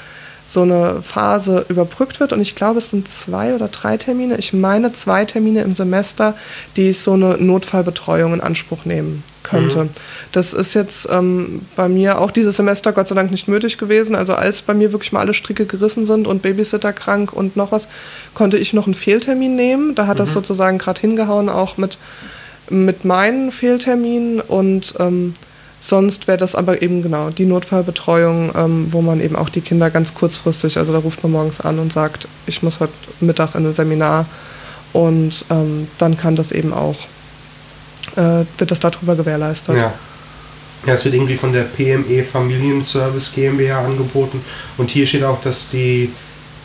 so 0.48 0.62
eine 0.62 1.02
Phase 1.02 1.66
überbrückt 1.68 2.20
wird. 2.20 2.32
Und 2.32 2.40
ich 2.40 2.54
glaube, 2.54 2.78
es 2.78 2.88
sind 2.90 3.06
zwei 3.06 3.54
oder 3.54 3.68
drei 3.68 3.98
Termine. 3.98 4.38
Ich 4.38 4.54
meine 4.54 4.94
zwei 4.94 5.26
Termine 5.26 5.60
im 5.60 5.74
Semester, 5.74 6.34
die 6.74 6.88
ich 6.88 7.00
so 7.00 7.12
eine 7.12 7.36
Notfallbetreuung 7.36 8.32
in 8.32 8.40
Anspruch 8.40 8.86
nehmen 8.86 9.22
könnte. 9.42 9.84
Mhm. 9.84 9.90
Das 10.32 10.54
ist 10.54 10.72
jetzt 10.72 11.06
ähm, 11.10 11.60
bei 11.76 11.88
mir 11.88 12.18
auch 12.18 12.30
dieses 12.30 12.56
Semester 12.56 12.92
Gott 12.92 13.08
sei 13.08 13.14
Dank 13.14 13.30
nicht 13.30 13.46
nötig 13.46 13.76
gewesen. 13.76 14.14
Also 14.14 14.34
als 14.34 14.62
bei 14.62 14.72
mir 14.72 14.92
wirklich 14.92 15.12
mal 15.12 15.20
alle 15.20 15.34
Stricke 15.34 15.66
gerissen 15.66 16.06
sind 16.06 16.26
und 16.26 16.40
Babysitter 16.40 16.94
krank 16.94 17.34
und 17.34 17.56
noch 17.56 17.70
was, 17.70 17.86
konnte 18.32 18.56
ich 18.56 18.72
noch 18.72 18.86
einen 18.86 18.94
Fehltermin 18.94 19.54
nehmen. 19.54 19.94
Da 19.94 20.06
hat 20.06 20.16
mhm. 20.16 20.20
das 20.20 20.32
sozusagen 20.32 20.78
gerade 20.78 21.00
hingehauen, 21.00 21.50
auch 21.50 21.76
mit, 21.76 21.98
mit 22.70 23.04
meinen 23.04 23.52
Fehlterminen 23.52 24.40
und 24.40 24.94
ähm, 24.98 25.34
Sonst 25.80 26.26
wäre 26.26 26.38
das 26.38 26.54
aber 26.54 26.82
eben 26.82 27.02
genau 27.02 27.30
die 27.30 27.44
Notfallbetreuung, 27.44 28.52
ähm, 28.56 28.88
wo 28.90 29.00
man 29.00 29.20
eben 29.20 29.36
auch 29.36 29.48
die 29.48 29.60
Kinder 29.60 29.90
ganz 29.90 30.12
kurzfristig, 30.14 30.76
also 30.76 30.92
da 30.92 30.98
ruft 30.98 31.22
man 31.22 31.32
morgens 31.32 31.60
an 31.60 31.78
und 31.78 31.92
sagt, 31.92 32.26
ich 32.46 32.62
muss 32.62 32.80
heute 32.80 32.92
Mittag 33.20 33.54
in 33.54 33.64
ein 33.64 33.72
Seminar 33.72 34.26
und 34.92 35.44
ähm, 35.50 35.86
dann 35.98 36.16
kann 36.16 36.34
das 36.34 36.50
eben 36.50 36.72
auch, 36.72 36.96
äh, 38.16 38.44
wird 38.58 38.70
das 38.70 38.80
darüber 38.80 39.14
gewährleistet. 39.14 39.76
Ja. 39.76 39.94
Ja, 40.86 40.94
es 40.94 41.04
wird 41.04 41.14
irgendwie 41.14 41.36
von 41.36 41.52
der 41.52 41.62
PME 41.62 42.22
Familienservice 42.22 43.32
GmbH 43.34 43.84
angeboten 43.84 44.40
und 44.76 44.90
hier 44.90 45.06
steht 45.06 45.24
auch, 45.24 45.42
dass 45.42 45.70
die 45.70 46.10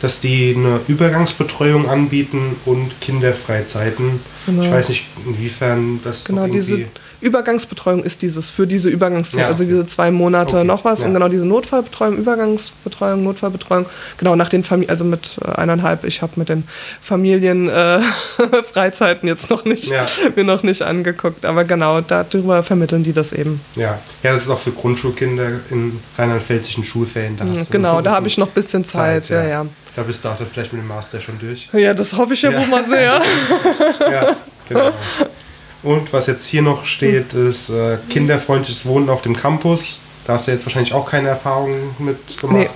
dass 0.00 0.20
die 0.20 0.54
eine 0.54 0.80
Übergangsbetreuung 0.86 1.88
anbieten 1.88 2.56
und 2.66 3.00
Kinderfreizeiten. 3.00 4.20
Genau. 4.44 4.62
Ich 4.62 4.70
weiß 4.70 4.88
nicht, 4.90 5.06
inwiefern 5.24 6.00
das 6.04 6.26
genau, 6.26 6.46
diese 6.46 6.84
Übergangsbetreuung 7.24 8.04
ist 8.04 8.22
dieses 8.22 8.50
für 8.50 8.66
diese 8.66 8.90
Übergangszeit, 8.90 9.40
ja, 9.40 9.46
also 9.46 9.64
diese 9.64 9.86
zwei 9.86 10.10
Monate 10.10 10.56
okay. 10.56 10.66
noch 10.66 10.84
was 10.84 11.00
ja. 11.00 11.06
und 11.06 11.14
genau 11.14 11.28
diese 11.28 11.46
Notfallbetreuung, 11.46 12.18
Übergangsbetreuung, 12.18 13.24
Notfallbetreuung, 13.24 13.86
genau 14.18 14.36
nach 14.36 14.50
den 14.50 14.62
Familien, 14.62 14.90
also 14.90 15.04
mit 15.04 15.38
äh, 15.42 15.52
eineinhalb, 15.52 16.04
ich 16.04 16.20
habe 16.22 16.32
mit 16.36 16.50
den 16.50 16.64
Familienfreizeiten 17.02 19.28
äh, 19.28 19.32
jetzt 19.32 19.50
noch 19.50 19.64
nicht, 19.64 19.88
ja. 19.88 20.06
mir 20.36 20.44
noch 20.44 20.62
nicht 20.62 20.82
angeguckt, 20.82 21.46
aber 21.46 21.64
genau, 21.64 22.02
darüber 22.02 22.62
vermitteln 22.62 23.02
die 23.02 23.14
das 23.14 23.32
eben. 23.32 23.60
Ja, 23.74 23.98
ja, 24.22 24.34
das 24.34 24.42
ist 24.42 24.50
auch 24.50 24.60
für 24.60 24.72
Grundschulkinder 24.72 25.48
in 25.70 25.98
rheinland-pfälzischen 26.18 26.84
Schulferien. 26.84 27.38
Da 27.38 27.46
genau, 27.70 28.02
da 28.02 28.12
habe 28.12 28.26
ich 28.26 28.38
noch 28.38 28.48
ein 28.48 28.54
bisschen 28.54 28.84
Zeit, 28.84 29.26
Zeit 29.26 29.44
ja, 29.44 29.48
ja. 29.48 29.66
Da 29.96 30.02
bist 30.02 30.24
du 30.24 30.28
auch 30.28 30.36
vielleicht 30.52 30.72
mit 30.72 30.82
dem 30.82 30.88
Master 30.88 31.20
schon 31.20 31.38
durch. 31.38 31.68
Ja, 31.72 31.94
das 31.94 32.14
hoffe 32.14 32.34
ich 32.34 32.42
ja, 32.42 32.52
wohl 32.52 32.66
mal 32.66 32.84
sehr. 32.84 33.22
ja, 34.00 34.36
genau. 34.68 34.90
Und 35.84 36.12
was 36.12 36.26
jetzt 36.26 36.46
hier 36.46 36.62
noch 36.62 36.86
steht, 36.86 37.34
ist 37.34 37.70
äh, 37.70 37.98
kinderfreundliches 38.08 38.86
Wohnen 38.86 39.10
auf 39.10 39.22
dem 39.22 39.36
Campus. 39.36 40.00
Da 40.26 40.34
hast 40.34 40.46
du 40.46 40.52
jetzt 40.52 40.64
wahrscheinlich 40.64 40.94
auch 40.94 41.08
keine 41.08 41.28
Erfahrungen 41.28 41.94
mit 41.98 42.40
gemacht. 42.40 42.56
Nee. 42.56 42.68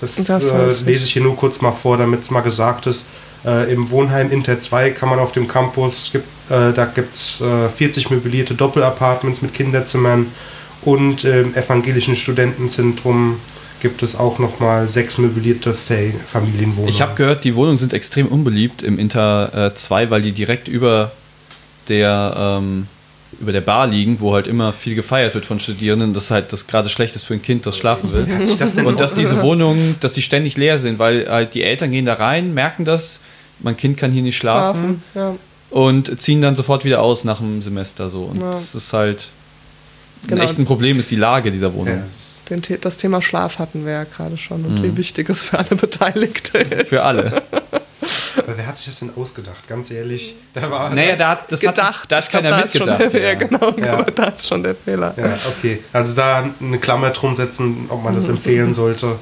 Das, 0.00 0.16
das 0.16 0.50
äh, 0.50 0.84
lese 0.84 1.04
ich 1.04 1.12
hier 1.12 1.22
nur 1.22 1.36
kurz 1.36 1.60
mal 1.60 1.72
vor, 1.72 1.96
damit 1.96 2.22
es 2.22 2.30
mal 2.30 2.40
gesagt 2.40 2.86
ist. 2.86 3.04
Äh, 3.46 3.72
Im 3.72 3.90
Wohnheim 3.90 4.30
Inter 4.30 4.60
2 4.60 4.90
kann 4.90 5.08
man 5.08 5.18
auf 5.18 5.32
dem 5.32 5.48
Campus, 5.48 6.10
gibt, 6.12 6.26
äh, 6.50 6.72
da 6.72 6.84
gibt 6.86 7.14
es 7.14 7.42
40 7.76 8.10
möblierte 8.10 8.54
Doppelapartments 8.54 9.40
mit 9.40 9.54
Kinderzimmern 9.54 10.26
und 10.82 11.24
im 11.24 11.54
evangelischen 11.54 12.14
Studentenzentrum 12.14 13.38
gibt 13.80 14.02
es 14.02 14.16
auch 14.16 14.38
nochmal 14.38 14.88
sechs 14.88 15.18
möblierte 15.18 15.74
Familienwohnungen. 15.74 16.88
Ich 16.88 17.00
habe 17.00 17.14
gehört, 17.14 17.44
die 17.44 17.54
Wohnungen 17.54 17.78
sind 17.78 17.92
extrem 17.92 18.26
unbeliebt 18.26 18.82
im 18.82 18.98
Inter 18.98 19.72
2, 19.74 20.02
äh, 20.02 20.10
weil 20.10 20.22
die 20.22 20.32
direkt 20.32 20.68
über 20.68 21.12
der, 21.88 22.34
ähm, 22.36 22.86
über 23.40 23.52
der 23.52 23.60
Bar 23.60 23.86
liegen, 23.86 24.20
wo 24.20 24.34
halt 24.34 24.46
immer 24.46 24.72
viel 24.72 24.94
gefeiert 24.94 25.34
wird 25.34 25.44
von 25.44 25.60
Studierenden, 25.60 26.14
dass 26.14 26.30
halt 26.30 26.52
das 26.52 26.66
gerade 26.66 26.88
schlecht 26.88 27.16
ist 27.16 27.24
für 27.24 27.34
ein 27.34 27.42
Kind, 27.42 27.66
das 27.66 27.76
schlafen 27.76 28.12
will. 28.12 28.26
Das 28.58 28.78
und 28.78 29.00
dass 29.00 29.14
diese 29.14 29.42
Wohnungen, 29.42 29.96
dass 30.00 30.12
die 30.12 30.22
ständig 30.22 30.56
leer 30.56 30.78
sind, 30.78 30.98
weil 30.98 31.28
halt 31.28 31.54
die 31.54 31.62
Eltern 31.62 31.90
gehen 31.90 32.06
da 32.06 32.14
rein, 32.14 32.54
merken 32.54 32.84
das, 32.84 33.20
mein 33.60 33.76
Kind 33.76 33.96
kann 33.96 34.12
hier 34.12 34.22
nicht 34.22 34.36
schlafen, 34.36 35.02
schlafen 35.12 35.36
ja. 35.70 35.78
und 35.78 36.20
ziehen 36.20 36.40
dann 36.40 36.56
sofort 36.56 36.84
wieder 36.84 37.00
aus 37.02 37.24
nach 37.24 37.38
dem 37.38 37.62
Semester 37.62 38.08
so. 38.08 38.22
Und 38.24 38.40
ja. 38.40 38.52
das 38.52 38.74
ist 38.74 38.92
halt 38.92 39.28
genau. 40.26 40.42
ein 40.42 40.48
echtes 40.48 40.64
Problem, 40.64 40.98
ist 40.98 41.10
die 41.10 41.16
Lage 41.16 41.50
dieser 41.50 41.74
Wohnung. 41.74 42.02
Ja, 42.48 42.76
das 42.80 42.96
Thema 42.96 43.20
Schlaf 43.22 43.58
hatten 43.58 43.84
wir 43.84 43.92
ja 43.92 44.04
gerade 44.04 44.38
schon 44.38 44.64
und 44.64 44.78
mhm. 44.78 44.82
wie 44.82 44.96
wichtig 44.96 45.28
es 45.28 45.42
für 45.42 45.58
alle 45.58 45.74
Beteiligten 45.76 46.72
ist. 46.72 46.88
Für 46.88 47.02
alle. 47.02 47.42
Aber 48.36 48.56
wer 48.56 48.66
hat 48.66 48.78
sich 48.78 48.86
das 48.86 48.98
denn 49.00 49.10
ausgedacht? 49.16 49.66
Ganz 49.68 49.90
ehrlich. 49.90 50.36
Da 50.54 50.70
war 50.70 50.90
naja, 50.90 51.16
da 51.16 51.30
hat, 51.30 51.52
das 51.52 51.60
gedacht. 51.60 52.02
Hat, 52.02 52.12
da 52.12 52.16
hat 52.16 52.30
keiner 52.30 52.48
glaub, 52.48 52.62
mitgedacht. 52.64 53.12
Der, 53.12 53.20
ja. 53.20 53.28
ja, 53.28 53.34
genau, 53.34 53.74
ja. 53.76 54.02
da 54.02 54.24
ist 54.28 54.48
schon 54.48 54.62
der 54.62 54.74
Fehler. 54.74 55.14
Ja, 55.16 55.36
okay. 55.48 55.82
Also 55.92 56.14
da 56.14 56.48
eine 56.60 56.78
Klammer 56.78 57.10
drum 57.10 57.34
setzen, 57.34 57.86
ob 57.88 58.02
man 58.04 58.14
das 58.14 58.28
empfehlen 58.28 58.74
sollte. 58.74 59.16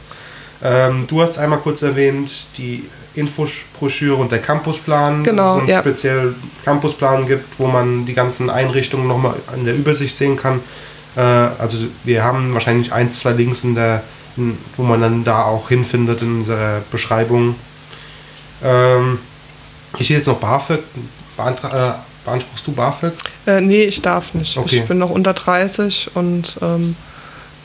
Ähm, 0.63 1.07
du 1.09 1.21
hast 1.21 1.39
einmal 1.39 1.59
kurz 1.59 1.83
erwähnt, 1.83 2.47
die 2.57 2.85
Infobroschüre 3.15 4.17
und 4.17 4.33
der 4.33 4.41
Campusplan. 4.41 5.23
Genau, 5.23 5.43
dass 5.43 5.55
es 5.55 5.61
einen 5.61 5.69
ja. 5.69 5.81
speziellen 5.81 6.35
Campusplan 6.65 7.27
gibt, 7.27 7.59
wo 7.59 7.67
man 7.67 8.07
die 8.07 8.15
ganzen 8.15 8.51
Einrichtungen 8.51 9.07
nochmal 9.07 9.35
in 9.57 9.65
der 9.65 9.75
Übersicht 9.75 10.17
sehen 10.17 10.37
kann. 10.37 10.61
Äh, 11.17 11.21
also 11.21 11.79
wir 12.05 12.25
haben 12.25 12.55
wahrscheinlich 12.55 12.93
ein, 12.93 13.11
zwei 13.11 13.33
Links 13.33 13.63
in 13.63 13.75
der, 13.75 14.03
in, 14.37 14.59
wo 14.77 14.83
man 14.83 15.01
dann 15.01 15.25
da 15.25 15.45
auch 15.45 15.69
hinfindet 15.69 16.23
in 16.23 16.41
unserer 16.41 16.81
Beschreibung. 16.91 17.55
Ähm, 18.65 19.19
hier 19.97 20.05
steht 20.05 20.17
jetzt 20.19 20.27
noch 20.27 20.39
BAföG. 20.39 20.81
Beantra 21.37 21.91
äh, 21.91 21.93
beanspruchst 22.25 22.67
du 22.67 22.73
BAföG? 22.73 23.13
Äh, 23.47 23.61
nee, 23.61 23.85
ich 23.85 24.03
darf 24.03 24.35
nicht. 24.35 24.57
Okay. 24.57 24.77
Ich 24.77 24.85
bin 24.87 24.99
noch 24.99 25.11
unter 25.11 25.35
30 25.35 26.11
und 26.15 26.57
ähm, 26.63 26.97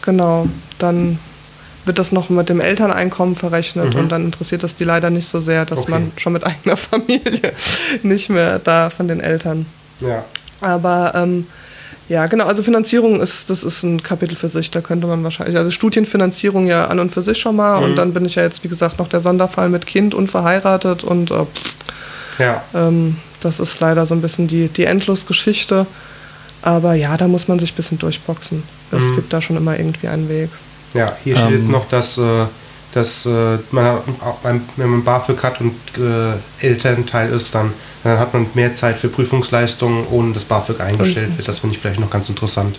genau, 0.02 0.48
dann 0.78 1.20
wird 1.86 1.98
das 1.98 2.12
noch 2.12 2.30
mit 2.30 2.50
dem 2.50 2.60
Elterneinkommen 2.60 3.36
verrechnet 3.36 3.94
mhm. 3.94 4.00
und 4.02 4.12
dann 4.12 4.26
interessiert 4.26 4.64
das 4.64 4.76
die 4.76 4.84
leider 4.84 5.10
nicht 5.10 5.28
so 5.28 5.40
sehr, 5.40 5.66
dass 5.66 5.80
okay. 5.80 5.92
man 5.92 6.12
schon 6.18 6.34
mit 6.34 6.44
eigener 6.46 6.78
Familie 6.78 7.54
nicht 8.04 8.30
mehr 8.30 8.60
da 8.60 8.90
von 8.90 9.08
den 9.08 9.22
Eltern. 9.22 9.66
Ja. 10.02 10.24
Aber 10.62 11.14
ähm, 11.16 11.48
ja, 12.10 12.26
genau. 12.26 12.46
Also 12.46 12.64
Finanzierung 12.64 13.22
ist, 13.22 13.52
das 13.52 13.64
ist 13.64 13.84
ein 13.84 14.02
Kapitel 14.02 14.36
für 14.36 14.50
sich. 14.50 14.72
Da 14.72 14.82
könnte 14.82 15.06
man 15.06 15.24
wahrscheinlich, 15.24 15.56
also 15.56 15.70
Studienfinanzierung 15.70 16.66
ja 16.66 16.88
an 16.88 17.00
und 17.00 17.14
für 17.14 17.22
sich 17.22 17.38
schon 17.38 17.56
mal. 17.56 17.78
Mhm. 17.80 17.86
Und 17.86 17.96
dann 17.98 18.14
bin 18.14 18.26
ich 18.26 18.36
ja 18.36 18.44
jetzt, 18.44 18.64
wie 18.64 18.68
gesagt, 18.68 18.98
noch 18.98 19.08
der 19.08 19.22
Sonderfall 19.22 19.70
mit 19.70 19.86
Kind 19.86 20.16
und 20.16 20.30
verheiratet. 20.30 21.04
Und 21.04 21.30
äh, 21.30 21.46
ja. 22.40 22.64
ähm, 22.74 23.18
das 23.42 23.60
ist 23.60 23.80
leider 23.80 24.08
so 24.08 24.16
ein 24.16 24.22
bisschen 24.22 24.48
die, 24.48 24.70
die 24.70 24.86
Endlosgeschichte. 24.86 25.86
Aber 26.64 26.96
ja, 26.96 27.16
da 27.16 27.28
muss 27.28 27.48
man 27.48 27.60
sich 27.60 27.74
ein 27.74 27.76
bisschen 27.76 28.00
durchboxen. 28.00 28.64
Es 28.92 29.04
mhm. 29.04 29.16
gibt 29.16 29.32
da 29.32 29.40
schon 29.40 29.56
immer 29.56 29.78
irgendwie 29.78 30.08
einen 30.08 30.30
Weg. 30.30 30.50
Ja, 30.96 31.16
hier 31.24 31.38
steht 31.38 31.50
ähm. 31.50 31.58
jetzt 31.58 31.70
noch, 31.70 31.88
dass, 31.90 32.18
äh, 32.18 32.46
dass 32.96 33.28
äh, 33.28 33.60
man, 33.70 34.00
wenn 34.78 34.90
man 34.90 35.04
BAföG 35.04 35.44
hat 35.44 35.62
und 35.62 35.76
äh, 35.96 36.66
Elternteil 36.66 37.30
ist, 37.30 37.54
dann 37.54 37.72
dann 38.04 38.20
hat 38.20 38.34
man 38.34 38.48
mehr 38.54 38.76
Zeit 38.76 38.98
für 38.98 39.10
Prüfungsleistungen, 39.10 40.06
ohne 40.10 40.34
dass 40.34 40.46
BAföG 40.46 40.80
eingestellt 40.80 41.38
wird. 41.38 41.48
Das 41.48 41.60
finde 41.60 41.76
ich 41.76 41.82
vielleicht 41.82 42.00
noch 42.00 42.10
ganz 42.10 42.30
interessant. 42.30 42.78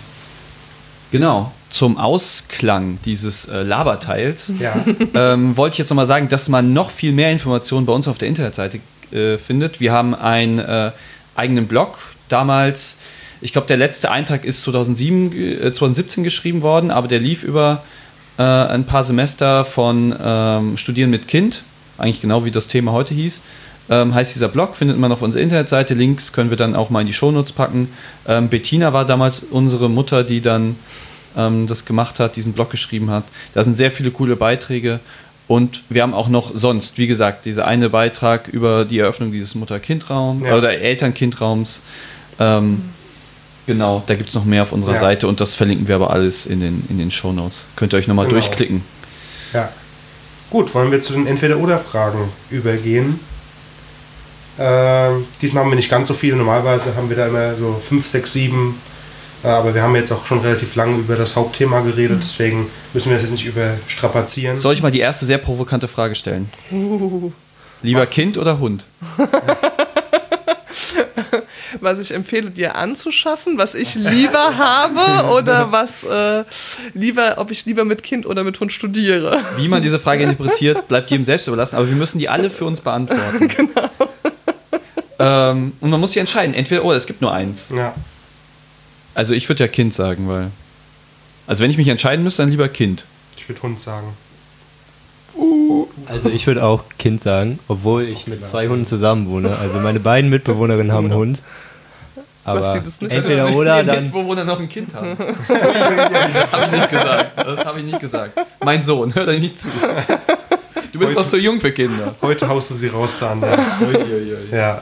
Genau. 1.11 1.51
Zum 1.69 1.97
Ausklang 1.97 2.97
dieses 3.05 3.45
äh, 3.45 3.61
Laberteils 3.61 4.53
ja. 4.59 4.83
ähm, 5.13 5.55
wollte 5.55 5.75
ich 5.75 5.77
jetzt 5.79 5.89
nochmal 5.89 6.07
sagen, 6.07 6.27
dass 6.27 6.49
man 6.49 6.73
noch 6.73 6.89
viel 6.89 7.11
mehr 7.11 7.31
Informationen 7.31 7.85
bei 7.85 7.93
uns 7.93 8.07
auf 8.07 8.17
der 8.17 8.27
Internetseite 8.27 8.79
äh, 9.11 9.37
findet. 9.37 9.79
Wir 9.79 9.91
haben 9.91 10.15
einen 10.15 10.59
äh, 10.59 10.91
eigenen 11.35 11.67
Blog. 11.67 11.99
Damals, 12.27 12.97
ich 13.41 13.53
glaube, 13.53 13.67
der 13.67 13.77
letzte 13.77 14.09
Eintrag 14.09 14.43
ist 14.43 14.63
2007, 14.63 15.73
2017 15.73 16.23
äh, 16.23 16.25
geschrieben 16.25 16.61
worden, 16.61 16.91
aber 16.91 17.07
der 17.07 17.19
lief 17.19 17.43
über 17.43 17.83
äh, 18.37 18.43
ein 18.43 18.85
paar 18.85 19.03
Semester 19.03 19.65
von 19.65 20.15
ähm, 20.21 20.77
Studieren 20.77 21.09
mit 21.09 21.27
Kind. 21.27 21.63
Eigentlich 21.97 22.21
genau 22.21 22.43
wie 22.43 22.51
das 22.51 22.67
Thema 22.67 22.91
heute 22.91 23.13
hieß 23.13 23.41
ähm, 23.89 24.13
heißt 24.13 24.35
dieser 24.35 24.47
Blog, 24.47 24.75
findet 24.75 24.97
man 24.97 25.11
auf 25.11 25.21
unserer 25.21 25.41
Internetseite. 25.41 25.93
Links 25.93 26.33
können 26.33 26.49
wir 26.49 26.57
dann 26.57 26.75
auch 26.75 26.89
mal 26.89 27.01
in 27.01 27.07
die 27.07 27.13
Shownotes 27.13 27.51
packen. 27.51 27.89
Ähm, 28.27 28.47
Bettina 28.49 28.93
war 28.93 29.05
damals 29.05 29.39
unsere 29.39 29.89
Mutter, 29.89 30.23
die 30.23 30.41
dann 30.41 30.75
ähm, 31.35 31.67
das 31.67 31.85
gemacht 31.85 32.19
hat, 32.19 32.35
diesen 32.35 32.53
Blog 32.53 32.69
geschrieben 32.69 33.09
hat. 33.09 33.23
Da 33.53 33.63
sind 33.63 33.75
sehr 33.75 33.91
viele 33.91 34.11
coole 34.11 34.35
Beiträge. 34.35 34.99
Und 35.47 35.83
wir 35.89 36.03
haben 36.03 36.13
auch 36.13 36.29
noch 36.29 36.51
sonst, 36.55 36.97
wie 36.97 37.07
gesagt, 37.07 37.45
dieser 37.45 37.65
eine 37.67 37.89
Beitrag 37.89 38.47
über 38.47 38.85
die 38.85 38.99
Eröffnung 38.99 39.33
dieses 39.33 39.53
Mutter-Kind-Raums 39.55 40.45
ja. 40.45 40.55
oder 40.55 40.71
Eltern-Kind-Raums. 40.71 41.81
Ähm, 42.39 42.81
genau, 43.67 44.01
da 44.07 44.15
gibt 44.15 44.29
es 44.29 44.35
noch 44.35 44.45
mehr 44.45 44.63
auf 44.63 44.71
unserer 44.71 44.93
ja. 44.93 44.99
Seite 44.99 45.27
und 45.27 45.41
das 45.41 45.55
verlinken 45.55 45.89
wir 45.89 45.95
aber 45.95 46.11
alles 46.11 46.45
in 46.45 46.61
den, 46.61 46.85
in 46.89 46.97
den 46.97 47.11
Shownotes. 47.11 47.65
Könnt 47.75 47.93
ihr 47.93 47.97
euch 47.97 48.07
nochmal 48.07 48.27
genau. 48.27 48.39
durchklicken. 48.39 48.81
Ja. 49.53 49.69
Gut, 50.49 50.73
wollen 50.73 50.91
wir 50.91 51.01
zu 51.01 51.13
den 51.13 51.27
Entweder-Oder-Fragen 51.27 52.29
übergehen? 52.49 53.19
Ähm, 54.59 55.25
diesmal 55.41 55.63
haben 55.63 55.71
wir 55.71 55.75
nicht 55.75 55.89
ganz 55.89 56.07
so 56.07 56.13
viele. 56.13 56.35
Normalerweise 56.35 56.95
haben 56.95 57.09
wir 57.09 57.17
da 57.17 57.27
immer 57.27 57.55
so 57.55 57.81
5, 57.87 58.05
6, 58.05 58.33
7. 58.33 58.75
Aber 59.43 59.73
wir 59.73 59.81
haben 59.81 59.95
jetzt 59.95 60.11
auch 60.11 60.25
schon 60.25 60.41
relativ 60.41 60.75
lange 60.75 60.97
über 60.97 61.15
das 61.15 61.35
Hauptthema 61.35 61.79
geredet, 61.81 62.17
mhm. 62.17 62.21
deswegen 62.21 62.67
müssen 62.93 63.09
wir 63.09 63.15
das 63.17 63.23
jetzt 63.23 63.31
nicht 63.31 63.47
überstrapazieren. 63.47 64.55
Soll 64.55 64.75
ich 64.75 64.83
mal 64.83 64.91
die 64.91 64.99
erste 64.99 65.25
sehr 65.25 65.39
provokante 65.39 65.87
Frage 65.87 66.13
stellen? 66.15 66.49
Lieber 67.81 68.03
Ach. 68.03 68.09
Kind 68.09 68.37
oder 68.37 68.59
Hund? 68.59 68.85
was 71.79 71.99
ich 71.99 72.11
empfehle, 72.11 72.51
dir 72.51 72.75
anzuschaffen, 72.75 73.57
was 73.57 73.73
ich 73.73 73.95
lieber 73.95 74.57
habe 74.57 75.33
oder 75.33 75.71
was 75.71 76.03
äh, 76.03 76.43
lieber, 76.93 77.35
ob 77.37 77.49
ich 77.49 77.65
lieber 77.65 77.83
mit 77.85 78.03
Kind 78.03 78.27
oder 78.27 78.43
mit 78.43 78.59
Hund 78.59 78.71
studiere. 78.71 79.39
Wie 79.57 79.67
man 79.67 79.81
diese 79.81 79.97
Frage 79.97 80.23
interpretiert, 80.23 80.87
bleibt 80.87 81.09
jedem 81.09 81.23
selbst 81.23 81.47
überlassen, 81.47 81.77
aber 81.77 81.89
wir 81.89 81.95
müssen 81.95 82.19
die 82.19 82.29
alle 82.29 82.51
für 82.51 82.65
uns 82.65 82.81
beantworten. 82.81 83.47
genau. 83.47 83.89
Ähm, 85.21 85.73
und 85.79 85.89
man 85.89 85.99
muss 85.99 86.11
sich 86.11 86.19
entscheiden, 86.19 86.53
entweder 86.55 86.83
oder, 86.83 86.97
es 86.97 87.05
gibt 87.05 87.21
nur 87.21 87.33
eins. 87.33 87.69
Ja. 87.75 87.93
Also 89.13 89.33
ich 89.33 89.47
würde 89.49 89.63
ja 89.63 89.67
Kind 89.67 89.93
sagen, 89.93 90.27
weil. 90.27 90.51
Also 91.47 91.63
wenn 91.63 91.71
ich 91.71 91.77
mich 91.77 91.87
entscheiden 91.87 92.23
müsste, 92.23 92.43
dann 92.43 92.51
lieber 92.51 92.69
Kind. 92.69 93.05
Ich 93.35 93.47
würde 93.49 93.61
Hund 93.61 93.81
sagen. 93.81 94.07
Uh. 95.35 95.87
Also 96.07 96.29
ich 96.29 96.47
würde 96.47 96.63
auch 96.63 96.83
Kind 96.97 97.21
sagen, 97.21 97.59
obwohl 97.67 98.03
ich 98.03 98.27
mit 98.27 98.45
zwei 98.45 98.67
Hunden 98.67 98.85
zusammen 98.85 99.29
wohne. 99.29 99.57
Also 99.57 99.79
meine 99.79 99.99
beiden 99.99 100.29
Mitbewohnerinnen 100.29 100.91
haben 100.91 101.05
einen 101.05 101.15
Hund. 101.15 101.39
Aber 102.43 102.75
entweder 102.75 103.45
nicht, 103.45 103.55
oder 103.55 103.83
dann. 103.83 104.05
Mitbewohner 104.05 104.43
noch 104.43 104.59
ein 104.59 104.67
Kind 104.67 104.93
haben. 104.93 105.15
das 105.47 106.51
habe 106.51 106.65
ich 106.65 106.71
nicht 106.71 106.89
gesagt. 106.89 107.31
Das 107.37 107.65
habe 107.65 107.79
ich 107.79 107.85
nicht 107.85 107.99
gesagt. 107.99 108.39
Mein 108.63 108.81
Sohn, 108.81 109.13
hör 109.13 109.25
da 109.25 109.33
nicht 109.33 109.59
zu. 109.59 109.67
Du 110.91 110.99
bist 110.99 111.11
heute, 111.11 111.21
noch 111.21 111.27
zu 111.27 111.37
jung 111.37 111.59
für 111.61 111.71
Kinder. 111.71 112.15
Heute 112.21 112.47
haust 112.47 112.71
du 112.71 112.73
sie 112.73 112.87
raus, 112.87 113.17
dann. 113.19 113.41
Ja. 114.51 114.79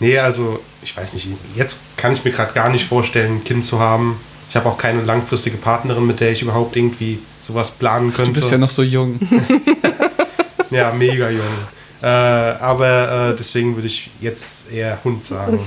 Nee, 0.00 0.18
also 0.18 0.60
ich 0.82 0.96
weiß 0.96 1.12
nicht, 1.14 1.28
jetzt 1.54 1.80
kann 1.96 2.12
ich 2.12 2.24
mir 2.24 2.30
gerade 2.30 2.52
gar 2.52 2.70
nicht 2.70 2.86
vorstellen, 2.86 3.36
ein 3.36 3.44
Kind 3.44 3.66
zu 3.66 3.78
haben. 3.78 4.18
Ich 4.48 4.56
habe 4.56 4.68
auch 4.68 4.78
keine 4.78 5.02
langfristige 5.02 5.58
Partnerin, 5.58 6.06
mit 6.06 6.20
der 6.20 6.32
ich 6.32 6.42
überhaupt 6.42 6.74
irgendwie 6.74 7.20
sowas 7.42 7.70
planen 7.70 8.12
könnte. 8.12 8.32
Du 8.32 8.40
bist 8.40 8.50
ja 8.50 8.58
noch 8.58 8.70
so 8.70 8.82
jung. 8.82 9.20
ja, 10.70 10.90
mega 10.92 11.30
jung. 11.30 11.44
Äh, 12.02 12.06
aber 12.06 13.30
äh, 13.32 13.36
deswegen 13.36 13.76
würde 13.76 13.88
ich 13.88 14.10
jetzt 14.20 14.72
eher 14.72 14.98
Hund 15.04 15.24
sagen. 15.26 15.60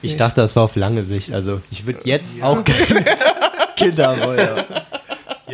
Ich 0.00 0.16
dachte, 0.16 0.40
das 0.42 0.54
war 0.54 0.64
auf 0.64 0.76
lange 0.76 1.04
Sicht. 1.04 1.32
Also 1.32 1.60
ich 1.70 1.86
würde 1.86 2.00
jetzt 2.04 2.36
ja. 2.38 2.44
auch 2.44 2.62
keine 2.62 3.04
Kinder 3.76 4.16
wollen. 4.20 4.64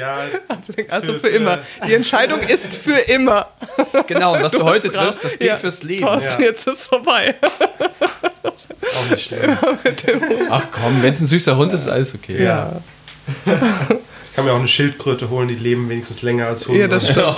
Ja, 0.01 0.20
also 0.88 1.12
für, 1.12 1.20
für, 1.20 1.28
immer. 1.28 1.59
Die 1.86 1.94
Entscheidung 1.94 2.40
ist 2.40 2.72
für 2.72 2.98
immer. 2.98 3.48
Genau, 4.07 4.34
und 4.34 4.42
was 4.42 4.53
du, 4.53 4.59
du 4.59 4.64
heute 4.64 4.90
triffst, 4.90 5.22
das 5.22 5.38
geht 5.38 5.48
ja, 5.48 5.59
fürs 5.59 5.82
Leben. 5.82 6.07
Thorsten, 6.07 6.40
ja. 6.40 6.48
jetzt 6.48 6.66
ist 6.66 6.80
es 6.80 6.86
vorbei. 6.86 7.34
Auch 7.42 9.11
nicht 9.11 9.26
schlimm. 9.26 9.59
Ach 10.51 10.64
komm, 10.72 11.03
wenn 11.03 11.12
es 11.12 11.20
ein 11.20 11.26
süßer 11.26 11.57
Hund 11.57 11.72
ist, 11.74 11.82
ist 11.82 11.88
alles 11.88 12.14
okay. 12.14 12.42
Ja. 12.42 12.80
Ich 14.30 14.36
kann 14.36 14.44
mir 14.44 14.53
auch 14.53 14.61
eine 14.61 14.68
Schildkröte 14.68 15.28
holen, 15.28 15.48
die 15.48 15.57
leben 15.57 15.88
wenigstens 15.90 16.22
länger 16.22 16.46
als 16.46 16.68
Hunde. 16.68 16.82
Ja, 16.82 16.86
das 16.86 17.09
stimmt. 17.09 17.36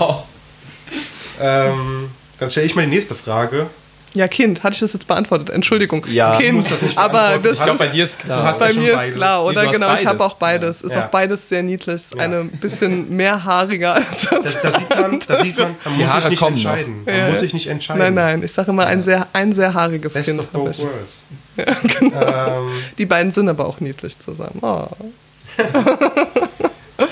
ähm, 1.41 2.11
dann 2.39 2.51
stelle 2.51 2.67
ich 2.67 2.75
mal 2.75 2.83
die 2.83 2.91
nächste 2.91 3.15
Frage. 3.15 3.69
Ja, 4.15 4.29
Kind, 4.29 4.63
hatte 4.63 4.75
ich 4.75 4.81
das 4.81 4.93
jetzt 4.93 5.07
beantwortet? 5.07 5.49
Entschuldigung. 5.49 6.05
Ja, 6.07 6.37
kind. 6.37 6.71
das 6.71 6.83
nicht 6.83 6.99
aber 6.99 7.13
beantworten. 7.39 7.43
das 7.45 7.53
Ich 7.53 7.59
Ich 7.61 7.65
glaube, 7.65 7.79
bei 7.79 7.85
ist, 7.87 7.95
dir 7.95 8.05
ist 8.05 8.19
klar. 8.19 8.43
Du 8.43 8.47
hast 8.49 8.59
bei 8.61 8.71
ja 8.71 8.79
mir 8.79 8.89
ist 8.91 8.95
beides. 8.97 9.15
klar, 9.17 9.43
Nee, 9.43 9.49
oder? 9.49 9.67
Genau, 9.73 9.95
ich 9.95 10.07
habe 10.07 10.19
beides. 10.19 10.21
auch 10.21 10.35
beides. 10.35 10.83
Ist 10.83 10.95
Ja. 10.95 11.05
auch 11.07 11.09
beides 11.11 11.49
sehr 11.49 11.63
niedlich. 11.63 11.95
Ist 11.97 12.15
Ja. 12.15 12.21
Eine 12.21 12.41
ein 12.41 12.51
bisschen 12.51 13.17
mehr 13.17 13.43
haariger 13.43 13.95
als 13.95 14.29
das. 14.29 14.45
Das, 14.45 14.61
da 14.61 14.79
sieht 14.79 14.91
man, 14.91 15.19
da 15.27 15.43
sieht 15.43 15.57
man, 15.59 15.77
man 15.85 15.95
Die 15.97 16.03
muss 16.03 16.11
Haare 16.13 16.23
sich 16.23 16.31
nicht 16.31 16.43
entscheiden. 16.43 17.03
Man 17.07 17.15
Ja. 17.17 17.29
muss 17.31 17.41
sich 17.41 17.55
nicht 17.55 17.67
entscheiden. 17.69 17.99
Nein, 18.03 18.15
nein, 18.15 18.43
ich 18.43 18.53
sage 18.53 18.71
immer 18.71 18.87
ein 18.87 19.03
sehr, 19.03 19.27
ein 19.33 19.53
sehr 19.55 19.73
haariges 19.73 20.13
Best 20.13 20.27
Kind. 20.27 20.41
of 20.41 20.47
both 20.49 20.79
worlds. 20.79 21.23
genau. 21.99 22.67
Ähm, 22.67 22.71
Die 22.99 23.07
beiden 23.07 23.33
sind 23.33 23.49
aber 23.49 23.65
auch 23.67 23.81
niedlich 23.81 24.19
zusammen. 24.19 24.59
Oh. 24.61 24.89
äh, 26.99 27.05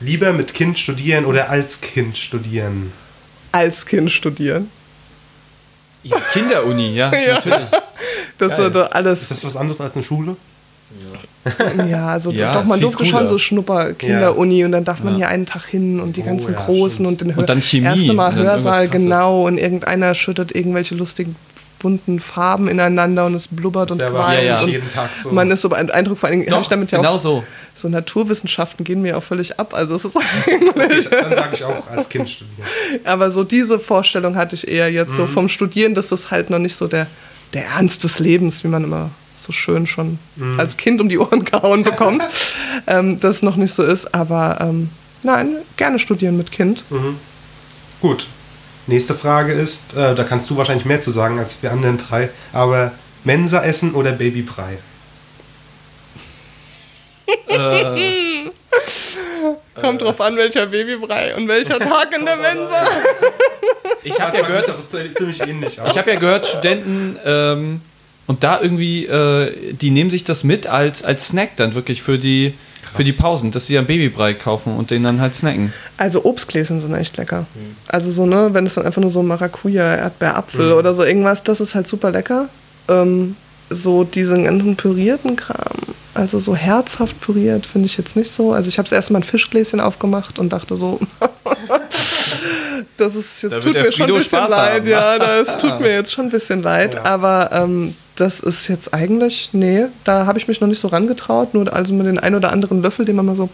lieber 0.00 0.32
mit 0.32 0.54
Kind 0.54 0.78
studieren 0.78 1.24
oder 1.24 1.48
als 1.50 1.80
Kind 1.80 2.16
studieren? 2.18 2.92
Als 3.52 3.86
Kind 3.86 4.12
studieren. 4.12 4.70
Ja, 6.02 6.16
Kinderuni, 6.32 6.94
ja, 6.94 7.12
Ja. 7.26 7.34
natürlich. 7.34 7.70
Das 8.38 8.48
Geil. 8.50 8.58
würde 8.58 8.80
Ist 8.84 8.92
alles. 8.92 9.28
das 9.28 9.44
was 9.44 9.56
anderes 9.56 9.80
als 9.80 9.94
eine 9.94 10.02
Schule? 10.02 10.36
Ja, 11.88 12.08
also 12.08 12.30
Ja, 12.32 12.54
doch, 12.54 12.62
ist 12.62 12.68
man 12.68 12.80
durfte 12.80 13.04
cooler. 13.04 13.10
schon 13.18 13.28
so 13.28 13.38
Schnupper 13.38 13.92
Kinderuni 13.94 14.64
und 14.64 14.72
dann 14.72 14.84
darf 14.84 15.02
man 15.04 15.14
Ja. 15.14 15.18
hier 15.18 15.28
einen 15.28 15.46
Tag 15.46 15.64
hin 15.66 16.00
und 16.00 16.16
die 16.16 16.22
Oh, 16.22 16.26
ganzen 16.26 16.54
ja, 16.54 16.60
Großen 16.60 17.04
stimmt. 17.04 17.08
und 17.08 17.20
den 17.30 17.36
Und 17.38 17.48
dann 17.48 17.62
Chemie 17.62 17.86
erste 17.86 18.12
Mal 18.12 18.34
Hörsaal, 18.34 18.88
genau, 18.88 19.46
und 19.46 19.56
irgendeiner 19.58 20.14
schüttet 20.14 20.52
irgendwelche 20.54 20.94
lustigen 20.96 21.36
bunten 21.80 22.20
Farben 22.20 22.68
ineinander 22.68 23.26
und 23.26 23.34
es 23.34 23.48
blubbert 23.48 23.90
und 23.90 23.98
Das 23.98 24.10
aber 24.10 24.20
qualmt. 24.20 24.34
Ja, 24.34 24.40
ja. 24.42 24.60
Und 24.60 24.68
jeden 24.68 24.92
Tag 24.92 25.10
so. 25.14 25.32
man 25.32 25.50
ist 25.50 25.62
so 25.62 25.68
beeindruckt, 25.68 26.20
vor 26.20 26.28
allem 26.28 26.48
habe 26.48 26.62
ich 26.62 26.68
damit 26.68 26.92
ja 26.92 26.98
genau 26.98 27.14
auch 27.14 27.18
so. 27.18 27.42
so 27.74 27.88
Naturwissenschaften 27.88 28.84
gehen 28.84 29.02
mir 29.02 29.16
auch 29.18 29.22
völlig 29.22 29.58
ab. 29.58 29.74
Also 29.74 29.96
es 29.96 30.04
ist 30.04 30.16
Okay, 30.46 31.06
dann 31.10 31.34
sage 31.34 31.54
ich 31.54 31.64
auch 31.64 31.88
als 31.90 32.08
Kind 32.08 32.30
studieren. 32.30 32.68
Aber 33.04 33.30
so 33.32 33.42
diese 33.44 33.78
Vorstellung 33.80 34.36
hatte 34.36 34.54
ich 34.54 34.68
eher 34.68 34.90
jetzt 34.92 35.10
Mhm. 35.12 35.16
so 35.16 35.26
vom 35.26 35.48
Studieren, 35.48 35.94
dass 35.94 36.08
das 36.08 36.30
halt 36.30 36.50
noch 36.50 36.58
nicht 36.60 36.76
so 36.76 36.86
der, 36.86 37.06
der 37.54 37.64
Ernst 37.66 38.04
des 38.04 38.18
Lebens, 38.20 38.62
wie 38.62 38.68
man 38.68 38.84
immer 38.84 39.10
so 39.40 39.52
schön 39.52 39.86
schon 39.86 40.18
Mhm. 40.36 40.60
als 40.60 40.76
Kind 40.76 41.00
um 41.00 41.08
die 41.08 41.18
Ohren 41.18 41.44
gehauen 41.44 41.82
bekommt, 41.82 42.28
ähm, 42.86 43.18
das 43.20 43.42
noch 43.42 43.56
nicht 43.56 43.72
so 43.72 43.82
ist. 43.82 44.14
Aber 44.14 44.58
ähm, 44.60 44.90
nein, 45.22 45.48
gerne 45.76 45.98
studieren 45.98 46.36
mit 46.36 46.52
Kind. 46.52 46.84
Gut. 48.02 48.26
Nächste 48.86 49.14
Frage 49.14 49.52
ist, 49.52 49.94
äh, 49.94 50.14
da 50.14 50.24
kannst 50.24 50.50
du 50.50 50.56
wahrscheinlich 50.56 50.84
mehr 50.84 51.00
zu 51.02 51.10
sagen 51.10 51.38
als 51.38 51.62
wir 51.62 51.70
anderen 51.70 51.98
drei, 51.98 52.30
aber 52.52 52.92
Mensa 53.24 53.62
essen 53.62 53.94
oder 53.94 54.12
Babybrei? 54.12 54.78
Kommt 59.80 60.02
drauf 60.02 60.20
an, 60.20 60.36
welcher 60.36 60.66
Babybrei 60.66 61.34
und 61.36 61.48
welcher 61.48 61.78
Tag 61.80 62.16
in 62.16 62.24
der 62.24 62.36
Mensa. 62.36 62.88
Ich 64.02 64.18
habe 64.18 64.38
ja 64.38 64.46
gehört, 64.46 64.66
das 64.66 64.90
sieht 64.90 65.18
ziemlich 65.18 65.40
ähnlich 65.40 65.78
aus. 65.78 65.90
ich 65.90 65.98
habe 65.98 66.10
ja 66.12 66.18
gehört, 66.18 66.46
Studenten 66.46 67.18
ähm, 67.22 67.82
und 68.26 68.42
da 68.42 68.58
irgendwie, 68.58 69.04
äh, 69.04 69.74
die 69.74 69.90
nehmen 69.90 70.08
sich 70.08 70.24
das 70.24 70.42
mit 70.42 70.66
als, 70.66 71.02
als 71.02 71.28
Snack 71.28 71.56
dann 71.56 71.74
wirklich 71.74 72.00
für 72.00 72.16
die, 72.16 72.54
für 72.94 73.04
die 73.04 73.12
Pausen, 73.12 73.50
dass 73.50 73.66
sie 73.66 73.74
dann 73.74 73.86
Babybrei 73.86 74.34
kaufen 74.34 74.76
und 74.76 74.90
den 74.90 75.02
dann 75.02 75.20
halt 75.20 75.34
snacken. 75.34 75.72
Also 75.96 76.24
Obstgläschen 76.24 76.80
sind 76.80 76.94
echt 76.94 77.16
lecker. 77.16 77.46
Also 77.88 78.10
so, 78.10 78.26
ne, 78.26 78.50
wenn 78.52 78.66
es 78.66 78.74
dann 78.74 78.86
einfach 78.86 79.00
nur 79.00 79.10
so 79.10 79.22
Maracuja, 79.22 79.96
Erdbeer, 79.96 80.36
Apfel 80.36 80.72
oder 80.72 80.94
so 80.94 81.04
irgendwas, 81.04 81.42
das 81.42 81.60
ist 81.60 81.74
halt 81.74 81.86
super 81.86 82.10
lecker. 82.10 82.48
Ähm, 82.88 83.36
so 83.70 84.04
diesen 84.04 84.44
ganzen 84.44 84.76
pürierten 84.76 85.36
Kram, 85.36 85.76
also 86.14 86.38
so 86.40 86.56
herzhaft 86.56 87.20
püriert, 87.20 87.66
finde 87.66 87.86
ich 87.86 87.96
jetzt 87.96 88.16
nicht 88.16 88.32
so. 88.32 88.52
Also 88.52 88.68
ich 88.68 88.78
habe 88.78 88.86
es 88.86 88.92
erst 88.92 89.10
mal 89.10 89.20
ein 89.20 89.24
Fischgläschen 89.24 89.80
aufgemacht 89.80 90.38
und 90.38 90.52
dachte 90.52 90.76
so, 90.76 90.98
das 92.96 93.14
ist 93.16 93.42
jetzt 93.42 93.52
Da 93.52 93.60
tut 93.60 93.72
mir 93.74 93.92
schon 93.92 94.06
ein 94.06 94.14
bisschen 94.14 94.38
Spaß 94.38 94.50
leid, 94.50 94.80
haben, 94.82 94.88
ja, 94.88 95.18
das 95.18 95.58
tut 95.58 95.80
mir 95.80 95.92
jetzt 95.92 96.12
schon 96.12 96.26
ein 96.26 96.30
bisschen 96.30 96.62
leid, 96.62 96.94
Ja. 96.94 97.04
aber 97.04 97.50
ähm, 97.52 97.94
das 98.16 98.40
ist 98.40 98.68
jetzt 98.68 98.92
eigentlich, 98.92 99.50
nee, 99.52 99.84
da 100.04 100.26
habe 100.26 100.38
ich 100.38 100.46
mich 100.46 100.60
noch 100.60 100.68
nicht 100.68 100.80
so 100.80 100.88
rangetraut, 100.88 101.54
nur 101.54 101.72
also 101.72 101.94
mit 101.94 102.06
den 102.06 102.18
ein 102.18 102.34
oder 102.34 102.52
anderen 102.52 102.82
Löffel, 102.82 103.04
den 103.06 103.16
man 103.16 103.26
mal 103.26 103.36
so 103.36 103.48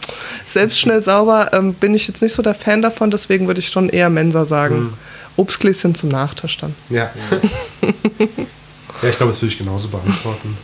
selbst 0.47 0.81
schnell 0.81 1.03
sauber, 1.03 1.51
ähm, 1.53 1.75
bin 1.75 1.95
ich 1.95 2.09
jetzt 2.09 2.21
nicht 2.21 2.33
so 2.35 2.43
der 2.43 2.55
Fan 2.55 2.83
davon, 2.83 3.11
deswegen 3.11 3.47
würde 3.47 3.61
ich 3.61 3.69
schon 3.69 3.89
eher 3.89 4.11
Mensa 4.11 4.45
sagen. 4.45 4.93
Obstgläschen 5.37 5.95
zum 5.95 6.09
Nachtisch 6.09 6.57
dann. 6.57 6.75
Ja. 6.89 7.11
ja, 7.83 9.09
ich 9.09 9.17
glaube, 9.17 9.33
das 9.33 9.43
würde 9.43 9.53
ich 9.53 9.59
genauso 9.59 9.89
beantworten. 9.89 10.57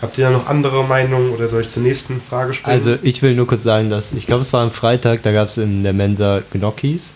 Habt 0.00 0.16
ihr 0.18 0.24
da 0.24 0.30
noch 0.30 0.46
andere 0.46 0.84
Meinungen 0.84 1.30
oder 1.30 1.48
soll 1.48 1.60
ich 1.62 1.70
zur 1.70 1.82
nächsten 1.82 2.20
Frage 2.28 2.54
springen? 2.54 2.74
Also 2.74 2.96
ich 3.02 3.22
will 3.22 3.34
nur 3.34 3.46
kurz 3.46 3.62
sagen, 3.62 3.90
dass 3.90 4.12
ich 4.12 4.26
glaube, 4.26 4.42
es 4.42 4.52
war 4.52 4.62
am 4.62 4.70
Freitag, 4.70 5.22
da 5.22 5.32
gab 5.32 5.50
es 5.50 5.56
in 5.56 5.82
der 5.84 5.92
Mensa 5.92 6.42
Gnocchis 6.52 7.10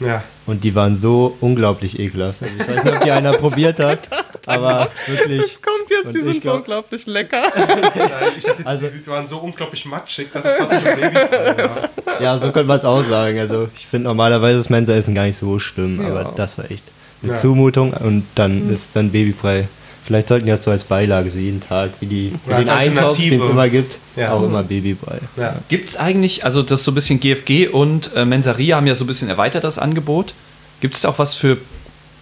ja. 0.00 0.22
und 0.46 0.62
die 0.64 0.74
waren 0.74 0.94
so 0.96 1.36
unglaublich 1.40 1.98
ekelhaft. 1.98 2.42
Also 2.42 2.54
ich 2.58 2.68
weiß 2.68 2.84
nicht, 2.84 2.94
ob 2.96 3.00
die 3.02 3.10
einer 3.10 3.32
probiert 3.34 3.78
hat, 3.80 4.08
aber 4.46 4.88
wirklich. 5.06 5.40
Das 5.42 5.62
kommt 5.62 5.90
jetzt, 5.90 6.14
die 6.14 6.20
sind 6.22 6.34
so 6.34 6.40
glaub- 6.40 6.56
unglaublich 6.58 7.06
lecker. 7.06 7.42
Nein, 7.56 8.32
ich 8.36 8.48
hatte 8.48 8.66
Also- 8.66 8.88
die 8.88 9.06
waren 9.06 9.26
so 9.26 9.38
unglaublich 9.38 9.84
matschig, 9.86 10.32
dass 10.32 10.44
es 10.44 10.54
fast 10.54 10.82
mehr 10.84 10.96
Babybrei 10.96 11.56
war. 11.68 12.20
Ja, 12.20 12.34
so 12.38 12.50
könnte 12.52 12.64
man 12.64 12.78
es 12.78 12.84
auch 12.84 13.02
sagen. 13.04 13.38
Also 13.38 13.68
ich 13.76 13.86
finde 13.86 14.08
normalerweise 14.08 14.58
ist 14.58 14.70
Mensa-Essen 14.70 15.14
gar 15.14 15.24
nicht 15.24 15.36
so 15.38 15.58
schlimm, 15.58 16.00
Ja. 16.02 16.08
aber 16.08 16.32
das 16.36 16.56
war 16.58 16.70
echt 16.70 16.84
eine 17.22 17.32
Ja. 17.32 17.36
Zumutung 17.38 17.92
und 17.92 18.24
dann 18.34 18.70
ist 18.72 18.94
dann 18.94 19.10
Babybrei. 19.10 19.68
Vielleicht 20.06 20.28
sollten 20.28 20.46
die 20.46 20.52
das 20.52 20.62
so 20.62 20.70
als 20.70 20.84
Beilage, 20.84 21.30
so 21.30 21.38
jeden 21.38 21.60
Tag, 21.60 21.90
wie 22.00 22.06
die 22.06 22.32
Ja, 22.48 22.58
den 22.58 22.68
Eintopf, 22.68 23.16
den 23.18 23.40
es 23.40 23.46
immer 23.46 23.68
gibt, 23.68 23.98
Ja. 24.14 24.32
auch 24.32 24.42
immer 24.44 24.62
Babybrei. 24.62 25.18
Ja. 25.36 25.56
Gibt 25.68 25.88
es 25.88 25.96
eigentlich, 25.96 26.44
also 26.44 26.62
das 26.62 26.84
so 26.84 26.92
ein 26.92 26.94
bisschen 26.94 27.18
GFG 27.18 27.68
und 27.68 28.10
äh, 28.14 28.24
Mensaria 28.24 28.76
haben 28.76 28.86
ja 28.86 28.94
so 28.94 29.02
ein 29.04 29.08
bisschen 29.08 29.28
erweitert 29.28 29.64
das 29.64 29.78
Angebot. 29.78 30.32
Gibt 30.80 30.94
es 30.94 31.04
auch 31.04 31.18
was 31.18 31.34
für 31.34 31.56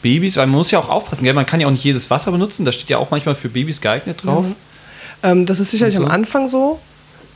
Babys? 0.01 0.37
Weil 0.39 0.47
man 0.47 0.55
muss 0.57 0.71
ja 0.71 0.79
auch 0.79 0.89
aufpassen, 0.89 1.25
gell? 1.25 1.35
man 1.35 1.45
kann 1.45 1.61
ja 1.61 1.67
auch 1.67 1.71
nicht 1.73 1.85
jedes 1.85 2.09
Wasser 2.11 2.33
benutzen. 2.33 2.65
Da 2.65 2.73
steht 2.73 2.89
ja 2.89 2.97
auch 2.97 3.11
manchmal 3.11 3.35
für 3.35 3.51
Babys 3.51 3.81
geeignet 3.83 4.25
drauf. 4.25 4.47
Ähm, 5.23 5.45
das 5.45 5.61
ist 5.61 5.71
sicherlich 5.71 5.97
so? 5.97 6.03
am 6.05 6.11
Anfang 6.11 6.49
so, 6.49 6.81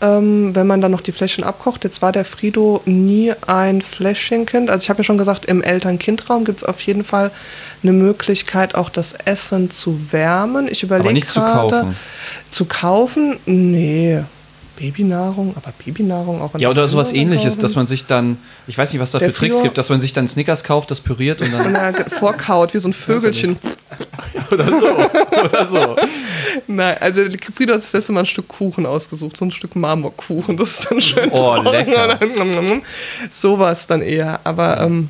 ähm, 0.00 0.54
wenn 0.54 0.66
man 0.66 0.80
dann 0.80 0.90
noch 0.92 1.00
die 1.00 1.12
Fläschchen 1.12 1.44
abkocht. 1.44 1.84
Jetzt 1.84 2.02
war 2.02 2.12
der 2.12 2.24
Frido 2.24 2.82
nie 2.84 3.32
ein 3.46 3.82
Fläschchenkind. 3.82 4.70
Also 4.70 4.84
ich 4.84 4.90
habe 4.90 4.98
ja 4.98 5.04
schon 5.04 5.18
gesagt, 5.18 5.46
im 5.46 5.62
Eltern-Kind-Raum 5.62 6.44
gibt 6.44 6.58
es 6.58 6.64
auf 6.64 6.80
jeden 6.82 7.04
Fall 7.04 7.30
eine 7.82 7.92
Möglichkeit, 7.92 8.74
auch 8.74 8.90
das 8.90 9.12
Essen 9.12 9.70
zu 9.70 10.00
wärmen. 10.12 10.68
Ich 10.68 10.82
überlege 10.82 11.14
nicht 11.14 11.28
zu 11.28 11.40
gerade, 11.40 11.68
kaufen. 11.68 11.96
Zu 12.50 12.64
kaufen? 12.66 13.38
Nee. 13.46 14.22
Babynahrung, 14.78 15.54
aber 15.56 15.72
Babynahrung 15.84 16.40
auch 16.40 16.54
Ja, 16.58 16.68
oder 16.70 16.82
der 16.82 16.88
sowas 16.88 17.12
ähnliches, 17.12 17.54
kaufen? 17.54 17.60
dass 17.62 17.74
man 17.74 17.86
sich 17.86 18.06
dann, 18.06 18.38
ich 18.66 18.78
weiß 18.78 18.92
nicht, 18.92 19.00
was 19.00 19.10
da 19.10 19.18
für 19.18 19.32
Tricks 19.32 19.60
gibt, 19.62 19.76
dass 19.78 19.88
man 19.90 20.00
sich 20.00 20.12
dann 20.12 20.28
Snickers 20.28 20.62
kauft, 20.64 20.90
das 20.90 21.00
püriert 21.00 21.40
und 21.40 21.52
Und 21.52 21.74
dann. 21.74 21.94
dann 21.94 21.94
vorkaut, 22.10 22.74
wie 22.74 22.78
so 22.78 22.88
ein 22.88 22.92
Vögelchen. 22.92 23.56
oder 24.50 24.64
so. 24.78 24.86
Oder 25.44 25.66
so. 25.68 25.96
Nein, 26.66 26.96
also 27.00 27.22
Frido 27.54 27.74
hat 27.74 27.82
sich 27.82 27.92
letzte 27.92 28.12
Mal 28.12 28.20
ein 28.20 28.26
Stück 28.26 28.48
Kuchen 28.48 28.86
ausgesucht, 28.86 29.36
so 29.36 29.44
ein 29.44 29.50
Stück 29.50 29.74
Marmorkuchen. 29.76 30.56
Das 30.56 30.78
ist 30.80 30.90
dann 30.90 31.00
schön. 31.00 31.30
Oh, 31.32 31.56
trocken. 31.56 31.66
lecker. 31.72 32.18
Sowas 33.30 33.86
dann 33.86 34.02
eher. 34.02 34.40
Aber 34.44 34.80
ähm, 34.80 35.08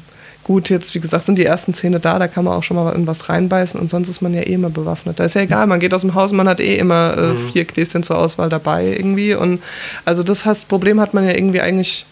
gut, 0.49 0.71
jetzt 0.71 0.95
wie 0.95 0.99
gesagt, 1.01 1.27
sind 1.27 1.39
die 1.39 1.45
ersten 1.45 1.75
Zähne 1.75 2.01
da, 2.01 2.19
da 2.19 2.27
kann 2.27 2.43
man 2.45 2.55
auch 2.55 2.63
schon 2.65 2.77
mal 2.79 2.93
in 2.95 3.07
was 3.07 3.29
reinbeißen 3.29 3.79
und 3.79 3.89
sonst 3.91 4.09
ist 4.09 4.23
man 4.23 4.33
ja 4.35 4.41
eh 4.41 4.55
immer 4.55 4.71
bewaffnet. 4.71 5.21
Da 5.21 5.25
ist 5.27 5.35
ja 5.35 5.43
egal, 5.43 5.67
man 5.67 5.79
geht 5.79 5.93
aus 5.95 6.01
dem 6.01 6.15
Haus 6.15 6.31
und 6.31 6.39
man 6.39 6.49
hat 6.49 6.59
eh 6.59 6.77
immer 6.79 7.17
äh, 7.17 7.21
Mhm. 7.35 7.51
vier 7.53 7.65
Gläschen 7.67 8.03
zur 8.03 8.17
Auswahl 8.19 8.49
dabei 8.49 8.87
irgendwie. 8.87 9.35
Und 9.35 9.63
also 10.07 10.23
das 10.23 10.45
heißt, 10.47 10.67
Problem 10.67 11.01
hat 11.01 11.13
man 11.15 11.25
ja 11.25 11.33
irgendwie 11.35 11.61
eigentlich 11.61 12.07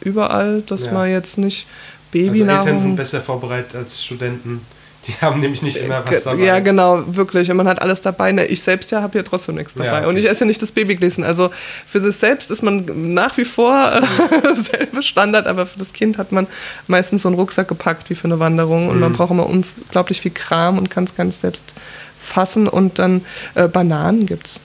überall, 0.00 0.62
dass 0.66 0.86
Ja. 0.86 0.92
man 0.92 1.10
jetzt 1.10 1.38
nicht 1.38 1.66
Also 2.12 2.18
Eltern 2.18 2.36
sind 2.36 2.46
Babynahrung. 2.46 2.96
besser 2.96 3.20
vorbereitet 3.22 3.74
als 3.76 4.04
Studenten. 4.04 4.60
Die 5.06 5.14
haben 5.20 5.40
nämlich 5.40 5.62
nicht 5.62 5.76
immer 5.76 6.02
was 6.06 6.24
dabei. 6.24 6.42
Ja, 6.44 6.58
genau, 6.60 7.02
wirklich. 7.06 7.50
Und 7.50 7.56
man 7.58 7.68
hat 7.68 7.80
alles 7.80 8.02
dabei. 8.02 8.32
Ne, 8.32 8.46
Ich 8.46 8.62
selbst 8.62 8.90
ja 8.90 9.02
habe 9.02 9.16
ja 9.18 9.22
trotzdem 9.22 9.54
nichts 9.54 9.74
dabei. 9.74 9.86
Ja, 9.86 9.98
okay. 9.98 10.06
Und 10.08 10.16
ich 10.16 10.28
esse 10.28 10.40
ja 10.40 10.46
nicht 10.46 10.60
das 10.62 10.72
Babygläschen. 10.72 11.22
Also 11.22 11.50
für 11.86 12.00
sich 12.00 12.16
selbst 12.16 12.50
ist 12.50 12.62
man 12.62 13.14
nach 13.14 13.36
wie 13.36 13.44
vor 13.44 13.92
äh, 13.92 14.54
selbe 14.54 15.02
Standard, 15.02 15.46
aber 15.46 15.66
für 15.66 15.78
das 15.78 15.92
Kind 15.92 16.18
hat 16.18 16.32
man 16.32 16.46
meistens 16.88 17.22
so 17.22 17.28
einen 17.28 17.36
Rucksack 17.38 17.68
gepackt 17.68 18.10
wie 18.10 18.14
für 18.14 18.24
eine 18.24 18.40
Wanderung. 18.40 18.88
Und 18.88 18.98
man 18.98 19.12
Mhm. 19.12 19.16
braucht 19.16 19.30
immer 19.30 19.46
unglaublich 19.48 20.20
viel 20.20 20.32
Kram 20.32 20.78
und 20.78 20.90
kann 20.90 21.04
es 21.04 21.14
gar 21.14 21.24
nicht 21.24 21.38
selbst 21.40 21.74
fassen. 22.20 22.66
Und 22.68 22.98
dann 22.98 23.24
äh, 23.54 23.68
Bananen 23.68 24.26
gibt's. 24.26 24.58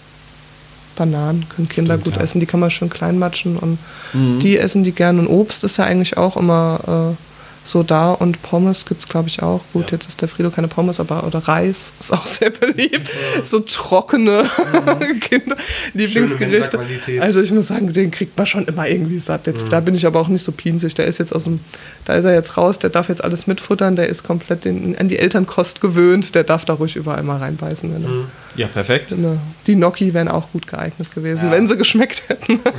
Bananen 0.96 1.48
können 1.56 1.70
Kinder 1.70 1.94
Stimmt, 1.96 2.04
gut 2.06 2.16
ja. 2.18 2.22
essen, 2.24 2.40
die 2.40 2.46
kann 2.46 2.60
man 2.60 2.70
schön 2.70 2.90
klein 2.90 3.18
matschen 3.18 3.58
und 3.58 3.78
Mhm. 4.14 4.40
die 4.42 4.58
essen 4.58 4.84
die 4.84 4.92
gerne. 4.92 5.20
Und 5.22 5.28
Obst 5.28 5.64
ist 5.64 5.78
ja 5.78 5.86
eigentlich 5.86 6.18
auch 6.18 6.36
immer 6.36 7.16
äh, 7.16 7.31
so 7.64 7.84
da 7.84 8.12
und 8.12 8.42
Pommes 8.42 8.86
gibt 8.86 9.02
es, 9.04 9.08
glaube 9.08 9.28
ich, 9.30 9.44
auch. 9.44 9.62
Gut, 9.72 9.86
Ja. 9.92 9.92
jetzt 9.98 10.08
ist 10.10 10.22
der 10.22 10.28
Frido 10.28 10.50
keine 10.50 10.68
Pommes, 10.68 11.00
aber 11.00 11.24
oder 11.26 11.40
Reis 11.40 11.92
ist 12.00 12.12
auch 12.12 12.26
sehr 12.26 12.50
beliebt. 12.60 13.10
So 13.44 13.60
trockene 13.60 14.44
Kinder, 15.22 15.56
Lieblingsgerichte. 15.94 16.80
Also 17.20 17.42
ich 17.42 17.52
muss 17.52 17.68
sagen, 17.68 17.94
den 17.94 18.10
kriegt 18.10 18.36
man 18.36 18.48
schon 18.48 18.66
immer 18.66 18.88
irgendwie 18.88 19.20
satt. 19.20 19.46
Jetzt, 19.48 19.66
Da 19.70 19.80
bin 19.80 19.94
ich 19.96 20.06
aber 20.08 20.20
auch 20.20 20.28
nicht 20.28 20.44
so 20.44 20.52
pinzig. 20.52 20.96
Der 20.96 21.06
ist 21.06 21.20
jetzt 21.20 21.36
aus 21.36 21.44
dem, 21.44 21.60
da 22.06 22.14
ist 22.16 22.26
er 22.26 22.34
jetzt 22.34 22.58
raus, 22.58 22.80
der 22.80 22.90
darf 22.90 23.10
jetzt 23.10 23.24
alles 23.24 23.46
mitfuttern, 23.46 23.96
der 23.96 24.08
ist 24.08 24.24
komplett 24.24 24.66
den, 24.66 24.98
an 24.98 25.08
die 25.08 25.20
Elternkost 25.20 25.82
gewöhnt, 25.82 26.34
der 26.34 26.44
darf 26.44 26.66
da 26.66 26.74
ruhig 26.74 26.96
überall 26.96 27.22
mal 27.24 27.38
reinbeißen. 27.38 27.94
Wenn 27.94 28.04
er, 28.04 28.10
Ja, 28.56 28.68
perfekt. 28.68 29.12
er, 29.12 29.38
die 29.68 29.76
Gnocchi 29.76 30.14
wären 30.16 30.28
auch 30.30 30.52
gut 30.52 30.66
geeignet 30.68 31.14
gewesen, 31.14 31.46
Ja. 31.46 31.52
wenn 31.52 31.68
sie 31.68 31.78
geschmeckt 31.78 32.24
hätten. 32.28 32.60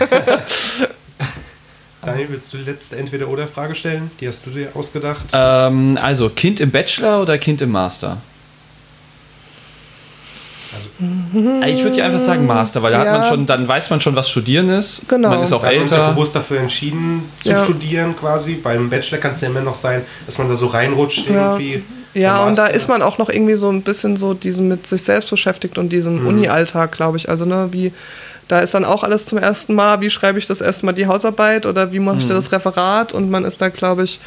Daniel, 2.04 2.26
willst 2.30 2.52
du 2.52 2.56
die 2.56 2.64
letzte 2.64 2.96
Entweder-Oder-Frage 2.96 3.76
stellen? 3.76 4.10
Die 4.20 4.26
hast 4.26 4.44
du 4.44 4.50
dir 4.50 4.68
ausgedacht. 4.74 5.26
Ähm, 5.32 5.96
also, 6.02 6.28
Kind 6.28 6.58
im 6.58 6.70
Bachelor 6.70 7.22
oder 7.22 7.38
Kind 7.38 7.62
im 7.62 7.70
Master? 7.70 8.18
Also, 10.72 10.88
ich 11.66 11.84
würde 11.84 11.98
ja 11.98 12.06
einfach 12.06 12.18
sagen 12.18 12.46
Master, 12.46 12.82
weil 12.82 12.92
da 12.92 13.04
ja. 13.04 13.12
hat 13.12 13.20
man 13.20 13.28
schon, 13.28 13.46
dann 13.46 13.68
weiß 13.68 13.90
man 13.90 14.00
schon, 14.00 14.16
was 14.16 14.28
Studieren 14.30 14.68
ist. 14.70 15.02
Genau. 15.08 15.28
Man 15.28 15.42
ist 15.42 15.52
auch 15.52 15.62
da 15.62 15.70
älter. 15.70 15.78
Haben 15.78 15.82
uns 15.82 15.92
ja 15.92 16.10
bewusst 16.10 16.36
dafür 16.36 16.60
entschieden 16.60 17.22
zu 17.42 17.50
ja. 17.50 17.64
studieren 17.64 18.16
quasi. 18.18 18.54
Beim 18.54 18.90
Bachelor 18.90 19.18
kann 19.18 19.34
es 19.34 19.40
ja 19.40 19.48
immer 19.48 19.60
noch 19.60 19.76
sein, 19.76 20.02
dass 20.26 20.38
man 20.38 20.48
da 20.48 20.56
so 20.56 20.66
reinrutscht 20.66 21.26
irgendwie. 21.28 21.82
Ja, 22.14 22.44
und 22.44 22.58
da 22.58 22.66
ist 22.66 22.88
man 22.88 23.00
auch 23.00 23.18
noch 23.18 23.30
irgendwie 23.30 23.54
so 23.54 23.70
ein 23.70 23.82
bisschen 23.82 24.16
so 24.16 24.34
diesen 24.34 24.68
mit 24.68 24.86
sich 24.86 25.02
selbst 25.02 25.30
beschäftigt 25.30 25.78
und 25.78 25.90
diesem 25.90 26.22
mhm. 26.22 26.26
Uni-Alltag, 26.26 26.92
glaube 26.92 27.16
ich. 27.16 27.28
Also, 27.28 27.44
ne, 27.44 27.68
wie, 27.70 27.92
da 28.52 28.58
ist 28.58 28.74
dann 28.74 28.84
auch 28.84 29.02
alles 29.02 29.24
zum 29.24 29.38
ersten 29.38 29.74
Mal, 29.74 30.02
wie 30.02 30.10
schreibe 30.10 30.38
ich 30.38 30.46
das 30.46 30.60
erste 30.60 30.92
die 30.92 31.06
Hausarbeit 31.06 31.64
oder 31.64 31.90
wie 31.90 32.00
mache 32.00 32.18
ich 32.18 32.26
mhm. 32.26 32.34
das 32.34 32.52
Referat 32.52 33.14
und 33.14 33.30
man 33.30 33.46
ist 33.46 33.62
da, 33.62 33.70
glaube 33.70 34.04
ich, 34.04 34.20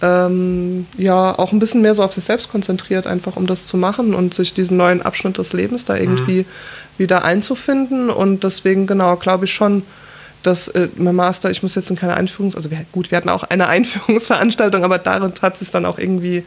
ähm, 0.00 0.86
ja, 0.96 1.36
auch 1.36 1.50
ein 1.50 1.58
bisschen 1.58 1.82
mehr 1.82 1.96
so 1.96 2.04
auf 2.04 2.12
sich 2.12 2.22
selbst 2.22 2.48
konzentriert, 2.48 3.08
einfach 3.08 3.34
um 3.34 3.48
das 3.48 3.66
zu 3.66 3.76
machen 3.76 4.14
und 4.14 4.34
sich 4.34 4.54
diesen 4.54 4.76
neuen 4.76 5.02
Abschnitt 5.02 5.36
des 5.36 5.52
Lebens 5.52 5.84
da 5.84 5.96
irgendwie 5.96 6.42
mhm. 6.42 6.46
wieder 6.96 7.24
einzufinden. 7.24 8.08
Und 8.08 8.44
deswegen, 8.44 8.86
genau, 8.86 9.16
glaube 9.16 9.46
ich 9.46 9.52
schon, 9.52 9.82
dass 10.42 10.68
äh, 10.68 10.88
mein 10.96 11.14
Master, 11.14 11.50
ich 11.50 11.62
muss 11.62 11.74
jetzt 11.74 11.90
in 11.90 11.96
keine 11.96 12.16
Einführungs-, 12.16 12.56
also 12.56 12.70
wir, 12.70 12.84
gut, 12.92 13.10
wir 13.10 13.16
hatten 13.16 13.28
auch 13.28 13.44
eine 13.44 13.66
Einführungsveranstaltung, 13.68 14.84
aber 14.84 14.98
darin 14.98 15.32
hat 15.40 15.58
sich 15.58 15.70
dann 15.70 15.86
auch 15.86 15.98
irgendwie 15.98 16.44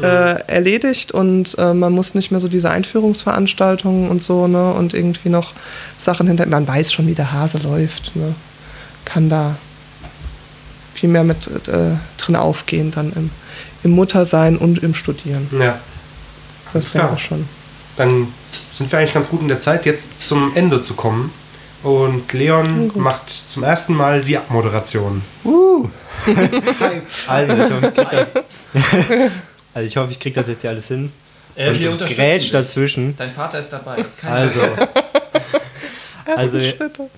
äh, 0.00 0.40
erledigt 0.46 1.12
und 1.12 1.56
äh, 1.58 1.74
man 1.74 1.92
muss 1.92 2.14
nicht 2.14 2.30
mehr 2.30 2.40
so 2.40 2.48
diese 2.48 2.70
Einführungsveranstaltungen 2.70 4.08
und 4.08 4.22
so, 4.22 4.46
ne, 4.46 4.72
und 4.72 4.94
irgendwie 4.94 5.28
noch 5.28 5.52
Sachen 5.98 6.26
hinter, 6.26 6.46
man 6.46 6.66
weiß 6.66 6.92
schon, 6.92 7.06
wie 7.06 7.14
der 7.14 7.32
Hase 7.32 7.58
läuft, 7.58 8.16
ne, 8.16 8.34
kann 9.04 9.28
da 9.28 9.56
viel 10.94 11.10
mehr 11.10 11.24
mit 11.24 11.46
äh, 11.68 11.96
drin 12.16 12.36
aufgehen 12.36 12.90
dann 12.90 13.12
im, 13.12 13.30
im 13.82 13.90
Muttersein 13.90 14.56
und 14.56 14.82
im 14.82 14.94
Studieren. 14.94 15.48
Ja. 15.58 15.78
Das 16.72 16.86
ist 16.86 16.94
ja 16.94 17.16
schon. 17.18 17.46
Dann 17.96 18.28
sind 18.72 18.90
wir 18.90 18.98
eigentlich 18.98 19.14
ganz 19.14 19.28
gut 19.28 19.40
in 19.42 19.48
der 19.48 19.60
Zeit, 19.60 19.86
jetzt 19.86 20.26
zum 20.26 20.52
Ende 20.56 20.82
zu 20.82 20.94
kommen. 20.94 21.30
Und 21.84 22.32
Leon 22.32 22.90
macht 22.94 23.30
zum 23.30 23.62
ersten 23.62 23.94
Mal 23.94 24.22
die 24.22 24.38
Abmoderation. 24.38 25.22
Uh. 25.44 25.88
also, 27.28 27.52
ich 27.52 27.70
hoffe, 27.70 27.86
ich 27.86 27.94
krieg 27.94 28.10
das, 28.10 28.26
also 29.74 29.86
ich 29.86 29.96
hoffe, 29.96 30.12
ich 30.12 30.20
krieg 30.20 30.34
das 30.34 30.48
jetzt 30.48 30.62
hier 30.62 30.70
alles 30.70 30.88
hin. 30.88 31.12
Äh, 31.56 31.68
und 31.68 31.78
wir 31.78 31.96
Grätsch 32.08 32.52
dazwischen. 32.52 33.14
Dein 33.16 33.30
Vater 33.30 33.58
ist 33.58 33.70
dabei. 33.70 34.04
Keine 34.18 34.34
also, 34.34 34.60
also 36.24 36.58
Schritte. 36.58 37.10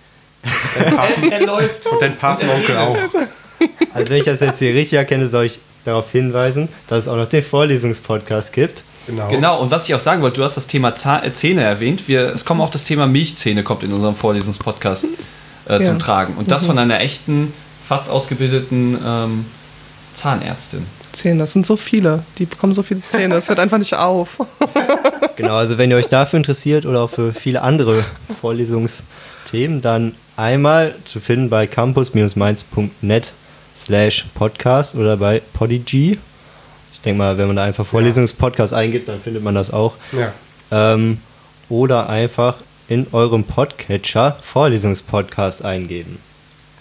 Er, 0.75 1.33
er, 1.33 1.47
läuft. 1.47 1.87
Und 1.87 2.03
dein 2.03 2.17
Patenonkel 2.17 2.77
auch. 2.77 2.99
Also 3.95 4.11
wenn 4.11 4.19
ich 4.19 4.25
das 4.25 4.41
jetzt 4.41 4.59
hier 4.59 4.75
richtig 4.75 4.99
erkenne, 4.99 5.29
soll 5.29 5.47
ich 5.47 5.61
darauf 5.85 6.11
hinweisen, 6.11 6.69
dass 6.89 7.01
es 7.05 7.09
auch 7.09 7.17
noch 7.17 7.29
den 7.29 7.43
Vorlesungspodcast 7.43 8.53
gibt. 8.53 8.83
Genau. 9.07 9.29
genau, 9.29 9.61
und 9.61 9.71
was 9.71 9.89
ich 9.89 9.95
auch 9.95 10.01
sagen 10.01 10.23
wollte, 10.23 10.39
du 10.39 10.45
hast 10.45 10.57
das 10.57 10.67
Thema 10.67 10.91
äh, 10.91 11.33
Zähne 11.33 11.63
erwähnt. 11.63 12.09
Wir, 12.09 12.33
es 12.35 12.45
kommt 12.45 12.61
auch 12.61 12.71
das 12.71 12.85
Thema 12.85 13.07
Milchzähne 13.07 13.63
kommt 13.63 13.83
in 13.83 13.93
unserem 13.93 14.17
Vorlesungspodcast 14.17 15.07
äh, 15.69 15.79
ja. 15.79 15.83
zum 15.85 15.99
Tragen. 15.99 16.35
Und 16.35 16.51
das 16.51 16.63
mhm. 16.63 16.67
von 16.67 16.79
einer 16.79 17.01
echten, 17.01 17.53
fast 17.87 18.09
ausgebildeten 18.09 18.99
ähm, 19.05 19.47
Zahnärztin. 20.15 20.85
Zähne, 21.13 21.41
das 21.41 21.53
sind 21.53 21.67
so 21.67 21.77
viele. 21.77 22.25
Die 22.39 22.47
bekommen 22.47 22.75
so 22.75 22.83
viele 22.83 23.01
Zähne, 23.09 23.35
das 23.35 23.49
hört 23.49 23.61
einfach 23.61 23.79
nicht 23.79 23.95
auf. 23.95 24.39
genau, 25.37 25.57
also 25.57 25.79
wenn 25.79 25.91
ihr 25.91 25.97
euch 25.97 26.09
dafür 26.09 26.39
interessiert 26.39 26.85
oder 26.85 27.03
auch 27.03 27.11
für 27.11 27.33
viele 27.33 27.63
andere 27.63 28.05
Vorlesungsthemen, 28.41 29.83
dann 29.83 30.15
einmal 30.37 30.95
zu 31.05 31.21
finden 31.21 31.49
bei 31.49 31.67
campus-mainz.net 31.67 33.33
slash 33.79 34.27
podcast 34.35 34.95
oder 34.95 35.17
bei 35.17 35.43
Podigy. 35.55 36.19
Ich 37.07 37.09
denke 37.09 37.19
mal, 37.19 37.39
wenn 37.39 37.47
man 37.47 37.55
da 37.55 37.63
einfach 37.63 37.87
Vorlesungspodcast 37.87 38.73
ja. 38.73 38.79
eingibt, 38.79 39.09
dann 39.09 39.21
findet 39.21 39.41
man 39.45 39.55
das 39.55 39.73
auch. 39.73 39.95
Ja. 40.11 40.33
Ähm, 40.73 41.19
oder 41.69 42.09
einfach 42.09 42.57
in 42.89 43.07
eurem 43.13 43.45
Podcatcher 43.45 44.37
Vorlesungspodcast 44.43 45.65
eingeben. 45.65 46.19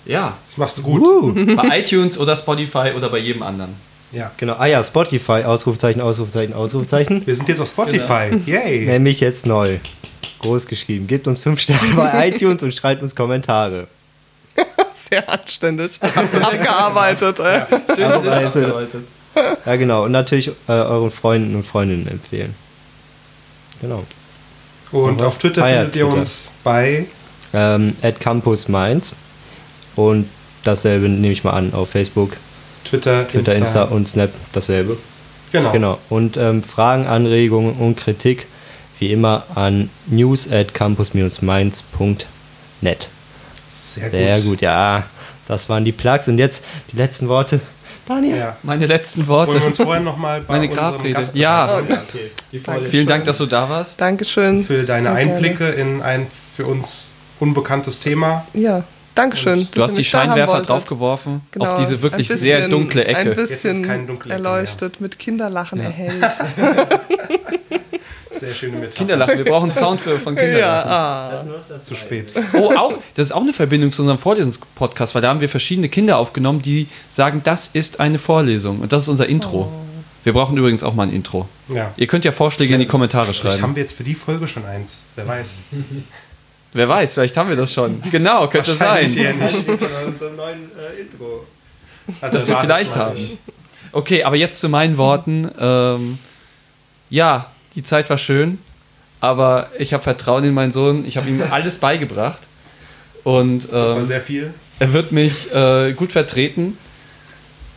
Ja. 0.04 0.36
Das 0.50 0.58
machst 0.58 0.80
du 0.80 0.82
gut. 0.82 1.04
Uh. 1.04 1.56
bei 1.56 1.80
iTunes 1.80 2.18
oder 2.18 2.36
Spotify 2.36 2.94
oder 2.98 3.10
bei 3.10 3.20
jedem 3.20 3.44
anderen. 3.44 3.76
Ja. 4.12 4.32
Genau. 4.38 4.56
Ah 4.58 4.66
ja, 4.66 4.84
Spotify, 4.84 5.44
Ausrufezeichen, 5.44 6.02
Ausrufezeichen, 6.02 6.56
Ausrufezeichen. 6.56 7.22
Wir 7.28 7.36
sind 7.36 7.48
jetzt 7.48 7.60
auf 7.60 7.70
Spotify. 7.70 8.30
Genau. 8.32 8.42
Yay. 8.48 8.88
Nämlich 8.88 9.20
jetzt 9.20 9.46
neu. 9.46 9.78
Groß 10.40 10.66
geschrieben. 10.66 11.06
Gebt 11.06 11.28
uns 11.28 11.42
fünf 11.42 11.62
Sterne 11.62 11.94
bei 11.96 12.30
iTunes 12.34 12.64
und 12.64 12.74
schreibt 12.74 13.04
uns 13.04 13.14
Kommentare. 13.16 13.86
Sehr 14.96 15.30
anständig. 15.30 16.00
Das 16.00 16.16
hast 16.16 16.34
du 16.34 16.38
abgearbeitet. 16.42 17.38
Ja, 17.46 17.68
schön, 17.96 18.06
abgearbeitet. 18.06 19.04
Ja, 19.66 19.76
genau. 19.76 20.06
Und 20.06 20.12
natürlich 20.12 20.50
äh, 20.68 20.72
euren 20.72 21.12
Freunden 21.12 21.56
und 21.56 21.66
Freundinnen 21.66 22.08
empfehlen. 22.08 22.56
Genau. 23.82 24.04
Und, 24.92 25.02
und 25.02 25.22
auf 25.22 25.38
Twitter 25.38 25.66
findet 25.66 25.96
ihr 25.96 26.08
uns 26.08 26.50
bei 26.64 27.06
ähm, 27.54 27.96
Campus 28.20 28.68
Mainz. 28.68 29.14
Und 29.96 30.30
dasselbe 30.64 31.10
nehme 31.10 31.34
ich 31.34 31.44
mal 31.44 31.54
an 31.54 31.74
auf 31.74 31.90
Facebook. 31.90 32.34
Twitter, 32.86 33.28
Twitter 33.28 33.56
Insta. 33.56 33.82
Insta 33.82 33.96
und 33.96 34.08
Snap 34.08 34.30
dasselbe. 34.54 34.98
Genau. 35.52 35.72
genau. 35.72 35.98
Und 36.10 36.38
ähm, 36.38 36.64
Fragen, 36.64 37.08
Anregungen 37.08 37.74
und 37.74 37.96
Kritik 37.96 38.48
wie 39.00 39.12
immer 39.12 39.44
an 39.56 39.90
news 40.08 40.52
at 40.52 40.74
campus-mainz.net. 40.74 43.10
Sehr, 43.76 44.12
Sehr 44.12 44.36
gut. 44.38 44.46
gut. 44.46 44.62
ja. 44.62 45.04
Das 45.48 45.70
waren 45.70 45.86
die 45.86 45.92
Plugs. 45.92 46.28
Und 46.28 46.40
jetzt 46.40 46.64
die 46.92 46.98
letzten 46.98 47.28
Worte. 47.28 47.60
Daniel. 48.08 48.38
Ja. 48.38 48.58
Meine 48.64 48.86
letzten 48.86 49.28
Worte. 49.28 49.54
Wollen 49.54 49.62
wir 49.62 49.68
uns 49.68 49.78
vorher 49.78 50.04
nochmal 50.04 50.42
bei 50.42 50.54
Meine 50.56 50.70
Grabrede. 50.70 51.22
Ja. 51.34 51.80
Oh, 51.80 51.82
okay. 51.82 52.90
Vielen 52.90 53.08
Dank, 53.08 53.26
dass 53.26 53.38
du 53.40 53.46
da 53.46 53.70
warst. 53.70 54.00
Dankeschön. 54.00 54.64
Für 54.64 54.84
deine 54.84 55.10
Sehr 55.10 55.18
Einblicke 55.18 55.72
gerne. 55.72 55.74
in 55.76 56.02
ein 56.02 56.28
für 56.56 56.66
uns 56.66 57.08
unbekanntes 57.40 58.00
Thema. 58.00 58.46
Ja. 58.54 58.84
Dankeschön. 59.16 59.68
Du 59.72 59.82
hast 59.82 59.98
die 59.98 60.04
Scheinwerfer 60.04 60.62
draufgeworfen 60.62 61.42
genau. 61.52 61.72
auf 61.72 61.80
diese 61.80 62.02
wirklich 62.02 62.28
bisschen, 62.28 62.44
sehr 62.44 62.68
dunkle 62.68 63.06
Ecke. 63.06 63.32
Ein 63.32 63.36
bisschen 63.36 64.30
erleuchtet, 64.30 65.00
mit 65.02 65.18
Kinderlachen 65.18 65.80
ja. 65.80 65.86
erhellt. 65.86 66.26
Sehr 68.40 68.54
schöne 68.54 68.74
Metapher. 68.74 68.98
Kinderlachen, 68.98 69.38
wir 69.38 69.46
brauchen 69.46 69.72
Sound 69.72 70.02
für, 70.02 70.20
von 70.20 70.36
Kinderlachen. 70.36 70.90
Ja, 70.90 71.46
ah. 71.72 71.82
Zu 71.82 71.96
spät. 71.96 72.34
Oh, 72.54 72.74
auch, 72.76 72.98
das 73.16 73.28
ist 73.28 73.32
auch 73.32 73.42
eine 73.42 73.54
Verbindung 73.54 73.94
zu 73.94 74.02
unserem 74.02 74.20
Vorlesungspodcast, 74.20 75.16
weil 75.16 75.22
da 75.22 75.30
haben 75.30 75.40
wir 75.40 75.48
verschiedene 75.48 75.88
Kinder 75.88 76.18
aufgenommen, 76.18 76.62
die 76.62 76.90
sagen, 77.08 77.42
das 77.46 77.70
ist 77.72 78.02
eine 78.02 78.20
Vorlesung 78.20 78.80
und 78.80 78.92
das 78.92 79.04
ist 79.04 79.10
unser 79.10 79.28
Intro. 79.28 79.72
Oh. 79.72 79.86
Wir 80.26 80.34
brauchen 80.34 80.58
übrigens 80.58 80.84
auch 80.84 80.96
mal 80.96 81.04
ein 81.04 81.14
Intro. 81.14 81.48
Ja. 81.70 81.94
Ihr 81.98 82.08
könnt 82.08 82.26
ja 82.26 82.32
Vorschläge 82.32 82.74
in 82.74 82.80
die 82.80 82.88
Kommentare 82.88 83.34
schreiben. 83.34 83.52
Vielleicht 83.52 83.62
haben 83.62 83.76
wir 83.76 83.84
jetzt 83.84 83.94
für 83.94 84.04
die 84.04 84.16
Folge 84.16 84.48
schon 84.48 84.66
eins. 84.66 85.06
Wer 85.16 85.28
weiß. 85.28 85.62
Wer 86.76 86.90
weiß, 86.90 87.14
vielleicht 87.14 87.38
haben 87.38 87.48
wir 87.48 87.56
das 87.56 87.72
schon. 87.72 88.02
Genau, 88.12 88.50
könnte 88.50 88.72
sein. 88.72 89.16
Eher 89.16 89.34
nicht. 89.34 89.64
Von 89.64 89.78
unserem 90.08 90.36
neuen 90.36 90.72
äh, 90.78 91.02
Intro. 91.04 91.46
Also 92.20 92.38
das 92.38 92.48
wir 92.50 92.58
vielleicht 92.58 92.98
haben. 92.98 93.18
Okay, 93.94 94.26
aber 94.26 94.36
jetzt 94.36 94.60
zu 94.60 94.68
meinen 94.68 94.98
Worten. 94.98 95.50
Ähm, 95.58 96.18
ja, 97.10 97.50
die 97.76 97.84
Zeit 97.84 98.10
war 98.10 98.18
schön, 98.18 98.60
aber 99.22 99.70
ich 99.80 99.94
habe 99.94 100.04
Vertrauen 100.04 100.44
in 100.44 100.54
meinen 100.54 100.74
Sohn. 100.74 101.06
Ich 101.08 101.16
habe 101.16 101.30
ihm 101.30 101.42
alles 101.50 101.78
beigebracht. 101.78 102.42
Und, 103.24 103.64
ähm, 103.64 103.72
das 103.72 103.90
war 103.92 103.98
ähm, 104.00 104.06
sehr 104.06 104.22
viel. 104.22 104.54
Er 104.80 104.92
wird 104.92 105.14
mich 105.14 105.50
äh, 105.54 105.94
gut 105.94 106.12
vertreten. 106.12 106.78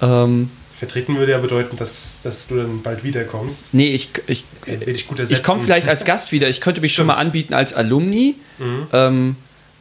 Ähm, 0.02 0.50
Vertreten 0.78 1.16
würde 1.16 1.32
ja 1.32 1.38
bedeuten, 1.38 1.76
dass, 1.76 2.18
dass 2.22 2.46
du 2.46 2.56
dann 2.56 2.82
bald 2.82 3.02
wiederkommst. 3.02 3.74
Nee, 3.74 3.88
ich, 3.88 4.10
ich, 4.28 4.44
ich, 4.64 5.06
ich 5.28 5.42
komme 5.42 5.62
vielleicht 5.62 5.88
als 5.88 6.04
Gast 6.04 6.30
wieder. 6.30 6.48
Ich 6.48 6.60
könnte 6.60 6.80
mich 6.80 6.92
Stimmt. 6.92 7.08
schon 7.08 7.16
mal 7.16 7.20
anbieten 7.20 7.52
als 7.52 7.74
Alumni, 7.74 8.36
mhm. 8.58 8.86
ähm, 8.92 9.36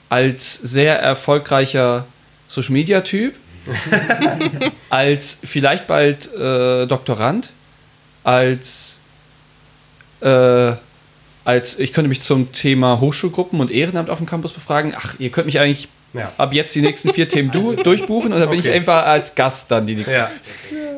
als 0.10 0.56
sehr 0.56 1.00
erfolgreicher 1.00 2.08
Social 2.48 2.74
Media 2.74 3.02
Typ, 3.02 3.36
als 4.90 5.38
vielleicht 5.44 5.86
bald 5.86 6.34
äh, 6.34 6.88
Doktorand, 6.88 7.52
als 8.24 9.00
äh, 10.22 10.74
als 11.44 11.80
ich 11.80 11.94
könnte 11.94 12.10
mich 12.10 12.22
zum 12.22 12.52
Thema 12.52 13.00
Hochschulgruppen 13.00 13.60
und 13.60 13.72
Ehrenamt 13.72 14.10
auf 14.10 14.18
dem 14.18 14.26
Campus 14.26 14.52
befragen. 14.52 14.94
Ach, 14.98 15.14
ihr 15.18 15.30
könnt 15.30 15.46
mich 15.46 15.60
eigentlich 15.60 15.88
ja. 16.14 16.32
ab 16.38 16.54
jetzt 16.54 16.76
die 16.76 16.82
nächsten 16.82 17.14
vier 17.14 17.30
Themen 17.30 17.52
du, 17.52 17.74
durchbuchen 17.84 18.34
und 18.34 18.40
dann 18.40 18.50
bin 18.50 18.60
okay. 18.60 18.70
ich 18.70 18.76
einfach 18.76 19.06
als 19.06 19.36
Gast 19.36 19.72
dann 19.72 19.88
die 19.88 19.96
nächsten 19.96 20.14
ja. 20.14 20.30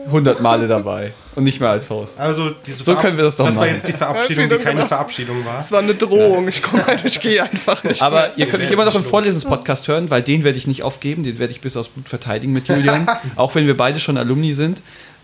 100 0.07 0.41
Male 0.41 0.67
dabei 0.67 1.13
und 1.35 1.43
nicht 1.43 1.59
mehr 1.59 1.69
als 1.69 1.89
Host. 1.89 2.19
Also 2.19 2.51
so 2.67 2.95
können 2.95 3.17
wir 3.17 3.23
das 3.23 3.35
doch 3.35 3.45
das 3.45 3.55
machen. 3.55 3.65
Das 3.65 3.71
war 3.71 3.77
jetzt 3.77 3.87
die 3.87 3.93
Verabschiedung, 3.93 4.49
die 4.49 4.57
keine 4.57 4.85
Verabschiedung 4.85 5.45
war. 5.45 5.57
Das 5.59 5.71
war 5.71 5.79
eine 5.79 5.95
Drohung. 5.95 6.47
Ich 6.47 6.61
komme 6.61 6.85
halt, 6.85 7.03
ich 7.05 7.19
gehe 7.19 7.43
einfach 7.43 7.83
nicht. 7.83 8.01
Aber 8.01 8.21
mehr. 8.21 8.37
ihr 8.37 8.47
könnt 8.47 8.63
mich 8.63 8.71
immer 8.71 8.85
noch 8.85 8.95
im 8.95 9.03
Vorlesenspodcast 9.03 9.87
hören, 9.87 10.09
weil 10.09 10.21
den 10.21 10.43
werde 10.43 10.57
ich 10.57 10.67
nicht 10.67 10.83
aufgeben. 10.83 11.23
Den 11.23 11.39
werde 11.39 11.51
ich 11.51 11.61
bis 11.61 11.77
aufs 11.77 11.89
Blut 11.89 12.09
verteidigen 12.09 12.53
mit 12.53 12.67
Julian. 12.67 13.07
auch 13.35 13.55
wenn 13.55 13.67
wir 13.67 13.77
beide 13.77 13.99
schon 13.99 14.17
Alumni 14.17 14.53
sind. 14.53 14.81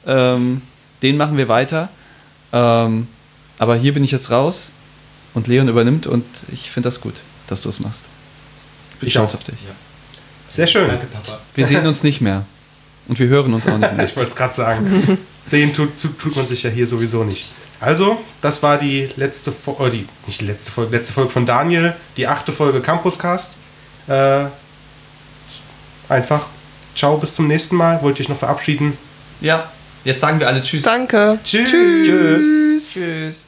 Ähm, 0.07 0.61
den 1.01 1.17
machen 1.17 1.38
wir 1.38 1.47
weiter. 1.47 1.89
Ähm, 2.53 3.07
aber 3.57 3.76
hier 3.76 3.93
bin 3.93 4.03
ich 4.03 4.11
jetzt 4.11 4.32
raus 4.32 4.71
und 5.34 5.47
Leon 5.47 5.67
übernimmt 5.67 6.07
und 6.07 6.26
ich 6.51 6.71
finde 6.71 6.88
das 6.88 7.01
gut, 7.01 7.15
dass 7.47 7.61
du 7.61 7.69
es 7.69 7.80
machst. 7.80 8.03
Bin 8.99 9.07
ich 9.07 9.13
stolz 9.13 9.36
auf 9.36 9.43
dich. 9.43 9.55
Ja. 9.55 9.76
Sehr 10.49 10.67
schön. 10.67 10.88
Danke, 10.88 11.07
Papa. 11.07 11.39
Wir 11.53 11.65
sehen 11.65 11.86
uns 11.86 12.03
nicht 12.03 12.21
mehr. 12.21 12.45
Und 13.08 13.20
wir 13.20 13.28
hören 13.28 13.53
uns 13.53 13.68
auch 13.68 13.78
nicht 13.78 13.93
mehr. 13.95 14.06
ich 14.06 14.16
wollte 14.16 14.30
es 14.32 14.36
gerade 14.36 14.53
sagen. 14.56 15.18
Sehen 15.41 15.74
tut, 15.74 15.89
tut 15.97 16.36
man 16.36 16.47
sich 16.47 16.64
ja 16.64 16.70
hier 16.70 16.88
sowieso 16.88 17.24
nicht. 17.24 17.51
Also, 17.80 18.18
das 18.41 18.64
war 18.64 18.78
die 18.78 19.10
letzte 19.18 19.51
Folge, 19.51 19.97
die, 19.97 20.08
nicht 20.26 20.41
die 20.41 20.45
letzte 20.45 20.72
Folge, 20.72 20.95
letzte 20.95 21.14
Folge 21.14 21.30
von 21.30 21.45
Daniel, 21.45 21.93
die 22.18 22.26
achte 22.28 22.51
Folge 22.51 22.82
Campuscast. 22.82 23.53
Äh, 24.08 24.45
einfach, 26.10 26.47
ciao, 26.95 27.18
bis 27.18 27.36
zum 27.36 27.47
nächsten 27.47 27.76
Mal. 27.76 28.01
Wollte 28.01 28.22
ich 28.24 28.30
noch 28.30 28.38
verabschieden. 28.38 28.97
Ja, 29.41 29.70
jetzt 30.03 30.22
sagen 30.22 30.39
wir 30.39 30.47
alle 30.47 30.64
Tschüss. 30.64 30.84
Danke. 30.84 31.38
Tschüss. 31.43 31.70
Tschüss. 31.70 32.93
Tschüss. 32.93 33.45